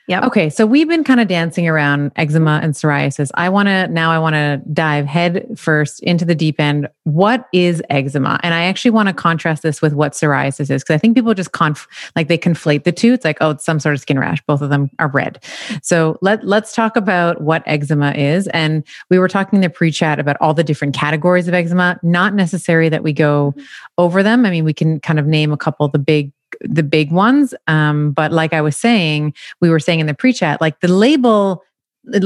Yeah. 0.10 0.26
Okay. 0.26 0.50
So 0.50 0.66
we've 0.66 0.88
been 0.88 1.04
kind 1.04 1.20
of 1.20 1.28
dancing 1.28 1.68
around 1.68 2.12
eczema 2.16 2.60
and 2.64 2.74
psoriasis. 2.74 3.30
I 3.36 3.48
want 3.48 3.68
to, 3.68 3.88
now 3.90 4.12
I 4.12 4.18
want 4.18 4.34
to 4.34 4.60
dive 4.74 5.06
head 5.06 5.46
first 5.56 6.02
into 6.02 6.26
the 6.26 6.34
deep 6.34 6.60
end. 6.60 6.90
What 7.04 7.48
is 7.54 7.84
eczema? 7.92 8.40
And 8.42 8.56
I 8.56 8.64
actually 8.64 8.90
want 8.90 9.10
to 9.10 9.14
contrast 9.14 9.62
this 9.62 9.84
with 9.84 9.94
what 9.94 10.14
psoriasis 10.14 10.72
is 10.72 10.82
because 10.82 10.96
I 10.96 10.98
think 10.98 11.16
people 11.16 11.36
just 11.36 11.52
conf, 11.52 11.88
like 12.16 12.28
they 12.28 12.40
conflate 12.40 12.86
the 12.86 12.92
two. 12.92 13.14
It's 13.14 13.24
like, 13.24 13.38
oh, 13.40 13.52
it's 13.52 13.64
some 13.64 13.80
sort 13.80 13.94
of 13.94 14.02
skin 14.02 14.18
rash. 14.18 14.42
Both 14.48 14.64
of 14.64 14.72
them 14.72 14.90
are 14.98 15.10
red. 15.10 15.44
So 15.84 16.18
let, 16.24 16.44
let's 16.44 16.74
talk 16.74 16.96
about 16.96 17.42
what 17.42 17.62
eczema 17.68 18.14
is. 18.14 18.48
And 18.48 18.84
we 19.12 19.20
were 19.20 19.28
talking 19.28 19.58
in 19.58 19.62
the 19.62 19.70
pre 19.70 19.92
chat 19.92 20.20
about 20.20 20.38
all 20.42 20.56
the 20.56 20.64
different 20.64 20.96
categories 20.96 21.48
of 21.48 21.54
eczema, 21.54 22.00
not 22.02 22.34
necessary 22.34 22.90
that 22.90 23.04
we 23.04 23.14
go 23.14 23.52
mm-hmm. 23.56 23.64
over 24.00 24.24
them. 24.24 24.44
I 24.48 24.50
mean, 24.50 24.66
we 24.66 24.74
can 24.74 25.00
kind 25.02 25.20
of 25.20 25.28
name 25.28 25.52
a 25.52 25.58
couple 25.58 25.86
of 25.86 25.92
the 25.92 26.00
big 26.00 26.32
the 26.62 26.84
big 26.84 27.12
ones. 27.12 27.54
Um, 27.68 28.12
but 28.12 28.32
like 28.32 28.54
I 28.54 28.62
was 28.62 28.78
saying, 28.78 29.34
we 29.62 29.70
were 29.70 29.80
saying 29.80 30.00
in 30.00 30.08
the 30.08 30.14
pre 30.14 30.34
chat, 30.34 30.62
like 30.62 30.80
the 30.82 30.88
label, 30.88 31.64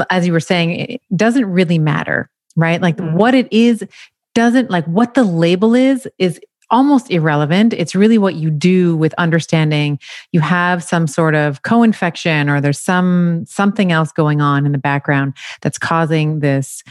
as 0.10 0.26
you 0.26 0.34
were 0.34 0.40
saying, 0.40 0.72
it 0.72 1.02
doesn't 1.16 1.46
really 1.46 1.80
matter, 1.80 2.30
right? 2.56 2.82
Like 2.82 2.98
mm-hmm. 2.98 3.16
what 3.18 3.34
it 3.34 3.52
is 3.52 3.84
doesn't 4.34 4.72
like 4.72 4.86
what 4.86 5.14
the 5.14 5.24
label 5.24 5.76
is, 5.76 6.08
is 6.18 6.40
almost 6.70 7.12
irrelevant. 7.12 7.74
It's 7.74 7.94
really 7.94 8.18
what 8.18 8.36
you 8.36 8.50
do 8.50 8.98
with 8.98 9.14
understanding 9.20 10.00
you 10.32 10.40
have 10.40 10.84
some 10.84 11.06
sort 11.06 11.36
of 11.36 11.62
co-infection 11.62 12.50
or 12.50 12.60
there's 12.60 12.80
some 12.80 13.46
something 13.48 13.92
else 13.92 14.12
going 14.12 14.42
on 14.42 14.66
in 14.66 14.72
the 14.72 14.80
background 14.80 15.36
that's 15.62 15.78
causing 15.78 16.40
this 16.40 16.84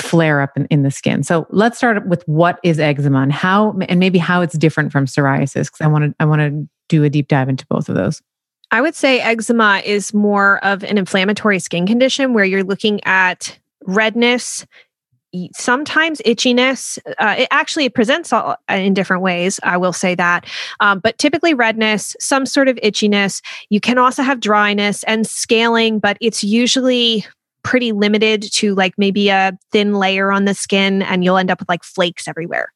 flare 0.00 0.40
up 0.40 0.56
in, 0.56 0.66
in 0.66 0.82
the 0.82 0.90
skin. 0.90 1.22
So 1.22 1.46
let's 1.50 1.76
start 1.76 2.06
with 2.06 2.22
what 2.26 2.58
is 2.62 2.78
eczema 2.78 3.20
and 3.20 3.32
how, 3.32 3.78
and 3.88 4.00
maybe 4.00 4.18
how 4.18 4.40
it's 4.40 4.56
different 4.56 4.92
from 4.92 5.06
psoriasis. 5.06 5.70
Cause 5.70 5.80
I 5.80 5.86
want 5.86 6.04
to, 6.04 6.14
I 6.20 6.24
want 6.24 6.40
to 6.40 6.68
do 6.88 7.04
a 7.04 7.10
deep 7.10 7.28
dive 7.28 7.48
into 7.48 7.66
both 7.66 7.88
of 7.88 7.94
those. 7.94 8.22
I 8.70 8.80
would 8.80 8.94
say 8.94 9.20
eczema 9.20 9.82
is 9.84 10.12
more 10.12 10.64
of 10.64 10.82
an 10.82 10.98
inflammatory 10.98 11.58
skin 11.58 11.86
condition 11.86 12.34
where 12.34 12.44
you're 12.44 12.64
looking 12.64 13.00
at 13.04 13.58
redness, 13.84 14.66
sometimes 15.52 16.20
itchiness. 16.24 16.98
Uh, 17.18 17.36
it 17.38 17.48
actually 17.50 17.88
presents 17.88 18.32
all, 18.32 18.56
in 18.68 18.94
different 18.94 19.22
ways. 19.22 19.60
I 19.62 19.76
will 19.76 19.92
say 19.92 20.14
that, 20.14 20.46
um, 20.80 20.98
but 20.98 21.18
typically 21.18 21.54
redness, 21.54 22.16
some 22.18 22.46
sort 22.46 22.68
of 22.68 22.76
itchiness. 22.76 23.42
You 23.70 23.80
can 23.80 23.98
also 23.98 24.22
have 24.22 24.40
dryness 24.40 25.04
and 25.04 25.26
scaling, 25.26 25.98
but 25.98 26.16
it's 26.20 26.42
usually 26.42 27.24
pretty 27.66 27.90
limited 27.90 28.42
to 28.52 28.76
like 28.76 28.94
maybe 28.96 29.28
a 29.28 29.50
thin 29.72 29.94
layer 29.94 30.30
on 30.30 30.44
the 30.44 30.54
skin 30.54 31.02
and 31.02 31.24
you'll 31.24 31.36
end 31.36 31.50
up 31.50 31.58
with 31.58 31.68
like 31.68 31.82
flakes 31.82 32.28
everywhere. 32.28 32.72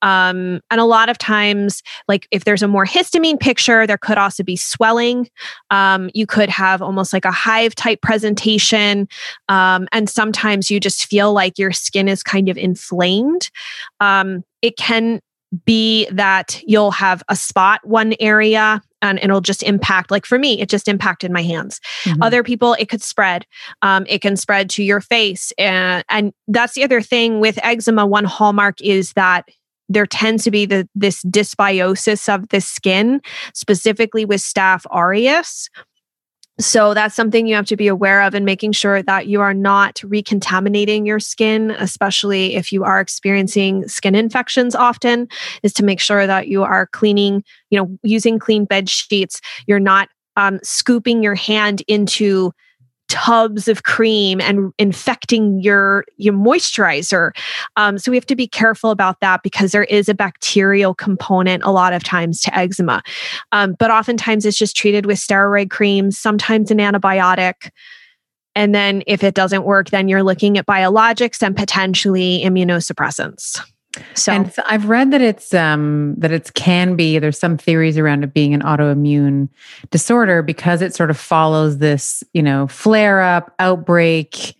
Um, 0.00 0.62
and 0.70 0.80
a 0.80 0.86
lot 0.86 1.10
of 1.10 1.18
times, 1.18 1.82
like 2.08 2.26
if 2.30 2.44
there's 2.44 2.62
a 2.62 2.66
more 2.66 2.86
histamine 2.86 3.38
picture, 3.38 3.86
there 3.86 3.98
could 3.98 4.16
also 4.16 4.42
be 4.42 4.56
swelling. 4.56 5.28
Um, 5.70 6.08
you 6.14 6.26
could 6.26 6.48
have 6.48 6.80
almost 6.80 7.12
like 7.12 7.26
a 7.26 7.30
hive 7.30 7.74
type 7.74 8.00
presentation. 8.00 9.06
Um, 9.50 9.86
and 9.92 10.08
sometimes 10.08 10.70
you 10.70 10.80
just 10.80 11.04
feel 11.04 11.34
like 11.34 11.58
your 11.58 11.70
skin 11.70 12.08
is 12.08 12.22
kind 12.22 12.48
of 12.48 12.56
inflamed. 12.56 13.50
Um, 14.00 14.44
it 14.62 14.78
can 14.78 15.20
be 15.66 16.08
that 16.10 16.58
you'll 16.66 16.90
have 16.92 17.22
a 17.28 17.36
spot 17.36 17.86
one 17.86 18.14
area 18.18 18.80
and 19.02 19.18
it'll 19.22 19.40
just 19.40 19.62
impact 19.62 20.10
like 20.10 20.24
for 20.24 20.38
me 20.38 20.60
it 20.60 20.68
just 20.68 20.88
impacted 20.88 21.30
my 21.30 21.42
hands. 21.42 21.80
Mm-hmm. 22.04 22.22
other 22.22 22.42
people 22.42 22.74
it 22.74 22.88
could 22.88 23.02
spread. 23.02 23.46
Um, 23.82 24.06
it 24.08 24.20
can 24.20 24.36
spread 24.36 24.70
to 24.70 24.82
your 24.82 25.00
face. 25.00 25.52
And, 25.58 26.04
and 26.08 26.32
that's 26.48 26.74
the 26.74 26.84
other 26.84 27.00
thing 27.00 27.40
with 27.40 27.58
eczema. 27.62 28.06
One 28.06 28.24
hallmark 28.24 28.80
is 28.80 29.12
that 29.14 29.48
there 29.88 30.06
tends 30.06 30.44
to 30.44 30.50
be 30.50 30.64
the 30.64 30.88
this 30.94 31.22
dysbiosis 31.24 32.32
of 32.32 32.48
the 32.48 32.60
skin 32.60 33.20
specifically 33.52 34.24
with 34.24 34.40
staph 34.40 34.86
aureus 34.90 35.68
so 36.60 36.92
that's 36.94 37.14
something 37.14 37.46
you 37.46 37.54
have 37.54 37.66
to 37.66 37.76
be 37.76 37.88
aware 37.88 38.22
of 38.22 38.34
and 38.34 38.44
making 38.44 38.72
sure 38.72 39.02
that 39.02 39.26
you 39.26 39.40
are 39.40 39.54
not 39.54 40.02
recontaminating 40.04 41.06
your 41.06 41.18
skin, 41.18 41.70
especially 41.72 42.54
if 42.54 42.72
you 42.72 42.84
are 42.84 43.00
experiencing 43.00 43.88
skin 43.88 44.14
infections 44.14 44.74
often, 44.74 45.28
is 45.62 45.72
to 45.72 45.84
make 45.84 45.98
sure 45.98 46.26
that 46.26 46.48
you 46.48 46.62
are 46.62 46.86
cleaning, 46.88 47.42
you 47.70 47.78
know, 47.78 47.98
using 48.02 48.38
clean 48.38 48.64
bed 48.64 48.88
sheets. 48.88 49.40
You're 49.66 49.80
not 49.80 50.08
um, 50.36 50.60
scooping 50.62 51.22
your 51.22 51.34
hand 51.34 51.82
into 51.88 52.52
tubs 53.12 53.68
of 53.68 53.82
cream 53.82 54.40
and 54.40 54.72
infecting 54.78 55.60
your 55.60 56.04
your 56.16 56.32
moisturizer. 56.32 57.32
Um, 57.76 57.98
so 57.98 58.10
we 58.10 58.16
have 58.16 58.24
to 58.26 58.34
be 58.34 58.48
careful 58.48 58.90
about 58.90 59.20
that 59.20 59.42
because 59.42 59.72
there 59.72 59.84
is 59.84 60.08
a 60.08 60.14
bacterial 60.14 60.94
component 60.94 61.62
a 61.62 61.70
lot 61.70 61.92
of 61.92 62.02
times 62.02 62.40
to 62.40 62.56
eczema. 62.56 63.02
Um, 63.52 63.76
but 63.78 63.90
oftentimes 63.90 64.46
it's 64.46 64.56
just 64.56 64.74
treated 64.74 65.04
with 65.04 65.18
steroid 65.18 65.68
creams, 65.68 66.18
sometimes 66.18 66.70
an 66.70 66.78
antibiotic. 66.78 67.70
And 68.54 68.74
then 68.74 69.02
if 69.06 69.22
it 69.22 69.34
doesn't 69.34 69.64
work, 69.64 69.90
then 69.90 70.08
you're 70.08 70.22
looking 70.22 70.56
at 70.56 70.66
biologics 70.66 71.42
and 71.42 71.54
potentially 71.54 72.42
immunosuppressants. 72.42 73.60
So 74.14 74.32
and 74.32 74.52
I've 74.66 74.88
read 74.88 75.10
that 75.10 75.20
it's 75.20 75.52
um 75.52 76.14
that 76.16 76.32
it 76.32 76.54
can 76.54 76.96
be 76.96 77.18
there's 77.18 77.38
some 77.38 77.58
theories 77.58 77.98
around 77.98 78.24
it 78.24 78.32
being 78.32 78.54
an 78.54 78.62
autoimmune 78.62 79.48
disorder 79.90 80.42
because 80.42 80.80
it 80.80 80.94
sort 80.94 81.10
of 81.10 81.18
follows 81.18 81.78
this, 81.78 82.24
you 82.32 82.42
know, 82.42 82.66
flare 82.68 83.20
up, 83.20 83.54
outbreak, 83.58 84.56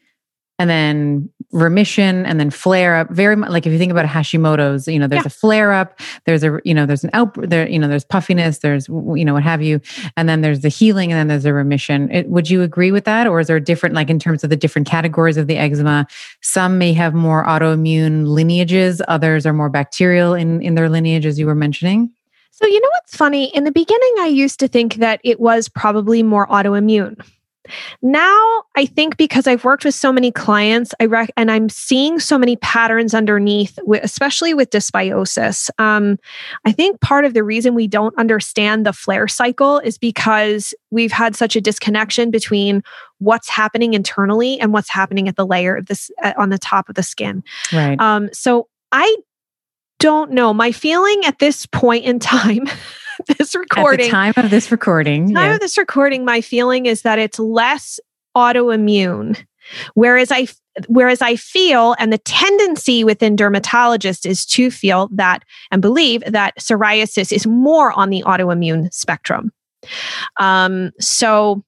and 0.59 0.68
then 0.68 1.30
remission 1.53 2.24
and 2.24 2.40
then 2.40 2.50
flare 2.50 2.96
up. 2.96 3.11
Very 3.11 3.36
much 3.36 3.50
like 3.50 3.66
if 3.66 3.72
you 3.72 3.78
think 3.78 3.92
about 3.92 4.07
hashimoto's 4.07 4.88
you 4.88 4.98
know 4.98 5.07
there's 5.07 5.22
yeah. 5.22 5.26
a 5.26 5.30
flare 5.30 5.72
up 5.72 6.00
there's 6.24 6.42
a 6.42 6.59
you 6.64 6.72
know 6.72 6.86
there's 6.86 7.05
an 7.05 7.11
out 7.12 7.34
there 7.48 7.68
you 7.68 7.78
know 7.78 7.88
there's 7.88 8.05
puffiness 8.05 8.59
there's 8.59 8.88
you 8.88 9.24
know 9.24 9.34
what 9.34 9.42
have 9.42 9.62
you 9.62 9.80
and 10.16 10.28
then 10.28 10.40
there's 10.40 10.61
the 10.61 10.68
healing 10.68 11.12
and 11.12 11.18
then 11.18 11.28
there's 11.28 11.44
a 11.44 11.53
remission. 11.53 12.11
It, 12.11 12.28
would 12.28 12.48
you 12.48 12.62
agree 12.62 12.90
with 12.90 13.05
that 13.05 13.26
or 13.26 13.40
is 13.40 13.46
there 13.46 13.61
different 13.61 13.94
like 13.94 14.09
in 14.09 14.18
terms 14.18 14.42
of 14.42 14.50
the 14.50 14.57
different 14.57 14.88
categories 14.88 15.36
of 15.36 15.46
the 15.46 15.57
eczema 15.57 16.07
some 16.40 16.78
may 16.78 16.92
have 16.94 17.12
more 17.14 17.44
autoimmune 17.44 18.26
lineages 18.26 19.03
others 19.07 19.44
are 19.44 19.53
more 19.53 19.68
bacterial 19.68 20.34
in 20.34 20.62
in 20.62 20.74
their 20.74 20.88
lineage 20.88 21.26
as 21.26 21.38
you 21.38 21.46
were 21.46 21.55
mentioning? 21.55 22.11
So 22.50 22.66
you 22.66 22.80
know 22.80 22.90
what's 22.94 23.16
funny? 23.16 23.55
In 23.55 23.64
the 23.64 23.72
beginning 23.72 24.14
i 24.20 24.26
used 24.26 24.59
to 24.61 24.68
think 24.68 24.94
that 24.96 25.20
it 25.22 25.38
was 25.38 25.68
probably 25.68 26.22
more 26.22 26.46
autoimmune 26.46 27.22
now, 28.02 28.64
I 28.76 28.86
think 28.86 29.16
because 29.16 29.46
I've 29.46 29.64
worked 29.64 29.84
with 29.84 29.94
so 29.94 30.12
many 30.12 30.32
clients, 30.32 30.92
I 31.00 31.06
rec- 31.06 31.32
and 31.36 31.50
I'm 31.50 31.68
seeing 31.68 32.18
so 32.18 32.36
many 32.36 32.56
patterns 32.56 33.14
underneath, 33.14 33.78
especially 34.02 34.54
with 34.54 34.70
dysbiosis. 34.70 35.70
Um, 35.78 36.18
I 36.64 36.72
think 36.72 37.00
part 37.00 37.24
of 37.24 37.34
the 37.34 37.44
reason 37.44 37.74
we 37.74 37.86
don't 37.86 38.16
understand 38.18 38.84
the 38.84 38.92
flare 38.92 39.28
cycle 39.28 39.78
is 39.78 39.98
because 39.98 40.74
we've 40.90 41.12
had 41.12 41.36
such 41.36 41.54
a 41.54 41.60
disconnection 41.60 42.30
between 42.30 42.82
what's 43.18 43.48
happening 43.48 43.94
internally 43.94 44.58
and 44.58 44.72
what's 44.72 44.90
happening 44.90 45.28
at 45.28 45.36
the 45.36 45.46
layer 45.46 45.76
of 45.76 45.86
this 45.86 46.10
uh, 46.22 46.32
on 46.36 46.50
the 46.50 46.58
top 46.58 46.88
of 46.88 46.96
the 46.96 47.02
skin. 47.02 47.44
Right. 47.72 48.00
Um, 48.00 48.28
so 48.32 48.68
I 48.90 49.16
don't 50.00 50.32
know. 50.32 50.52
My 50.52 50.72
feeling 50.72 51.22
at 51.24 51.38
this 51.38 51.66
point 51.66 52.04
in 52.04 52.18
time 52.18 52.66
this 53.38 53.54
recording. 53.54 54.00
At 54.00 54.04
the 54.06 54.10
time 54.10 54.34
of 54.36 54.50
this 54.50 54.70
recording. 54.70 55.34
Time 55.34 55.48
yeah. 55.48 55.54
of 55.54 55.60
this 55.60 55.78
recording, 55.78 56.24
my 56.24 56.40
feeling 56.40 56.86
is 56.86 57.02
that 57.02 57.18
it's 57.18 57.38
less 57.38 58.00
autoimmune. 58.36 59.44
Whereas 59.94 60.30
I 60.30 60.48
whereas 60.88 61.20
I 61.20 61.36
feel 61.36 61.94
and 61.98 62.12
the 62.12 62.18
tendency 62.18 63.04
within 63.04 63.36
dermatologists 63.36 64.24
is 64.24 64.46
to 64.46 64.70
feel 64.70 65.08
that 65.12 65.44
and 65.70 65.82
believe 65.82 66.22
that 66.26 66.54
psoriasis 66.58 67.30
is 67.30 67.46
more 67.46 67.92
on 67.92 68.08
the 68.08 68.22
autoimmune 68.22 68.92
spectrum. 68.92 69.52
Um, 70.38 70.92
so 70.98 71.62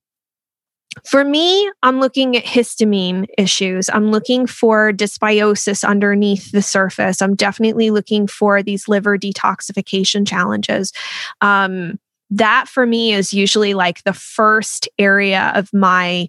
for 1.04 1.24
me, 1.24 1.70
I'm 1.82 2.00
looking 2.00 2.36
at 2.36 2.44
histamine 2.44 3.26
issues. 3.36 3.88
I'm 3.90 4.10
looking 4.10 4.46
for 4.46 4.92
dysbiosis 4.92 5.86
underneath 5.86 6.52
the 6.52 6.62
surface. 6.62 7.20
I'm 7.20 7.34
definitely 7.34 7.90
looking 7.90 8.26
for 8.26 8.62
these 8.62 8.88
liver 8.88 9.18
detoxification 9.18 10.26
challenges. 10.26 10.92
Um, 11.40 11.98
that 12.30 12.68
for 12.68 12.86
me 12.86 13.12
is 13.12 13.32
usually 13.32 13.74
like 13.74 14.02
the 14.04 14.12
first 14.12 14.88
area 14.98 15.52
of 15.54 15.72
my 15.72 16.28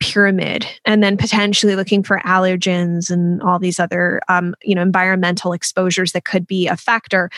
pyramid 0.00 0.66
and 0.86 1.02
then 1.02 1.16
potentially 1.16 1.76
looking 1.76 2.02
for 2.02 2.20
allergens 2.20 3.10
and 3.10 3.42
all 3.42 3.58
these 3.58 3.78
other 3.78 4.20
um, 4.28 4.54
you 4.62 4.74
know 4.74 4.80
environmental 4.80 5.52
exposures 5.52 6.12
that 6.12 6.24
could 6.24 6.46
be 6.46 6.66
a 6.66 6.76
factor 6.76 7.28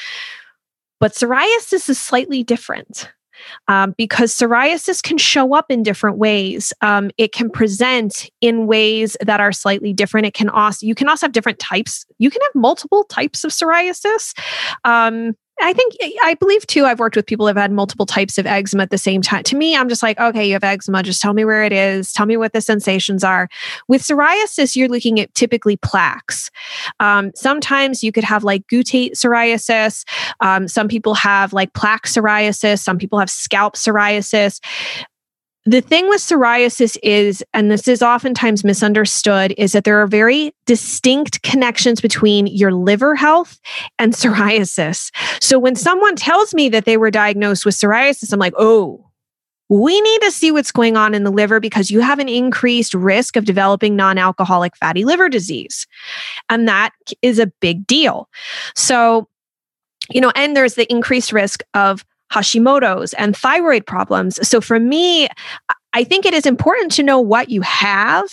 but 1.00 1.12
psoriasis 1.12 1.88
is 1.88 1.98
slightly 1.98 2.44
different 2.44 3.10
um, 3.68 3.94
because 3.96 4.34
psoriasis 4.34 5.02
can 5.02 5.18
show 5.18 5.54
up 5.54 5.66
in 5.70 5.82
different 5.82 6.18
ways. 6.18 6.72
Um, 6.80 7.10
it 7.18 7.32
can 7.32 7.50
present 7.50 8.30
in 8.40 8.66
ways 8.66 9.16
that 9.20 9.40
are 9.40 9.52
slightly 9.52 9.92
different. 9.92 10.26
It 10.26 10.34
can 10.34 10.48
also 10.48 10.86
you 10.86 10.94
can 10.94 11.08
also 11.08 11.26
have 11.26 11.32
different 11.32 11.58
types. 11.58 12.06
You 12.18 12.30
can 12.30 12.40
have 12.42 12.54
multiple 12.54 13.04
types 13.04 13.44
of 13.44 13.50
psoriasis. 13.50 14.36
Um, 14.84 15.34
I 15.60 15.72
think 15.72 15.94
I 16.22 16.34
believe 16.34 16.66
too. 16.66 16.84
I've 16.86 16.98
worked 16.98 17.14
with 17.14 17.26
people 17.26 17.44
who 17.44 17.48
have 17.48 17.56
had 17.56 17.72
multiple 17.72 18.06
types 18.06 18.38
of 18.38 18.46
eczema 18.46 18.84
at 18.84 18.90
the 18.90 18.98
same 18.98 19.22
time. 19.22 19.42
To 19.44 19.56
me, 19.56 19.76
I'm 19.76 19.88
just 19.88 20.02
like, 20.02 20.18
okay, 20.18 20.46
you 20.46 20.54
have 20.54 20.64
eczema. 20.64 21.02
Just 21.02 21.20
tell 21.20 21.34
me 21.34 21.44
where 21.44 21.62
it 21.62 21.72
is. 21.72 22.12
Tell 22.12 22.26
me 22.26 22.36
what 22.36 22.52
the 22.52 22.60
sensations 22.60 23.22
are. 23.22 23.48
With 23.86 24.02
psoriasis, 24.02 24.74
you're 24.76 24.88
looking 24.88 25.20
at 25.20 25.34
typically 25.34 25.76
plaques. 25.76 26.50
Um, 27.00 27.30
sometimes 27.34 28.02
you 28.02 28.12
could 28.12 28.24
have 28.24 28.44
like 28.44 28.66
guttate 28.66 29.12
psoriasis. 29.12 30.04
Um, 30.40 30.68
some 30.68 30.88
people 30.88 31.14
have 31.14 31.52
like 31.52 31.72
plaque 31.74 32.06
psoriasis. 32.06 32.80
Some 32.80 32.98
people 32.98 33.18
have 33.18 33.30
scalp 33.30 33.76
psoriasis 33.76 34.60
the 35.64 35.80
thing 35.80 36.08
with 36.08 36.20
psoriasis 36.20 36.96
is, 37.02 37.44
and 37.54 37.70
this 37.70 37.86
is 37.86 38.02
oftentimes 38.02 38.64
misunderstood, 38.64 39.54
is 39.56 39.72
that 39.72 39.84
there 39.84 40.00
are 40.02 40.08
very 40.08 40.52
distinct 40.66 41.42
connections 41.42 42.00
between 42.00 42.48
your 42.48 42.72
liver 42.72 43.14
health 43.14 43.60
and 43.98 44.12
psoriasis. 44.12 45.10
So 45.40 45.58
when 45.58 45.76
someone 45.76 46.16
tells 46.16 46.52
me 46.52 46.68
that 46.70 46.84
they 46.84 46.96
were 46.96 47.10
diagnosed 47.10 47.64
with 47.64 47.76
psoriasis, 47.76 48.32
I'm 48.32 48.40
like, 48.40 48.54
oh, 48.58 49.08
we 49.68 49.98
need 50.00 50.20
to 50.22 50.30
see 50.30 50.50
what's 50.50 50.72
going 50.72 50.96
on 50.96 51.14
in 51.14 51.24
the 51.24 51.30
liver 51.30 51.58
because 51.58 51.90
you 51.90 52.00
have 52.00 52.18
an 52.18 52.28
increased 52.28 52.92
risk 52.92 53.36
of 53.36 53.46
developing 53.46 53.96
non 53.96 54.18
alcoholic 54.18 54.76
fatty 54.76 55.04
liver 55.04 55.30
disease. 55.30 55.86
And 56.50 56.68
that 56.68 56.90
is 57.22 57.38
a 57.38 57.46
big 57.46 57.86
deal. 57.86 58.28
So, 58.74 59.28
you 60.10 60.20
know, 60.20 60.32
and 60.34 60.54
there's 60.54 60.74
the 60.74 60.90
increased 60.92 61.32
risk 61.32 61.62
of 61.72 62.04
Hashimoto's 62.32 63.12
and 63.14 63.36
thyroid 63.36 63.86
problems. 63.86 64.46
So 64.46 64.60
for 64.60 64.80
me, 64.80 65.28
I 65.92 66.04
think 66.04 66.24
it 66.24 66.32
is 66.32 66.46
important 66.46 66.90
to 66.92 67.02
know 67.02 67.20
what 67.20 67.50
you 67.50 67.60
have. 67.62 68.24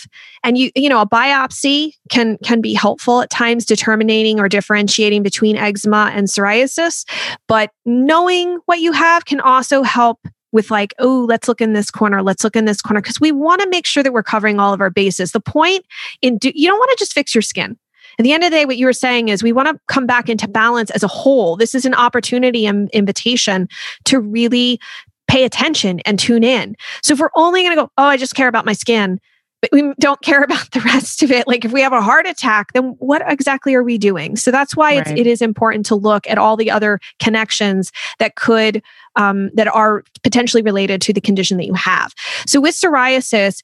And 0.42 0.56
you 0.56 0.70
you 0.74 0.88
know 0.88 1.00
a 1.00 1.06
biopsy 1.06 1.92
can 2.08 2.38
can 2.38 2.60
be 2.60 2.72
helpful 2.72 3.20
at 3.20 3.30
times 3.30 3.66
determining 3.66 4.40
or 4.40 4.48
differentiating 4.48 5.22
between 5.22 5.56
eczema 5.56 6.10
and 6.14 6.26
psoriasis. 6.28 7.04
But 7.46 7.70
knowing 7.84 8.58
what 8.66 8.80
you 8.80 8.92
have 8.92 9.26
can 9.26 9.40
also 9.40 9.82
help 9.82 10.18
with 10.52 10.70
like 10.70 10.94
oh 10.98 11.26
let's 11.28 11.46
look 11.46 11.60
in 11.60 11.74
this 11.74 11.92
corner 11.92 12.22
let's 12.22 12.42
look 12.42 12.56
in 12.56 12.64
this 12.64 12.82
corner 12.82 13.00
because 13.00 13.20
we 13.20 13.30
want 13.30 13.60
to 13.60 13.68
make 13.68 13.86
sure 13.86 14.02
that 14.02 14.12
we're 14.12 14.22
covering 14.22 14.58
all 14.58 14.72
of 14.72 14.80
our 14.80 14.90
bases. 14.90 15.32
The 15.32 15.40
point 15.40 15.84
in 16.22 16.38
do, 16.38 16.50
you 16.54 16.68
don't 16.68 16.78
want 16.78 16.90
to 16.90 16.96
just 16.98 17.12
fix 17.12 17.34
your 17.34 17.42
skin 17.42 17.78
at 18.20 18.24
the 18.24 18.34
end 18.34 18.44
of 18.44 18.50
the 18.50 18.56
day, 18.56 18.66
what 18.66 18.76
you 18.76 18.84
were 18.84 18.92
saying 18.92 19.30
is 19.30 19.42
we 19.42 19.50
want 19.50 19.68
to 19.68 19.80
come 19.88 20.04
back 20.04 20.28
into 20.28 20.46
balance 20.46 20.90
as 20.90 21.02
a 21.02 21.08
whole. 21.08 21.56
This 21.56 21.74
is 21.74 21.86
an 21.86 21.94
opportunity 21.94 22.66
and 22.66 22.90
invitation 22.90 23.66
to 24.04 24.20
really 24.20 24.78
pay 25.26 25.44
attention 25.44 26.00
and 26.00 26.18
tune 26.18 26.44
in. 26.44 26.76
So 27.02 27.14
if 27.14 27.20
we're 27.20 27.30
only 27.34 27.62
going 27.62 27.74
to 27.74 27.82
go, 27.82 27.90
oh, 27.96 28.04
I 28.04 28.18
just 28.18 28.34
care 28.34 28.48
about 28.48 28.66
my 28.66 28.74
skin, 28.74 29.20
but 29.62 29.70
we 29.72 29.94
don't 29.98 30.20
care 30.20 30.42
about 30.44 30.70
the 30.72 30.80
rest 30.80 31.22
of 31.22 31.30
it. 31.30 31.48
Like 31.48 31.64
if 31.64 31.72
we 31.72 31.80
have 31.80 31.94
a 31.94 32.02
heart 32.02 32.26
attack, 32.26 32.74
then 32.74 32.94
what 32.98 33.22
exactly 33.26 33.74
are 33.74 33.82
we 33.82 33.96
doing? 33.96 34.36
So 34.36 34.50
that's 34.50 34.76
why 34.76 34.98
right. 34.98 35.06
it's, 35.06 35.18
it 35.18 35.26
is 35.26 35.40
important 35.40 35.86
to 35.86 35.94
look 35.94 36.26
at 36.26 36.36
all 36.36 36.58
the 36.58 36.70
other 36.70 37.00
connections 37.20 37.90
that 38.18 38.34
could 38.34 38.82
um, 39.16 39.48
that 39.54 39.66
are 39.66 40.04
potentially 40.22 40.62
related 40.62 41.00
to 41.00 41.14
the 41.14 41.22
condition 41.22 41.56
that 41.56 41.64
you 41.64 41.72
have. 41.72 42.12
So 42.46 42.60
with 42.60 42.74
psoriasis, 42.74 43.62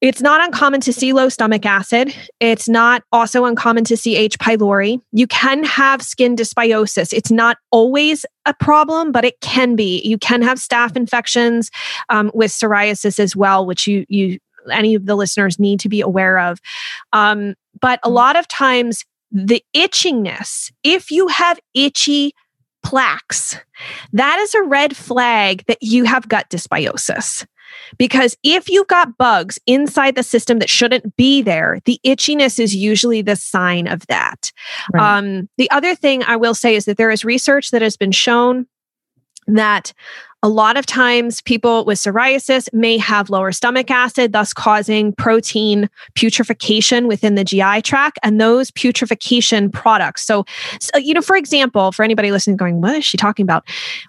it's 0.00 0.22
not 0.22 0.42
uncommon 0.42 0.80
to 0.82 0.92
see 0.92 1.12
low 1.12 1.28
stomach 1.28 1.66
acid. 1.66 2.14
It's 2.40 2.68
not 2.68 3.02
also 3.12 3.44
uncommon 3.44 3.84
to 3.84 3.96
see 3.96 4.16
H. 4.16 4.38
pylori. 4.38 5.00
You 5.12 5.26
can 5.26 5.62
have 5.64 6.02
skin 6.02 6.36
dysbiosis. 6.36 7.12
It's 7.12 7.30
not 7.30 7.58
always 7.70 8.24
a 8.46 8.54
problem, 8.54 9.12
but 9.12 9.24
it 9.24 9.40
can 9.40 9.76
be. 9.76 10.00
You 10.02 10.16
can 10.16 10.40
have 10.42 10.58
staph 10.58 10.96
infections 10.96 11.70
um, 12.08 12.30
with 12.32 12.50
psoriasis 12.50 13.18
as 13.18 13.36
well, 13.36 13.66
which 13.66 13.86
you 13.86 14.06
you 14.08 14.38
any 14.70 14.94
of 14.94 15.06
the 15.06 15.16
listeners 15.16 15.58
need 15.58 15.80
to 15.80 15.88
be 15.88 16.00
aware 16.00 16.38
of. 16.38 16.60
Um, 17.12 17.54
but 17.80 18.00
a 18.02 18.08
mm. 18.08 18.12
lot 18.12 18.36
of 18.36 18.48
times, 18.48 19.04
the 19.30 19.62
itchingness, 19.74 20.72
if 20.82 21.10
you 21.10 21.28
have 21.28 21.60
itchy 21.74 22.34
plaques, 22.82 23.58
that 24.12 24.38
is 24.38 24.54
a 24.54 24.62
red 24.62 24.96
flag 24.96 25.64
that 25.66 25.78
you 25.82 26.04
have 26.04 26.28
gut 26.28 26.48
dysbiosis. 26.50 27.46
Because 27.98 28.36
if 28.42 28.68
you've 28.68 28.88
got 28.88 29.16
bugs 29.18 29.58
inside 29.66 30.14
the 30.14 30.22
system 30.22 30.58
that 30.58 30.70
shouldn't 30.70 31.16
be 31.16 31.42
there, 31.42 31.80
the 31.84 32.00
itchiness 32.04 32.58
is 32.58 32.74
usually 32.74 33.22
the 33.22 33.36
sign 33.36 33.86
of 33.86 34.06
that. 34.06 34.52
Right. 34.92 35.18
Um, 35.18 35.48
the 35.58 35.70
other 35.70 35.94
thing 35.94 36.22
I 36.24 36.36
will 36.36 36.54
say 36.54 36.74
is 36.74 36.84
that 36.84 36.96
there 36.96 37.10
is 37.10 37.24
research 37.24 37.70
that 37.70 37.82
has 37.82 37.96
been 37.96 38.12
shown 38.12 38.66
that 39.46 39.92
a 40.42 40.48
lot 40.48 40.76
of 40.76 40.86
times 40.86 41.42
people 41.42 41.84
with 41.84 41.98
psoriasis 41.98 42.72
may 42.72 42.96
have 42.96 43.28
lower 43.28 43.52
stomach 43.52 43.90
acid, 43.90 44.32
thus 44.32 44.54
causing 44.54 45.12
protein 45.12 45.88
putrefaction 46.14 47.08
within 47.08 47.34
the 47.34 47.44
GI 47.44 47.82
tract 47.82 48.18
and 48.22 48.40
those 48.40 48.70
putrefaction 48.70 49.70
products. 49.70 50.24
So, 50.24 50.46
so, 50.80 50.96
you 50.98 51.12
know, 51.12 51.20
for 51.20 51.36
example, 51.36 51.92
for 51.92 52.04
anybody 52.04 52.32
listening 52.32 52.56
going, 52.56 52.80
what 52.80 52.96
is 52.96 53.04
she 53.04 53.18
talking 53.18 53.42
about? 53.42 53.66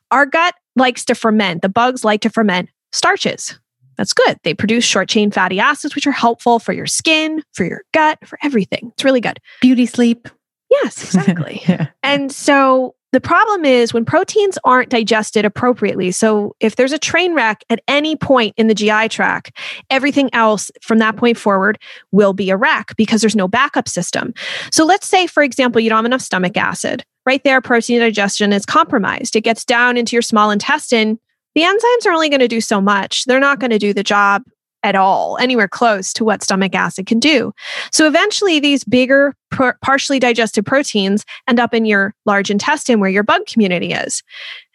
Our 0.10 0.26
gut 0.26 0.56
likes 0.78 1.04
to 1.06 1.16
ferment. 1.16 1.62
The 1.64 1.70
bugs 1.70 2.06
like 2.06 2.22
to 2.22 2.30
ferment 2.30 2.70
starches. 2.92 3.60
That's 3.98 4.14
good. 4.14 4.38
They 4.44 4.54
produce 4.54 4.84
short 4.84 5.10
chain 5.10 5.32
fatty 5.32 5.60
acids, 5.60 5.96
which 5.96 6.08
are 6.08 6.12
helpful 6.12 6.60
for 6.60 6.74
your 6.74 6.88
skin, 6.88 7.44
for 7.54 7.66
your 7.66 7.84
gut, 7.94 8.18
for 8.26 8.40
everything. 8.44 8.92
It's 8.94 9.04
really 9.04 9.22
good. 9.22 9.40
Beauty 9.62 9.86
sleep. 9.86 10.28
Yes, 10.70 11.04
exactly. 11.16 11.62
yeah. 11.68 11.88
And 12.02 12.32
so 12.32 12.96
the 13.12 13.22
problem 13.22 13.66
is 13.66 13.94
when 13.94 14.06
proteins 14.06 14.58
aren't 14.64 14.90
digested 14.90 15.44
appropriately. 15.44 16.12
So 16.12 16.56
if 16.62 16.78
there's 16.78 16.94
a 16.94 16.98
train 16.98 17.34
wreck 17.34 17.64
at 17.70 17.82
any 17.88 18.16
point 18.16 18.54
in 18.58 18.68
the 18.68 18.74
GI 18.74 19.10
tract, 19.10 19.52
everything 19.90 20.30
else 20.34 20.72
from 20.82 21.00
that 21.00 21.18
point 21.18 21.38
forward 21.38 21.78
will 22.12 22.34
be 22.34 22.50
a 22.50 22.58
wreck 22.58 22.96
because 22.96 23.22
there's 23.22 23.36
no 23.36 23.50
backup 23.50 23.90
system. 23.90 24.34
So 24.72 24.86
let's 24.86 25.08
say, 25.08 25.28
for 25.28 25.44
example, 25.44 25.82
you 25.82 25.90
don't 25.90 25.98
have 25.98 26.06
enough 26.06 26.22
stomach 26.22 26.56
acid. 26.56 27.04
Right 27.26 27.44
there, 27.44 27.62
protein 27.62 28.00
digestion 28.00 28.54
is 28.54 28.66
compromised. 28.66 29.36
It 29.36 29.42
gets 29.42 29.66
down 29.66 29.98
into 29.98 30.16
your 30.16 30.24
small 30.24 30.50
intestine 30.50 31.20
the 31.56 31.62
enzymes 31.62 32.06
are 32.06 32.12
only 32.12 32.30
going 32.30 32.40
to 32.40 32.48
do 32.48 32.62
so 32.62 32.82
much. 32.82 33.26
They're 33.26 33.40
not 33.40 33.60
going 33.60 33.72
to 33.72 33.80
do 33.80 33.94
the 33.94 34.04
job 34.04 34.44
at 34.84 34.96
all, 34.96 35.38
anywhere 35.38 35.68
close 35.68 36.12
to 36.14 36.24
what 36.24 36.42
stomach 36.42 36.74
acid 36.74 37.06
can 37.06 37.20
do. 37.20 37.54
So 37.92 38.08
eventually, 38.08 38.60
these 38.60 38.84
bigger, 38.84 39.36
partially 39.82 40.20
digested 40.20 40.66
proteins 40.66 41.26
end 41.48 41.60
up 41.60 41.74
in 41.74 41.86
your 41.86 42.16
large 42.26 42.50
intestine 42.50 43.00
where 43.00 43.10
your 43.10 43.24
bug 43.24 43.46
community 43.46 43.94
is. 43.94 44.24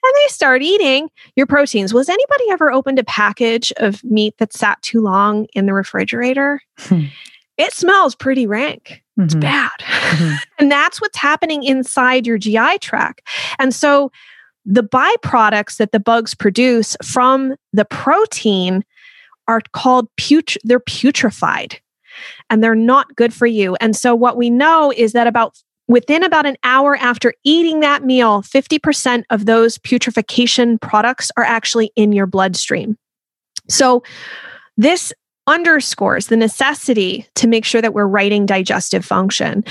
And 0.04 0.14
they 0.14 0.28
start 0.32 0.62
eating 0.62 1.08
your 1.34 1.46
proteins. 1.46 1.92
Was 1.92 2.08
anybody 2.08 2.44
ever 2.50 2.70
opened 2.70 3.00
a 3.00 3.04
package 3.04 3.72
of 3.78 4.04
meat 4.04 4.34
that 4.38 4.52
sat 4.52 4.80
too 4.82 5.00
long 5.00 5.46
in 5.54 5.66
the 5.66 5.74
refrigerator? 5.74 6.60
Hmm. 6.78 7.06
It 7.58 7.72
smells 7.72 8.14
pretty 8.14 8.46
rank. 8.46 9.02
Mm-hmm. 9.18 9.24
It's 9.24 9.34
bad. 9.34 9.72
Mm-hmm. 9.80 10.34
and 10.58 10.70
that's 10.70 11.00
what's 11.00 11.18
happening 11.18 11.64
inside 11.64 12.26
your 12.26 12.38
GI 12.38 12.78
tract. 12.78 13.22
And 13.58 13.74
so 13.74 14.12
the 14.66 14.82
byproducts 14.82 15.76
that 15.76 15.92
the 15.92 16.00
bugs 16.00 16.34
produce 16.34 16.96
from 17.02 17.54
the 17.72 17.84
protein 17.84 18.84
are 19.48 19.62
called 19.72 20.08
put 20.16 20.56
they're 20.64 20.80
putrefied 20.80 21.78
and 22.50 22.62
they're 22.62 22.74
not 22.74 23.14
good 23.14 23.32
for 23.32 23.46
you. 23.46 23.76
And 23.76 23.94
so 23.94 24.14
what 24.14 24.36
we 24.36 24.50
know 24.50 24.92
is 24.94 25.12
that 25.12 25.28
about 25.28 25.62
within 25.88 26.24
about 26.24 26.46
an 26.46 26.56
hour 26.64 26.96
after 26.96 27.32
eating 27.44 27.80
that 27.80 28.04
meal, 28.04 28.42
50% 28.42 29.22
of 29.30 29.46
those 29.46 29.78
putrefaction 29.78 30.80
products 30.80 31.30
are 31.36 31.44
actually 31.44 31.92
in 31.94 32.12
your 32.12 32.26
bloodstream. 32.26 32.98
So 33.68 34.02
this 34.76 35.12
underscores 35.46 36.26
the 36.26 36.36
necessity 36.36 37.26
to 37.34 37.46
make 37.46 37.64
sure 37.64 37.80
that 37.80 37.94
we're 37.94 38.06
righting 38.06 38.46
digestive 38.46 39.04
function. 39.04 39.64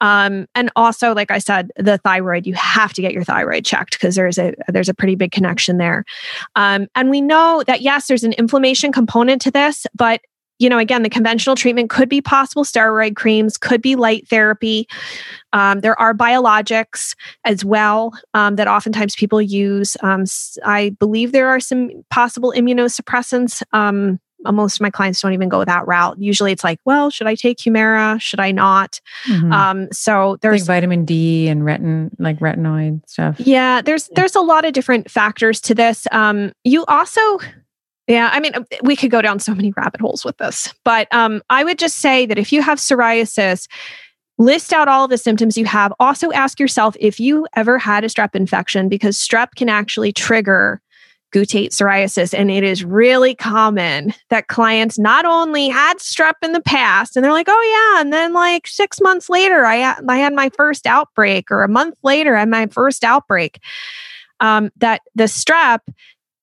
Um, 0.00 0.46
and 0.54 0.70
also, 0.76 1.14
like 1.14 1.30
I 1.30 1.38
said, 1.38 1.70
the 1.76 1.98
thyroid, 1.98 2.46
you 2.46 2.54
have 2.54 2.92
to 2.94 3.02
get 3.02 3.12
your 3.12 3.24
thyroid 3.24 3.64
checked 3.64 3.92
because 3.92 4.14
there's 4.14 4.38
a 4.38 4.54
there's 4.68 4.88
a 4.88 4.94
pretty 4.94 5.14
big 5.14 5.32
connection 5.32 5.78
there. 5.78 6.04
Um, 6.56 6.88
and 6.94 7.10
we 7.10 7.20
know 7.20 7.62
that 7.66 7.80
yes, 7.82 8.08
there's 8.08 8.24
an 8.24 8.32
inflammation 8.34 8.92
component 8.92 9.40
to 9.42 9.50
this, 9.50 9.86
but 9.94 10.20
you 10.60 10.68
know, 10.68 10.78
again, 10.78 11.02
the 11.02 11.08
conventional 11.08 11.56
treatment 11.56 11.88
could 11.88 12.08
be 12.08 12.20
possible 12.20 12.64
steroid 12.64 13.16
creams, 13.16 13.56
could 13.56 13.80
be 13.80 13.96
light 13.96 14.28
therapy. 14.28 14.86
Um, 15.54 15.80
there 15.80 15.98
are 15.98 16.12
biologics 16.12 17.16
as 17.46 17.64
well 17.64 18.12
um, 18.34 18.56
that 18.56 18.68
oftentimes 18.68 19.16
people 19.16 19.40
use. 19.40 19.96
Um, 20.02 20.24
I 20.62 20.90
believe 21.00 21.32
there 21.32 21.48
are 21.48 21.60
some 21.60 21.90
possible 22.10 22.52
immunosuppressants 22.54 23.62
um, 23.72 24.20
most 24.44 24.76
of 24.76 24.80
my 24.80 24.90
clients 24.90 25.20
don't 25.20 25.32
even 25.32 25.48
go 25.48 25.64
that 25.64 25.86
route. 25.86 26.18
Usually 26.18 26.52
it's 26.52 26.64
like, 26.64 26.80
well, 26.84 27.10
should 27.10 27.26
I 27.26 27.34
take 27.34 27.58
Humira? 27.58 28.20
Should 28.20 28.40
I 28.40 28.52
not? 28.52 29.00
Mm-hmm. 29.26 29.52
Um, 29.52 29.88
so 29.92 30.38
there's 30.40 30.62
like 30.62 30.76
vitamin 30.76 31.04
D 31.04 31.48
and 31.48 31.62
retin, 31.62 32.10
like 32.18 32.38
retinoid 32.38 33.08
stuff. 33.08 33.38
Yeah, 33.40 33.82
there's 33.82 34.08
there's 34.14 34.34
a 34.34 34.40
lot 34.40 34.64
of 34.64 34.72
different 34.72 35.10
factors 35.10 35.60
to 35.62 35.74
this. 35.74 36.06
Um, 36.12 36.52
you 36.64 36.84
also 36.86 37.38
yeah, 38.06 38.30
I 38.32 38.40
mean, 38.40 38.52
we 38.82 38.96
could 38.96 39.12
go 39.12 39.22
down 39.22 39.38
so 39.38 39.54
many 39.54 39.72
rabbit 39.76 40.00
holes 40.00 40.24
with 40.24 40.36
this, 40.38 40.74
but 40.84 41.06
um, 41.14 41.42
I 41.48 41.62
would 41.62 41.78
just 41.78 42.00
say 42.00 42.26
that 42.26 42.38
if 42.38 42.52
you 42.52 42.60
have 42.60 42.78
psoriasis, 42.78 43.68
list 44.36 44.72
out 44.72 44.88
all 44.88 45.06
the 45.06 45.18
symptoms 45.18 45.56
you 45.56 45.66
have. 45.66 45.92
Also, 46.00 46.32
ask 46.32 46.58
yourself 46.58 46.96
if 46.98 47.20
you 47.20 47.46
ever 47.54 47.78
had 47.78 48.02
a 48.02 48.08
strep 48.08 48.34
infection 48.34 48.88
because 48.88 49.16
strep 49.16 49.50
can 49.54 49.68
actually 49.68 50.12
trigger 50.12 50.80
guttate 51.32 51.68
psoriasis. 51.68 52.36
And 52.36 52.50
it 52.50 52.64
is 52.64 52.84
really 52.84 53.34
common 53.34 54.12
that 54.28 54.48
clients 54.48 54.98
not 54.98 55.24
only 55.24 55.68
had 55.68 55.98
strep 55.98 56.34
in 56.42 56.52
the 56.52 56.62
past 56.62 57.16
and 57.16 57.24
they're 57.24 57.32
like, 57.32 57.48
oh, 57.48 57.92
yeah. 57.94 58.00
And 58.00 58.12
then 58.12 58.32
like 58.32 58.66
six 58.66 59.00
months 59.00 59.28
later, 59.28 59.64
I, 59.64 59.96
I 60.08 60.16
had 60.18 60.34
my 60.34 60.50
first 60.56 60.86
outbreak, 60.86 61.50
or 61.50 61.62
a 61.62 61.68
month 61.68 61.96
later, 62.02 62.36
I 62.36 62.40
had 62.40 62.48
my 62.48 62.66
first 62.66 63.04
outbreak. 63.04 63.60
Um, 64.40 64.70
that 64.78 65.02
the 65.14 65.24
strep 65.24 65.80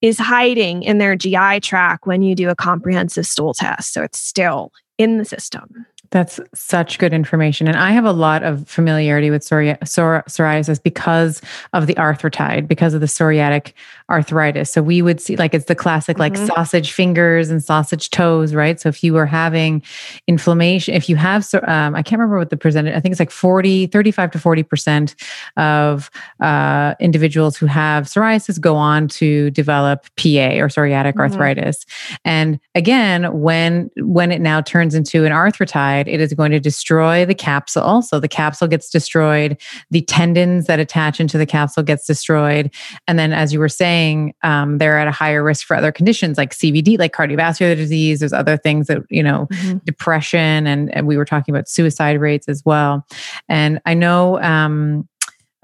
is 0.02 0.20
hiding 0.20 0.84
in 0.84 1.00
their 1.00 1.16
GI 1.16 1.62
tract 1.62 2.06
when 2.06 2.22
you 2.22 2.36
do 2.36 2.50
a 2.50 2.56
comprehensive 2.56 3.26
stool 3.26 3.54
test. 3.54 3.94
So 3.94 4.04
it's 4.04 4.20
still 4.20 4.72
in 4.98 5.18
the 5.18 5.26
system. 5.26 5.88
That's 6.12 6.40
such 6.54 7.00
good 7.00 7.14
information. 7.14 7.68
And 7.68 7.76
I 7.76 7.92
have 7.92 8.06
a 8.06 8.14
lot 8.14 8.44
of 8.44 8.68
familiarity 8.68 9.30
with 9.30 9.42
psori- 9.44 9.78
psor- 9.80 10.24
psoriasis 10.26 10.82
because 10.82 11.42
of 11.74 11.88
the 11.88 11.96
arthritide, 11.96 12.68
because 12.68 12.94
of 12.94 13.02
the 13.02 13.08
psoriatic 13.08 13.74
arthritis. 14.10 14.72
So 14.72 14.82
we 14.82 15.02
would 15.02 15.20
see 15.20 15.36
like 15.36 15.54
it's 15.54 15.66
the 15.66 15.76
classic 15.76 16.18
like 16.18 16.34
mm-hmm. 16.34 16.46
sausage 16.46 16.92
fingers 16.94 17.50
and 17.50 17.62
sausage 17.62 18.10
toes, 18.10 18.56
right? 18.56 18.80
So 18.80 18.90
if 18.90 19.04
you 19.04 19.18
are 19.18 19.26
having 19.26 19.84
inflammation, 20.28 20.94
if 20.94 21.10
you 21.10 21.18
have, 21.18 21.46
um, 21.68 21.96
I 21.96 22.04
can't 22.04 22.20
remember 22.20 22.38
what 22.38 22.50
the 22.50 22.58
percentage, 22.58 22.96
I 22.96 23.02
think 23.02 23.12
it's 23.12 23.20
like 23.20 23.32
40, 23.32 23.88
35 23.88 24.32
to 24.32 24.38
40% 24.38 25.16
of 25.58 26.10
uh, 26.40 26.96
individuals 27.00 27.58
who 27.58 27.66
have 27.66 28.06
psoriasis 28.06 28.60
go 28.60 28.76
on 28.76 29.10
to 29.10 29.52
develop 29.52 30.04
PA 30.16 30.56
or 30.56 30.70
psoriatic 30.70 31.14
mm-hmm. 31.14 31.22
arthritis. 31.22 31.86
And 32.24 32.62
again, 32.76 33.42
when, 33.42 33.92
when 33.98 34.32
it 34.32 34.40
now 34.40 34.62
turns 34.62 34.96
into 34.96 35.26
an 35.26 35.34
arthritide, 35.34 36.08
it 36.08 36.22
is 36.22 36.34
going 36.34 36.52
to 36.52 36.60
destroy 36.62 37.26
the 37.26 37.36
capsule. 37.36 38.02
So 38.02 38.22
the 38.22 38.30
capsule 38.30 38.70
gets 38.70 38.90
destroyed, 38.90 39.58
the 39.92 40.02
tendons 40.02 40.68
that 40.68 40.80
attach 40.80 41.20
into 41.20 41.38
the 41.38 41.46
capsule 41.46 41.84
gets 41.84 42.06
destroyed, 42.06 42.74
and 43.08 43.20
then, 43.20 43.34
as 43.34 43.52
you 43.52 43.60
were 43.60 43.70
saying, 43.70 43.97
um, 44.44 44.78
they're 44.78 44.98
at 44.98 45.08
a 45.08 45.12
higher 45.12 45.44
risk 45.44 45.66
for 45.66 45.76
other 45.76 45.92
conditions 45.92 46.38
like 46.38 46.54
CVD, 46.54 46.98
like 46.98 47.14
cardiovascular 47.14 47.76
disease. 47.76 48.20
There's 48.20 48.34
other 48.34 48.58
things 48.58 48.88
that 48.88 49.04
you 49.10 49.24
know, 49.24 49.48
mm-hmm. 49.52 49.78
depression, 49.86 50.68
and, 50.68 50.94
and, 50.94 51.08
we 51.08 51.16
were 51.16 51.26
talking 51.26 51.54
about 51.56 51.70
suicide 51.70 52.20
rates 52.20 52.48
as 52.48 52.64
well. 52.66 53.06
And 53.48 53.80
I 53.86 53.94
know. 53.94 54.42
Um, 54.42 55.08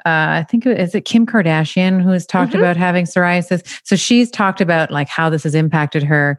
uh, 0.05 0.43
I 0.43 0.45
think 0.49 0.65
is 0.65 0.93
it 0.93 1.05
Kim 1.05 1.25
Kardashian 1.25 2.01
who 2.01 2.09
has 2.09 2.25
talked 2.25 2.51
mm-hmm. 2.51 2.59
about 2.59 2.75
having 2.75 3.05
psoriasis. 3.05 3.65
So 3.85 3.95
she's 3.95 4.29
talked 4.29 4.59
about 4.59 4.91
like 4.91 5.07
how 5.07 5.29
this 5.29 5.43
has 5.43 5.55
impacted 5.55 6.03
her. 6.03 6.37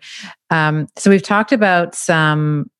Um, 0.50 0.86
so 0.96 1.08
we've 1.10 1.22
talked 1.22 1.50
about 1.50 1.94
some 1.94 2.70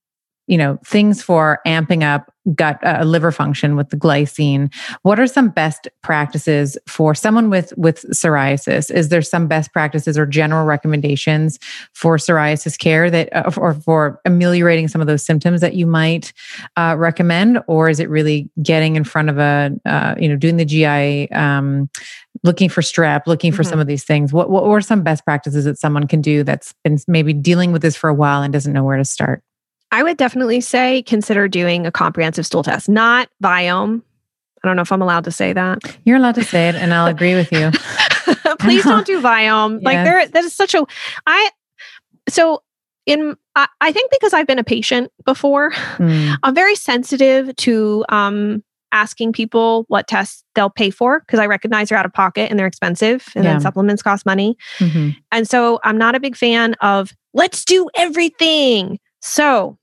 you 0.46 0.58
know 0.58 0.78
things 0.84 1.22
for 1.22 1.60
amping 1.66 2.02
up 2.02 2.30
gut 2.54 2.78
uh, 2.84 3.02
liver 3.04 3.32
function 3.32 3.74
with 3.76 3.88
the 3.88 3.96
glycine. 3.96 4.72
What 5.02 5.18
are 5.18 5.26
some 5.26 5.48
best 5.48 5.88
practices 6.02 6.76
for 6.86 7.14
someone 7.14 7.48
with 7.48 7.72
with 7.76 8.04
psoriasis? 8.10 8.90
Is 8.90 9.08
there 9.08 9.22
some 9.22 9.46
best 9.46 9.72
practices 9.72 10.18
or 10.18 10.26
general 10.26 10.66
recommendations 10.66 11.58
for 11.94 12.16
psoriasis 12.16 12.78
care 12.78 13.10
that 13.10 13.34
uh, 13.34 13.50
or 13.56 13.74
for 13.74 14.20
ameliorating 14.24 14.88
some 14.88 15.00
of 15.00 15.06
those 15.06 15.24
symptoms 15.24 15.60
that 15.62 15.74
you 15.74 15.86
might 15.86 16.32
uh, 16.76 16.94
recommend? 16.98 17.60
Or 17.66 17.88
is 17.88 17.98
it 18.00 18.10
really 18.10 18.50
getting 18.62 18.96
in 18.96 19.04
front 19.04 19.30
of 19.30 19.38
a 19.38 19.70
uh, 19.86 20.14
you 20.18 20.28
know 20.28 20.36
doing 20.36 20.56
the 20.56 20.64
gi 20.64 21.30
um, 21.32 21.88
looking 22.42 22.68
for 22.68 22.82
strep 22.82 23.22
looking 23.26 23.52
for 23.52 23.62
mm-hmm. 23.62 23.70
some 23.70 23.80
of 23.80 23.86
these 23.86 24.04
things? 24.04 24.32
What, 24.32 24.50
what 24.50 24.64
are 24.64 24.80
some 24.80 25.02
best 25.02 25.24
practices 25.24 25.64
that 25.64 25.78
someone 25.78 26.06
can 26.06 26.20
do 26.20 26.44
that's 26.44 26.74
been 26.84 26.98
maybe 27.08 27.32
dealing 27.32 27.72
with 27.72 27.80
this 27.80 27.96
for 27.96 28.10
a 28.10 28.14
while 28.14 28.42
and 28.42 28.52
doesn't 28.52 28.72
know 28.72 28.84
where 28.84 28.98
to 28.98 29.04
start 29.04 29.42
I 29.90 30.02
would 30.02 30.16
definitely 30.16 30.60
say 30.60 31.02
consider 31.02 31.48
doing 31.48 31.86
a 31.86 31.92
comprehensive 31.92 32.46
stool 32.46 32.62
test, 32.62 32.88
not 32.88 33.28
Viome. 33.42 34.02
I 34.62 34.68
don't 34.68 34.76
know 34.76 34.82
if 34.82 34.90
I'm 34.90 35.02
allowed 35.02 35.24
to 35.24 35.30
say 35.30 35.52
that. 35.52 35.78
You're 36.04 36.16
allowed 36.16 36.36
to 36.36 36.44
say 36.44 36.68
it, 36.68 36.74
and 36.74 36.94
I'll 36.94 37.06
agree 37.06 37.34
with 37.34 37.52
you. 37.52 37.70
Please 38.60 38.82
don't 38.82 39.06
do 39.06 39.20
Viome. 39.20 39.74
Yes. 39.74 39.82
Like 39.84 40.04
there, 40.04 40.26
that 40.26 40.44
is 40.44 40.54
such 40.54 40.74
a. 40.74 40.84
I 41.26 41.50
so 42.28 42.62
in 43.06 43.36
I, 43.54 43.68
I 43.80 43.92
think 43.92 44.10
because 44.10 44.32
I've 44.32 44.46
been 44.46 44.58
a 44.58 44.64
patient 44.64 45.12
before, 45.24 45.70
mm. 45.70 46.36
I'm 46.42 46.54
very 46.54 46.74
sensitive 46.74 47.54
to 47.56 48.04
um 48.08 48.62
asking 48.92 49.32
people 49.32 49.84
what 49.88 50.06
tests 50.06 50.44
they'll 50.54 50.70
pay 50.70 50.88
for 50.88 51.20
because 51.20 51.40
I 51.40 51.46
recognize 51.46 51.88
they're 51.88 51.98
out 51.98 52.06
of 52.06 52.12
pocket 52.12 52.48
and 52.48 52.58
they're 52.58 52.66
expensive 52.66 53.26
and 53.34 53.44
yeah. 53.44 53.52
then 53.52 53.60
supplements 53.60 54.02
cost 54.02 54.24
money. 54.24 54.56
Mm-hmm. 54.78 55.10
And 55.32 55.48
so 55.48 55.80
I'm 55.82 55.98
not 55.98 56.14
a 56.14 56.20
big 56.20 56.36
fan 56.36 56.74
of 56.74 57.12
let's 57.34 57.64
do 57.64 57.90
everything. 57.96 59.00
So 59.24 59.78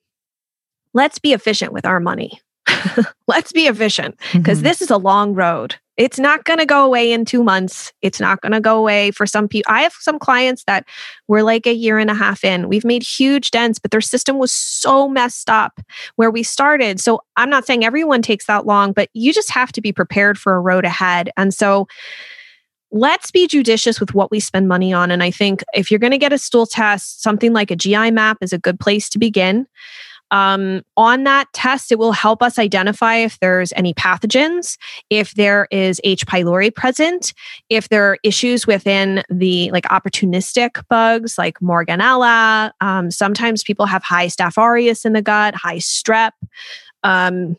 let's 0.94 1.18
be 1.18 1.34
efficient 1.34 1.74
with 1.74 1.84
our 1.84 2.00
money. 2.00 2.40
let's 3.28 3.52
be 3.52 3.66
efficient 3.66 4.16
because 4.34 4.60
mm-hmm. 4.60 4.68
this 4.68 4.84
is 4.84 4.92
a 4.92 4.98
long 4.98 5.34
road. 5.34 5.76
It's 5.98 6.20
not 6.20 6.46
going 6.46 6.60
to 6.60 6.66
go 6.66 6.86
away 6.86 7.12
in 7.12 7.26
two 7.26 7.44
months. 7.44 7.92
It's 8.04 8.20
not 8.20 8.40
going 8.42 8.52
to 8.52 8.60
go 8.60 8.78
away 8.78 9.10
for 9.10 9.26
some 9.26 9.48
people. 9.48 9.74
I 9.74 9.82
have 9.82 9.94
some 9.94 10.20
clients 10.20 10.64
that 10.66 10.86
were 11.28 11.42
like 11.42 11.66
a 11.66 11.74
year 11.74 11.98
and 11.98 12.12
a 12.12 12.14
half 12.14 12.44
in. 12.44 12.70
We've 12.70 12.86
made 12.86 13.02
huge 13.02 13.50
dents, 13.50 13.80
but 13.80 13.90
their 13.90 14.00
system 14.00 14.38
was 14.38 14.52
so 14.52 15.10
messed 15.10 15.50
up 15.50 15.82
where 16.18 16.30
we 16.30 16.44
started. 16.44 17.00
So 17.00 17.22
I'm 17.36 17.50
not 17.50 17.66
saying 17.66 17.84
everyone 17.84 18.22
takes 18.22 18.46
that 18.46 18.68
long, 18.68 18.94
but 18.94 19.10
you 19.14 19.34
just 19.34 19.50
have 19.50 19.72
to 19.72 19.82
be 19.82 19.92
prepared 19.92 20.38
for 20.38 20.54
a 20.54 20.62
road 20.62 20.86
ahead. 20.86 21.32
And 21.36 21.52
so, 21.52 21.88
let's 22.92 23.32
be 23.32 23.48
judicious 23.48 24.00
with 24.00 24.14
what 24.14 24.32
we 24.32 24.40
spend 24.40 24.68
money 24.68 24.94
on. 24.94 25.12
And 25.12 25.24
I 25.24 25.32
think 25.32 25.64
if 25.74 25.90
you're 25.90 26.00
going 26.00 26.12
to 26.12 26.18
get 26.18 26.34
a 26.34 26.38
stool 26.38 26.66
test, 26.66 27.22
something 27.22 27.54
like 27.54 27.72
a 27.72 27.76
GI 27.76 28.12
map 28.12 28.38
is 28.42 28.54
a 28.54 28.58
good 28.58 28.80
place 28.80 29.10
to 29.10 29.20
begin. 29.20 29.68
Um, 30.32 30.84
on 30.96 31.26
that 31.26 31.52
test, 31.52 31.92
it 31.92 32.00
will 32.00 32.14
help 32.14 32.42
us 32.42 32.58
identify 32.58 33.16
if 33.16 33.38
there's 33.40 33.74
any 33.74 33.94
pathogens, 33.94 34.78
if 35.10 35.34
there 35.34 35.68
is 35.72 36.00
H. 36.06 36.26
pylori 36.26 36.74
present, 36.74 37.34
if 37.70 37.90
there 37.90 38.06
are 38.06 38.18
issues 38.24 38.66
within 38.66 39.24
the 39.30 39.70
like 39.72 39.84
opportunistic 39.86 40.84
bugs 40.90 41.38
like 41.38 41.60
Morganella. 41.60 42.72
Um, 42.80 43.12
sometimes 43.12 43.62
people 43.62 43.86
have 43.86 44.04
high 44.04 44.28
Staph 44.28 44.58
aureus 44.58 45.04
in 45.04 45.12
the 45.12 45.22
gut, 45.22 45.54
high 45.54 45.78
strep. 45.78 46.32
Um, 47.04 47.58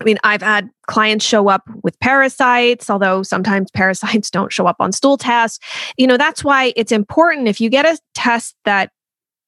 I 0.00 0.04
mean, 0.04 0.18
I've 0.24 0.42
had 0.42 0.70
clients 0.86 1.24
show 1.24 1.48
up 1.48 1.62
with 1.82 1.98
parasites, 2.00 2.88
although 2.88 3.22
sometimes 3.22 3.70
parasites 3.74 4.30
don't 4.30 4.52
show 4.52 4.66
up 4.66 4.76
on 4.80 4.92
stool 4.92 5.16
tests. 5.16 5.58
You 5.96 6.06
know, 6.06 6.16
that's 6.16 6.44
why 6.44 6.72
it's 6.76 6.92
important 6.92 7.48
if 7.48 7.60
you 7.60 7.68
get 7.68 7.84
a 7.84 7.98
test 8.14 8.54
that 8.64 8.90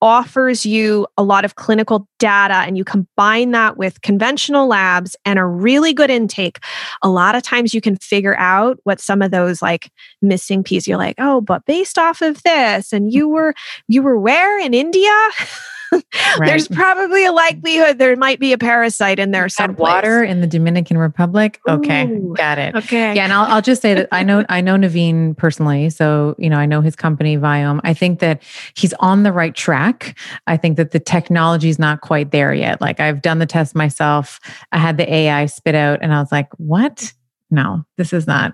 offers 0.02 0.64
you 0.64 1.06
a 1.18 1.22
lot 1.22 1.44
of 1.44 1.56
clinical 1.56 2.08
data 2.18 2.54
and 2.54 2.78
you 2.78 2.84
combine 2.84 3.50
that 3.50 3.76
with 3.76 4.00
conventional 4.00 4.66
labs 4.66 5.14
and 5.26 5.38
a 5.38 5.44
really 5.44 5.92
good 5.92 6.10
intake, 6.10 6.58
a 7.02 7.08
lot 7.08 7.34
of 7.34 7.42
times 7.42 7.74
you 7.74 7.80
can 7.80 7.96
figure 7.96 8.36
out 8.38 8.78
what 8.84 8.98
some 8.98 9.20
of 9.20 9.30
those 9.30 9.60
like 9.60 9.90
missing 10.22 10.64
pieces 10.64 10.88
you're 10.88 10.96
like, 10.96 11.16
oh, 11.18 11.40
but 11.42 11.64
based 11.66 11.98
off 11.98 12.22
of 12.22 12.42
this, 12.44 12.92
and 12.92 13.12
you 13.12 13.28
were 13.28 13.54
you 13.88 14.02
were 14.02 14.18
where 14.18 14.58
in 14.58 14.74
India? 14.74 15.12
right. 15.92 16.46
there's 16.46 16.68
probably 16.68 17.24
a 17.24 17.32
likelihood 17.32 17.98
there 17.98 18.14
might 18.16 18.38
be 18.38 18.52
a 18.52 18.58
parasite 18.58 19.18
in 19.18 19.30
there 19.30 19.48
some 19.48 19.74
water 19.76 20.22
in 20.22 20.40
the 20.40 20.46
Dominican 20.46 20.98
Republic. 20.98 21.60
Okay, 21.68 22.06
Ooh, 22.06 22.34
got 22.36 22.58
it. 22.58 22.74
Okay, 22.74 23.14
yeah, 23.14 23.24
and 23.24 23.32
I'll, 23.32 23.46
I'll 23.46 23.62
just 23.62 23.82
say 23.82 23.94
that 23.94 24.08
I 24.12 24.22
know 24.22 24.44
I 24.48 24.60
know 24.60 24.76
Naveen 24.76 25.36
personally, 25.36 25.90
so 25.90 26.34
you 26.38 26.50
know 26.50 26.56
I 26.56 26.66
know 26.66 26.80
his 26.80 26.96
company 26.96 27.36
Viome. 27.36 27.80
I 27.84 27.94
think 27.94 28.20
that 28.20 28.42
he's 28.74 28.92
on 28.94 29.22
the 29.22 29.32
right 29.32 29.54
track. 29.54 30.18
I 30.46 30.56
think 30.56 30.76
that 30.76 30.92
the 30.92 31.00
technology 31.00 31.68
is 31.68 31.78
not 31.78 32.00
quite 32.00 32.30
there 32.30 32.54
yet. 32.54 32.80
Like 32.80 33.00
I've 33.00 33.22
done 33.22 33.38
the 33.38 33.46
test 33.46 33.74
myself. 33.74 34.40
I 34.72 34.78
had 34.78 34.96
the 34.96 35.12
AI 35.12 35.46
spit 35.46 35.74
out, 35.74 36.00
and 36.02 36.14
I 36.14 36.20
was 36.20 36.32
like, 36.32 36.48
"What? 36.58 37.12
No, 37.50 37.84
this 37.96 38.12
is 38.12 38.26
not 38.26 38.52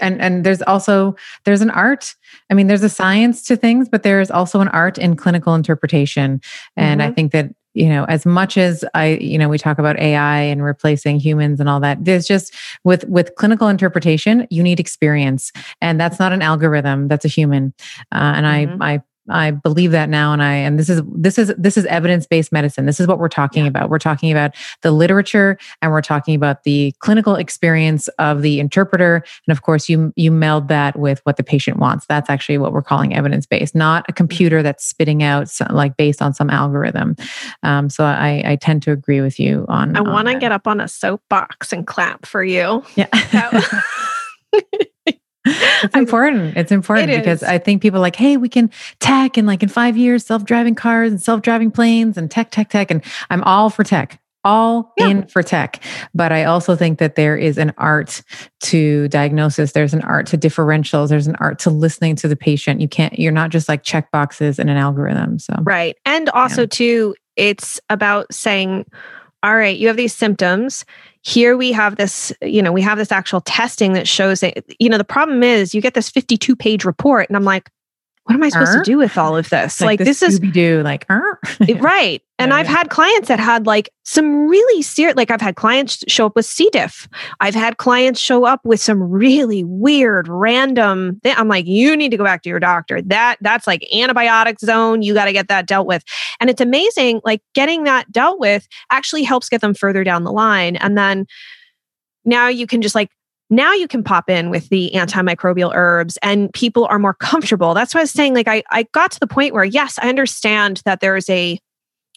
and 0.00 0.20
and 0.20 0.44
there's 0.44 0.62
also 0.62 1.14
there's 1.44 1.60
an 1.60 1.70
art 1.70 2.14
i 2.50 2.54
mean 2.54 2.66
there's 2.66 2.82
a 2.82 2.88
science 2.88 3.42
to 3.44 3.56
things 3.56 3.88
but 3.88 4.02
there's 4.02 4.30
also 4.30 4.60
an 4.60 4.68
art 4.68 4.98
in 4.98 5.16
clinical 5.16 5.54
interpretation 5.54 6.40
and 6.76 7.00
mm-hmm. 7.00 7.10
i 7.10 7.14
think 7.14 7.32
that 7.32 7.50
you 7.74 7.88
know 7.88 8.04
as 8.04 8.26
much 8.26 8.58
as 8.58 8.84
i 8.94 9.08
you 9.20 9.38
know 9.38 9.48
we 9.48 9.58
talk 9.58 9.78
about 9.78 9.98
ai 9.98 10.40
and 10.40 10.62
replacing 10.62 11.18
humans 11.18 11.60
and 11.60 11.68
all 11.68 11.80
that 11.80 12.04
there's 12.04 12.26
just 12.26 12.54
with 12.84 13.04
with 13.04 13.34
clinical 13.36 13.68
interpretation 13.68 14.46
you 14.50 14.62
need 14.62 14.80
experience 14.80 15.52
and 15.80 16.00
that's 16.00 16.18
not 16.18 16.32
an 16.32 16.42
algorithm 16.42 17.08
that's 17.08 17.24
a 17.24 17.28
human 17.28 17.72
uh, 18.12 18.32
and 18.36 18.46
mm-hmm. 18.46 18.82
i 18.82 18.94
i 18.94 19.02
I 19.28 19.52
believe 19.52 19.92
that 19.92 20.08
now 20.08 20.32
and 20.32 20.42
I 20.42 20.54
and 20.54 20.78
this 20.78 20.90
is 20.90 21.02
this 21.06 21.38
is 21.38 21.54
this 21.56 21.76
is 21.76 21.84
evidence-based 21.86 22.50
medicine. 22.50 22.86
This 22.86 22.98
is 22.98 23.06
what 23.06 23.18
we're 23.18 23.28
talking 23.28 23.64
yeah. 23.64 23.68
about. 23.68 23.88
We're 23.88 23.98
talking 23.98 24.32
about 24.32 24.54
the 24.82 24.90
literature 24.90 25.58
and 25.80 25.92
we're 25.92 26.02
talking 26.02 26.34
about 26.34 26.64
the 26.64 26.92
clinical 26.98 27.36
experience 27.36 28.08
of 28.18 28.42
the 28.42 28.58
interpreter 28.58 29.24
and 29.46 29.52
of 29.52 29.62
course 29.62 29.88
you 29.88 30.12
you 30.16 30.32
meld 30.32 30.68
that 30.68 30.98
with 30.98 31.20
what 31.24 31.36
the 31.36 31.44
patient 31.44 31.78
wants. 31.78 32.06
That's 32.06 32.28
actually 32.28 32.58
what 32.58 32.72
we're 32.72 32.82
calling 32.82 33.14
evidence-based, 33.14 33.74
not 33.74 34.04
a 34.08 34.12
computer 34.12 34.58
mm-hmm. 34.58 34.64
that's 34.64 34.84
spitting 34.84 35.22
out 35.22 35.48
some, 35.48 35.68
like 35.70 35.96
based 35.96 36.20
on 36.20 36.34
some 36.34 36.50
algorithm. 36.50 37.16
Um, 37.62 37.90
so 37.90 38.04
I, 38.04 38.42
I 38.44 38.56
tend 38.56 38.82
to 38.84 38.92
agree 38.92 39.20
with 39.20 39.38
you 39.38 39.66
on 39.68 39.96
I 39.96 40.00
want 40.00 40.28
to 40.28 40.38
get 40.38 40.50
up 40.52 40.66
on 40.66 40.80
a 40.80 40.88
soapbox 40.88 41.72
and 41.72 41.86
clap 41.86 42.26
for 42.26 42.42
you. 42.42 42.82
Yeah. 42.96 43.08
it's 45.82 45.96
important. 45.96 46.56
It's 46.56 46.72
important 46.72 47.10
it 47.10 47.18
because 47.18 47.42
I 47.42 47.58
think 47.58 47.82
people 47.82 48.00
like, 48.00 48.16
hey, 48.16 48.36
we 48.36 48.48
can 48.48 48.70
tech 49.00 49.36
and 49.36 49.46
like 49.46 49.62
in 49.62 49.68
five 49.68 49.96
years, 49.96 50.24
self 50.24 50.44
driving 50.44 50.74
cars 50.74 51.12
and 51.12 51.20
self 51.20 51.42
driving 51.42 51.70
planes 51.70 52.16
and 52.16 52.30
tech, 52.30 52.50
tech, 52.50 52.70
tech. 52.70 52.90
And 52.90 53.04
I'm 53.30 53.42
all 53.44 53.70
for 53.70 53.84
tech, 53.84 54.20
all 54.44 54.92
yeah. 54.96 55.08
in 55.08 55.26
for 55.26 55.42
tech. 55.42 55.82
But 56.14 56.32
I 56.32 56.44
also 56.44 56.76
think 56.76 56.98
that 56.98 57.16
there 57.16 57.36
is 57.36 57.58
an 57.58 57.72
art 57.78 58.22
to 58.60 59.08
diagnosis. 59.08 59.72
There's 59.72 59.94
an 59.94 60.02
art 60.02 60.26
to 60.28 60.38
differentials. 60.38 61.08
There's 61.08 61.26
an 61.26 61.36
art 61.36 61.58
to 61.60 61.70
listening 61.70 62.16
to 62.16 62.28
the 62.28 62.36
patient. 62.36 62.80
You 62.80 62.88
can't, 62.88 63.18
you're 63.18 63.32
not 63.32 63.50
just 63.50 63.68
like 63.68 63.82
check 63.82 64.10
boxes 64.10 64.58
in 64.58 64.68
an 64.68 64.76
algorithm. 64.76 65.38
So, 65.38 65.54
right. 65.62 65.96
And 66.04 66.28
also, 66.30 66.62
yeah. 66.62 66.68
too, 66.70 67.14
it's 67.36 67.80
about 67.88 68.32
saying, 68.32 68.86
all 69.42 69.56
right, 69.56 69.76
you 69.76 69.88
have 69.88 69.96
these 69.96 70.14
symptoms. 70.14 70.84
Here 71.22 71.56
we 71.56 71.72
have 71.72 71.96
this 71.96 72.32
you 72.42 72.62
know 72.62 72.72
we 72.72 72.82
have 72.82 72.98
this 72.98 73.12
actual 73.12 73.40
testing 73.42 73.92
that 73.92 74.08
shows 74.08 74.42
it 74.42 74.64
you 74.80 74.88
know 74.88 74.98
the 74.98 75.04
problem 75.04 75.42
is 75.42 75.72
you 75.72 75.80
get 75.80 75.94
this 75.94 76.10
52 76.10 76.56
page 76.56 76.84
report 76.84 77.28
and 77.28 77.36
i'm 77.36 77.44
like 77.44 77.70
what 78.24 78.34
am 78.34 78.42
I 78.44 78.50
supposed 78.50 78.72
to 78.72 78.82
do 78.84 78.98
with 78.98 79.18
all 79.18 79.36
of 79.36 79.50
this? 79.50 79.80
Like, 79.80 79.98
like 79.98 80.06
this 80.06 80.22
is 80.22 80.38
do 80.38 80.80
like 80.82 81.04
right. 81.80 82.22
And 82.38 82.50
yeah, 82.50 82.56
I've 82.56 82.66
yeah. 82.66 82.76
had 82.76 82.90
clients 82.90 83.28
that 83.28 83.40
had 83.40 83.66
like 83.66 83.90
some 84.04 84.46
really 84.46 84.80
serious 84.80 85.16
like 85.16 85.32
I've 85.32 85.40
had 85.40 85.56
clients 85.56 86.04
show 86.06 86.26
up 86.26 86.36
with 86.36 86.46
C. 86.46 86.70
diff. 86.72 87.08
I've 87.40 87.54
had 87.54 87.78
clients 87.78 88.20
show 88.20 88.44
up 88.44 88.60
with 88.64 88.80
some 88.80 89.02
really 89.02 89.64
weird 89.64 90.28
random 90.28 91.18
thing. 91.24 91.34
I'm 91.36 91.48
like, 91.48 91.66
you 91.66 91.96
need 91.96 92.10
to 92.10 92.16
go 92.16 92.22
back 92.22 92.42
to 92.42 92.48
your 92.48 92.60
doctor. 92.60 93.02
That 93.02 93.38
that's 93.40 93.66
like 93.66 93.86
antibiotic 93.92 94.60
zone. 94.60 95.02
You 95.02 95.14
got 95.14 95.24
to 95.24 95.32
get 95.32 95.48
that 95.48 95.66
dealt 95.66 95.88
with. 95.88 96.04
And 96.38 96.48
it's 96.48 96.60
amazing, 96.60 97.22
like 97.24 97.42
getting 97.54 97.84
that 97.84 98.12
dealt 98.12 98.38
with 98.38 98.68
actually 98.90 99.24
helps 99.24 99.48
get 99.48 99.60
them 99.62 99.74
further 99.74 100.04
down 100.04 100.22
the 100.22 100.32
line. 100.32 100.76
And 100.76 100.96
then 100.96 101.26
now 102.24 102.46
you 102.46 102.68
can 102.68 102.82
just 102.82 102.94
like 102.94 103.10
now 103.52 103.74
you 103.74 103.86
can 103.86 104.02
pop 104.02 104.30
in 104.30 104.48
with 104.48 104.68
the 104.70 104.90
antimicrobial 104.94 105.72
herbs 105.74 106.18
and 106.22 106.52
people 106.54 106.86
are 106.86 106.98
more 106.98 107.12
comfortable. 107.12 107.74
That's 107.74 107.94
what 107.94 108.00
I 108.00 108.04
was 108.04 108.10
saying. 108.10 108.34
Like 108.34 108.48
I, 108.48 108.62
I 108.70 108.84
got 108.92 109.10
to 109.12 109.20
the 109.20 109.26
point 109.26 109.52
where, 109.52 109.62
yes, 109.62 109.98
I 110.00 110.08
understand 110.08 110.80
that 110.86 111.00
there 111.00 111.16
is 111.16 111.28
a, 111.28 111.58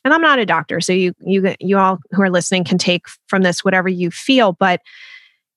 and 0.06 0.14
I'm 0.14 0.22
not 0.22 0.40
a 0.40 0.46
doctor, 0.46 0.80
so 0.80 0.94
you 0.94 1.14
you 1.20 1.56
you 1.60 1.78
all 1.78 2.00
who 2.12 2.22
are 2.22 2.30
listening 2.30 2.64
can 2.64 2.78
take 2.78 3.08
from 3.28 3.42
this 3.42 3.66
whatever 3.66 3.90
you 3.90 4.12
feel, 4.12 4.54
but 4.54 4.80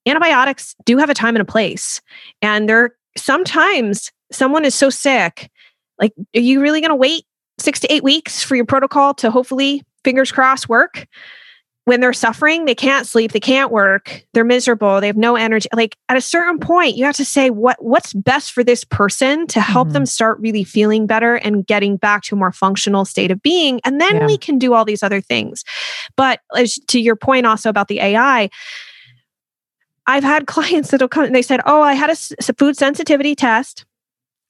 antibiotics 0.07 0.75
do 0.85 0.97
have 0.97 1.11
a 1.11 1.15
time 1.15 1.37
and 1.37 1.43
a 1.43 1.45
place. 1.45 2.01
And 2.43 2.69
there 2.69 2.97
sometimes 3.17 4.11
someone 4.33 4.65
is 4.65 4.75
so 4.75 4.91
sick, 4.91 5.51
like, 6.01 6.13
are 6.35 6.41
you 6.41 6.61
really 6.61 6.81
gonna 6.81 6.97
wait 6.97 7.25
six 7.61 7.79
to 7.81 7.93
eight 7.93 8.03
weeks 8.03 8.43
for 8.43 8.57
your 8.57 8.65
protocol 8.65 9.15
to 9.15 9.31
hopefully, 9.31 9.83
fingers 10.03 10.33
crossed, 10.33 10.69
work? 10.69 11.07
When 11.89 12.01
they're 12.01 12.13
suffering, 12.13 12.67
they 12.67 12.75
can't 12.75 13.07
sleep, 13.07 13.33
they 13.33 13.41
can't 13.41 13.73
work, 13.73 14.23
they're 14.35 14.45
miserable, 14.45 15.01
they 15.01 15.07
have 15.07 15.17
no 15.17 15.37
energy. 15.37 15.71
Like 15.73 15.97
at 16.11 16.19
a 16.19 16.21
certain 16.21 16.59
point, 16.59 16.97
you 16.97 17.05
have 17.07 17.17
to 17.17 17.25
say 17.25 17.49
what 17.49 17.83
what's 17.83 18.13
best 18.13 18.53
for 18.53 18.63
this 18.63 18.85
person 18.85 19.47
to 19.47 19.61
help 19.63 19.89
mm-hmm. 19.89 19.95
them 19.95 20.07
start 20.07 20.39
really 20.39 20.65
feeling 20.65 21.07
better 21.07 21.37
and 21.37 21.67
getting 21.67 21.97
back 21.97 22.25
to 22.25 22.35
a 22.35 22.39
more 22.39 22.53
functional 22.53 23.07
state 23.07 23.31
of 23.31 23.41
being. 23.41 23.81
And 23.85 24.03
then 24.03 24.17
yeah. 24.17 24.27
we 24.27 24.37
can 24.37 24.59
do 24.59 24.75
all 24.75 24.85
these 24.85 25.03
other 25.03 25.23
things. 25.23 25.65
But 26.15 26.41
as 26.55 26.75
to 26.89 27.01
your 27.01 27.17
point 27.17 27.47
also 27.47 27.71
about 27.71 27.89
the 27.89 28.01
AI, 28.01 28.51
I've 30.07 30.25
had 30.25 30.47
clients 30.47 30.91
that'll 30.91 31.09
come 31.09 31.25
and 31.25 31.35
they 31.35 31.41
said, 31.41 31.63
"Oh, 31.65 31.81
I 31.81 31.95
had 31.95 32.11
a, 32.11 32.17
a 32.51 32.53
food 32.53 32.77
sensitivity 32.77 33.35
test." 33.35 33.87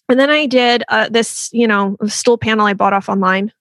And 0.08 0.18
then 0.18 0.30
I 0.30 0.46
did 0.46 0.82
uh, 0.88 1.08
this, 1.08 1.50
you 1.52 1.68
know, 1.68 1.96
stool 2.08 2.36
panel 2.36 2.66
I 2.66 2.74
bought 2.74 2.94
off 2.94 3.08
online. 3.08 3.52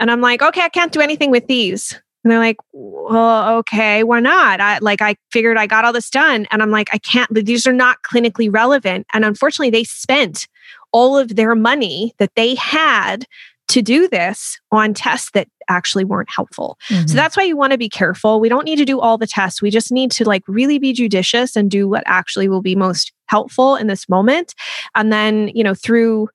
And 0.00 0.10
I'm 0.10 0.20
like, 0.20 0.42
okay, 0.42 0.62
I 0.62 0.68
can't 0.68 0.90
do 0.90 1.00
anything 1.00 1.30
with 1.30 1.46
these. 1.46 2.00
And 2.22 2.30
they're 2.30 2.38
like, 2.38 2.58
well, 2.72 3.58
okay, 3.58 4.04
why 4.04 4.20
not? 4.20 4.60
I 4.60 4.78
like 4.78 5.00
I 5.00 5.16
figured 5.32 5.56
I 5.56 5.66
got 5.66 5.84
all 5.84 5.92
this 5.92 6.10
done. 6.10 6.46
And 6.50 6.62
I'm 6.62 6.70
like, 6.70 6.90
I 6.92 6.98
can't, 6.98 7.32
these 7.32 7.66
are 7.66 7.72
not 7.72 8.02
clinically 8.02 8.52
relevant. 8.52 9.06
And 9.12 9.24
unfortunately, 9.24 9.70
they 9.70 9.84
spent 9.84 10.46
all 10.92 11.16
of 11.16 11.36
their 11.36 11.54
money 11.54 12.12
that 12.18 12.34
they 12.36 12.54
had 12.56 13.26
to 13.68 13.82
do 13.82 14.08
this 14.08 14.58
on 14.72 14.92
tests 14.92 15.30
that 15.32 15.48
actually 15.68 16.04
weren't 16.04 16.28
helpful. 16.28 16.76
Mm-hmm. 16.88 17.06
So 17.06 17.14
that's 17.14 17.36
why 17.36 17.44
you 17.44 17.56
want 17.56 17.70
to 17.70 17.78
be 17.78 17.88
careful. 17.88 18.40
We 18.40 18.48
don't 18.48 18.64
need 18.64 18.76
to 18.76 18.84
do 18.84 18.98
all 18.98 19.16
the 19.16 19.28
tests. 19.28 19.62
We 19.62 19.70
just 19.70 19.92
need 19.92 20.10
to 20.12 20.24
like 20.24 20.42
really 20.48 20.80
be 20.80 20.92
judicious 20.92 21.54
and 21.54 21.70
do 21.70 21.88
what 21.88 22.02
actually 22.06 22.48
will 22.48 22.62
be 22.62 22.74
most 22.74 23.12
helpful 23.26 23.76
in 23.76 23.86
this 23.86 24.08
moment. 24.08 24.54
And 24.96 25.12
then, 25.12 25.48
you 25.54 25.62
know, 25.62 25.74
through 25.74 26.28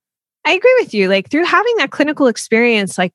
I 0.46 0.54
agree 0.54 0.76
with 0.80 0.94
you. 0.94 1.10
Like 1.10 1.30
through 1.30 1.44
having 1.44 1.76
that 1.78 1.92
clinical 1.92 2.28
experience, 2.28 2.98
like 2.98 3.12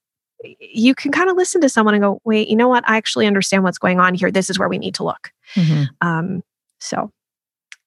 you 0.60 0.94
can 0.94 1.12
kind 1.12 1.30
of 1.30 1.36
listen 1.36 1.60
to 1.60 1.68
someone 1.68 1.94
and 1.94 2.02
go, 2.02 2.20
wait, 2.24 2.48
you 2.48 2.56
know 2.56 2.68
what? 2.68 2.88
I 2.88 2.96
actually 2.96 3.26
understand 3.26 3.62
what's 3.62 3.78
going 3.78 4.00
on 4.00 4.14
here. 4.14 4.30
This 4.30 4.50
is 4.50 4.58
where 4.58 4.68
we 4.68 4.78
need 4.78 4.94
to 4.96 5.04
look. 5.04 5.32
Mm-hmm. 5.54 5.84
Um, 6.06 6.42
so 6.78 7.10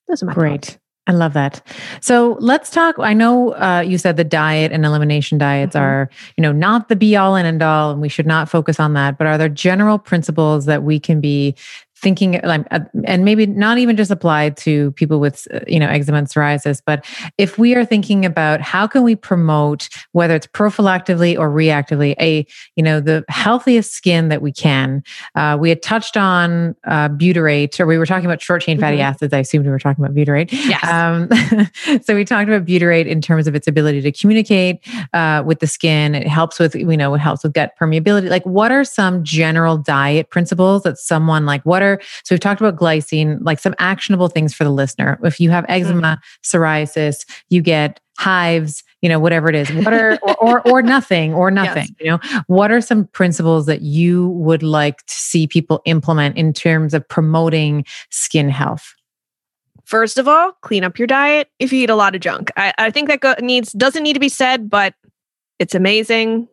those 0.08 0.24
are 0.24 0.28
my 0.28 0.34
great. 0.34 0.66
Thoughts. 0.66 0.80
I 1.06 1.12
love 1.12 1.34
that. 1.34 1.66
So 2.00 2.38
let's 2.40 2.70
talk. 2.70 2.96
I 2.98 3.14
know 3.14 3.54
uh, 3.56 3.84
you 3.86 3.98
said 3.98 4.16
the 4.16 4.24
diet 4.24 4.72
and 4.72 4.86
elimination 4.86 5.38
diets 5.38 5.76
mm-hmm. 5.76 5.84
are, 5.84 6.10
you 6.38 6.42
know, 6.42 6.54
not 6.54 6.88
the 6.88 6.96
be 6.96 7.18
all 7.18 7.36
and 7.36 7.46
end 7.46 7.62
all, 7.62 7.92
and 7.92 8.02
we 8.02 8.08
should 8.08 8.26
not 8.26 8.48
focus 8.48 8.80
on 8.80 8.94
that. 8.94 9.18
But 9.18 9.28
are 9.28 9.38
there 9.38 9.50
general 9.50 10.00
principles 10.00 10.66
that 10.66 10.84
we 10.84 11.02
can 11.02 11.20
be 11.20 11.56
thinking 12.04 12.40
like 12.44 12.66
uh, 12.72 12.82
and 13.06 13.26
maybe 13.26 13.46
not 13.46 13.78
even 13.78 13.98
just 13.98 14.12
applied 14.12 14.56
to 14.58 14.92
people 14.92 15.20
with 15.20 15.48
uh, 15.54 15.60
you 15.68 15.80
know 15.80 15.88
eczema 15.88 16.20
and 16.20 16.28
psoriasis 16.28 16.82
but 16.86 17.06
if 17.38 17.58
we 17.58 17.74
are 17.74 17.86
thinking 17.86 18.26
about 18.26 18.62
how 18.62 18.86
can 18.86 19.04
we 19.04 19.16
promote 19.16 19.90
whether 20.12 20.36
it's 20.36 20.48
prophylactically 20.48 21.38
or 21.38 21.50
reactively 21.50 22.16
a 22.20 22.46
you 22.76 22.84
know 22.84 23.00
the 23.00 23.24
healthiest 23.30 23.94
skin 23.94 24.30
that 24.30 24.42
we 24.42 24.52
can. 24.52 25.04
Uh, 25.36 25.58
we 25.60 25.70
had 25.70 25.82
touched 25.82 26.18
on 26.18 26.76
uh, 26.86 27.10
butyrate 27.10 27.80
or 27.80 27.86
we 27.86 27.98
were 27.98 28.06
talking 28.06 28.26
about 28.26 28.42
short 28.42 28.62
chain 28.62 28.80
fatty 28.80 28.98
mm-hmm. 28.98 29.06
acids. 29.06 29.34
I 29.34 29.40
assumed 29.40 29.66
we 29.66 29.72
were 29.72 29.80
talking 29.80 30.04
about 30.04 30.16
butyrate. 30.16 30.52
Yes. 30.52 30.84
Um, 30.88 32.02
so 32.04 32.16
we 32.16 32.26
talked 32.26 32.50
about 32.50 32.66
butyrate 32.66 33.08
in 33.08 33.22
terms 33.22 33.48
of 33.48 33.56
its 33.56 33.68
ability 33.68 34.02
to 34.02 34.12
communicate 34.12 34.86
uh, 35.14 35.44
with 35.46 35.60
the 35.60 35.68
skin. 35.68 36.16
It 36.16 36.28
helps 36.28 36.60
with 36.60 36.76
you 36.76 36.98
know 36.98 37.14
it 37.14 37.20
helps 37.20 37.44
with 37.44 37.54
gut 37.54 37.74
permeability. 37.80 38.30
Like 38.30 38.46
what 38.46 38.72
are 38.72 38.84
some 38.84 39.24
general 39.24 39.78
diet 39.78 40.30
principles 40.30 40.84
that 40.84 40.98
someone 40.98 41.46
like 41.46 41.64
what 41.64 41.82
are 41.82 41.93
so 42.24 42.34
we've 42.36 42.40
talked 42.40 42.62
about 42.62 42.76
glycine, 42.76 43.40
like 43.42 43.60
some 43.60 43.76
actionable 43.80 44.28
things 44.28 44.54
for 44.54 44.64
the 44.64 44.72
listener. 44.72 45.20
If 45.24 45.40
you 45.40 45.50
have 45.50 45.66
eczema, 45.68 46.20
mm-hmm. 46.20 46.58
psoriasis, 46.58 47.26
you 47.50 47.62
get 47.62 48.00
hives, 48.18 48.84
you 49.02 49.10
know, 49.10 49.20
whatever 49.20 49.50
it 49.50 49.56
is, 49.56 49.72
what 49.72 49.94
are, 49.94 50.20
or, 50.22 50.38
or, 50.38 50.68
or, 50.68 50.82
nothing, 50.84 51.34
or 51.34 51.50
nothing, 51.50 51.88
yes. 51.90 51.92
you 52.00 52.06
know, 52.08 52.20
what 52.48 52.72
are 52.72 52.82
some 52.82 53.06
principles 53.08 53.66
that 53.66 53.82
you 53.82 54.30
would 54.30 54.64
like 54.64 55.06
to 55.06 55.14
see 55.14 55.48
people 55.48 55.82
implement 55.86 56.38
in 56.38 56.54
terms 56.54 56.94
of 56.94 57.08
promoting 57.08 57.86
skin 58.10 58.50
health? 58.50 58.94
First 59.86 60.18
of 60.18 60.28
all, 60.28 60.54
clean 60.62 60.84
up 60.84 60.98
your 60.98 61.08
diet 61.08 61.50
if 61.60 61.74
you 61.74 61.84
eat 61.84 61.90
a 61.90 61.96
lot 61.96 62.16
of 62.16 62.22
junk. 62.22 62.52
I, 62.56 62.74
I 62.78 62.92
think 62.92 63.10
that 63.10 63.20
go- 63.20 63.36
needs 63.42 63.74
doesn't 63.74 64.04
need 64.04 64.14
to 64.14 64.20
be 64.20 64.30
said, 64.30 64.70
but 64.70 64.94
it's 65.60 65.76
amazing. 65.76 66.48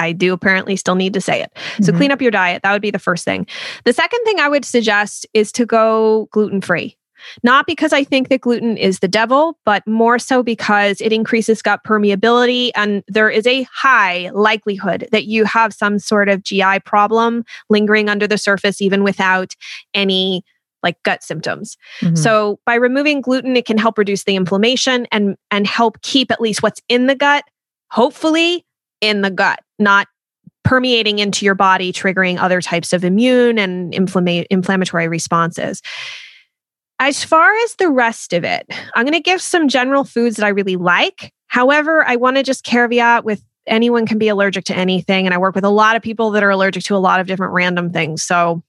I 0.00 0.12
do 0.12 0.32
apparently 0.32 0.76
still 0.76 0.94
need 0.94 1.14
to 1.14 1.20
say 1.20 1.42
it. 1.42 1.52
Mm-hmm. 1.54 1.84
So 1.84 1.92
clean 1.92 2.10
up 2.10 2.22
your 2.22 2.30
diet. 2.30 2.62
That 2.62 2.72
would 2.72 2.82
be 2.82 2.90
the 2.90 2.98
first 2.98 3.24
thing. 3.24 3.46
The 3.84 3.92
second 3.92 4.20
thing 4.24 4.40
I 4.40 4.48
would 4.48 4.64
suggest 4.64 5.26
is 5.34 5.52
to 5.52 5.66
go 5.66 6.28
gluten 6.32 6.60
free. 6.60 6.96
Not 7.42 7.66
because 7.66 7.92
I 7.92 8.02
think 8.02 8.28
that 8.28 8.40
gluten 8.40 8.78
is 8.78 9.00
the 9.00 9.08
devil, 9.08 9.58
but 9.66 9.86
more 9.86 10.18
so 10.18 10.42
because 10.42 11.02
it 11.02 11.12
increases 11.12 11.60
gut 11.60 11.80
permeability. 11.86 12.70
And 12.74 13.02
there 13.08 13.28
is 13.28 13.46
a 13.46 13.66
high 13.74 14.30
likelihood 14.32 15.08
that 15.12 15.26
you 15.26 15.44
have 15.44 15.74
some 15.74 15.98
sort 15.98 16.30
of 16.30 16.42
GI 16.42 16.80
problem 16.86 17.44
lingering 17.68 18.08
under 18.08 18.26
the 18.26 18.38
surface, 18.38 18.80
even 18.80 19.02
without 19.02 19.54
any 19.92 20.42
like 20.82 21.02
gut 21.02 21.22
symptoms. 21.22 21.76
Mm-hmm. 22.00 22.16
So 22.16 22.58
by 22.64 22.74
removing 22.74 23.20
gluten, 23.20 23.54
it 23.54 23.66
can 23.66 23.76
help 23.76 23.98
reduce 23.98 24.24
the 24.24 24.36
inflammation 24.36 25.06
and, 25.12 25.36
and 25.50 25.66
help 25.66 26.00
keep 26.00 26.30
at 26.30 26.40
least 26.40 26.62
what's 26.62 26.80
in 26.88 27.06
the 27.06 27.14
gut, 27.14 27.44
hopefully 27.90 28.64
in 29.00 29.20
the 29.22 29.30
gut, 29.30 29.60
not 29.80 30.06
permeating 30.62 31.18
into 31.18 31.44
your 31.44 31.54
body, 31.54 31.92
triggering 31.92 32.38
other 32.38 32.60
types 32.60 32.92
of 32.92 33.04
immune 33.04 33.58
and 33.58 33.94
inflammatory 33.94 35.08
responses. 35.08 35.80
As 36.98 37.24
far 37.24 37.54
as 37.64 37.76
the 37.76 37.88
rest 37.88 38.34
of 38.34 38.44
it, 38.44 38.66
I'm 38.94 39.04
going 39.04 39.14
to 39.14 39.20
give 39.20 39.40
some 39.40 39.68
general 39.68 40.04
foods 40.04 40.36
that 40.36 40.44
I 40.44 40.50
really 40.50 40.76
like. 40.76 41.32
However, 41.46 42.06
I 42.06 42.16
want 42.16 42.36
to 42.36 42.42
just 42.42 42.62
caveat 42.62 43.24
with 43.24 43.42
anyone 43.66 44.06
can 44.06 44.18
be 44.18 44.28
allergic 44.28 44.64
to 44.64 44.76
anything. 44.76 45.26
And 45.26 45.34
I 45.34 45.38
work 45.38 45.54
with 45.54 45.64
a 45.64 45.70
lot 45.70 45.96
of 45.96 46.02
people 46.02 46.30
that 46.32 46.42
are 46.42 46.50
allergic 46.50 46.82
to 46.84 46.96
a 46.96 46.98
lot 46.98 47.20
of 47.20 47.26
different 47.26 47.52
random 47.54 47.90
things. 47.90 48.22
So, 48.22 48.62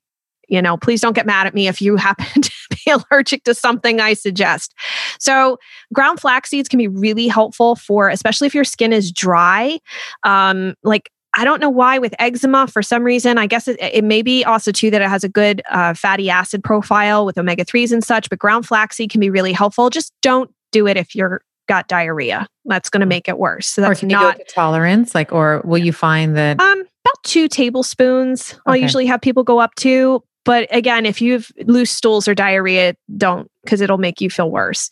you 0.47 0.61
know, 0.61 0.77
please 0.77 1.01
don't 1.01 1.13
get 1.13 1.25
mad 1.25 1.47
at 1.47 1.53
me 1.53 1.67
if 1.67 1.81
you 1.81 1.97
happen 1.97 2.25
to 2.41 2.51
be 2.85 2.91
allergic 3.11 3.43
to 3.45 3.53
something 3.53 3.99
I 3.99 4.13
suggest. 4.13 4.73
So, 5.19 5.57
ground 5.93 6.19
flax 6.19 6.49
seeds 6.49 6.69
can 6.69 6.77
be 6.77 6.87
really 6.87 7.27
helpful 7.27 7.75
for, 7.75 8.09
especially 8.09 8.47
if 8.47 8.55
your 8.55 8.63
skin 8.63 8.93
is 8.93 9.11
dry. 9.11 9.79
Um, 10.23 10.75
like 10.83 11.09
I 11.33 11.45
don't 11.45 11.61
know 11.61 11.69
why 11.69 11.97
with 11.97 12.13
eczema, 12.19 12.67
for 12.67 12.81
some 12.81 13.03
reason, 13.03 13.37
I 13.37 13.47
guess 13.47 13.67
it, 13.67 13.77
it 13.79 14.03
may 14.03 14.21
be 14.21 14.43
also 14.43 14.71
too 14.71 14.91
that 14.91 15.01
it 15.01 15.07
has 15.07 15.23
a 15.23 15.29
good 15.29 15.61
uh, 15.69 15.93
fatty 15.93 16.29
acid 16.29 16.63
profile 16.63 17.25
with 17.25 17.37
omega 17.37 17.63
3s 17.63 17.93
and 17.93 18.03
such, 18.03 18.29
but 18.29 18.37
ground 18.37 18.67
flaxseed 18.67 19.09
can 19.11 19.21
be 19.21 19.29
really 19.29 19.53
helpful. 19.53 19.89
Just 19.89 20.13
don't 20.21 20.51
do 20.71 20.87
it 20.87 20.97
if 20.97 21.15
you're 21.15 21.41
got 21.67 21.87
diarrhea. 21.87 22.47
That's 22.65 22.89
going 22.89 22.99
to 22.99 23.05
mm. 23.05 23.09
make 23.09 23.29
it 23.29 23.37
worse. 23.37 23.67
So 23.67 23.81
that's 23.81 24.03
not 24.03 24.39
tolerance. 24.53 25.15
Like, 25.15 25.31
or 25.31 25.61
will 25.63 25.77
you 25.77 25.93
find 25.93 26.35
that? 26.35 26.59
Um, 26.59 26.81
about 26.81 27.23
two 27.23 27.47
tablespoons. 27.47 28.53
Okay. 28.53 28.61
I'll 28.65 28.75
usually 28.75 29.05
have 29.05 29.21
people 29.21 29.43
go 29.43 29.59
up 29.59 29.73
to. 29.75 30.21
But 30.43 30.67
again, 30.71 31.05
if 31.05 31.21
you 31.21 31.33
have 31.33 31.51
loose 31.65 31.91
stools 31.91 32.27
or 32.27 32.33
diarrhea, 32.33 32.95
don't 33.17 33.49
because 33.63 33.81
it'll 33.81 33.99
make 33.99 34.21
you 34.21 34.29
feel 34.29 34.49
worse. 34.49 34.89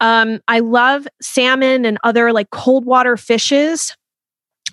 Um, 0.00 0.40
I 0.48 0.60
love 0.60 1.08
salmon 1.22 1.86
and 1.86 1.98
other 2.04 2.32
like 2.32 2.50
cold 2.50 2.84
water 2.84 3.16
fishes 3.16 3.96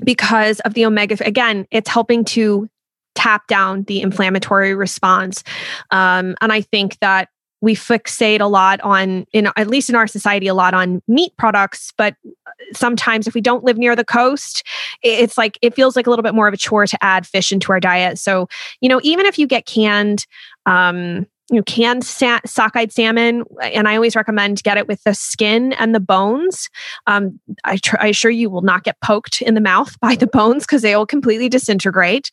because 0.03 0.59
of 0.61 0.73
the 0.73 0.85
omega. 0.85 1.17
Again, 1.25 1.65
it's 1.71 1.89
helping 1.89 2.25
to 2.25 2.67
tap 3.15 3.47
down 3.47 3.83
the 3.83 4.01
inflammatory 4.01 4.73
response. 4.73 5.43
Um, 5.91 6.35
and 6.41 6.51
I 6.51 6.61
think 6.61 6.97
that 6.99 7.29
we 7.61 7.75
fixate 7.75 8.39
a 8.39 8.45
lot 8.45 8.79
on 8.81 9.25
in 9.33 9.49
at 9.57 9.67
least 9.67 9.89
in 9.89 9.95
our 9.95 10.07
society 10.07 10.47
a 10.47 10.53
lot 10.53 10.73
on 10.73 11.01
meat 11.07 11.33
products 11.37 11.91
but 11.97 12.15
sometimes 12.73 13.27
if 13.27 13.33
we 13.33 13.41
don't 13.41 13.63
live 13.63 13.77
near 13.77 13.95
the 13.95 14.05
coast 14.05 14.63
it's 15.01 15.37
like 15.37 15.57
it 15.61 15.73
feels 15.73 15.95
like 15.95 16.07
a 16.07 16.09
little 16.09 16.23
bit 16.23 16.35
more 16.35 16.47
of 16.47 16.53
a 16.53 16.57
chore 16.57 16.85
to 16.85 16.97
add 17.03 17.25
fish 17.25 17.51
into 17.51 17.71
our 17.71 17.79
diet 17.79 18.17
so 18.17 18.47
you 18.81 18.89
know 18.89 18.99
even 19.03 19.25
if 19.25 19.37
you 19.37 19.47
get 19.47 19.65
canned 19.65 20.25
um, 20.65 21.25
you 21.49 21.57
know, 21.57 21.63
canned 21.63 22.05
sa- 22.05 22.39
sockeye 22.45 22.87
salmon, 22.89 23.43
and 23.61 23.87
I 23.87 23.95
always 23.95 24.15
recommend 24.15 24.61
get 24.63 24.77
it 24.77 24.87
with 24.87 25.03
the 25.03 25.13
skin 25.13 25.73
and 25.73 25.95
the 25.95 25.99
bones. 25.99 26.69
Um, 27.07 27.39
I, 27.63 27.77
tr- 27.77 27.99
I 27.99 28.07
assure 28.07 28.31
you 28.31 28.49
will 28.49 28.61
not 28.61 28.83
get 28.83 28.99
poked 29.01 29.41
in 29.41 29.55
the 29.55 29.61
mouth 29.61 29.99
by 29.99 30.15
the 30.15 30.27
bones 30.27 30.63
because 30.63 30.81
they 30.81 30.95
will 30.95 31.07
completely 31.07 31.49
disintegrate. 31.49 32.31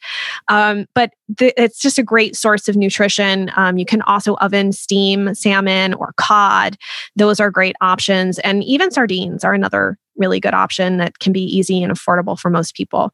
Um, 0.48 0.86
but 0.94 1.12
th- 1.38 1.54
it's 1.56 1.78
just 1.80 1.98
a 1.98 2.02
great 2.02 2.36
source 2.36 2.68
of 2.68 2.76
nutrition. 2.76 3.50
Um, 3.56 3.78
you 3.78 3.86
can 3.86 4.02
also 4.02 4.36
oven 4.36 4.72
steam 4.72 5.34
salmon 5.34 5.94
or 5.94 6.12
cod; 6.16 6.76
those 7.16 7.40
are 7.40 7.50
great 7.50 7.76
options, 7.80 8.38
and 8.40 8.62
even 8.64 8.90
sardines 8.90 9.44
are 9.44 9.54
another 9.54 9.98
really 10.16 10.40
good 10.40 10.54
option 10.54 10.98
that 10.98 11.18
can 11.18 11.32
be 11.32 11.42
easy 11.42 11.82
and 11.82 11.92
affordable 11.92 12.38
for 12.38 12.50
most 12.50 12.74
people. 12.74 13.12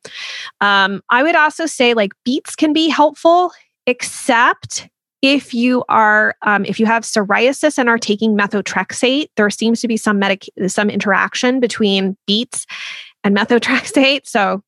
Um, 0.61 1.03
I 1.11 1.23
would 1.23 1.37
also 1.37 1.66
say 1.66 1.95
like 1.95 2.12
beets 2.24 2.55
can 2.55 2.73
be 2.73 2.89
helpful, 2.89 3.53
except 3.87 4.89
if 5.23 5.55
you 5.55 5.85
are 5.89 6.35
um, 6.43 6.65
if 6.65 6.79
you 6.79 6.87
have 6.87 7.05
psoriasis 7.05 7.79
and 7.79 7.89
are 7.89 7.99
taking 7.99 8.37
methotrexate 8.37 9.29
there 9.37 9.49
seems 9.49 9.81
to 9.81 9.89
be 9.89 9.97
some 9.97 10.19
medic 10.19 10.47
some 10.66 10.91
interaction 10.91 11.61
between 11.61 12.16
beets 12.27 12.66
and 13.24 13.37
methotrexate 13.37 14.27
so 14.27 14.62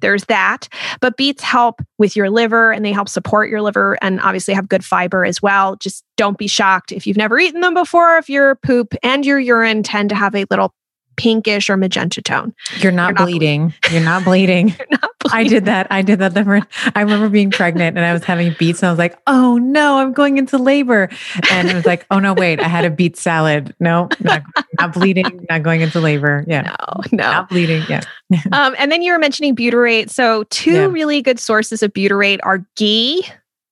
there's 0.00 0.24
that 0.26 0.68
but 1.00 1.16
beets 1.16 1.42
help 1.42 1.82
with 1.98 2.16
your 2.16 2.30
liver 2.30 2.72
and 2.72 2.84
they 2.84 2.92
help 2.92 3.08
support 3.08 3.50
your 3.50 3.60
liver 3.60 3.98
and 4.00 4.20
obviously 4.20 4.54
have 4.54 4.68
good 4.68 4.84
fiber 4.84 5.24
as 5.24 5.42
well 5.42 5.76
just 5.76 6.04
don't 6.16 6.38
be 6.38 6.46
shocked 6.46 6.90
if 6.90 7.06
you've 7.06 7.16
never 7.16 7.38
eaten 7.38 7.60
them 7.60 7.74
before 7.74 8.16
if 8.16 8.30
your 8.30 8.54
poop 8.56 8.94
and 9.02 9.26
your 9.26 9.38
urine 9.38 9.82
tend 9.82 10.08
to 10.08 10.14
have 10.14 10.34
a 10.34 10.46
little 10.50 10.72
pinkish 11.18 11.68
or 11.68 11.76
magenta 11.76 12.22
tone. 12.22 12.54
You're 12.78 12.92
not, 12.92 13.08
You're 13.08 13.12
not 13.12 13.24
bleeding. 13.26 13.60
bleeding. 13.60 13.92
You're 13.92 14.02
not 14.02 14.24
bleeding. 14.24 14.68
You're 14.78 14.88
not 14.90 15.10
bleeding. 15.18 15.38
I 15.38 15.44
did 15.44 15.64
that. 15.66 15.86
I 15.90 16.00
did 16.00 16.20
that. 16.20 16.32
The 16.32 16.66
I 16.94 17.00
remember 17.02 17.28
being 17.28 17.50
pregnant 17.50 17.98
and 17.98 18.06
I 18.06 18.12
was 18.14 18.24
having 18.24 18.54
beets 18.58 18.82
and 18.82 18.88
I 18.88 18.92
was 18.92 18.98
like, 18.98 19.18
oh 19.26 19.58
no, 19.58 19.98
I'm 19.98 20.12
going 20.12 20.38
into 20.38 20.56
labor. 20.56 21.10
And 21.50 21.68
it 21.68 21.74
was 21.74 21.84
like, 21.84 22.06
oh 22.10 22.20
no, 22.20 22.32
wait, 22.32 22.60
I 22.60 22.68
had 22.68 22.84
a 22.86 22.90
beet 22.90 23.16
salad. 23.16 23.74
No, 23.80 24.08
not, 24.20 24.42
not 24.78 24.94
bleeding, 24.94 25.46
not 25.50 25.62
going 25.62 25.82
into 25.82 26.00
labor. 26.00 26.44
Yeah. 26.46 26.62
No, 26.62 27.02
no. 27.12 27.30
Not 27.30 27.48
bleeding. 27.50 27.82
Yeah. 27.88 28.02
um, 28.52 28.74
and 28.78 28.90
then 28.90 29.02
you 29.02 29.12
were 29.12 29.18
mentioning 29.18 29.54
butyrate. 29.54 30.08
So 30.08 30.44
two 30.44 30.72
yeah. 30.72 30.86
really 30.86 31.20
good 31.20 31.40
sources 31.40 31.82
of 31.82 31.92
butyrate 31.92 32.38
are 32.44 32.64
ghee 32.76 33.26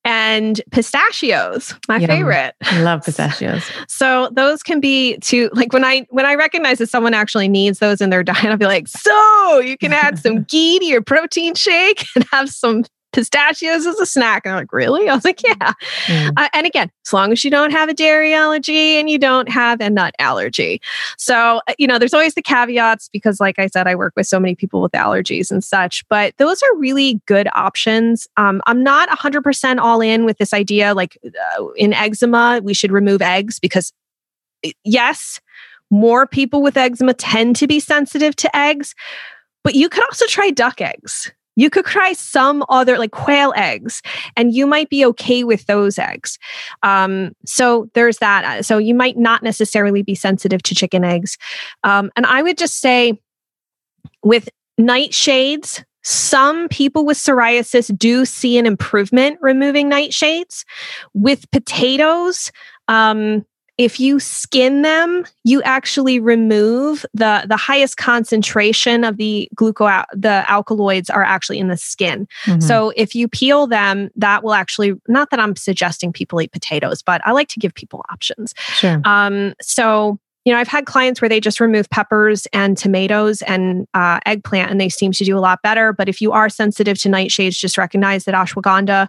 and 0.06 0.62
pistachios 0.70 1.74
my 1.88 1.98
Yum. 1.98 2.08
favorite 2.08 2.54
i 2.62 2.80
love 2.82 3.02
pistachios 3.04 3.68
so 3.88 4.30
those 4.32 4.62
can 4.62 4.78
be 4.80 5.18
to 5.18 5.50
like 5.52 5.72
when 5.72 5.84
i 5.84 6.06
when 6.10 6.24
i 6.24 6.34
recognize 6.34 6.78
that 6.78 6.88
someone 6.88 7.12
actually 7.12 7.48
needs 7.48 7.80
those 7.80 8.00
in 8.00 8.10
their 8.10 8.22
diet 8.24 8.44
i'll 8.44 8.56
be 8.56 8.66
like 8.66 8.86
so 8.86 9.58
you 9.58 9.76
can 9.76 9.92
add 9.92 10.18
some 10.22 10.44
ghee 10.44 10.78
to 10.78 10.84
your 10.84 11.02
protein 11.02 11.54
shake 11.54 12.06
and 12.14 12.24
have 12.30 12.48
some 12.48 12.84
pistachios 13.16 13.86
as 13.86 13.98
a 13.98 14.04
snack. 14.04 14.42
And 14.44 14.52
I'm 14.52 14.60
like, 14.60 14.72
really? 14.74 15.08
I 15.08 15.14
was 15.14 15.24
like, 15.24 15.42
yeah. 15.42 15.72
Mm. 16.04 16.34
Uh, 16.36 16.48
and 16.52 16.66
again, 16.66 16.90
as 17.06 17.12
long 17.14 17.32
as 17.32 17.42
you 17.42 17.50
don't 17.50 17.70
have 17.70 17.88
a 17.88 17.94
dairy 17.94 18.34
allergy 18.34 18.96
and 18.96 19.08
you 19.08 19.18
don't 19.18 19.48
have 19.48 19.80
a 19.80 19.88
nut 19.88 20.14
allergy. 20.18 20.82
So, 21.16 21.62
uh, 21.66 21.72
you 21.78 21.86
know, 21.86 21.98
there's 21.98 22.12
always 22.12 22.34
the 22.34 22.42
caveats 22.42 23.08
because, 23.08 23.40
like 23.40 23.58
I 23.58 23.68
said, 23.68 23.88
I 23.88 23.94
work 23.94 24.12
with 24.16 24.26
so 24.26 24.38
many 24.38 24.54
people 24.54 24.82
with 24.82 24.92
allergies 24.92 25.50
and 25.50 25.64
such, 25.64 26.06
but 26.10 26.34
those 26.36 26.62
are 26.62 26.76
really 26.76 27.22
good 27.24 27.48
options. 27.54 28.28
Um, 28.36 28.60
I'm 28.66 28.82
not 28.82 29.08
100% 29.08 29.78
all 29.80 30.02
in 30.02 30.26
with 30.26 30.36
this 30.36 30.52
idea 30.52 30.92
like 30.92 31.16
uh, 31.24 31.68
in 31.76 31.94
eczema, 31.94 32.60
we 32.62 32.74
should 32.74 32.92
remove 32.92 33.22
eggs 33.22 33.58
because, 33.58 33.94
yes, 34.84 35.40
more 35.90 36.26
people 36.26 36.60
with 36.60 36.76
eczema 36.76 37.14
tend 37.14 37.56
to 37.56 37.66
be 37.66 37.80
sensitive 37.80 38.36
to 38.36 38.54
eggs. 38.54 38.94
But 39.64 39.74
you 39.74 39.88
could 39.88 40.04
also 40.04 40.26
try 40.26 40.50
duck 40.50 40.82
eggs. 40.82 41.32
You 41.56 41.70
could 41.70 41.86
try 41.86 42.12
some 42.12 42.64
other, 42.68 42.98
like 42.98 43.10
quail 43.10 43.52
eggs, 43.56 44.02
and 44.36 44.54
you 44.54 44.66
might 44.66 44.90
be 44.90 45.04
okay 45.06 45.42
with 45.42 45.66
those 45.66 45.98
eggs. 45.98 46.38
Um, 46.82 47.32
so 47.44 47.90
there's 47.94 48.18
that. 48.18 48.64
So 48.64 48.78
you 48.78 48.94
might 48.94 49.16
not 49.16 49.42
necessarily 49.42 50.02
be 50.02 50.14
sensitive 50.14 50.62
to 50.64 50.74
chicken 50.74 51.02
eggs. 51.02 51.38
Um, 51.82 52.10
and 52.16 52.26
I 52.26 52.42
would 52.42 52.58
just 52.58 52.80
say 52.80 53.18
with 54.22 54.48
nightshades, 54.78 55.82
some 56.02 56.68
people 56.68 57.04
with 57.04 57.16
psoriasis 57.16 57.96
do 57.98 58.24
see 58.24 58.58
an 58.58 58.66
improvement 58.66 59.38
removing 59.40 59.90
nightshades. 59.90 60.64
With 61.14 61.50
potatoes, 61.50 62.52
um, 62.86 63.44
if 63.78 64.00
you 64.00 64.18
skin 64.18 64.82
them, 64.82 65.24
you 65.44 65.62
actually 65.62 66.18
remove 66.18 67.04
the 67.12 67.44
the 67.46 67.56
highest 67.56 67.96
concentration 67.96 69.04
of 69.04 69.16
the 69.18 69.48
gluco 69.54 70.04
the 70.12 70.44
alkaloids 70.50 71.10
are 71.10 71.22
actually 71.22 71.58
in 71.58 71.68
the 71.68 71.76
skin. 71.76 72.26
Mm-hmm. 72.44 72.60
So 72.60 72.92
if 72.96 73.14
you 73.14 73.28
peel 73.28 73.66
them, 73.66 74.10
that 74.16 74.42
will 74.42 74.54
actually 74.54 74.94
not 75.08 75.30
that 75.30 75.40
I'm 75.40 75.56
suggesting 75.56 76.12
people 76.12 76.40
eat 76.40 76.52
potatoes, 76.52 77.02
but 77.02 77.20
I 77.26 77.32
like 77.32 77.48
to 77.48 77.60
give 77.60 77.74
people 77.74 78.02
options. 78.10 78.54
Sure. 78.58 79.00
Um, 79.04 79.54
so 79.60 80.18
you 80.46 80.52
know, 80.52 80.60
I've 80.60 80.68
had 80.68 80.86
clients 80.86 81.20
where 81.20 81.28
they 81.28 81.40
just 81.40 81.58
remove 81.58 81.90
peppers 81.90 82.46
and 82.52 82.78
tomatoes 82.78 83.42
and 83.42 83.88
uh, 83.94 84.20
eggplant, 84.26 84.70
and 84.70 84.80
they 84.80 84.88
seem 84.88 85.10
to 85.10 85.24
do 85.24 85.36
a 85.36 85.40
lot 85.40 85.60
better. 85.60 85.92
But 85.92 86.08
if 86.08 86.20
you 86.20 86.30
are 86.30 86.48
sensitive 86.48 86.96
to 87.00 87.08
nightshades, 87.08 87.58
just 87.58 87.76
recognize 87.76 88.26
that 88.26 88.34
ashwagandha 88.36 89.08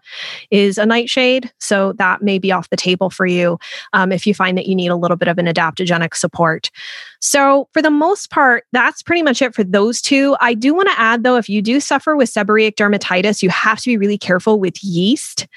is 0.49 0.79
a 0.79 0.85
nightshade. 0.87 1.51
So 1.59 1.93
that 1.93 2.23
may 2.23 2.39
be 2.39 2.51
off 2.51 2.71
the 2.71 2.75
table 2.75 3.11
for 3.11 3.27
you 3.27 3.59
um, 3.93 4.11
if 4.11 4.25
you 4.25 4.33
find 4.33 4.57
that 4.57 4.65
you 4.65 4.73
need 4.73 4.87
a 4.87 4.95
little 4.95 5.15
bit 5.15 5.27
of 5.27 5.37
an 5.37 5.45
adaptogenic 5.45 6.15
support. 6.15 6.71
So, 7.21 7.69
for 7.71 7.83
the 7.83 7.91
most 7.91 8.31
part, 8.31 8.63
that's 8.71 9.03
pretty 9.03 9.21
much 9.21 9.39
it 9.43 9.53
for 9.53 9.63
those 9.63 10.01
two. 10.01 10.35
I 10.41 10.55
do 10.55 10.73
want 10.73 10.89
to 10.89 10.99
add, 10.99 11.21
though, 11.21 11.35
if 11.35 11.47
you 11.49 11.61
do 11.61 11.79
suffer 11.79 12.15
with 12.17 12.33
seborrheic 12.33 12.73
dermatitis, 12.75 13.43
you 13.43 13.49
have 13.49 13.79
to 13.81 13.89
be 13.89 13.97
really 13.97 14.17
careful 14.17 14.59
with 14.59 14.83
yeast. 14.83 15.47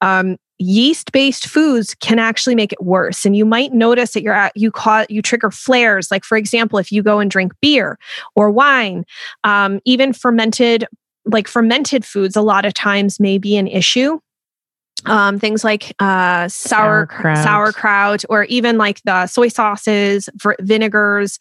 Um, 0.00 0.38
yeast 0.58 1.12
based 1.12 1.46
foods 1.46 1.94
can 1.96 2.18
actually 2.18 2.54
make 2.54 2.72
it 2.72 2.82
worse. 2.82 3.24
And 3.24 3.36
you 3.36 3.44
might 3.44 3.72
notice 3.72 4.12
that 4.12 4.22
you're 4.22 4.34
at 4.34 4.56
you 4.56 4.70
cause 4.70 5.06
you 5.08 5.22
trigger 5.22 5.50
flares. 5.50 6.10
Like 6.10 6.24
for 6.24 6.36
example 6.36 6.78
if 6.78 6.90
you 6.92 7.02
go 7.02 7.18
and 7.20 7.30
drink 7.30 7.52
beer 7.60 7.98
or 8.34 8.50
wine 8.50 9.04
um, 9.44 9.80
even 9.84 10.12
fermented 10.12 10.86
like 11.24 11.46
fermented 11.46 12.04
foods 12.04 12.36
a 12.36 12.42
lot 12.42 12.64
of 12.64 12.74
times 12.74 13.20
may 13.20 13.38
be 13.38 13.56
an 13.56 13.66
issue 13.68 14.18
um, 15.06 15.38
things 15.38 15.64
like 15.64 15.94
uh, 16.00 16.48
sour 16.48 17.06
sauerkraut. 17.08 17.38
sauerkraut 17.38 18.24
or 18.28 18.44
even 18.44 18.78
like 18.78 19.00
the 19.04 19.26
soy 19.26 19.48
sauces, 19.48 20.28
vinegars 20.60 21.38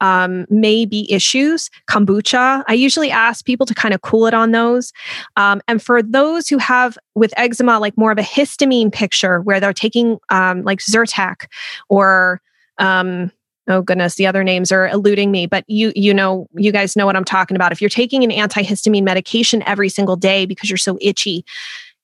um, 0.00 0.46
may 0.50 0.84
be 0.84 1.10
issues. 1.12 1.70
Kombucha, 1.88 2.64
I 2.68 2.74
usually 2.74 3.10
ask 3.10 3.44
people 3.44 3.66
to 3.66 3.74
kind 3.74 3.94
of 3.94 4.02
cool 4.02 4.26
it 4.26 4.34
on 4.34 4.52
those. 4.52 4.92
Um, 5.36 5.60
and 5.68 5.82
for 5.82 6.02
those 6.02 6.48
who 6.48 6.58
have 6.58 6.96
with 7.14 7.32
eczema, 7.36 7.78
like 7.78 7.96
more 7.96 8.12
of 8.12 8.18
a 8.18 8.22
histamine 8.22 8.92
picture 8.92 9.40
where 9.40 9.60
they're 9.60 9.72
taking 9.72 10.18
um, 10.30 10.62
like 10.62 10.78
Zyrtec 10.78 11.46
or 11.88 12.40
um, 12.78 13.30
oh 13.68 13.82
goodness 13.82 14.16
the 14.16 14.26
other 14.26 14.42
names 14.42 14.72
are 14.72 14.88
eluding 14.88 15.30
me 15.30 15.46
but 15.46 15.64
you 15.68 15.92
you 15.94 16.12
know 16.12 16.48
you 16.54 16.72
guys 16.72 16.96
know 16.96 17.06
what 17.06 17.16
i'm 17.16 17.24
talking 17.24 17.54
about 17.54 17.70
if 17.70 17.80
you're 17.80 17.88
taking 17.88 18.24
an 18.24 18.30
antihistamine 18.30 19.04
medication 19.04 19.62
every 19.66 19.88
single 19.88 20.16
day 20.16 20.46
because 20.46 20.68
you're 20.68 20.76
so 20.76 20.98
itchy 21.00 21.44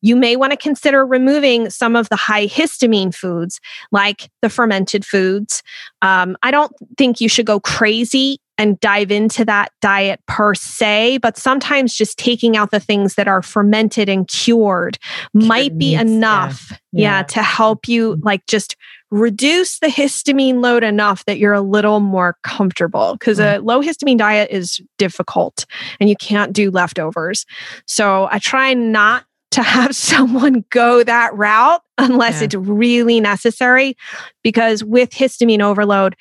you 0.01 0.17
may 0.17 0.37
want 0.37 0.53
to 0.53 0.57
consider 0.57 1.05
removing 1.05 1.71
some 1.71 1.97
of 1.97 2.09
the 2.09 2.17
high 2.17 2.47
histamine 2.47 3.15
foods, 3.15 3.61
like 3.91 4.31
the 4.43 4.51
fermented 4.51 5.05
foods. 5.05 5.63
Um, 6.03 6.37
I 6.43 6.51
don't 6.51 6.73
think 6.97 7.21
you 7.21 7.29
should 7.29 7.47
go 7.47 7.61
crazy 7.61 8.41
and 8.59 8.79
dive 8.81 9.13
into 9.13 9.45
that 9.45 9.71
diet 9.81 10.21
per 10.27 10.53
se, 10.53 11.19
but 11.19 11.37
sometimes 11.37 11.95
just 11.95 12.19
taking 12.19 12.57
out 12.57 12.73
the 12.73 12.81
things 12.81 13.15
that 13.15 13.29
are 13.29 13.41
fermented 13.41 14.09
and 14.09 14.27
cured 14.27 14.99
might 15.33 15.79
be 15.79 15.95
enough, 15.95 16.73
yeah. 16.91 17.19
yeah, 17.19 17.23
to 17.23 17.43
help 17.43 17.87
you 17.87 18.17
mm-hmm. 18.17 18.27
like 18.27 18.45
just 18.47 18.77
reduce 19.11 19.79
the 19.79 19.87
histamine 19.87 20.63
load 20.63 20.85
enough 20.85 21.25
that 21.25 21.39
you're 21.39 21.55
a 21.55 21.63
little 21.63 22.01
more 22.01 22.37
comfortable 22.43 23.15
because 23.15 23.39
mm. 23.39 23.57
a 23.57 23.59
low 23.61 23.81
histamine 23.81 24.19
diet 24.19 24.51
is 24.51 24.83
difficult 24.99 25.65
and 25.99 26.11
you 26.11 26.17
can't 26.17 26.53
do 26.53 26.71
leftovers. 26.71 27.47
So 27.87 28.29
I 28.31 28.39
try 28.39 28.75
not 28.75 29.25
to 29.51 29.63
have 29.63 29.95
someone 29.97 30.65
go 30.71 31.03
that 31.03 31.35
route 31.35 31.83
unless 31.97 32.41
yeah. 32.41 32.45
it's 32.45 32.55
really 32.55 33.21
necessary 33.21 33.97
because 34.43 34.85
with 34.85 35.11
histamine 35.11 35.63
overload 35.63 36.17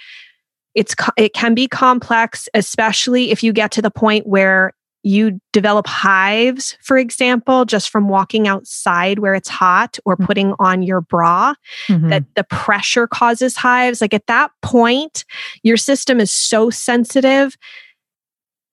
it's 0.75 0.95
it 1.17 1.33
can 1.33 1.55
be 1.55 1.67
complex 1.67 2.47
especially 2.53 3.31
if 3.31 3.43
you 3.43 3.51
get 3.53 3.71
to 3.71 3.81
the 3.81 3.91
point 3.91 4.27
where 4.27 4.73
you 5.03 5.39
develop 5.53 5.87
hives 5.87 6.77
for 6.81 6.97
example 6.97 7.65
just 7.65 7.89
from 7.89 8.09
walking 8.09 8.47
outside 8.47 9.19
where 9.19 9.35
it's 9.35 9.49
hot 9.49 9.97
or 10.05 10.15
mm-hmm. 10.15 10.25
putting 10.25 10.53
on 10.59 10.81
your 10.81 11.01
bra 11.01 11.53
mm-hmm. 11.87 12.09
that 12.09 12.23
the 12.35 12.43
pressure 12.43 13.07
causes 13.07 13.55
hives 13.55 14.01
like 14.01 14.13
at 14.13 14.27
that 14.27 14.51
point 14.61 15.23
your 15.63 15.77
system 15.77 16.19
is 16.19 16.31
so 16.31 16.69
sensitive 16.69 17.57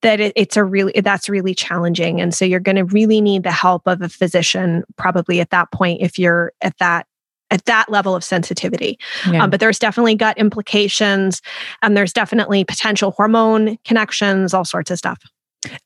that 0.05 0.21
it, 0.21 0.33
it's 0.37 0.57
a 0.57 0.63
really 0.63 0.93
that's 1.01 1.29
really 1.29 1.55
challenging 1.55 2.21
and 2.21 2.35
so 2.35 2.45
you're 2.45 2.61
going 2.61 2.77
to 2.77 2.85
really 2.85 3.21
need 3.21 3.43
the 3.43 3.51
help 3.51 3.83
of 3.87 4.01
a 4.03 4.09
physician 4.09 4.85
probably 4.97 5.41
at 5.41 5.51
that 5.51 5.73
point 5.73 6.01
if 6.01 6.19
you're 6.19 6.53
at 6.61 6.77
that 6.79 7.07
at 7.51 7.65
that 7.65 7.91
level 7.91 8.15
of 8.15 8.23
sensitivity 8.23 8.99
yeah. 9.31 9.43
um, 9.43 9.51
but 9.51 9.61
there's 9.61 9.79
definitely 9.79 10.15
gut 10.15 10.37
implications 10.39 11.41
and 11.83 11.97
there's 11.97 12.13
definitely 12.13 12.65
potential 12.65 13.13
hormone 13.13 13.77
connections 13.85 14.55
all 14.55 14.65
sorts 14.65 14.91
of 14.91 14.99
stuff 14.99 15.19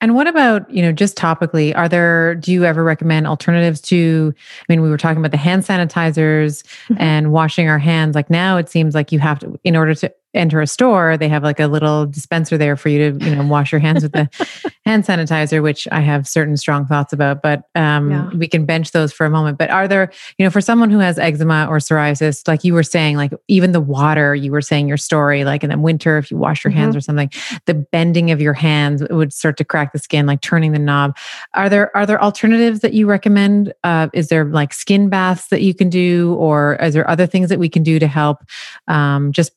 And 0.01 0.15
what 0.15 0.27
about, 0.27 0.69
you 0.71 0.83
know, 0.83 0.93
just 0.93 1.17
topically, 1.17 1.77
are 1.77 1.89
there, 1.89 2.35
do 2.35 2.53
you 2.53 2.65
ever 2.65 2.83
recommend 2.83 3.27
alternatives 3.27 3.81
to, 3.83 4.35
I 4.37 4.65
mean, 4.69 4.83
we 4.83 4.91
were 4.91 4.99
talking 4.99 5.19
about 5.19 5.31
the 5.31 5.37
hand 5.37 5.63
sanitizers 5.63 6.65
mm-hmm. 6.65 6.97
and 6.99 7.33
washing 7.33 7.69
our 7.69 7.79
hands. 7.79 8.15
Like 8.15 8.29
now 8.29 8.57
it 8.57 8.69
seems 8.69 8.95
like 8.95 9.13
you 9.13 9.19
have 9.21 9.39
to, 9.41 9.59
in 9.65 9.77
order 9.77 9.95
to 9.95 10.13
enter 10.39 10.61
a 10.61 10.67
store, 10.67 11.17
they 11.17 11.29
have 11.29 11.43
like 11.43 11.61
a 11.61 11.67
little 11.67 12.07
dispenser 12.07 12.57
there 12.57 12.77
for 12.77 12.89
you 12.89 13.13
to, 13.13 13.25
you 13.25 13.35
know, 13.35 13.47
wash 13.47 13.73
your 13.73 13.81
hands 13.81 14.03
with 14.03 14.13
the 14.13 14.29
hand 14.87 15.05
sanitizer, 15.05 15.63
which 15.63 15.87
I 15.93 16.01
have 16.01 16.27
certain 16.27 16.57
strong 16.57 16.87
thoughts 16.87 17.13
about, 17.13 17.43
but 17.43 17.65
um, 17.75 18.11
yeah. 18.11 18.31
we 18.31 18.49
can 18.49 18.65
bench 18.65 18.93
those 18.93 19.13
for 19.13 19.27
a 19.27 19.31
moment. 19.31 19.59
But 19.59 19.71
are 19.71 19.89
there, 19.89 20.13
you 20.39 20.47
know, 20.47 20.51
for 20.51 20.61
someone 20.61 20.91
who 20.91 20.99
has 21.01 21.19
eczema 21.19 21.67
or 21.69 21.79
psoriasis, 21.79 22.47
like 22.47 22.65
you 22.65 22.75
were 22.75 22.83
saying, 22.83 23.17
like 23.17 23.33
even 23.49 23.73
the 23.73 23.81
water, 23.81 24.35
you 24.35 24.53
were 24.53 24.63
saying 24.63 24.89
your 24.89 24.97
story, 24.97 25.45
like 25.45 25.63
in 25.65 25.71
the 25.71 25.79
winter, 25.79 26.19
if 26.19 26.31
you 26.31 26.37
wash 26.37 26.65
your 26.65 26.71
mm-hmm. 26.71 26.81
hands 26.81 26.97
or 26.97 27.01
something, 27.01 27.31
the 27.67 27.75
bending 27.75 28.31
of 28.31 28.41
your 28.41 28.55
hands 28.55 29.03
would 29.11 29.33
start 29.33 29.57
to 29.59 29.65
crack 29.65 29.93
the 29.93 29.99
skin, 29.99 30.27
like 30.27 30.41
turning 30.41 30.73
the 30.73 30.79
knob. 30.79 31.17
Are 31.55 31.69
there, 31.69 31.95
are 31.97 32.07
there 32.07 32.23
alternatives 32.23 32.81
that 32.81 32.95
you 32.95 33.07
recommend? 33.07 33.73
Uh, 33.85 34.09
is 34.13 34.29
there 34.29 34.45
like 34.45 34.73
skin 34.73 35.09
baths 35.09 35.49
that 35.49 35.63
you 35.63 35.75
can 35.75 35.91
do, 35.91 36.35
or 36.35 36.77
is 36.77 36.95
there 36.95 37.09
other 37.09 37.27
things 37.27 37.49
that 37.49 37.59
we 37.59 37.69
can 37.69 37.83
do 37.83 37.99
to 37.99 38.07
help 38.07 38.39
um, 38.87 39.33
just 39.33 39.53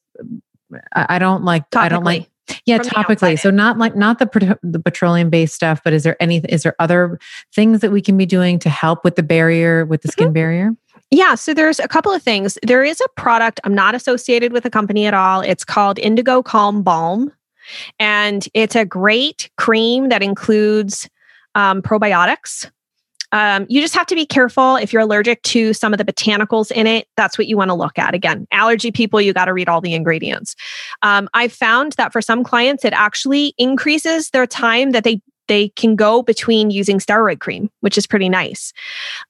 I 0.93 1.19
don't 1.19 1.43
like. 1.43 1.69
Topically. 1.69 1.81
I 1.81 1.89
don't 1.89 2.03
like. 2.03 2.29
Yeah, 2.65 2.79
topically. 2.79 3.39
So 3.39 3.49
not 3.49 3.77
like 3.77 3.95
not 3.95 4.19
the 4.19 4.59
the 4.63 4.79
petroleum 4.79 5.29
based 5.29 5.55
stuff, 5.55 5.81
but 5.83 5.93
is 5.93 6.03
there 6.03 6.21
any 6.21 6.37
is 6.49 6.63
there 6.63 6.75
other 6.79 7.19
things 7.53 7.79
that 7.81 7.91
we 7.91 8.01
can 8.01 8.17
be 8.17 8.25
doing 8.25 8.59
to 8.59 8.69
help 8.69 9.03
with 9.03 9.15
the 9.15 9.23
barrier 9.23 9.85
with 9.85 10.01
the 10.01 10.09
skin 10.09 10.27
mm-hmm. 10.27 10.33
barrier? 10.33 10.71
Yeah, 11.11 11.35
so 11.35 11.53
there's 11.53 11.79
a 11.79 11.87
couple 11.89 12.13
of 12.13 12.23
things. 12.23 12.57
There 12.63 12.83
is 12.83 13.01
a 13.01 13.07
product 13.19 13.59
I'm 13.63 13.75
not 13.75 13.95
associated 13.95 14.53
with 14.53 14.65
a 14.65 14.69
company 14.69 15.05
at 15.05 15.13
all. 15.13 15.41
It's 15.41 15.65
called 15.65 15.99
Indigo 15.99 16.41
Calm 16.41 16.83
Balm, 16.83 17.31
and 17.99 18.47
it's 18.53 18.75
a 18.75 18.85
great 18.85 19.49
cream 19.57 20.09
that 20.09 20.23
includes 20.23 21.09
um, 21.55 21.81
probiotics. 21.81 22.69
Um, 23.31 23.65
you 23.69 23.81
just 23.81 23.95
have 23.95 24.07
to 24.07 24.15
be 24.15 24.25
careful 24.25 24.75
if 24.75 24.91
you're 24.91 25.01
allergic 25.01 25.41
to 25.43 25.73
some 25.73 25.93
of 25.93 25.97
the 25.97 26.05
botanicals 26.05 26.71
in 26.71 26.87
it. 26.87 27.07
That's 27.17 27.37
what 27.37 27.47
you 27.47 27.57
want 27.57 27.69
to 27.69 27.75
look 27.75 27.97
at. 27.97 28.13
Again, 28.13 28.47
allergy 28.51 28.91
people, 28.91 29.21
you 29.21 29.33
got 29.33 29.45
to 29.45 29.53
read 29.53 29.69
all 29.69 29.81
the 29.81 29.93
ingredients. 29.93 30.55
Um, 31.01 31.29
I've 31.33 31.53
found 31.53 31.93
that 31.93 32.11
for 32.11 32.21
some 32.21 32.43
clients, 32.43 32.85
it 32.85 32.93
actually 32.93 33.53
increases 33.57 34.29
their 34.31 34.47
time 34.47 34.91
that 34.91 35.03
they 35.03 35.21
they 35.51 35.67
can 35.69 35.97
go 35.97 36.23
between 36.23 36.71
using 36.71 36.97
steroid 36.97 37.41
cream, 37.41 37.69
which 37.81 37.97
is 37.97 38.07
pretty 38.07 38.29
nice. 38.29 38.71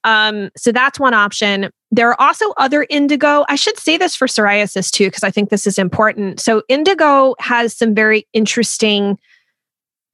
Um, 0.04 0.50
so 0.56 0.70
that's 0.70 1.00
one 1.00 1.14
option. 1.14 1.68
There 1.90 2.10
are 2.10 2.20
also 2.20 2.52
other 2.58 2.86
indigo. 2.88 3.44
I 3.48 3.56
should 3.56 3.76
say 3.76 3.96
this 3.96 4.14
for 4.14 4.28
psoriasis 4.28 4.92
too, 4.92 5.08
because 5.08 5.24
I 5.24 5.32
think 5.32 5.50
this 5.50 5.66
is 5.66 5.78
important. 5.78 6.38
So, 6.38 6.62
indigo 6.68 7.34
has 7.40 7.76
some 7.76 7.92
very 7.92 8.28
interesting 8.32 9.18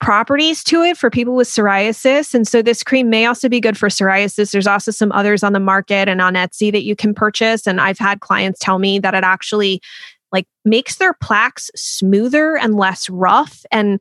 properties 0.00 0.62
to 0.64 0.82
it 0.82 0.96
for 0.96 1.10
people 1.10 1.34
with 1.34 1.48
psoriasis. 1.48 2.34
And 2.34 2.46
so 2.46 2.62
this 2.62 2.82
cream 2.82 3.10
may 3.10 3.26
also 3.26 3.48
be 3.48 3.60
good 3.60 3.76
for 3.76 3.88
psoriasis. 3.88 4.52
There's 4.52 4.66
also 4.66 4.90
some 4.90 5.10
others 5.12 5.42
on 5.42 5.52
the 5.52 5.60
market 5.60 6.08
and 6.08 6.20
on 6.20 6.34
Etsy 6.34 6.70
that 6.72 6.84
you 6.84 6.94
can 6.94 7.14
purchase. 7.14 7.66
And 7.66 7.80
I've 7.80 7.98
had 7.98 8.20
clients 8.20 8.60
tell 8.60 8.78
me 8.78 8.98
that 9.00 9.14
it 9.14 9.24
actually 9.24 9.80
like 10.30 10.46
makes 10.64 10.96
their 10.96 11.14
plaques 11.14 11.70
smoother 11.74 12.56
and 12.56 12.76
less 12.76 13.10
rough 13.10 13.64
and 13.72 14.00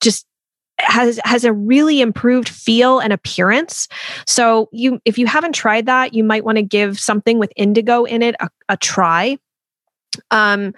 just 0.00 0.26
has 0.78 1.18
has 1.24 1.44
a 1.44 1.52
really 1.52 2.00
improved 2.00 2.48
feel 2.48 2.98
and 2.98 3.12
appearance. 3.12 3.88
So 4.26 4.68
you 4.72 5.00
if 5.04 5.16
you 5.16 5.26
haven't 5.26 5.54
tried 5.54 5.86
that, 5.86 6.12
you 6.12 6.22
might 6.22 6.44
want 6.44 6.56
to 6.56 6.62
give 6.62 6.98
something 6.98 7.38
with 7.38 7.52
indigo 7.56 8.04
in 8.04 8.22
it 8.22 8.34
a, 8.40 8.48
a 8.68 8.76
try. 8.76 9.38
Um, 10.30 10.74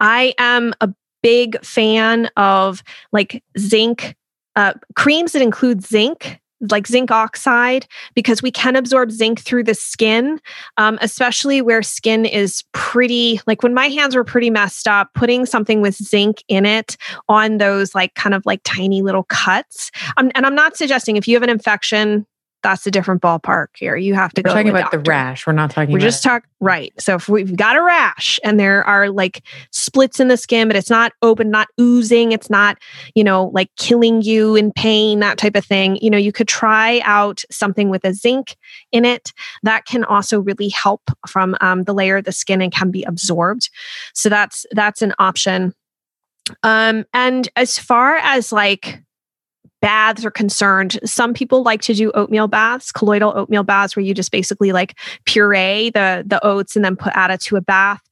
I 0.00 0.34
am 0.38 0.74
a 0.80 0.92
big 1.28 1.62
fan 1.62 2.30
of 2.38 2.82
like 3.12 3.44
zinc 3.58 4.16
uh, 4.56 4.72
creams 4.96 5.32
that 5.32 5.42
include 5.42 5.84
zinc 5.84 6.40
like 6.70 6.86
zinc 6.86 7.10
oxide 7.10 7.86
because 8.14 8.42
we 8.42 8.50
can 8.50 8.74
absorb 8.74 9.10
zinc 9.10 9.38
through 9.38 9.62
the 9.62 9.74
skin 9.74 10.40
um, 10.78 10.98
especially 11.02 11.60
where 11.60 11.82
skin 11.82 12.24
is 12.24 12.64
pretty 12.72 13.42
like 13.46 13.62
when 13.62 13.74
my 13.74 13.88
hands 13.88 14.16
were 14.16 14.24
pretty 14.24 14.48
messed 14.48 14.88
up 14.88 15.10
putting 15.12 15.44
something 15.44 15.82
with 15.82 15.96
zinc 15.96 16.42
in 16.48 16.64
it 16.64 16.96
on 17.28 17.58
those 17.58 17.94
like 17.94 18.14
kind 18.14 18.34
of 18.34 18.46
like 18.46 18.62
tiny 18.64 19.02
little 19.02 19.24
cuts 19.24 19.90
um, 20.16 20.32
and 20.34 20.46
i'm 20.46 20.54
not 20.54 20.78
suggesting 20.78 21.18
if 21.18 21.28
you 21.28 21.36
have 21.36 21.42
an 21.42 21.50
infection 21.50 22.26
that's 22.62 22.86
a 22.86 22.90
different 22.90 23.22
ballpark 23.22 23.68
here. 23.76 23.96
You 23.96 24.14
have 24.14 24.32
to 24.34 24.40
We're 24.40 24.50
go. 24.50 24.54
talking 24.54 24.68
about 24.70 24.90
doctor. 24.90 24.98
the 24.98 25.08
rash. 25.08 25.46
We're 25.46 25.52
not 25.52 25.70
talking. 25.70 25.92
We're 25.92 26.00
just 26.00 26.22
talk 26.22 26.44
right. 26.60 26.92
So 26.98 27.14
if 27.14 27.28
we've 27.28 27.54
got 27.54 27.76
a 27.76 27.82
rash 27.82 28.40
and 28.42 28.58
there 28.58 28.84
are 28.84 29.10
like 29.10 29.44
splits 29.70 30.18
in 30.18 30.28
the 30.28 30.36
skin, 30.36 30.68
but 30.68 30.76
it's 30.76 30.90
not 30.90 31.12
open, 31.22 31.50
not 31.50 31.68
oozing, 31.80 32.32
it's 32.32 32.50
not 32.50 32.78
you 33.14 33.22
know 33.22 33.50
like 33.54 33.70
killing 33.76 34.22
you 34.22 34.56
in 34.56 34.72
pain, 34.72 35.20
that 35.20 35.38
type 35.38 35.56
of 35.56 35.64
thing. 35.64 35.96
You 36.02 36.10
know, 36.10 36.18
you 36.18 36.32
could 36.32 36.48
try 36.48 37.00
out 37.04 37.42
something 37.50 37.90
with 37.90 38.04
a 38.04 38.12
zinc 38.12 38.56
in 38.92 39.04
it 39.04 39.32
that 39.62 39.84
can 39.84 40.04
also 40.04 40.40
really 40.40 40.68
help 40.68 41.02
from 41.26 41.56
um, 41.60 41.84
the 41.84 41.94
layer 41.94 42.16
of 42.16 42.24
the 42.24 42.32
skin 42.32 42.60
and 42.60 42.72
can 42.72 42.90
be 42.90 43.04
absorbed. 43.04 43.70
So 44.14 44.28
that's 44.28 44.66
that's 44.72 45.02
an 45.02 45.14
option. 45.18 45.74
Um, 46.62 47.04
and 47.12 47.48
as 47.56 47.78
far 47.78 48.16
as 48.16 48.52
like 48.52 49.02
baths 49.80 50.24
are 50.24 50.30
concerned, 50.30 50.98
some 51.04 51.34
people 51.34 51.62
like 51.62 51.82
to 51.82 51.94
do 51.94 52.10
oatmeal 52.12 52.48
baths, 52.48 52.92
colloidal 52.92 53.32
oatmeal 53.36 53.62
baths, 53.62 53.94
where 53.94 54.04
you 54.04 54.14
just 54.14 54.32
basically 54.32 54.72
like 54.72 54.98
puree 55.24 55.90
the 55.90 56.24
the 56.26 56.44
oats 56.44 56.76
and 56.76 56.84
then 56.84 56.96
put 56.96 57.12
add 57.14 57.30
it 57.30 57.40
to 57.42 57.56
a 57.56 57.60
bath. 57.60 58.02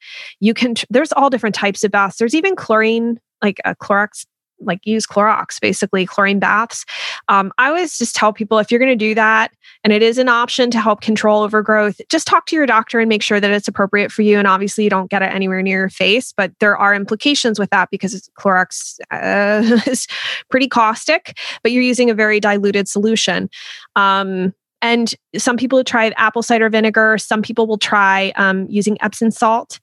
You 0.41 0.55
can 0.55 0.75
there's 0.91 1.13
all 1.13 1.31
different 1.31 1.55
types 1.55 1.85
of 1.85 1.91
baths. 1.91 2.19
There's 2.19 2.35
even 2.35 2.57
chlorine, 2.57 3.19
like 3.43 3.61
a 3.65 3.75
Clorox 3.75 4.27
like 4.61 4.85
use 4.87 5.07
Clorox, 5.07 5.61
basically 5.61 6.07
chlorine 6.07 6.39
baths. 6.39 6.85
Um, 7.29 7.53
I 7.59 7.69
always 7.69 7.99
just 7.99 8.15
tell 8.15 8.33
people 8.33 8.59
if 8.59 8.71
you're 8.71 8.81
going 8.81 8.91
to 8.91 8.97
do 8.97 9.15
that 9.15 9.53
and 9.85 9.93
it 9.93 10.03
is 10.03 10.19
an 10.19 10.29
option 10.29 10.71
to 10.71 10.81
help 10.81 11.01
control 11.01 11.43
overgrowth, 11.43 12.01
just 12.09 12.27
talk 12.27 12.47
to 12.47 12.57
your 12.57 12.67
doctor 12.67 12.99
and 13.01 13.09
make 13.09 13.23
sure 13.23 13.41
that 13.41 13.51
it's 13.51 13.69
appropriate 13.69 14.11
for 14.11 14.23
you. 14.23 14.39
And 14.39 14.47
obviously, 14.49 14.85
you 14.85 14.91
don't 14.91 15.11
get 15.11 15.23
it 15.23 15.33
anywhere 15.33 15.63
near 15.63 15.81
your 15.81 15.89
face, 15.89 16.33
but 16.37 16.53
there 16.61 16.77
are 16.77 16.95
implications 16.95 17.59
with 17.59 17.71
that 17.71 17.91
because 17.91 18.29
Clorox 18.39 18.99
uh, 19.11 19.81
is 19.87 20.07
pretty 20.51 20.69
caustic, 20.69 21.39
but 21.63 21.73
you're 21.73 21.83
using 21.83 22.11
a 22.11 22.15
very 22.15 22.41
diluted 22.41 22.89
solution. 22.89 23.49
Um, 23.95 24.55
and 24.83 25.15
some 25.37 25.57
people 25.57 25.83
try 25.85 26.13
apple 26.17 26.43
cider 26.43 26.69
vinegar. 26.69 27.17
Some 27.19 27.43
people 27.43 27.67
will 27.67 27.79
try 27.79 28.33
um, 28.37 28.67
using 28.69 28.97
Epsom 29.01 29.31
salt. 29.31 29.81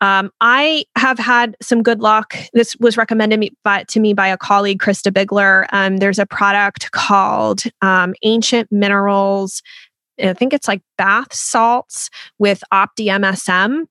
Um, 0.00 0.30
I 0.40 0.84
have 0.96 1.18
had 1.18 1.56
some 1.60 1.82
good 1.82 2.00
luck. 2.00 2.36
This 2.52 2.76
was 2.76 2.96
recommended 2.96 3.40
me 3.40 3.50
by, 3.64 3.84
to 3.84 4.00
me 4.00 4.14
by 4.14 4.28
a 4.28 4.36
colleague, 4.36 4.80
Krista 4.80 5.12
Bigler. 5.12 5.66
Um, 5.72 5.96
there's 5.98 6.18
a 6.18 6.26
product 6.26 6.90
called 6.92 7.64
um, 7.82 8.14
Ancient 8.22 8.70
Minerals. 8.70 9.62
I 10.22 10.32
think 10.32 10.52
it's 10.52 10.68
like 10.68 10.82
bath 10.96 11.32
salts 11.32 12.10
with 12.38 12.62
Opti 12.72 13.06
MSM. 13.06 13.84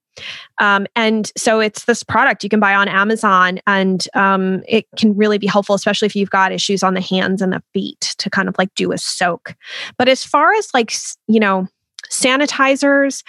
Um, 0.58 0.86
and 0.96 1.30
so 1.36 1.60
it's 1.60 1.84
this 1.84 2.02
product 2.02 2.42
you 2.42 2.50
can 2.50 2.60
buy 2.60 2.74
on 2.74 2.88
Amazon, 2.88 3.60
and 3.66 4.06
um, 4.14 4.62
it 4.66 4.86
can 4.96 5.16
really 5.16 5.38
be 5.38 5.46
helpful, 5.46 5.74
especially 5.74 6.06
if 6.06 6.16
you've 6.16 6.30
got 6.30 6.52
issues 6.52 6.82
on 6.82 6.94
the 6.94 7.00
hands 7.00 7.40
and 7.40 7.52
the 7.52 7.62
feet 7.72 8.14
to 8.18 8.28
kind 8.28 8.48
of 8.48 8.56
like 8.58 8.74
do 8.74 8.92
a 8.92 8.98
soak. 8.98 9.54
But 9.96 10.08
as 10.08 10.24
far 10.24 10.52
as 10.54 10.68
like, 10.74 10.92
you 11.28 11.40
know, 11.40 11.68
sanitizers, 12.10 13.22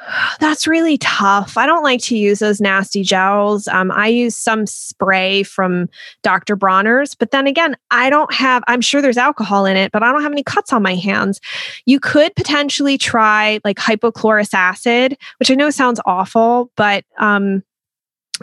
that's 0.40 0.66
really 0.66 0.98
tough. 0.98 1.56
I 1.56 1.66
don't 1.66 1.82
like 1.82 2.00
to 2.02 2.16
use 2.16 2.38
those 2.38 2.60
nasty 2.60 3.02
gels. 3.02 3.68
Um, 3.68 3.90
I 3.90 4.08
use 4.08 4.36
some 4.36 4.66
spray 4.66 5.42
from 5.42 5.88
Dr. 6.22 6.56
Bronner's, 6.56 7.14
but 7.14 7.30
then 7.30 7.46
again, 7.46 7.76
I 7.90 8.10
don't 8.10 8.32
have, 8.32 8.62
I'm 8.66 8.80
sure 8.80 9.02
there's 9.02 9.16
alcohol 9.16 9.66
in 9.66 9.76
it, 9.76 9.92
but 9.92 10.02
I 10.02 10.12
don't 10.12 10.22
have 10.22 10.32
any 10.32 10.42
cuts 10.42 10.72
on 10.72 10.82
my 10.82 10.94
hands. 10.94 11.40
You 11.86 12.00
could 12.00 12.34
potentially 12.36 12.98
try 12.98 13.60
like 13.64 13.78
hypochlorous 13.78 14.54
acid, 14.54 15.16
which 15.38 15.50
I 15.50 15.54
know 15.54 15.70
sounds 15.70 16.00
awful, 16.06 16.70
but 16.76 17.04
um, 17.18 17.62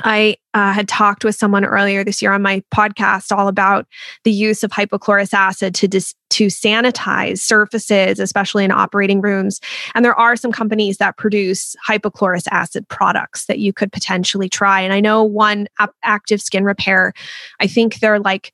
I 0.03 0.37
uh, 0.53 0.73
had 0.73 0.87
talked 0.87 1.23
with 1.23 1.35
someone 1.35 1.65
earlier 1.65 2.03
this 2.03 2.21
year 2.21 2.31
on 2.31 2.41
my 2.41 2.63
podcast 2.73 3.35
all 3.35 3.47
about 3.47 3.87
the 4.23 4.31
use 4.31 4.63
of 4.63 4.71
hypochlorous 4.71 5.33
acid 5.33 5.73
to 5.75 5.87
dis- 5.87 6.15
to 6.31 6.47
sanitize 6.47 7.39
surfaces, 7.39 8.19
especially 8.19 8.65
in 8.65 8.71
operating 8.71 9.21
rooms. 9.21 9.61
And 9.93 10.03
there 10.03 10.17
are 10.19 10.35
some 10.35 10.51
companies 10.51 10.97
that 10.97 11.17
produce 11.17 11.75
hypochlorous 11.87 12.47
acid 12.51 12.87
products 12.89 13.45
that 13.45 13.59
you 13.59 13.71
could 13.71 13.91
potentially 13.91 14.49
try. 14.49 14.81
And 14.81 14.93
I 14.93 14.99
know 14.99 15.23
one 15.23 15.67
active 16.03 16.41
skin 16.41 16.65
repair, 16.65 17.13
I 17.59 17.67
think 17.67 17.99
they're 17.99 18.19
like 18.19 18.51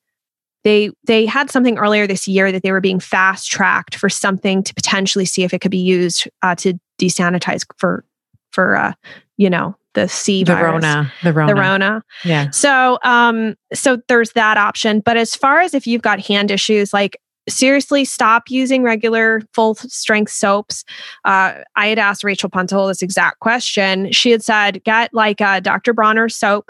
they 0.64 0.92
they 1.06 1.26
had 1.26 1.50
something 1.50 1.78
earlier 1.78 2.06
this 2.06 2.28
year 2.28 2.52
that 2.52 2.64
they 2.64 2.72
were 2.72 2.82
being 2.82 3.00
fast 3.00 3.50
tracked 3.50 3.96
for 3.96 4.10
something 4.10 4.64
to 4.64 4.74
potentially 4.74 5.26
see 5.26 5.44
if 5.44 5.54
it 5.54 5.60
could 5.60 5.72
be 5.72 5.78
used 5.78 6.30
uh, 6.44 6.56
to 6.56 6.76
desanitize 7.00 7.66
for 7.78 8.06
for 8.52 8.76
uh, 8.76 8.94
you 9.38 9.50
know 9.50 9.76
the 9.94 10.08
C 10.08 10.44
the 10.44 10.54
virus, 10.54 10.84
Rona, 10.84 11.14
the 11.24 11.34
Rona, 11.34 11.54
the 11.54 11.60
Rona. 11.60 12.04
Yeah. 12.24 12.50
So, 12.52 13.00
um, 13.04 13.56
so 13.74 14.00
there's 14.08 14.32
that 14.32 14.58
option. 14.58 15.02
But 15.02 15.18
as 15.18 15.36
far 15.36 15.62
as 15.62 15.74
if 15.74 15.86
you've 15.88 16.02
got 16.02 16.20
hand 16.20 16.52
issues, 16.52 16.94
like 16.94 17.18
seriously, 17.50 18.06
stop 18.06 18.50
using 18.50 18.84
regular 18.84 19.42
full 19.54 19.76
strength 19.76 20.32
soaps. 20.32 20.84
Uh, 21.26 21.54
I 21.76 21.88
had 21.88 22.00
asked 22.00 22.24
Rachel 22.24 22.50
Puntel 22.50 22.88
this 22.88 23.02
exact 23.02 23.40
question. 23.40 24.12
She 24.12 24.32
had 24.32 24.44
said, 24.44 24.84
get 24.84 25.14
like 25.14 25.42
a 25.42 25.62
Dr. 25.62 25.94
Bronner 25.94 26.30
soap. 26.30 26.70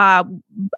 Uh, 0.00 0.24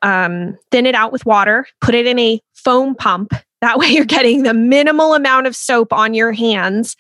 um, 0.03 0.59
thin 0.71 0.87
it 0.87 0.95
out 0.95 1.13
with 1.13 1.25
water, 1.25 1.67
put 1.81 1.95
it 1.95 2.07
in 2.07 2.19
a 2.19 2.41
foam 2.55 2.95
pump 2.95 3.33
that 3.63 3.79
way, 3.79 3.87
you're 3.91 4.05
getting 4.05 4.43
the 4.43 4.53
minimal 4.53 5.15
amount 5.15 5.47
of 5.47 5.57
soap 5.57 5.93
on 5.93 6.13
your 6.13 6.33
hands. 6.33 6.97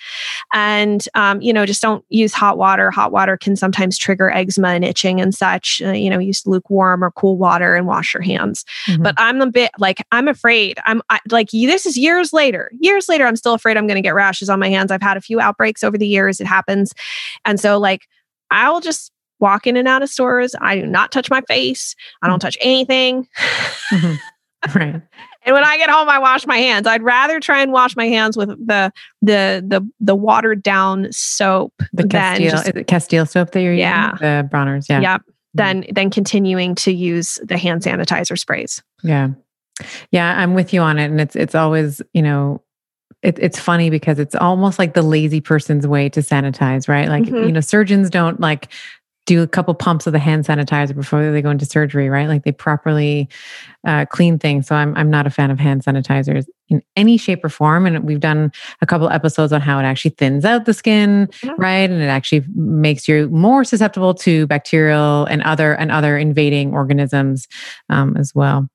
And, 0.54 1.04
um, 1.14 1.42
you 1.42 1.52
know, 1.52 1.66
just 1.66 1.82
don't 1.82 2.04
use 2.08 2.32
hot 2.32 2.56
water. 2.56 2.90
Hot 2.90 3.12
water 3.12 3.36
can 3.36 3.56
sometimes 3.56 3.98
trigger 3.98 4.30
eczema 4.30 4.68
and 4.68 4.84
itching 4.84 5.20
and 5.20 5.34
such. 5.34 5.82
Uh, 5.84 5.90
you 5.90 6.08
know, 6.08 6.18
use 6.18 6.46
lukewarm 6.46 7.04
or 7.04 7.10
cool 7.10 7.36
water 7.36 7.74
and 7.74 7.86
wash 7.86 8.14
your 8.14 8.22
hands. 8.22 8.64
Mm-hmm. 8.86 9.02
But 9.02 9.14
I'm 9.18 9.40
a 9.40 9.50
bit 9.50 9.72
like, 9.78 9.98
I'm 10.12 10.28
afraid. 10.28 10.78
I'm 10.86 11.02
I, 11.10 11.18
like, 11.30 11.50
this 11.50 11.84
is 11.84 11.98
years 11.98 12.32
later. 12.32 12.70
Years 12.78 13.08
later, 13.08 13.26
I'm 13.26 13.36
still 13.36 13.54
afraid 13.54 13.76
I'm 13.76 13.86
going 13.86 13.96
to 13.96 14.02
get 14.02 14.14
rashes 14.14 14.48
on 14.48 14.60
my 14.60 14.68
hands. 14.68 14.90
I've 14.90 15.02
had 15.02 15.16
a 15.16 15.20
few 15.20 15.40
outbreaks 15.40 15.84
over 15.84 15.98
the 15.98 16.06
years. 16.06 16.40
It 16.40 16.46
happens. 16.46 16.92
And 17.44 17.58
so, 17.58 17.78
like, 17.78 18.06
I'll 18.50 18.80
just 18.80 19.10
walk 19.42 19.66
in 19.66 19.76
and 19.76 19.86
out 19.86 20.02
of 20.02 20.08
stores. 20.08 20.54
I 20.60 20.76
do 20.76 20.86
not 20.86 21.12
touch 21.12 21.28
my 21.28 21.42
face. 21.42 21.94
I 22.22 22.28
don't 22.28 22.38
mm-hmm. 22.38 22.46
touch 22.46 22.56
anything. 22.60 23.28
Mm-hmm. 23.90 24.14
Right. 24.76 25.02
And 25.44 25.54
when 25.54 25.64
I 25.64 25.76
get 25.76 25.90
home, 25.90 26.08
I 26.08 26.20
wash 26.20 26.46
my 26.46 26.56
hands. 26.56 26.86
I'd 26.86 27.02
rather 27.02 27.40
try 27.40 27.62
and 27.62 27.72
wash 27.72 27.96
my 27.96 28.06
hands 28.06 28.36
with 28.36 28.50
the 28.50 28.92
the 29.20 29.60
the 29.66 29.84
the 29.98 30.14
watered 30.14 30.62
down 30.62 31.08
soap. 31.10 31.74
The 31.92 32.06
Castile 32.06 32.48
just, 32.48 32.68
is 32.68 32.72
it 32.76 32.86
Castile 32.86 33.26
soap 33.26 33.50
that 33.50 33.60
you're 33.60 33.74
yeah. 33.74 34.12
using? 34.12 34.18
The 34.24 34.48
Bronner's, 34.48 34.88
yeah. 34.88 35.00
Yep. 35.00 35.22
Then 35.54 35.84
then 35.90 36.10
continuing 36.10 36.76
to 36.76 36.92
use 36.92 37.40
the 37.42 37.58
hand 37.58 37.82
sanitizer 37.82 38.38
sprays. 38.38 38.80
Yeah. 39.02 39.30
Yeah, 40.12 40.38
I'm 40.38 40.54
with 40.54 40.72
you 40.72 40.80
on 40.80 41.00
it. 41.00 41.06
And 41.06 41.20
it's 41.20 41.34
it's 41.34 41.56
always, 41.56 42.00
you 42.12 42.22
know, 42.22 42.62
it, 43.22 43.38
it's 43.40 43.58
funny 43.58 43.88
because 43.88 44.18
it's 44.18 44.34
almost 44.34 44.78
like 44.78 44.94
the 44.94 45.02
lazy 45.02 45.40
person's 45.40 45.86
way 45.86 46.08
to 46.10 46.20
sanitize, 46.20 46.88
right? 46.88 47.08
Like, 47.08 47.24
mm-hmm. 47.24 47.46
you 47.46 47.52
know, 47.52 47.60
surgeons 47.60 48.10
don't 48.10 48.40
like 48.40 48.68
do 49.26 49.42
a 49.42 49.46
couple 49.46 49.72
pumps 49.74 50.06
of 50.06 50.12
the 50.12 50.18
hand 50.18 50.44
sanitizer 50.44 50.94
before 50.94 51.30
they 51.30 51.42
go 51.42 51.50
into 51.50 51.64
surgery, 51.64 52.08
right? 52.08 52.28
Like 52.28 52.42
they 52.42 52.52
properly 52.52 53.28
uh, 53.86 54.04
clean 54.06 54.38
things. 54.38 54.66
So 54.66 54.74
I'm 54.74 54.96
I'm 54.96 55.10
not 55.10 55.26
a 55.26 55.30
fan 55.30 55.50
of 55.50 55.58
hand 55.58 55.84
sanitizers 55.84 56.46
in 56.68 56.82
any 56.96 57.16
shape 57.16 57.44
or 57.44 57.48
form. 57.48 57.86
And 57.86 58.04
we've 58.04 58.20
done 58.20 58.50
a 58.80 58.86
couple 58.86 59.08
episodes 59.10 59.52
on 59.52 59.60
how 59.60 59.78
it 59.78 59.84
actually 59.84 60.12
thins 60.12 60.44
out 60.44 60.64
the 60.64 60.74
skin, 60.74 61.28
yeah. 61.42 61.52
right? 61.58 61.88
And 61.88 62.02
it 62.02 62.06
actually 62.06 62.44
makes 62.54 63.06
you 63.06 63.28
more 63.28 63.62
susceptible 63.62 64.14
to 64.14 64.46
bacterial 64.46 65.26
and 65.26 65.42
other 65.42 65.74
and 65.74 65.92
other 65.92 66.16
invading 66.16 66.72
organisms 66.72 67.46
um, 67.90 68.16
as 68.16 68.34
well. 68.34 68.68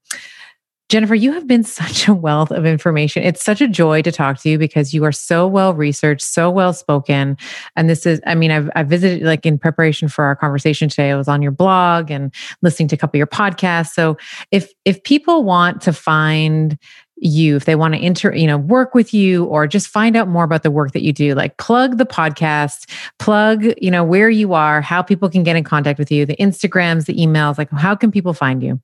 Jennifer, 0.90 1.16
you 1.16 1.34
have 1.34 1.48
been 1.48 1.64
such 1.64 2.08
a 2.08 2.14
wealth 2.14 2.52
of 2.52 2.66
information. 2.66 3.24
It's 3.24 3.44
such 3.44 3.62
a 3.62 3.68
joy 3.68 4.02
to 4.04 4.12
talk 4.12 4.40
to 4.40 4.50
you 4.50 4.58
because 4.58 4.94
you 4.94 5.04
are 5.04 5.12
so 5.12 5.46
well 5.46 5.74
researched, 5.74 6.26
so 6.26 6.50
well 6.50 6.74
spoken. 6.74 7.38
And 7.76 7.90
this 7.90 8.06
is, 8.06 8.22
I 8.26 8.36
mean, 8.36 8.52
I've, 8.52 8.70
I've 8.76 8.88
visited 8.88 9.24
like 9.24 9.46
in 9.46 9.58
preparation 9.58 10.08
for 10.08 10.24
our 10.26 10.36
conversation 10.36 10.88
today. 10.88 11.12
I 11.12 11.16
was 11.16 11.28
on 11.28 11.42
your 11.42 11.52
blog 11.52 12.10
and 12.10 12.34
listening 12.62 12.88
to 12.90 12.96
a 12.96 12.98
couple 12.98 13.18
of 13.18 13.20
your 13.20 13.28
podcasts. 13.28 13.90
So 13.90 14.18
if 14.52 14.72
if 14.86 15.04
people 15.04 15.44
want 15.44 15.82
to 15.82 15.94
find 15.94 16.78
you 17.20 17.56
if 17.56 17.66
they 17.66 17.76
want 17.76 17.96
to 17.96 18.00
enter 18.00 18.36
you 18.36 18.46
know 18.46 18.60
work 18.60 18.94
with 18.94 19.12
you 19.12 19.46
or 19.46 19.66
just 19.66 19.88
find 19.88 20.16
out 20.16 20.28
more 20.28 20.44
about 20.44 20.62
the 20.62 20.70
work 20.70 20.92
that 20.92 21.02
you 21.02 21.12
do 21.12 21.34
like 21.34 21.58
plug 21.58 21.98
the 21.98 22.06
podcast 22.06 22.88
plug 23.18 23.66
you 23.82 23.90
know 23.90 24.04
where 24.04 24.30
you 24.30 24.54
are 24.54 24.82
how 24.82 25.02
people 25.02 25.28
can 25.28 25.42
get 25.42 25.56
in 25.56 25.64
contact 25.64 25.98
with 25.98 26.12
you 26.12 26.28
the 26.28 26.36
instagrams 26.36 27.08
the 27.08 27.16
emails 27.16 27.58
like 27.58 27.72
how 27.72 27.96
can 27.96 28.12
people 28.12 28.34
find 28.34 28.62
you 28.62 28.80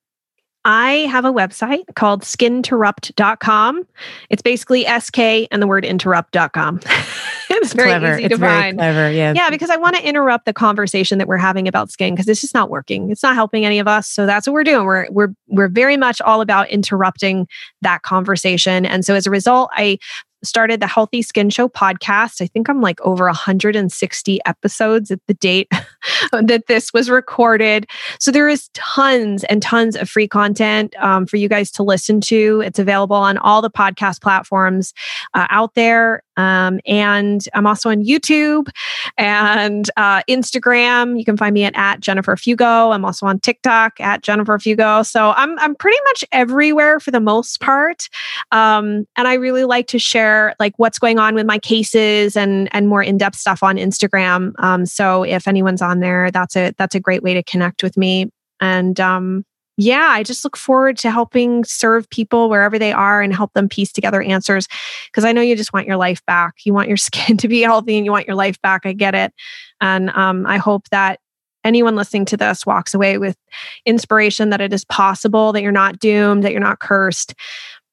I 0.65 1.07
have 1.11 1.25
a 1.25 1.31
website 1.31 1.83
called 1.95 2.21
skinterrupt.com. 2.21 3.87
It's 4.29 4.41
basically 4.41 4.85
SK 4.85 5.19
and 5.51 5.61
the 5.61 5.67
word 5.67 5.83
interrupt.com. 5.83 6.79
it's 7.49 7.73
very 7.73 7.89
clever. 7.89 8.13
easy 8.13 8.29
to 8.29 8.35
it's 8.35 8.39
find. 8.39 8.77
clever, 8.77 9.11
yeah. 9.11 9.33
Yeah, 9.35 9.49
because 9.49 9.69
I 9.69 9.75
want 9.75 9.97
to 9.97 10.07
interrupt 10.07 10.45
the 10.45 10.53
conversation 10.53 11.17
that 11.17 11.27
we're 11.27 11.37
having 11.37 11.67
about 11.67 11.91
skin 11.91 12.13
because 12.13 12.27
it's 12.27 12.41
just 12.41 12.53
not 12.53 12.69
working. 12.69 13.11
It's 13.11 13.23
not 13.23 13.35
helping 13.35 13.65
any 13.65 13.79
of 13.79 13.87
us. 13.87 14.07
So 14.07 14.25
that's 14.25 14.47
what 14.47 14.53
we're 14.53 14.63
doing. 14.63 14.85
We're 14.85 15.07
we're 15.11 15.33
we're 15.47 15.69
very 15.69 15.97
much 15.97 16.21
all 16.21 16.39
about 16.39 16.69
interrupting 16.69 17.47
that 17.81 18.03
conversation. 18.03 18.85
And 18.85 19.03
so 19.05 19.15
as 19.15 19.27
a 19.27 19.31
result, 19.31 19.69
I 19.73 19.97
started 20.43 20.79
the 20.79 20.87
Healthy 20.87 21.21
Skin 21.21 21.49
Show 21.49 21.69
podcast. 21.69 22.41
I 22.41 22.47
think 22.47 22.69
I'm 22.69 22.81
like 22.81 22.99
over 23.01 23.25
160 23.25 24.39
episodes 24.45 25.11
at 25.11 25.19
the 25.27 25.33
date 25.33 25.71
that 26.31 26.63
this 26.67 26.93
was 26.93 27.09
recorded. 27.09 27.87
So 28.19 28.31
there 28.31 28.49
is 28.49 28.69
tons 28.73 29.43
and 29.45 29.61
tons 29.61 29.95
of 29.95 30.09
free 30.09 30.27
content 30.27 30.95
um, 30.99 31.25
for 31.25 31.37
you 31.37 31.47
guys 31.47 31.71
to 31.71 31.83
listen 31.83 32.21
to. 32.21 32.61
It's 32.65 32.79
available 32.79 33.15
on 33.15 33.37
all 33.37 33.61
the 33.61 33.71
podcast 33.71 34.21
platforms 34.21 34.93
uh, 35.33 35.47
out 35.49 35.75
there. 35.75 36.23
Um, 36.35 36.79
and 36.87 37.47
I'm 37.53 37.67
also 37.67 37.89
on 37.89 38.03
YouTube 38.03 38.69
and 39.17 39.89
uh, 39.97 40.23
Instagram. 40.23 41.17
You 41.17 41.25
can 41.25 41.37
find 41.37 41.53
me 41.53 41.63
at, 41.63 41.75
at 41.75 41.99
Jennifer 41.99 42.35
Fugo. 42.35 42.93
I'm 42.93 43.05
also 43.05 43.27
on 43.27 43.39
TikTok 43.39 43.99
at 43.99 44.23
Jennifer 44.23 44.57
Fugo. 44.57 45.05
So 45.05 45.31
I'm 45.35 45.57
I'm 45.59 45.75
pretty 45.75 45.99
much 46.05 46.25
everywhere 46.31 46.99
for 46.99 47.11
the 47.11 47.19
most 47.19 47.59
part. 47.59 48.09
Um, 48.51 49.05
and 49.15 49.27
I 49.27 49.35
really 49.35 49.63
like 49.63 49.87
to 49.87 49.99
share 49.99 50.32
like 50.59 50.73
what's 50.77 50.99
going 50.99 51.19
on 51.19 51.35
with 51.35 51.45
my 51.45 51.57
cases 51.59 52.35
and 52.35 52.69
and 52.71 52.87
more 52.87 53.03
in 53.03 53.17
depth 53.17 53.37
stuff 53.37 53.63
on 53.63 53.77
Instagram. 53.77 54.53
Um, 54.59 54.85
so 54.85 55.23
if 55.23 55.47
anyone's 55.47 55.81
on 55.81 55.99
there, 55.99 56.31
that's 56.31 56.55
a 56.55 56.73
that's 56.77 56.95
a 56.95 56.99
great 56.99 57.23
way 57.23 57.33
to 57.33 57.43
connect 57.43 57.83
with 57.83 57.97
me. 57.97 58.29
And 58.59 58.99
um, 58.99 59.45
yeah, 59.77 60.09
I 60.11 60.23
just 60.23 60.43
look 60.43 60.55
forward 60.55 60.97
to 60.99 61.09
helping 61.09 61.63
serve 61.63 62.09
people 62.09 62.49
wherever 62.49 62.77
they 62.77 62.91
are 62.91 63.21
and 63.21 63.33
help 63.33 63.53
them 63.53 63.67
piece 63.67 63.91
together 63.91 64.21
answers. 64.21 64.67
Because 65.07 65.25
I 65.25 65.31
know 65.31 65.41
you 65.41 65.55
just 65.55 65.73
want 65.73 65.87
your 65.87 65.97
life 65.97 66.23
back. 66.25 66.53
You 66.63 66.73
want 66.73 66.87
your 66.87 66.97
skin 67.07 67.37
to 67.37 67.47
be 67.47 67.61
healthy 67.61 67.97
and 67.97 68.05
you 68.05 68.11
want 68.11 68.27
your 68.27 68.35
life 68.35 68.61
back. 68.61 68.85
I 68.85 68.93
get 68.93 69.15
it. 69.15 69.33
And 69.81 70.09
um, 70.11 70.45
I 70.45 70.57
hope 70.57 70.89
that 70.89 71.19
anyone 71.63 71.95
listening 71.95 72.25
to 72.25 72.37
this 72.37 72.65
walks 72.65 72.93
away 72.93 73.17
with 73.17 73.37
inspiration 73.85 74.49
that 74.49 74.61
it 74.61 74.73
is 74.73 74.85
possible, 74.85 75.53
that 75.53 75.63
you're 75.63 75.71
not 75.71 75.99
doomed, 75.99 76.43
that 76.43 76.51
you're 76.51 76.61
not 76.61 76.79
cursed. 76.79 77.33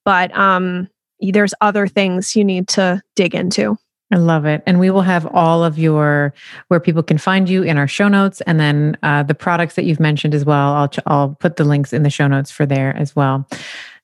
But 0.04 0.36
um, 0.36 0.88
there's 1.20 1.54
other 1.60 1.86
things 1.86 2.34
you 2.34 2.44
need 2.44 2.68
to 2.68 3.02
dig 3.16 3.34
into. 3.34 3.76
I 4.12 4.16
love 4.16 4.44
it. 4.44 4.62
And 4.66 4.80
we 4.80 4.90
will 4.90 5.02
have 5.02 5.26
all 5.26 5.62
of 5.62 5.78
your 5.78 6.34
where 6.68 6.80
people 6.80 7.02
can 7.02 7.18
find 7.18 7.48
you 7.48 7.62
in 7.62 7.78
our 7.78 7.86
show 7.86 8.08
notes 8.08 8.40
and 8.40 8.58
then 8.58 8.98
uh, 9.02 9.22
the 9.22 9.34
products 9.34 9.76
that 9.76 9.84
you've 9.84 10.00
mentioned 10.00 10.34
as 10.34 10.44
well. 10.44 10.72
I'll, 10.72 10.90
I'll 11.06 11.36
put 11.38 11.56
the 11.56 11.64
links 11.64 11.92
in 11.92 12.02
the 12.02 12.10
show 12.10 12.26
notes 12.26 12.50
for 12.50 12.66
there 12.66 12.96
as 12.96 13.14
well. 13.14 13.46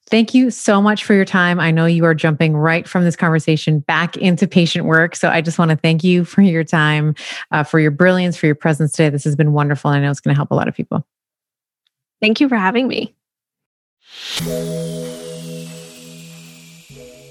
Thank 0.09 0.35
you 0.35 0.53
so 0.53 0.81
much 0.81 1.03
for 1.03 1.15
your 1.15 1.25
time. 1.25 1.59
I 1.59 1.73
know 1.73 1.87
you 1.87 2.05
are 2.05 2.15
jumping 2.15 2.57
right 2.57 2.87
from 2.87 3.03
this 3.03 3.17
conversation 3.17 3.81
back 3.81 4.17
into 4.17 4.47
patient 4.47 4.85
work. 4.85 5.17
So 5.17 5.29
I 5.29 5.41
just 5.41 5.59
want 5.59 5.73
to 5.73 5.77
thank 5.77 6.05
you 6.05 6.25
for 6.25 6.43
your 6.43 6.63
time, 6.63 7.17
uh, 7.51 7.65
for 7.65 7.81
your 7.81 7.91
brilliance, 7.91 8.37
for 8.37 8.47
your 8.47 8.55
presence 8.55 8.93
today. 8.93 9.11
This 9.11 9.25
has 9.25 9.35
been 9.35 9.53
wonderful. 9.53 9.91
I 9.91 9.99
know 9.99 10.11
it's 10.13 10.21
going 10.21 10.33
to 10.33 10.39
help 10.39 10.53
a 10.53 10.55
lot 10.55 10.69
of 10.69 10.77
people. 10.77 11.05
Thank 12.21 12.41
you 12.41 12.49
for 12.49 12.57
having 12.57 12.87
me. 12.87 13.17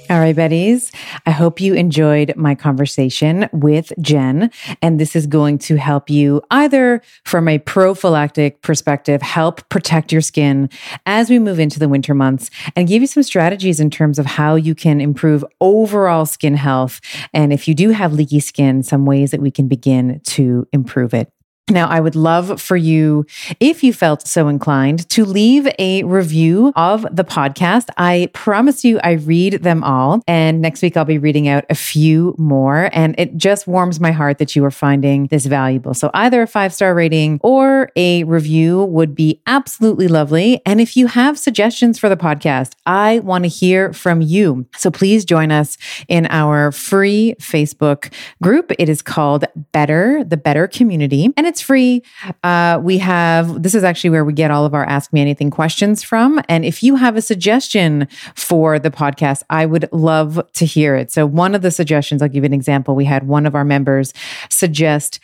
All 0.07 0.19
right, 0.19 0.36
Betties. 0.36 0.94
I 1.26 1.32
hope 1.32 1.60
you 1.60 1.73
enjoyed 1.73 2.36
my 2.36 2.53
conversation 2.53 3.49
with 3.52 3.91
Jen. 3.99 4.52
And 4.84 4.99
this 4.99 5.15
is 5.15 5.26
going 5.26 5.57
to 5.60 5.77
help 5.77 6.11
you 6.11 6.44
either 6.52 7.02
from 7.23 7.48
a 7.48 7.57
prophylactic 7.57 8.61
perspective, 8.61 9.23
help 9.23 9.68
protect 9.69 10.11
your 10.11 10.22
skin 10.22 10.69
as 11.07 11.32
we 11.32 11.40
move 11.40 11.60
into 11.60 11.80
the 11.80 11.90
winter 11.90 12.14
months 12.14 12.52
and 12.76 12.88
give 12.88 13.02
you 13.02 13.07
some 13.07 13.23
strategies 13.23 13.80
in 13.80 13.90
terms 13.90 14.19
of 14.19 14.27
how 14.27 14.53
you 14.53 14.76
can 14.76 15.02
improve 15.02 15.44
overall 15.60 16.27
skin 16.27 16.56
health. 16.56 17.02
And 17.34 17.52
if 17.52 17.68
you 17.68 17.73
do 17.73 17.90
have 17.90 18.14
leaky 18.14 18.41
skin, 18.41 18.84
some 18.84 19.06
ways 19.07 19.32
that 19.32 19.41
we 19.41 19.49
can 19.49 19.68
begin 19.68 20.19
to 20.26 20.68
improve 20.72 21.15
it. 21.15 21.32
Now, 21.68 21.88
I 21.88 22.00
would 22.00 22.16
love 22.16 22.62
for 22.62 22.78
you, 22.78 23.26
if 23.60 23.84
you 23.84 23.92
felt 23.92 24.28
so 24.28 24.50
inclined, 24.50 25.10
to 25.10 25.26
leave 25.26 25.68
a 25.80 26.04
review 26.04 26.72
of 26.76 27.08
the 27.12 27.24
podcast. 27.24 27.90
I 27.98 28.30
promise 28.34 28.86
you, 28.86 29.00
I 29.04 29.14
read 29.14 29.64
them 29.64 29.84
all. 29.84 30.22
And 30.28 30.62
next 30.62 30.84
week, 30.84 30.96
I'll 30.96 31.06
be 31.06 31.18
reading 31.18 31.48
out 31.48 31.66
a 31.72 31.74
few 31.74 32.36
more. 32.38 32.92
And 32.94 33.16
it 33.18 33.36
just 33.36 33.66
warms 33.66 34.00
my 34.00 34.12
heart 34.12 34.38
that 34.38 34.56
you 34.56 34.64
are 34.64 34.70
finding 34.70 35.26
this 35.28 35.48
valuable. 35.48 35.96
So, 35.96 36.12
either 36.14 36.44
a 36.44 36.48
five 36.48 36.72
star 36.72 36.94
rating 36.94 37.40
or 37.42 37.90
a 37.96 38.24
review 38.26 38.84
would 38.84 39.16
be 39.16 39.42
absolutely 39.48 40.08
lovely. 40.08 40.62
And 40.68 40.80
if 40.80 40.96
you 40.96 41.08
have 41.08 41.40
suggestions 41.40 41.98
for 41.98 42.10
the 42.10 42.18
podcast, 42.18 42.74
I 42.86 43.20
want 43.20 43.44
to 43.44 43.50
hear 43.50 43.92
from 43.92 44.22
you. 44.22 44.68
So, 44.78 44.92
please 44.92 45.26
join 45.26 45.52
us 45.52 45.80
in 46.08 46.28
our 46.28 46.72
free 46.72 47.34
Facebook 47.40 48.14
group. 48.44 48.72
It 48.78 48.88
is 48.88 49.02
called 49.02 49.46
Better, 49.72 50.24
the 50.24 50.38
Better 50.38 50.68
Community. 50.68 51.34
And 51.36 51.48
it's 51.48 51.55
it's 51.56 51.61
free. 51.61 52.03
Uh, 52.44 52.82
we 52.84 52.98
have 52.98 53.64
this 53.64 53.73
is 53.73 53.86
actually 53.86 54.10
where 54.10 54.26
we 54.26 54.34
get 54.34 54.52
all 54.52 54.65
of 54.65 54.73
our 54.73 54.84
Ask 54.84 55.14
Me 55.14 55.22
Anything 55.22 55.49
questions 55.49 56.03
from. 56.03 56.41
And 56.49 56.65
if 56.65 56.84
you 56.84 56.98
have 56.98 57.15
a 57.15 57.22
suggestion 57.22 58.10
for 58.36 58.77
the 58.77 58.91
podcast, 58.91 59.41
I 59.49 59.65
would 59.65 59.88
love 59.94 60.45
to 60.56 60.65
hear 60.65 60.98
it. 60.98 61.14
So, 61.14 61.26
one 61.26 61.56
of 61.56 61.61
the 61.61 61.72
suggestions, 61.72 62.22
I'll 62.22 62.27
give 62.27 62.44
you 62.44 62.48
an 62.48 62.53
example. 62.53 62.94
We 62.94 63.06
had 63.06 63.26
one 63.26 63.45
of 63.45 63.56
our 63.56 63.64
members 63.64 64.14
suggest 64.49 65.22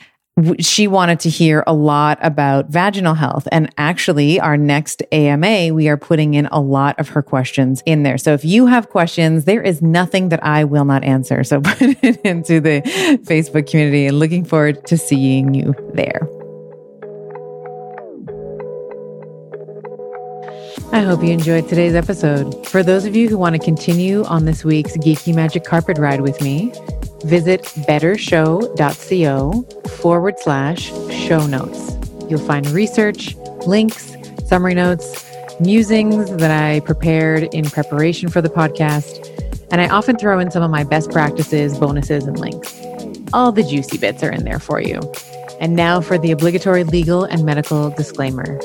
she 0.60 0.88
wanted 0.88 1.20
to 1.22 1.30
hear 1.30 1.64
a 1.68 1.74
lot 1.74 2.18
about 2.22 2.70
vaginal 2.70 3.14
health. 3.14 3.48
And 3.52 3.70
actually, 3.78 4.40
our 4.40 4.58
next 4.58 5.04
AMA, 5.12 5.74
we 5.74 5.88
are 5.90 5.98
putting 5.98 6.34
in 6.34 6.48
a 6.48 6.60
lot 6.60 7.00
of 7.00 7.10
her 7.10 7.22
questions 7.22 7.84
in 7.86 8.04
there. 8.04 8.18
So 8.18 8.34
if 8.34 8.46
you 8.46 8.68
have 8.68 8.90
questions, 8.90 9.46
there 9.46 9.62
is 9.62 9.82
nothing 9.82 10.30
that 10.30 10.44
I 10.44 10.64
will 10.64 10.86
not 10.86 11.04
answer. 11.04 11.44
So 11.44 11.62
put 11.62 11.82
it 11.82 12.22
into 12.22 12.60
the 12.60 12.82
Facebook 13.24 13.70
community 13.70 14.06
and 14.08 14.20
looking 14.20 14.46
forward 14.46 14.86
to 14.88 14.98
seeing 14.98 15.54
you 15.54 15.76
there. 15.94 16.28
I 20.94 21.02
hope 21.02 21.24
you 21.24 21.32
enjoyed 21.32 21.68
today's 21.68 21.96
episode. 21.96 22.68
For 22.68 22.84
those 22.84 23.06
of 23.06 23.16
you 23.16 23.28
who 23.30 23.38
want 23.38 23.56
to 23.56 23.60
continue 23.60 24.24
on 24.26 24.46
this 24.46 24.64
week's 24.64 24.96
Geeky 24.98 25.34
Magic 25.34 25.64
Carpet 25.64 25.98
Ride 25.98 26.22
with 26.22 26.42
me, 26.42 26.72
visit 27.24 27.64
bettershow.co 27.88 29.64
forward 29.90 30.40
slash 30.40 30.86
show 31.12 31.46
notes. 31.48 31.98
You'll 32.30 32.40
find 32.40 32.68
research, 32.70 33.36
links, 33.68 34.16
summary 34.46 34.74
notes, 34.74 35.26
musings 35.60 36.30
that 36.38 36.52
I 36.52 36.80
prepared 36.82 37.54
in 37.54 37.70
preparation 37.70 38.30
for 38.30 38.42
the 38.42 38.50
podcast, 38.50 39.28
and 39.72 39.82
I 39.82 39.90
often 39.90 40.18
throw 40.18 40.40
in 40.40 40.52
some 40.52 40.64
of 40.64 40.72
my 40.72 40.84
best 40.84 41.12
practices, 41.12 41.78
bonuses, 41.78 42.26
and 42.26 42.40
links. 42.40 42.80
All 43.34 43.52
the 43.52 43.64
juicy 43.64 43.98
bits 43.98 44.24
are 44.24 44.32
in 44.32 44.44
there 44.44 44.60
for 44.60 44.82
you. 44.82 45.00
And 45.60 45.76
now 45.76 46.02
for 46.02 46.18
the 46.18 46.32
obligatory 46.32 46.84
legal 46.84 47.24
and 47.24 47.46
medical 47.46 47.92
disclaimer. 47.92 48.60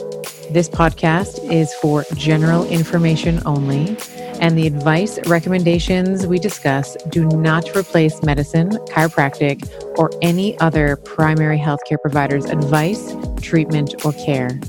This 0.51 0.69
podcast 0.69 1.51
is 1.51 1.75
for 1.75 2.05
general 2.15 2.65
information 2.69 3.43
only, 3.45 3.97
and 4.41 4.57
the 4.57 4.69
advice 4.69 5.19
recommendations 5.27 6.27
we 6.27 6.39
discuss 6.39 6.97
do 7.09 7.25
not 7.25 7.77
replace 7.77 8.23
medicine, 8.23 8.71
chiropractic, 8.87 9.69
or 9.99 10.11
any 10.23 10.57
other 10.61 10.97
primary 10.99 11.59
healthcare 11.59 12.01
provider's 12.01 12.45
advice, 12.45 13.17
treatment, 13.43 14.05
or 14.05 14.13
care. 14.13 14.61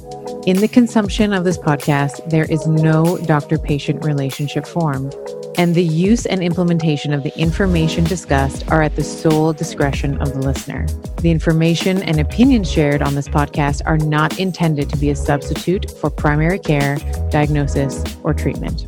In 0.48 0.58
the 0.58 0.70
consumption 0.72 1.32
of 1.34 1.44
this 1.44 1.58
podcast, 1.58 2.28
there 2.30 2.46
is 2.46 2.66
no 2.66 3.18
doctor 3.26 3.60
patient 3.60 4.04
relationship 4.04 4.66
formed, 4.66 5.14
and 5.58 5.76
the 5.76 5.84
use 5.84 6.26
and 6.26 6.42
implementation 6.42 7.14
of 7.14 7.24
the 7.24 7.38
information 7.38 8.04
discussed 8.06 8.66
are 8.70 8.82
at 8.82 8.96
the 8.96 9.04
sole 9.04 9.52
discretion 9.52 10.18
of 10.22 10.34
the 10.34 10.40
listener. 10.40 10.88
The 11.22 11.32
information 11.32 12.04
and 12.04 12.20
opinions 12.20 12.72
shared 12.72 13.02
on 13.02 13.16
this 13.16 13.28
podcast 13.28 13.82
are 13.86 13.98
not 13.98 14.40
intended 14.40 14.90
to 14.92 14.98
be 14.98 15.10
a 15.10 15.16
substitute 15.16 15.67
for 16.00 16.10
primary 16.10 16.60
care, 16.60 16.98
diagnosis, 17.30 18.04
or 18.24 18.34
treatment. 18.34 18.88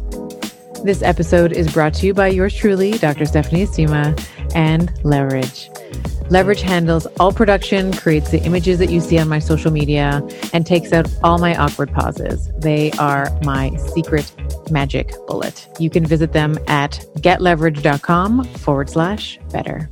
This 0.83 1.01
episode 1.01 1.51
is 1.51 1.71
brought 1.73 1.93
to 1.95 2.05
you 2.05 2.13
by 2.13 2.29
yours 2.29 2.55
truly, 2.55 2.97
Dr. 2.97 3.25
Stephanie 3.25 3.65
Estima, 3.65 4.17
and 4.55 4.91
Leverage. 5.03 5.69
Leverage 6.29 6.61
handles 6.61 7.05
all 7.19 7.33
production, 7.33 7.91
creates 7.91 8.31
the 8.31 8.41
images 8.43 8.79
that 8.79 8.89
you 8.89 9.01
see 9.01 9.17
on 9.17 9.27
my 9.27 9.39
social 9.39 9.71
media, 9.71 10.25
and 10.53 10.65
takes 10.65 10.93
out 10.93 11.07
all 11.23 11.37
my 11.37 11.55
awkward 11.57 11.91
pauses. 11.91 12.49
They 12.59 12.91
are 12.93 13.27
my 13.43 13.75
secret 13.93 14.31
magic 14.71 15.13
bullet. 15.27 15.67
You 15.79 15.89
can 15.89 16.05
visit 16.05 16.31
them 16.31 16.57
at 16.67 17.03
getleverage.com 17.17 18.45
forward 18.45 18.89
slash 18.89 19.37
better. 19.51 19.89